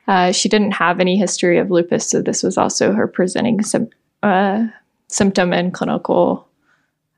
Uh, 0.07 0.31
she 0.31 0.47
didn't 0.47 0.71
have 0.71 0.99
any 0.99 1.17
history 1.17 1.57
of 1.57 1.71
lupus, 1.71 2.09
so 2.09 2.21
this 2.21 2.43
was 2.43 2.57
also 2.57 2.93
her 2.93 3.07
presenting 3.07 3.61
sym- 3.63 3.89
uh, 4.21 4.65
symptom 5.07 5.51
and 5.51 5.73
clinical 5.73 6.47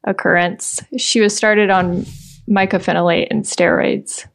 occurrence. 0.06 0.82
She 0.98 1.20
was 1.20 1.36
started 1.36 1.70
on 1.70 2.06
mycophenolate 2.50 3.28
and 3.32 3.44
steroids. 3.44 4.28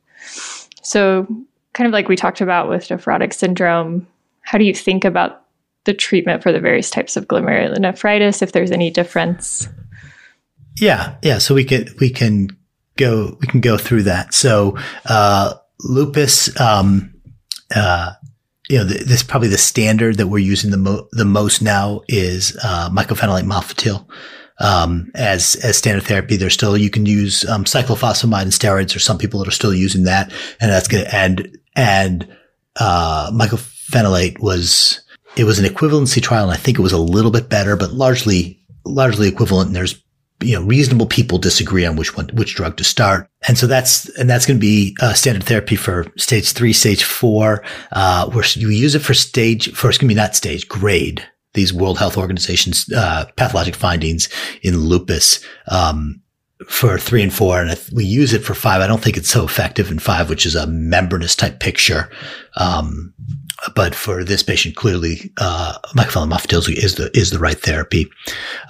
So, 0.83 1.27
kind 1.73 1.87
of 1.87 1.93
like 1.93 2.09
we 2.09 2.17
talked 2.17 2.41
about 2.41 2.69
with 2.69 2.89
nephrotic 2.89 3.33
syndrome, 3.33 4.07
how 4.43 4.59
do 4.59 4.65
you 4.65 4.75
think 4.75 5.05
about 5.05 5.45
the 5.85 5.95
treatment 5.95 6.43
for 6.43 6.53
the 6.53 6.61
various 6.61 6.91
types 6.91 7.17
of 7.17 7.27
glomerulonephritis 7.29 8.43
if 8.43 8.53
there's 8.53 8.71
any 8.71 8.91
difference? 8.91 9.69
Yeah, 10.77 11.17
yeah. 11.23 11.39
So 11.39 11.55
we 11.55 11.65
can 11.65 11.87
we 12.01 12.11
can 12.11 12.49
go 12.97 13.37
we 13.41 13.47
can 13.47 13.61
go 13.61 13.77
through 13.77 14.05
that. 14.05 14.35
So 14.35 14.79
uh, 15.07 15.55
lupus, 15.81 16.59
um, 16.61 17.15
uh, 17.75 18.13
you 18.69 18.79
know, 18.79 18.87
th- 18.87 19.03
this 19.03 19.23
probably 19.23 19.49
the 19.49 19.59
standard 19.59 20.17
that 20.19 20.29
we're 20.29 20.39
using 20.39 20.71
the 20.71 20.77
mo- 20.77 21.09
the 21.13 21.25
most 21.25 21.63
now 21.63 22.03
is 22.09 22.57
uh, 22.63 22.91
mycophenolate 22.91 23.45
mofetil. 23.45 24.07
Um, 24.61 25.11
as 25.15 25.57
as 25.57 25.77
standard 25.77 26.05
therapy, 26.05 26.37
there's 26.37 26.55
still 26.55 26.77
you 26.77 26.91
can 26.91 27.07
use 27.07 27.49
um, 27.49 27.65
cyclophosphamide 27.65 28.43
and 28.43 28.53
steroids. 28.53 28.93
There's 28.93 29.05
some 29.05 29.19
people 29.19 29.41
that 29.41 29.49
are 29.49 29.53
still 29.53 29.75
using 29.75 30.05
that, 30.05 30.33
and 30.61 30.71
that's 30.71 30.87
gonna 30.87 31.09
and 31.13 31.59
and 31.75 32.29
uh, 32.77 33.31
mycophenolate 33.33 34.41
was 34.41 35.01
it 35.37 35.45
was 35.45 35.59
an 35.59 35.65
equivalency 35.65 36.23
trial, 36.23 36.45
and 36.45 36.53
I 36.53 36.57
think 36.57 36.79
it 36.79 36.83
was 36.83 36.93
a 36.93 36.99
little 36.99 37.31
bit 37.31 37.49
better, 37.49 37.77
but 37.77 37.93
largely 37.93 38.61
largely 38.85 39.29
equivalent. 39.29 39.69
And 39.69 39.77
there's 39.77 40.03
you 40.43 40.59
know 40.59 40.65
reasonable 40.65 41.07
people 41.07 41.39
disagree 41.39 41.87
on 41.87 41.97
which 41.97 42.17
one 42.17 42.29
which 42.35 42.55
drug 42.55 42.77
to 42.77 42.85
start, 42.85 43.29
and 43.47 43.57
so 43.57 43.67
that's 43.67 44.09
and 44.19 44.29
that's 44.29 44.47
going 44.47 44.59
to 44.59 44.61
be 44.61 44.97
uh, 45.01 45.15
standard 45.15 45.45
therapy 45.45 45.77
for 45.77 46.07
stage 46.17 46.53
three, 46.53 46.73
stage 46.73 47.05
four. 47.05 47.65
Uh, 47.93 48.29
where 48.31 48.45
you 48.55 48.69
use 48.69 48.95
it 48.95 49.01
for 49.01 49.15
stage 49.15 49.73
for 49.73 49.89
going 49.89 50.01
to 50.01 50.07
be 50.09 50.15
not 50.15 50.37
stage 50.37 50.69
grade. 50.69 51.27
These 51.55 51.73
World 51.73 51.99
Health 51.99 52.17
Organization's 52.17 52.91
uh, 52.93 53.27
pathologic 53.37 53.75
findings 53.75 54.29
in 54.63 54.79
lupus. 54.79 55.45
Um, 55.69 56.23
for 56.69 56.99
three 56.99 57.23
and 57.23 57.33
four, 57.33 57.61
and 57.61 57.71
if 57.71 57.91
we 57.91 58.05
use 58.05 58.33
it 58.33 58.45
for 58.45 58.55
five. 58.55 58.83
I 58.83 58.87
don't 58.87 59.03
think 59.03 59.17
it's 59.17 59.31
so 59.31 59.45
effective 59.45 59.91
in 59.91 59.99
five, 59.99 60.29
which 60.29 60.45
is 60.45 60.55
a 60.55 60.67
membranous 60.67 61.35
type 61.35 61.59
picture. 61.59 62.11
Um, 62.57 63.15
but 63.75 63.95
for 63.95 64.25
this 64.25 64.43
patient, 64.43 64.77
clearly, 64.77 65.33
uh, 65.39 65.79
mofetil 65.95 66.69
is 66.77 66.95
the 66.95 67.11
is 67.15 67.31
the 67.31 67.39
right 67.39 67.59
therapy. 67.59 68.11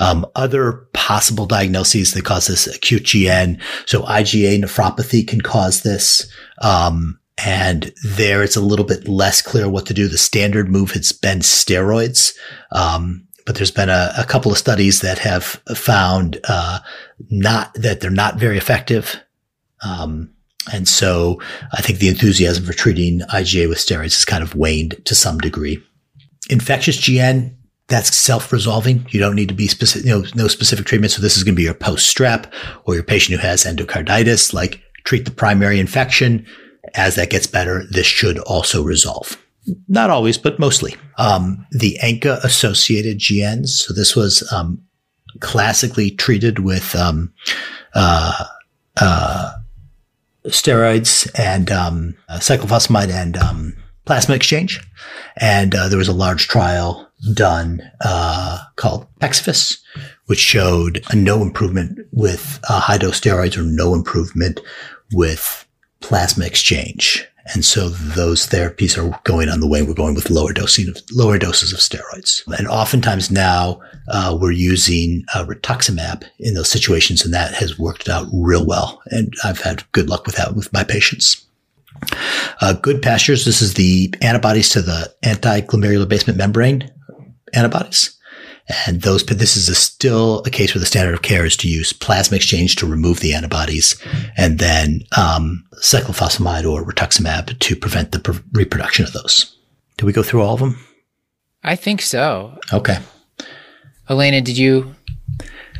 Um, 0.00 0.26
other 0.34 0.88
possible 0.92 1.46
diagnoses 1.46 2.12
that 2.14 2.24
cause 2.24 2.46
this 2.46 2.66
acute 2.66 3.04
GN, 3.04 3.60
so 3.86 4.02
IgA 4.02 4.60
nephropathy 4.62 5.26
can 5.26 5.40
cause 5.40 5.82
this. 5.82 6.30
Um, 6.62 7.19
and 7.44 7.92
there 8.04 8.42
it's 8.42 8.56
a 8.56 8.60
little 8.60 8.84
bit 8.84 9.08
less 9.08 9.42
clear 9.42 9.68
what 9.68 9.86
to 9.86 9.94
do. 9.94 10.08
The 10.08 10.18
standard 10.18 10.70
move 10.70 10.92
has 10.92 11.12
been 11.12 11.40
steroids. 11.40 12.34
Um, 12.72 13.26
but 13.46 13.56
there's 13.56 13.70
been 13.70 13.88
a, 13.88 14.12
a 14.16 14.24
couple 14.24 14.52
of 14.52 14.58
studies 14.58 15.00
that 15.00 15.18
have 15.18 15.44
found, 15.74 16.38
uh, 16.44 16.78
not 17.30 17.74
that 17.74 18.00
they're 18.00 18.10
not 18.10 18.38
very 18.38 18.56
effective. 18.56 19.20
Um, 19.82 20.30
and 20.72 20.86
so 20.86 21.40
I 21.72 21.80
think 21.82 21.98
the 21.98 22.08
enthusiasm 22.08 22.64
for 22.64 22.72
treating 22.72 23.20
IgA 23.20 23.68
with 23.68 23.78
steroids 23.78 24.14
has 24.14 24.24
kind 24.24 24.42
of 24.42 24.54
waned 24.54 25.04
to 25.06 25.14
some 25.14 25.38
degree. 25.38 25.82
Infectious 26.48 26.98
GN, 26.98 27.54
that's 27.88 28.14
self-resolving. 28.14 29.06
You 29.10 29.18
don't 29.18 29.34
need 29.34 29.48
to 29.48 29.54
be 29.54 29.66
specific, 29.66 30.06
you 30.06 30.12
know, 30.12 30.24
no 30.34 30.46
specific 30.46 30.86
treatment. 30.86 31.12
So 31.12 31.22
this 31.22 31.36
is 31.36 31.42
going 31.42 31.54
to 31.54 31.60
be 31.60 31.64
your 31.64 31.74
post-strep 31.74 32.52
or 32.84 32.94
your 32.94 33.02
patient 33.02 33.40
who 33.40 33.46
has 33.46 33.64
endocarditis, 33.64 34.52
like 34.52 34.80
treat 35.04 35.24
the 35.24 35.30
primary 35.30 35.80
infection. 35.80 36.46
As 36.94 37.14
that 37.14 37.30
gets 37.30 37.46
better, 37.46 37.84
this 37.90 38.06
should 38.06 38.38
also 38.40 38.82
resolve. 38.82 39.42
Not 39.88 40.10
always, 40.10 40.38
but 40.38 40.58
mostly. 40.58 40.96
Um, 41.18 41.66
the 41.70 41.98
ANCA 42.02 42.42
associated 42.44 43.18
GNs. 43.18 43.68
So 43.68 43.94
this 43.94 44.16
was, 44.16 44.50
um, 44.52 44.82
classically 45.40 46.10
treated 46.10 46.60
with, 46.60 46.94
um, 46.96 47.32
uh, 47.94 48.44
uh, 49.00 49.52
steroids 50.46 51.30
and 51.38 51.70
um, 51.70 52.16
cyclophosphamide 52.30 53.10
and 53.10 53.36
um, 53.36 53.76
plasma 54.04 54.34
exchange. 54.34 54.80
And 55.36 55.74
uh, 55.74 55.88
there 55.88 55.98
was 55.98 56.08
a 56.08 56.12
large 56.12 56.48
trial 56.48 57.08
done 57.34 57.82
uh, 58.00 58.58
called 58.76 59.06
PEXIVAS, 59.20 59.78
which 60.26 60.38
showed 60.38 61.04
no 61.14 61.42
improvement 61.42 61.98
with 62.12 62.60
uh, 62.68 62.80
high 62.80 62.98
dose 62.98 63.20
steroids 63.20 63.58
or 63.58 63.62
no 63.62 63.94
improvement 63.94 64.60
with 65.12 65.66
plasma 66.00 66.46
exchange. 66.46 67.26
And 67.52 67.64
so 67.64 67.88
those 67.88 68.46
therapies 68.46 68.96
are 68.96 69.18
going 69.24 69.48
on 69.48 69.60
the 69.60 69.66
way. 69.66 69.82
We're 69.82 69.94
going 69.94 70.14
with 70.14 70.30
lower 70.30 70.52
dosing 70.52 70.88
of 70.88 70.98
lower 71.12 71.38
doses 71.38 71.72
of 71.72 71.80
steroids. 71.80 72.42
And 72.58 72.68
oftentimes 72.68 73.30
now 73.30 73.80
uh, 74.08 74.36
we're 74.40 74.52
using 74.52 75.24
uh, 75.34 75.44
rituximab 75.46 76.24
in 76.38 76.54
those 76.54 76.68
situations, 76.68 77.24
and 77.24 77.34
that 77.34 77.54
has 77.54 77.78
worked 77.78 78.08
out 78.08 78.28
real 78.32 78.64
well. 78.64 79.02
And 79.06 79.32
I've 79.42 79.60
had 79.60 79.90
good 79.92 80.08
luck 80.08 80.26
with 80.26 80.36
that 80.36 80.54
with 80.54 80.72
my 80.72 80.84
patients. 80.84 81.44
Uh, 82.60 82.74
Goodpasture's. 82.74 83.44
This 83.44 83.62
is 83.62 83.74
the 83.74 84.14
antibodies 84.22 84.68
to 84.70 84.82
the 84.82 85.12
anti-glomerular 85.22 86.08
basement 86.08 86.38
membrane 86.38 86.90
antibodies. 87.52 88.16
And 88.86 89.02
those, 89.02 89.22
but 89.22 89.38
this 89.38 89.56
is 89.56 89.68
a 89.68 89.74
still 89.74 90.42
a 90.46 90.50
case 90.50 90.74
where 90.74 90.80
the 90.80 90.86
standard 90.86 91.14
of 91.14 91.22
care 91.22 91.44
is 91.44 91.56
to 91.58 91.68
use 91.68 91.92
plasma 91.92 92.36
exchange 92.36 92.76
to 92.76 92.86
remove 92.86 93.20
the 93.20 93.34
antibodies 93.34 94.00
and 94.36 94.58
then, 94.58 95.02
um, 95.16 95.64
cyclophosphamide 95.82 96.70
or 96.70 96.84
rituximab 96.84 97.58
to 97.58 97.76
prevent 97.76 98.12
the 98.12 98.20
pr- 98.20 98.40
reproduction 98.52 99.04
of 99.04 99.12
those. 99.12 99.56
Did 99.96 100.04
we 100.04 100.12
go 100.12 100.22
through 100.22 100.42
all 100.42 100.54
of 100.54 100.60
them? 100.60 100.78
I 101.62 101.76
think 101.76 102.02
so. 102.02 102.58
Okay. 102.72 102.98
Elena, 104.08 104.40
did 104.40 104.56
you? 104.56 104.94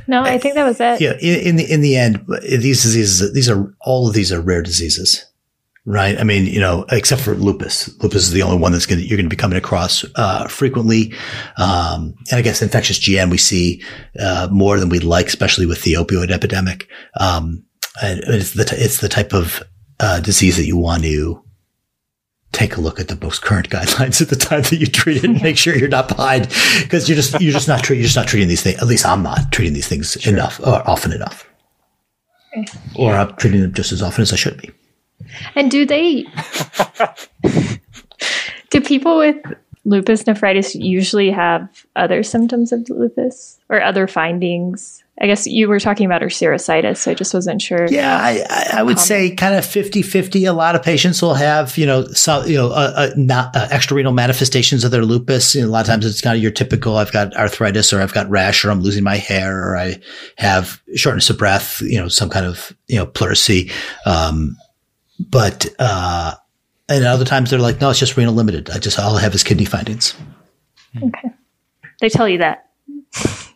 No, 0.06 0.22
I 0.22 0.38
think 0.38 0.54
that 0.54 0.64
was 0.64 0.80
it. 0.80 1.00
Yeah. 1.00 1.12
In, 1.20 1.40
in 1.40 1.56
the, 1.56 1.70
in 1.70 1.80
the 1.80 1.96
end, 1.96 2.24
these 2.42 2.82
diseases, 2.82 3.32
these 3.32 3.48
are, 3.48 3.74
all 3.80 4.08
of 4.08 4.14
these 4.14 4.32
are 4.32 4.40
rare 4.40 4.62
diseases. 4.62 5.24
Right. 5.86 6.18
I 6.20 6.24
mean, 6.24 6.44
you 6.44 6.60
know, 6.60 6.84
except 6.90 7.22
for 7.22 7.34
lupus. 7.34 7.88
Lupus 8.02 8.24
is 8.24 8.32
the 8.32 8.42
only 8.42 8.58
one 8.58 8.72
that's 8.72 8.84
going 8.84 9.00
to, 9.00 9.06
you're 9.06 9.16
going 9.16 9.24
to 9.28 9.34
be 9.34 9.40
coming 9.40 9.56
across, 9.56 10.04
uh, 10.14 10.46
frequently. 10.46 11.14
Um, 11.56 12.14
and 12.30 12.38
I 12.38 12.42
guess 12.42 12.60
infectious 12.60 12.98
GN 12.98 13.30
we 13.30 13.38
see, 13.38 13.82
uh, 14.18 14.48
more 14.52 14.78
than 14.78 14.90
we'd 14.90 15.04
like, 15.04 15.26
especially 15.26 15.64
with 15.64 15.82
the 15.82 15.94
opioid 15.94 16.30
epidemic. 16.30 16.86
Um, 17.18 17.64
and 18.02 18.20
it's 18.24 18.52
the, 18.52 18.66
t- 18.66 18.76
it's 18.76 19.00
the 19.00 19.08
type 19.08 19.32
of, 19.32 19.62
uh, 20.00 20.20
disease 20.20 20.58
that 20.58 20.66
you 20.66 20.76
want 20.76 21.02
to 21.04 21.42
take 22.52 22.76
a 22.76 22.80
look 22.80 23.00
at 23.00 23.08
the 23.08 23.18
most 23.24 23.42
current 23.42 23.70
guidelines 23.70 24.20
at 24.20 24.28
the 24.28 24.36
time 24.36 24.62
that 24.62 24.76
you 24.76 24.86
treat 24.86 25.18
it 25.18 25.24
and 25.24 25.42
make 25.42 25.56
sure 25.56 25.74
you're 25.74 25.88
not 25.88 26.08
behind 26.08 26.48
because 26.82 27.08
you're 27.08 27.16
just, 27.16 27.40
you're 27.40 27.52
just 27.52 27.68
not 27.68 27.82
treating, 27.82 28.00
you're 28.00 28.08
just 28.08 28.16
not 28.16 28.28
treating 28.28 28.48
these 28.48 28.62
things. 28.62 28.78
At 28.82 28.86
least 28.86 29.06
I'm 29.06 29.22
not 29.22 29.50
treating 29.50 29.72
these 29.72 29.88
things 29.88 30.14
enough 30.26 30.60
or 30.60 30.86
often 30.88 31.12
enough. 31.12 31.48
Or 32.96 33.14
I'm 33.14 33.34
treating 33.36 33.62
them 33.62 33.72
just 33.72 33.92
as 33.92 34.02
often 34.02 34.22
as 34.22 34.32
I 34.32 34.36
should 34.36 34.60
be. 34.60 34.70
And 35.54 35.70
do 35.70 35.84
they? 35.86 36.26
do 38.70 38.80
people 38.80 39.18
with 39.18 39.36
lupus 39.84 40.26
nephritis 40.26 40.74
usually 40.74 41.30
have 41.30 41.86
other 41.96 42.22
symptoms 42.22 42.72
of 42.72 42.88
lupus 42.90 43.58
or 43.68 43.82
other 43.82 44.06
findings? 44.06 45.02
I 45.22 45.26
guess 45.26 45.46
you 45.46 45.68
were 45.68 45.78
talking 45.78 46.06
about 46.06 46.22
serositis, 46.22 46.96
so 46.96 47.10
I 47.10 47.14
just 47.14 47.34
wasn't 47.34 47.60
sure. 47.60 47.86
Yeah, 47.90 48.16
I, 48.16 48.42
I, 48.48 48.78
I 48.78 48.82
would 48.82 48.96
Um, 48.96 48.98
say 48.98 49.34
kind 49.34 49.54
of 49.54 49.66
50 49.66 50.00
50. 50.00 50.46
A 50.46 50.54
lot 50.54 50.74
of 50.74 50.82
patients 50.82 51.20
will 51.20 51.34
have, 51.34 51.76
you 51.76 51.84
know, 51.84 52.06
some, 52.06 52.48
you 52.48 52.56
know, 52.56 52.68
uh, 52.70 52.92
uh, 52.96 53.10
not 53.16 53.54
uh, 53.54 53.68
extrarenal 53.70 54.12
manifestations 54.14 54.82
of 54.82 54.92
their 54.92 55.04
lupus. 55.04 55.54
You 55.54 55.60
know, 55.60 55.68
a 55.68 55.70
lot 55.70 55.80
of 55.82 55.88
times 55.88 56.06
it's 56.06 56.22
kind 56.22 56.36
of 56.36 56.42
your 56.42 56.52
typical 56.52 56.96
I've 56.96 57.12
got 57.12 57.36
arthritis 57.36 57.92
or 57.92 58.00
I've 58.00 58.14
got 58.14 58.30
rash 58.30 58.64
or 58.64 58.70
I'm 58.70 58.80
losing 58.80 59.04
my 59.04 59.16
hair 59.16 59.62
or 59.62 59.76
I 59.76 60.00
have 60.38 60.80
shortness 60.96 61.28
of 61.28 61.36
breath, 61.36 61.82
you 61.82 61.98
know, 61.98 62.08
some 62.08 62.30
kind 62.30 62.46
of, 62.46 62.74
you 62.86 62.96
know, 62.96 63.04
pleurisy. 63.06 63.70
Um, 64.06 64.56
but, 65.28 65.66
uh, 65.78 66.34
and 66.88 67.04
other 67.04 67.24
times 67.24 67.50
they're 67.50 67.58
like, 67.58 67.80
no, 67.80 67.90
it's 67.90 67.98
just 67.98 68.16
renal 68.16 68.34
limited. 68.34 68.70
I 68.70 68.78
just, 68.78 68.98
all 68.98 69.16
I 69.16 69.20
have 69.20 69.34
is 69.34 69.44
kidney 69.44 69.64
findings. 69.64 70.14
Okay. 70.96 71.30
They 72.00 72.08
tell 72.08 72.28
you 72.28 72.38
that. 72.38 72.70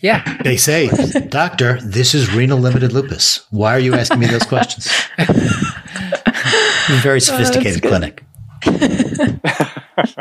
Yeah. 0.00 0.42
They 0.44 0.58
say, 0.58 0.90
doctor, 1.28 1.80
this 1.80 2.14
is 2.14 2.34
renal 2.34 2.58
limited 2.58 2.92
lupus. 2.92 3.46
Why 3.50 3.74
are 3.74 3.78
you 3.78 3.94
asking 3.94 4.18
me 4.20 4.26
those 4.26 4.42
questions? 4.42 4.92
Very 7.02 7.20
sophisticated 7.20 7.82
good. 7.82 7.88
clinic. 7.88 8.24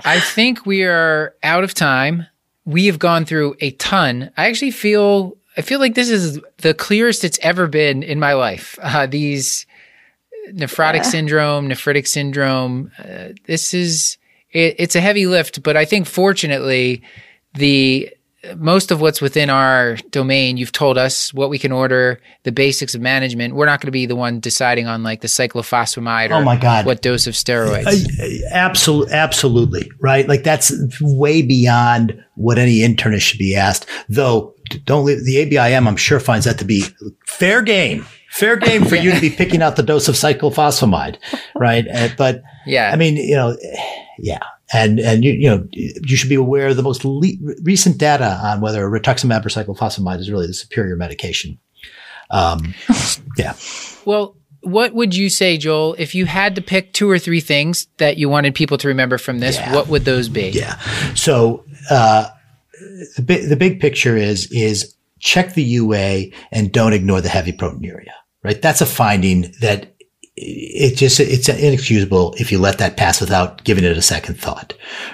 I 0.06 0.20
think 0.22 0.66
we 0.66 0.84
are 0.84 1.36
out 1.44 1.64
of 1.64 1.74
time. 1.74 2.26
We 2.66 2.86
have 2.86 3.00
gone 3.00 3.26
through 3.26 3.56
a 3.60 3.72
ton. 3.72 4.32
I 4.38 4.48
actually 4.48 4.72
feel 4.72 5.38
I 5.58 5.62
feel 5.62 5.80
like 5.80 5.96
this 5.96 6.10
is 6.10 6.40
the 6.58 6.74
clearest 6.74 7.24
it's 7.24 7.40
ever 7.42 7.68
been 7.68 8.04
in 8.04 8.20
my 8.20 8.34
life. 8.34 8.78
Uh, 8.82 9.08
these 9.08 9.66
nephrotic 10.54 11.06
syndrome, 11.06 11.68
nephritic 11.70 12.08
syndrome. 12.08 12.92
Uh, 13.00 13.30
this 13.46 13.74
is 13.74 14.18
it, 14.52 14.76
it's 14.80 14.96
a 14.96 15.02
heavy 15.02 15.28
lift, 15.28 15.62
but 15.64 15.76
I 15.78 15.86
think 15.86 16.08
fortunately 16.08 17.02
the 17.54 18.12
most 18.56 18.92
of 18.92 19.02
what's 19.02 19.20
within 19.20 19.50
our 19.50 19.96
domain, 20.12 20.56
you've 20.56 20.72
told 20.72 20.98
us 20.98 21.34
what 21.34 21.50
we 21.50 21.60
can 21.60 21.72
order, 21.72 22.22
the 22.44 22.52
basics 22.52 22.96
of 22.96 23.02
management. 23.02 23.56
We're 23.56 23.66
not 23.66 23.82
going 23.82 23.88
to 23.88 23.92
be 23.92 24.06
the 24.06 24.16
one 24.16 24.40
deciding 24.40 24.88
on 24.88 25.04
like 25.04 25.20
the 25.22 25.28
cyclophosphamide 25.28 26.30
or 26.30 26.36
Oh 26.36 26.44
my 26.44 26.56
God. 26.56 26.86
what 26.86 27.02
dose 27.02 27.28
of 27.28 27.34
steroids. 27.34 28.08
Absolutely, 28.52 29.14
absolutely, 29.14 29.92
right? 30.00 30.28
Like 30.28 30.44
that's 30.44 30.72
way 31.02 31.42
beyond 31.42 32.24
what 32.36 32.58
any 32.58 32.80
internist 32.80 33.22
should 33.22 33.40
be 33.40 33.56
asked. 33.56 33.86
Though, 34.08 34.54
don't 34.86 35.04
leave 35.04 35.26
the 35.26 35.38
ABIM. 35.38 35.88
I'm 35.88 35.98
sure 35.98 36.20
finds 36.20 36.46
that 36.46 36.60
to 36.60 36.66
be 36.66 36.86
fair 37.26 37.62
game, 37.64 38.06
fair 38.38 38.56
game 38.56 38.86
for 38.86 38.96
you 38.96 39.12
to 39.12 39.20
be 39.22 39.30
picking 39.30 39.62
out 39.62 39.76
the 39.76 39.84
dose 39.84 40.08
of 40.08 40.16
cyclophosphamide, 40.16 41.18
right? 41.56 41.86
Uh, 41.98 42.10
but 42.18 42.44
yeah. 42.66 42.92
I 42.92 42.96
mean, 42.96 43.16
you 43.16 43.36
know, 43.36 43.58
yeah, 44.20 44.40
and 44.72 45.00
and 45.00 45.24
you 45.24 45.32
you 45.32 45.50
know 45.50 45.68
you 45.72 46.16
should 46.16 46.30
be 46.30 46.36
aware 46.36 46.68
of 46.68 46.76
the 46.76 46.84
most 46.84 47.04
le- 47.04 47.32
recent 47.64 47.98
data 47.98 48.40
on 48.44 48.62
whether 48.62 48.88
rituximab 48.88 49.44
or 49.46 49.50
cyclophosphamide 49.50 50.20
is 50.20 50.30
really 50.30 50.46
the 50.46 50.54
superior 50.54 50.96
medication. 50.96 51.58
Um, 52.30 52.76
yeah. 53.38 53.56
Well, 54.06 54.36
what 54.62 54.94
would 54.94 55.16
you 55.16 55.30
say, 55.30 55.58
Joel, 55.58 55.96
if 55.98 56.14
you 56.14 56.26
had 56.26 56.56
to 56.56 56.62
pick 56.62 56.94
two 56.94 57.10
or 57.10 57.18
three 57.18 57.40
things 57.40 57.88
that 57.98 58.18
you 58.18 58.30
wanted 58.30 58.54
people 58.54 58.78
to 58.80 58.88
remember 58.90 59.18
from 59.18 59.40
this? 59.40 59.56
Yeah. 59.56 59.74
What 59.74 59.88
would 59.88 60.06
those 60.06 60.30
be? 60.30 60.50
Yeah. 60.50 60.78
So 61.16 61.64
uh, 61.90 62.30
the 63.16 63.24
big 63.24 63.50
the 63.50 63.56
big 63.56 63.80
picture 63.80 64.16
is 64.16 64.52
is 64.52 64.96
check 65.20 65.54
the 65.54 65.64
UA 65.64 66.26
and 66.52 66.72
don't 66.72 66.94
ignore 66.94 67.22
the 67.22 67.30
heavy 67.30 67.54
proteinuria. 67.54 68.12
Right. 68.44 68.62
That's 68.62 68.82
a 68.82 68.86
finding 68.86 69.54
that 69.62 69.96
it 70.36 70.96
just 70.96 71.20
it's 71.20 71.50
inexcusable 71.50 72.36
if 72.38 72.52
you 72.52 72.60
let 72.60 72.78
that 72.78 72.96
pass 72.96 73.20
without 73.20 73.64
giving 73.64 73.84
it 73.84 73.98
a 73.98 74.02
second 74.02 74.40
thought. 74.40 74.74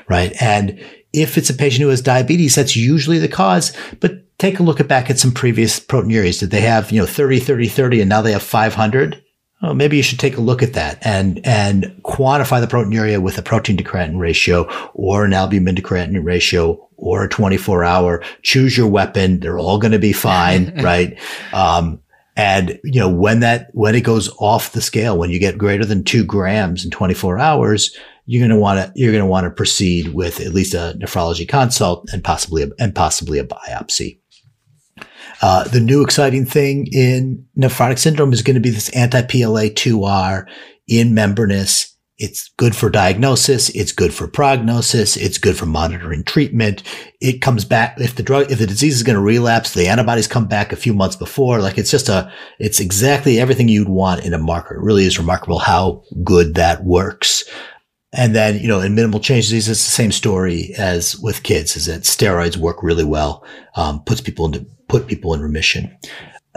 Right. 0.09 0.33
And 0.41 0.79
if 1.13 1.37
it's 1.37 1.49
a 1.49 1.53
patient 1.53 1.83
who 1.83 1.89
has 1.89 2.01
diabetes, 2.01 2.55
that's 2.55 2.75
usually 2.75 3.19
the 3.19 3.27
cause. 3.27 3.71
But 3.99 4.37
take 4.39 4.59
a 4.59 4.63
look 4.63 4.79
at 4.79 4.87
back 4.87 5.09
at 5.09 5.19
some 5.19 5.31
previous 5.31 5.79
proteinurias. 5.79 6.39
Did 6.39 6.51
they 6.51 6.61
have 6.61 6.91
you 6.91 6.99
know 6.99 7.07
30, 7.07 7.39
30, 7.39 7.67
30, 7.67 8.01
and 8.01 8.09
now 8.09 8.21
they 8.21 8.33
have 8.33 8.43
500? 8.43 9.23
Oh, 9.61 9.73
maybe 9.73 9.95
you 9.95 10.03
should 10.03 10.19
take 10.19 10.35
a 10.35 10.41
look 10.41 10.61
at 10.61 10.73
that 10.73 10.99
and 11.05 11.39
and 11.45 11.85
quantify 12.03 12.59
the 12.59 12.67
proteinuria 12.67 13.21
with 13.21 13.37
a 13.37 13.41
protein 13.41 13.77
to 13.77 13.83
creatinine 13.83 14.19
ratio 14.19 14.69
or 14.93 15.23
an 15.23 15.31
albumin 15.31 15.77
to 15.77 15.81
creatinine 15.81 16.25
ratio 16.25 16.89
or 16.97 17.23
a 17.23 17.29
24 17.29 17.85
hour. 17.85 18.21
Choose 18.41 18.77
your 18.77 18.87
weapon. 18.87 19.39
They're 19.39 19.59
all 19.59 19.77
going 19.77 19.93
to 19.93 19.99
be 19.99 20.11
fine, 20.11 20.73
right? 20.83 21.17
Um, 21.53 22.02
and 22.35 22.79
you 22.83 22.99
know 22.99 23.09
when 23.09 23.41
that 23.41 23.69
when 23.73 23.95
it 23.95 24.01
goes 24.01 24.29
off 24.39 24.71
the 24.71 24.81
scale, 24.81 25.17
when 25.17 25.29
you 25.29 25.39
get 25.39 25.57
greater 25.57 25.85
than 25.85 26.03
two 26.03 26.23
grams 26.23 26.83
in 26.83 26.91
24 26.91 27.39
hours, 27.39 27.95
you're 28.25 28.41
going 28.41 28.49
to 28.49 28.61
want 28.61 28.79
to 28.79 28.91
you're 28.99 29.11
going 29.11 29.23
to 29.23 29.29
want 29.29 29.45
to 29.45 29.51
proceed 29.51 30.13
with 30.13 30.39
at 30.39 30.53
least 30.53 30.73
a 30.73 30.97
nephrology 30.99 31.47
consult 31.47 32.09
and 32.11 32.23
possibly 32.23 32.63
a, 32.63 32.67
and 32.79 32.95
possibly 32.95 33.39
a 33.39 33.45
biopsy. 33.45 34.19
Uh, 35.41 35.65
the 35.65 35.79
new 35.79 36.01
exciting 36.01 36.45
thing 36.45 36.87
in 36.91 37.45
nephrotic 37.57 37.99
syndrome 37.99 38.31
is 38.31 38.41
going 38.41 38.53
to 38.55 38.61
be 38.61 38.69
this 38.69 38.89
anti-PLA2R 38.89 40.47
in 40.87 41.13
membranous. 41.13 41.92
It's 42.17 42.49
good 42.57 42.75
for 42.75 42.91
diagnosis. 42.91 43.69
It's 43.69 43.91
good 43.91 44.13
for 44.13 44.27
prognosis. 44.27 45.17
It's 45.17 45.39
good 45.39 45.57
for 45.57 45.65
monitoring 45.65 46.23
treatment. 46.23 46.83
It 47.19 47.41
comes 47.41 47.65
back 47.65 47.99
if 47.99 48.15
the 48.15 48.23
drug, 48.23 48.51
if 48.51 48.59
the 48.59 48.67
disease 48.67 48.95
is 48.95 49.03
going 49.03 49.15
to 49.15 49.21
relapse, 49.21 49.73
the 49.73 49.87
antibodies 49.87 50.27
come 50.27 50.47
back 50.47 50.71
a 50.71 50.77
few 50.77 50.93
months 50.93 51.15
before. 51.15 51.59
Like 51.59 51.79
it's 51.79 51.89
just 51.89 52.09
a, 52.09 52.31
it's 52.59 52.79
exactly 52.79 53.39
everything 53.39 53.67
you'd 53.67 53.89
want 53.89 54.25
in 54.25 54.33
a 54.33 54.37
marker. 54.37 54.75
It 54.75 54.83
really 54.83 55.05
is 55.05 55.17
remarkable 55.17 55.57
how 55.57 56.03
good 56.23 56.53
that 56.53 56.83
works. 56.83 57.43
And 58.15 58.35
then, 58.35 58.59
you 58.59 58.67
know, 58.67 58.79
in 58.79 58.93
minimal 58.93 59.19
change 59.19 59.45
disease, 59.45 59.67
it's 59.67 59.83
the 59.83 59.91
same 59.91 60.11
story 60.11 60.75
as 60.77 61.17
with 61.17 61.41
kids 61.41 61.75
is 61.75 61.87
that 61.87 62.01
steroids 62.01 62.57
work 62.57 62.83
really 62.83 63.03
well, 63.03 63.43
um, 63.75 64.03
puts 64.03 64.21
people 64.21 64.45
into, 64.45 64.67
put 64.87 65.07
people 65.07 65.33
in 65.33 65.41
remission. 65.41 65.97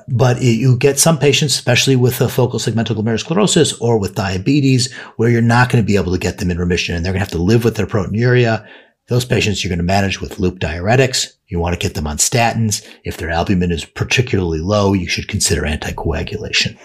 But 0.09 0.43
you 0.43 0.77
get 0.77 0.99
some 0.99 1.19
patients, 1.19 1.55
especially 1.55 1.97
with 1.97 2.21
a 2.21 2.29
focal 2.29 2.59
segmental 2.59 2.97
glomerulosclerosis 2.97 3.81
or 3.81 3.99
with 3.99 4.15
diabetes, 4.15 4.93
where 5.17 5.31
you're 5.31 5.41
not 5.41 5.71
going 5.71 5.83
to 5.83 5.87
be 5.87 5.97
able 5.97 6.13
to 6.13 6.19
get 6.19 6.39
them 6.39 6.51
in 6.51 6.59
remission 6.59 6.95
and 6.95 7.05
they're 7.05 7.13
going 7.13 7.21
to 7.21 7.25
have 7.25 7.39
to 7.39 7.43
live 7.43 7.65
with 7.65 7.77
their 7.77 7.87
proteinuria. 7.87 8.67
Those 9.09 9.25
patients 9.25 9.65
you're 9.65 9.71
going 9.71 9.79
to 9.79 9.85
manage 9.85 10.21
with 10.21 10.39
loop 10.39 10.59
diuretics. 10.59 11.37
You 11.49 11.61
want 11.61 11.75
to 11.75 11.85
get 11.85 11.95
them 11.95 12.07
on 12.07 12.19
statins. 12.19 12.87
If 13.05 13.17
their 13.17 13.31
albumin 13.31 13.73
is 13.73 13.85
particularly 13.85 14.59
low, 14.59 14.93
you 14.93 15.09
should 15.09 15.29
consider 15.29 15.63
anticoagulation. 15.63 16.77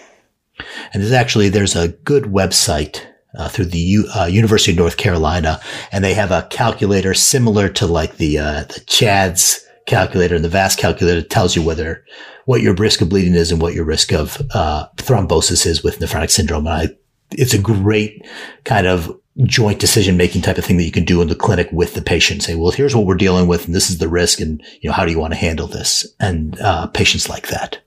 And 0.92 1.02
there's 1.02 1.12
actually, 1.12 1.48
there's 1.48 1.76
a 1.76 1.88
good 1.88 2.24
website 2.24 3.04
uh, 3.36 3.48
through 3.48 3.66
the 3.66 3.78
U, 3.78 4.08
uh, 4.16 4.26
University 4.26 4.72
of 4.72 4.78
North 4.78 4.96
Carolina, 4.96 5.60
and 5.90 6.04
they 6.04 6.14
have 6.14 6.30
a 6.30 6.46
calculator 6.50 7.14
similar 7.14 7.68
to 7.70 7.86
like 7.86 8.16
the 8.16 8.38
uh, 8.38 8.64
the 8.64 8.80
CHADS 8.86 9.66
calculator 9.86 10.34
and 10.34 10.44
the 10.44 10.48
VAS 10.48 10.76
calculator. 10.76 11.22
Tells 11.22 11.56
you 11.56 11.62
whether 11.62 12.04
what 12.44 12.62
your 12.62 12.74
risk 12.74 13.00
of 13.00 13.08
bleeding 13.08 13.34
is 13.34 13.52
and 13.52 13.60
what 13.60 13.74
your 13.74 13.84
risk 13.84 14.12
of 14.12 14.40
uh, 14.52 14.86
thrombosis 14.96 15.66
is 15.66 15.82
with 15.82 15.98
nephrotic 15.98 16.30
syndrome. 16.30 16.66
And 16.66 16.90
I, 16.90 16.96
it's 17.32 17.54
a 17.54 17.58
great 17.58 18.26
kind 18.64 18.86
of 18.86 19.16
joint 19.44 19.78
decision 19.78 20.16
making 20.16 20.42
type 20.42 20.58
of 20.58 20.64
thing 20.64 20.76
that 20.76 20.84
you 20.84 20.92
can 20.92 21.04
do 21.04 21.22
in 21.22 21.28
the 21.28 21.34
clinic 21.34 21.68
with 21.72 21.94
the 21.94 22.02
patient. 22.02 22.42
Say, 22.42 22.54
well, 22.54 22.70
here's 22.70 22.94
what 22.94 23.06
we're 23.06 23.14
dealing 23.14 23.46
with, 23.46 23.66
and 23.66 23.74
this 23.74 23.90
is 23.90 23.98
the 23.98 24.08
risk, 24.08 24.40
and 24.40 24.62
you 24.80 24.90
know 24.90 24.94
how 24.94 25.04
do 25.04 25.10
you 25.10 25.18
want 25.18 25.32
to 25.32 25.38
handle 25.38 25.66
this? 25.66 26.06
And 26.20 26.60
uh, 26.60 26.88
patients 26.88 27.28
like 27.28 27.48
that. 27.48 27.80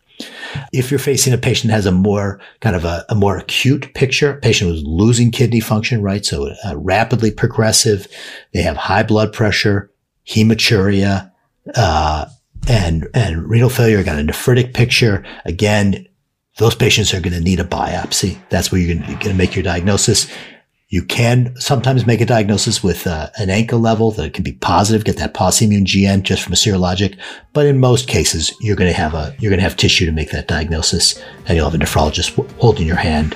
If 0.71 0.89
you're 0.89 0.99
facing 0.99 1.33
a 1.33 1.37
patient 1.37 1.69
that 1.69 1.75
has 1.75 1.85
a 1.85 1.91
more 1.91 2.39
kind 2.61 2.75
of 2.75 2.85
a, 2.85 3.05
a 3.09 3.15
more 3.15 3.37
acute 3.37 3.93
picture, 3.93 4.39
patient 4.41 4.71
who's 4.71 4.83
losing 4.83 5.29
kidney 5.29 5.59
function, 5.59 6.01
right? 6.01 6.25
So 6.25 6.53
uh, 6.65 6.77
rapidly 6.77 7.29
progressive, 7.29 8.07
they 8.53 8.61
have 8.61 8.77
high 8.77 9.03
blood 9.03 9.33
pressure, 9.33 9.91
hematuria, 10.27 11.31
uh, 11.73 12.25
and, 12.67 13.07
and 13.13 13.49
renal 13.49 13.69
failure, 13.69 14.03
got 14.03 14.19
a 14.19 14.23
nephritic 14.23 14.73
picture. 14.73 15.25
Again, 15.45 16.07
those 16.57 16.75
patients 16.75 17.13
are 17.13 17.19
going 17.19 17.33
to 17.33 17.41
need 17.41 17.59
a 17.59 17.65
biopsy. 17.65 18.37
That's 18.49 18.71
where 18.71 18.79
you're 18.79 18.95
going 18.95 19.19
to 19.19 19.33
make 19.33 19.55
your 19.55 19.63
diagnosis. 19.63 20.31
You 20.87 21.03
can 21.03 21.53
sometimes 21.59 22.05
make 22.05 22.21
a 22.21 22.25
diagnosis 22.25 22.83
with 22.83 23.07
uh, 23.07 23.29
an 23.37 23.49
ANCA 23.49 23.79
level 23.81 24.11
that 24.11 24.33
can 24.33 24.43
be 24.43 24.53
positive, 24.53 25.03
get 25.03 25.17
that 25.17 25.35
immune 25.61 25.83
GN 25.83 26.23
just 26.23 26.43
from 26.43 26.53
a 26.53 26.55
serologic. 26.55 27.17
But 27.53 27.65
in 27.65 27.79
most 27.79 28.07
cases, 28.07 28.53
you're 28.61 28.75
going 28.75 28.91
to 28.91 28.97
have 28.97 29.13
a 29.13 29.35
you're 29.39 29.49
going 29.49 29.59
to 29.59 29.63
have 29.63 29.75
tissue 29.75 30.05
to 30.05 30.11
make 30.11 30.31
that 30.31 30.47
diagnosis, 30.47 31.21
and 31.47 31.57
you'll 31.57 31.69
have 31.69 31.79
a 31.79 31.83
nephrologist 31.83 32.35
holding 32.59 32.87
your 32.87 32.95
hand 32.95 33.35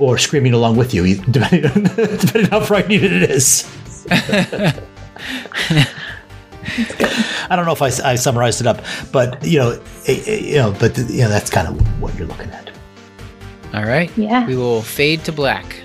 or 0.00 0.18
screaming 0.18 0.54
along 0.54 0.76
with 0.76 0.94
you, 0.94 1.16
depending 1.30 1.70
on, 1.70 1.82
depending 1.84 2.44
on 2.46 2.50
how 2.50 2.60
frightening 2.60 3.04
it 3.04 3.30
is. 3.30 3.68
I 7.50 7.56
don't 7.56 7.64
know 7.66 7.72
if 7.72 7.82
I, 7.82 7.86
I 8.12 8.14
summarized 8.16 8.60
it 8.60 8.66
up, 8.66 8.82
but 9.12 9.42
you 9.44 9.58
know, 9.58 9.70
it, 10.06 10.28
it- 10.28 10.44
you 10.44 10.56
know, 10.56 10.74
but 10.78 10.96
you 10.98 11.22
know, 11.22 11.28
that's 11.28 11.50
kind 11.50 11.68
of 11.68 12.00
what 12.00 12.14
you're 12.16 12.26
looking 12.28 12.50
at. 12.50 12.70
All 13.74 13.84
right. 13.84 14.10
Yeah. 14.16 14.46
We 14.46 14.56
will 14.56 14.82
fade 14.82 15.24
to 15.24 15.32
black. 15.32 15.76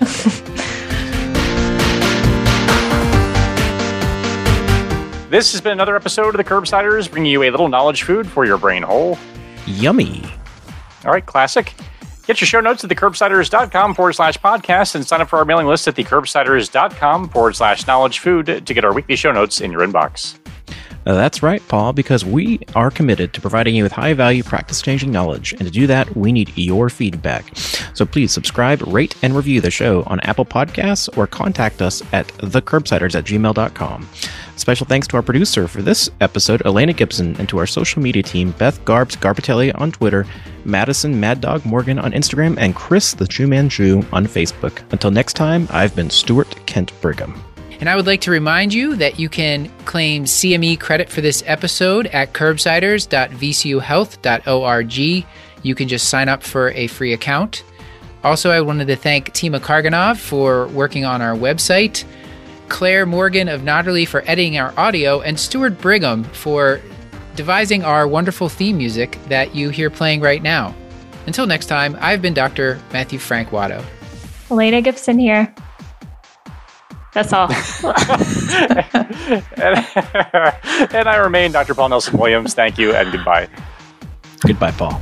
This 5.30 5.50
has 5.50 5.60
been 5.60 5.72
another 5.72 5.96
episode 5.96 6.28
of 6.28 6.36
the 6.36 6.44
Curbsiders, 6.44 7.10
bringing 7.10 7.32
you 7.32 7.42
a 7.42 7.50
little 7.50 7.66
knowledge 7.68 8.04
food 8.04 8.24
for 8.28 8.44
your 8.44 8.56
brain 8.56 8.84
hole. 8.84 9.18
Yummy. 9.66 10.22
All 11.04 11.10
right, 11.10 11.26
classic. 11.26 11.74
Get 12.28 12.40
your 12.40 12.46
show 12.46 12.60
notes 12.60 12.84
at 12.84 12.90
thecurbsiders.com 12.90 13.94
forward 13.96 14.12
slash 14.12 14.38
podcast 14.38 14.94
and 14.94 15.04
sign 15.04 15.20
up 15.22 15.28
for 15.28 15.40
our 15.40 15.44
mailing 15.44 15.66
list 15.66 15.88
at 15.88 15.96
thecurbsiders.com 15.96 17.30
forward 17.30 17.56
slash 17.56 17.84
knowledge 17.88 18.20
food 18.20 18.46
to 18.64 18.74
get 18.74 18.84
our 18.84 18.92
weekly 18.94 19.16
show 19.16 19.32
notes 19.32 19.60
in 19.60 19.72
your 19.72 19.80
inbox. 19.80 20.38
That's 21.04 21.42
right, 21.42 21.66
Paul, 21.68 21.92
because 21.92 22.24
we 22.24 22.60
are 22.74 22.90
committed 22.90 23.32
to 23.34 23.40
providing 23.40 23.74
you 23.74 23.82
with 23.82 23.92
high 23.92 24.14
value 24.14 24.42
practice 24.42 24.80
changing 24.80 25.12
knowledge. 25.12 25.52
And 25.52 25.62
to 25.62 25.70
do 25.70 25.86
that, 25.86 26.16
we 26.16 26.32
need 26.32 26.56
your 26.56 26.88
feedback. 26.88 27.56
So 27.94 28.06
please 28.06 28.32
subscribe, 28.32 28.82
rate, 28.82 29.14
and 29.22 29.36
review 29.36 29.60
the 29.60 29.70
show 29.70 30.02
on 30.04 30.20
Apple 30.20 30.46
Podcasts 30.46 31.14
or 31.16 31.26
contact 31.26 31.82
us 31.82 32.02
at 32.12 32.26
thecurbsiders 32.38 33.14
at 33.14 33.24
gmail.com. 33.24 34.08
Special 34.56 34.86
thanks 34.86 35.06
to 35.08 35.16
our 35.16 35.22
producer 35.22 35.66
for 35.66 35.82
this 35.82 36.08
episode, 36.20 36.64
Elena 36.64 36.92
Gibson, 36.92 37.36
and 37.36 37.48
to 37.48 37.58
our 37.58 37.66
social 37.66 38.00
media 38.00 38.22
team, 38.22 38.52
Beth 38.52 38.82
Garbs 38.84 39.16
Garbatelli 39.16 39.78
on 39.80 39.92
Twitter, 39.92 40.26
Madison 40.64 41.18
Mad 41.18 41.40
Dog 41.40 41.64
Morgan 41.64 41.98
on 41.98 42.12
Instagram, 42.12 42.56
and 42.58 42.74
Chris 42.74 43.14
the 43.14 43.26
Jew 43.26 43.46
Man 43.46 43.68
Jew 43.68 44.04
on 44.12 44.26
Facebook. 44.26 44.80
Until 44.92 45.10
next 45.10 45.34
time, 45.34 45.66
I've 45.70 45.94
been 45.94 46.08
Stuart 46.08 46.66
Kent 46.66 46.98
Brigham. 47.00 47.34
And 47.84 47.90
I 47.90 47.96
would 47.96 48.06
like 48.06 48.22
to 48.22 48.30
remind 48.30 48.72
you 48.72 48.96
that 48.96 49.20
you 49.20 49.28
can 49.28 49.70
claim 49.84 50.24
CME 50.24 50.80
credit 50.80 51.10
for 51.10 51.20
this 51.20 51.42
episode 51.44 52.06
at 52.06 52.32
curbsiders.vcuhealth.org. 52.32 55.26
You 55.62 55.74
can 55.74 55.86
just 55.86 56.08
sign 56.08 56.30
up 56.30 56.42
for 56.42 56.70
a 56.70 56.86
free 56.86 57.12
account. 57.12 57.62
Also, 58.22 58.50
I 58.50 58.62
wanted 58.62 58.86
to 58.86 58.96
thank 58.96 59.34
Tima 59.34 59.60
Karganov 59.60 60.16
for 60.16 60.68
working 60.68 61.04
on 61.04 61.20
our 61.20 61.34
website, 61.34 62.06
Clair 62.70 63.04
Morgan 63.04 63.48
of 63.48 63.60
Nodderly 63.60 64.08
for 64.08 64.22
editing 64.22 64.56
our 64.56 64.72
audio, 64.78 65.20
and 65.20 65.38
Stuart 65.38 65.78
Brigham 65.78 66.24
for 66.24 66.80
devising 67.36 67.84
our 67.84 68.08
wonderful 68.08 68.48
theme 68.48 68.78
music 68.78 69.18
that 69.28 69.54
you 69.54 69.68
hear 69.68 69.90
playing 69.90 70.22
right 70.22 70.42
now. 70.42 70.74
Until 71.26 71.46
next 71.46 71.66
time, 71.66 71.98
I've 72.00 72.22
been 72.22 72.32
Dr. 72.32 72.80
Matthew 72.94 73.18
Frank 73.18 73.50
Watto. 73.50 73.84
Elena 74.50 74.80
Gibson 74.80 75.18
here. 75.18 75.54
That's 77.14 77.32
all. 77.32 77.48
and, 79.56 79.86
and 80.94 81.08
I 81.08 81.16
remain 81.16 81.52
Dr. 81.52 81.74
Paul 81.74 81.88
Nelson 81.88 82.18
Williams. 82.18 82.54
Thank 82.54 82.76
you 82.76 82.92
and 82.92 83.10
goodbye. 83.12 83.48
Goodbye, 84.40 84.72
Paul. 84.72 85.00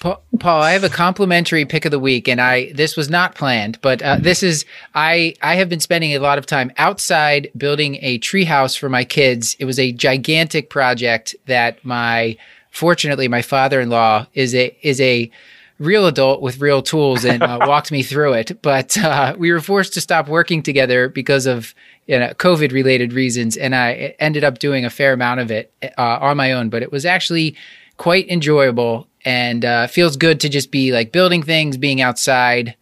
Pa- 0.00 0.20
Paul, 0.38 0.62
I 0.62 0.72
have 0.72 0.84
a 0.84 0.88
complimentary 0.88 1.64
pick 1.64 1.84
of 1.84 1.90
the 1.90 1.98
week, 1.98 2.28
and 2.28 2.40
I 2.40 2.72
this 2.72 2.96
was 2.96 3.10
not 3.10 3.34
planned, 3.34 3.80
but 3.80 4.00
uh, 4.02 4.16
this 4.20 4.42
is 4.42 4.64
I 4.94 5.34
I 5.42 5.56
have 5.56 5.68
been 5.68 5.80
spending 5.80 6.14
a 6.14 6.18
lot 6.18 6.38
of 6.38 6.46
time 6.46 6.70
outside 6.78 7.50
building 7.56 7.98
a 8.00 8.18
treehouse 8.20 8.78
for 8.78 8.88
my 8.88 9.04
kids. 9.04 9.56
It 9.58 9.64
was 9.64 9.78
a 9.78 9.92
gigantic 9.92 10.70
project 10.70 11.34
that 11.46 11.84
my 11.84 12.36
fortunately 12.70 13.28
my 13.28 13.42
father 13.42 13.80
in 13.80 13.90
law 13.90 14.26
is 14.34 14.54
a 14.54 14.76
is 14.82 15.00
a 15.00 15.30
real 15.78 16.06
adult 16.06 16.42
with 16.42 16.60
real 16.60 16.82
tools 16.82 17.24
and 17.24 17.42
uh, 17.42 17.58
walked 17.66 17.90
me 17.90 18.02
through 18.02 18.34
it. 18.34 18.60
But 18.62 18.96
uh, 18.98 19.34
we 19.38 19.50
were 19.52 19.60
forced 19.60 19.94
to 19.94 20.00
stop 20.00 20.28
working 20.28 20.62
together 20.62 21.08
because 21.08 21.46
of 21.46 21.74
you 22.06 22.18
know, 22.18 22.28
COVID 22.34 22.72
related 22.72 23.12
reasons, 23.12 23.56
and 23.56 23.74
I 23.74 24.14
ended 24.18 24.44
up 24.44 24.58
doing 24.58 24.84
a 24.84 24.90
fair 24.90 25.12
amount 25.12 25.40
of 25.40 25.50
it 25.50 25.72
uh, 25.82 26.18
on 26.20 26.36
my 26.36 26.52
own. 26.52 26.70
But 26.70 26.82
it 26.82 26.92
was 26.92 27.04
actually 27.04 27.56
quite 27.96 28.28
enjoyable 28.30 29.07
and 29.24 29.64
uh, 29.64 29.86
feels 29.86 30.16
good 30.16 30.40
to 30.40 30.48
just 30.48 30.70
be 30.70 30.92
like 30.92 31.12
building 31.12 31.42
things, 31.42 31.76
being 31.76 32.00
outside, 32.00 32.74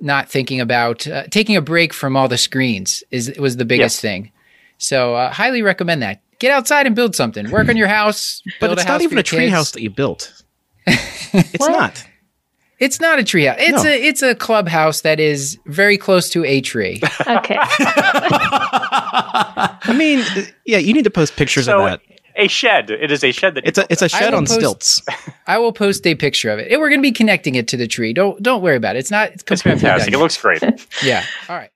not 0.00 0.28
thinking 0.28 0.60
about 0.60 1.06
uh, 1.06 1.24
taking 1.30 1.56
a 1.56 1.60
break 1.60 1.92
from 1.92 2.16
all 2.16 2.28
the 2.28 2.38
screens 2.38 3.02
is 3.10 3.32
was 3.38 3.56
the 3.56 3.64
biggest 3.64 3.96
Yes. 3.96 4.00
thing. 4.00 4.32
So 4.78 5.14
uh, 5.14 5.30
highly 5.32 5.62
recommend 5.62 6.02
that. 6.02 6.20
Get 6.38 6.50
outside 6.50 6.86
and 6.86 6.96
build 6.96 7.14
something. 7.14 7.50
Work 7.50 7.68
on 7.68 7.76
your 7.76 7.86
house. 7.88 8.42
But 8.60 8.72
it's 8.72 8.82
a 8.84 8.88
not 8.88 9.00
even 9.02 9.16
a 9.16 9.20
your 9.20 9.22
kids. 9.24 9.52
treehouse 9.52 9.72
that 9.74 9.82
you 9.82 9.90
built. 9.90 10.42
it's 10.86 11.58
What? 11.60 11.70
not. 11.70 12.04
It's 12.80 12.98
not 13.00 13.20
a 13.20 13.22
treehouse. 13.22 13.56
It's 13.60 13.84
No. 13.84 13.88
a 13.90 13.94
it's 14.08 14.22
a 14.22 14.34
clubhouse 14.34 15.02
that 15.02 15.20
is 15.20 15.56
very 15.66 15.96
close 15.96 16.28
to 16.30 16.44
a 16.44 16.60
tree. 16.60 17.00
okay. 17.28 17.56
I 18.64 19.94
mean, 19.96 20.20
uh, 20.20 20.42
yeah, 20.64 20.78
you 20.78 20.92
need 20.92 21.04
to 21.04 21.10
post 21.10 21.36
pictures 21.36 21.66
So 21.66 21.78
of 21.86 21.90
that. 21.90 22.00
A 22.36 22.48
shed. 22.48 22.90
It 22.90 23.10
is 23.12 23.22
a 23.24 23.32
shed 23.32 23.54
that 23.56 23.66
It's 23.66 23.78
a 23.78 23.86
it's 23.90 24.02
a 24.02 24.08
shed 24.08 24.34
on 24.34 24.42
post- 24.46 24.54
stilts. 24.54 25.02
I 25.46 25.58
will 25.58 25.72
post 25.72 26.06
a 26.06 26.14
picture 26.14 26.50
of 26.50 26.58
it. 26.58 26.70
And 26.70 26.80
We're 26.80 26.88
going 26.88 27.00
to 27.00 27.02
be 27.02 27.12
connecting 27.12 27.54
it 27.54 27.68
to 27.68 27.76
the 27.76 27.86
tree. 27.86 28.12
Don't 28.12 28.42
don't 28.42 28.62
worry 28.62 28.76
about 28.76 28.96
it. 28.96 29.00
It's 29.00 29.10
not. 29.10 29.28
It's, 29.32 29.42
it's 29.42 29.62
completely 29.62 29.80
fantastic. 29.80 30.14
It 30.14 30.18
looks 30.18 30.40
great. 30.40 30.62
Yeah. 31.02 31.24
All 31.48 31.56
right. 31.56 31.70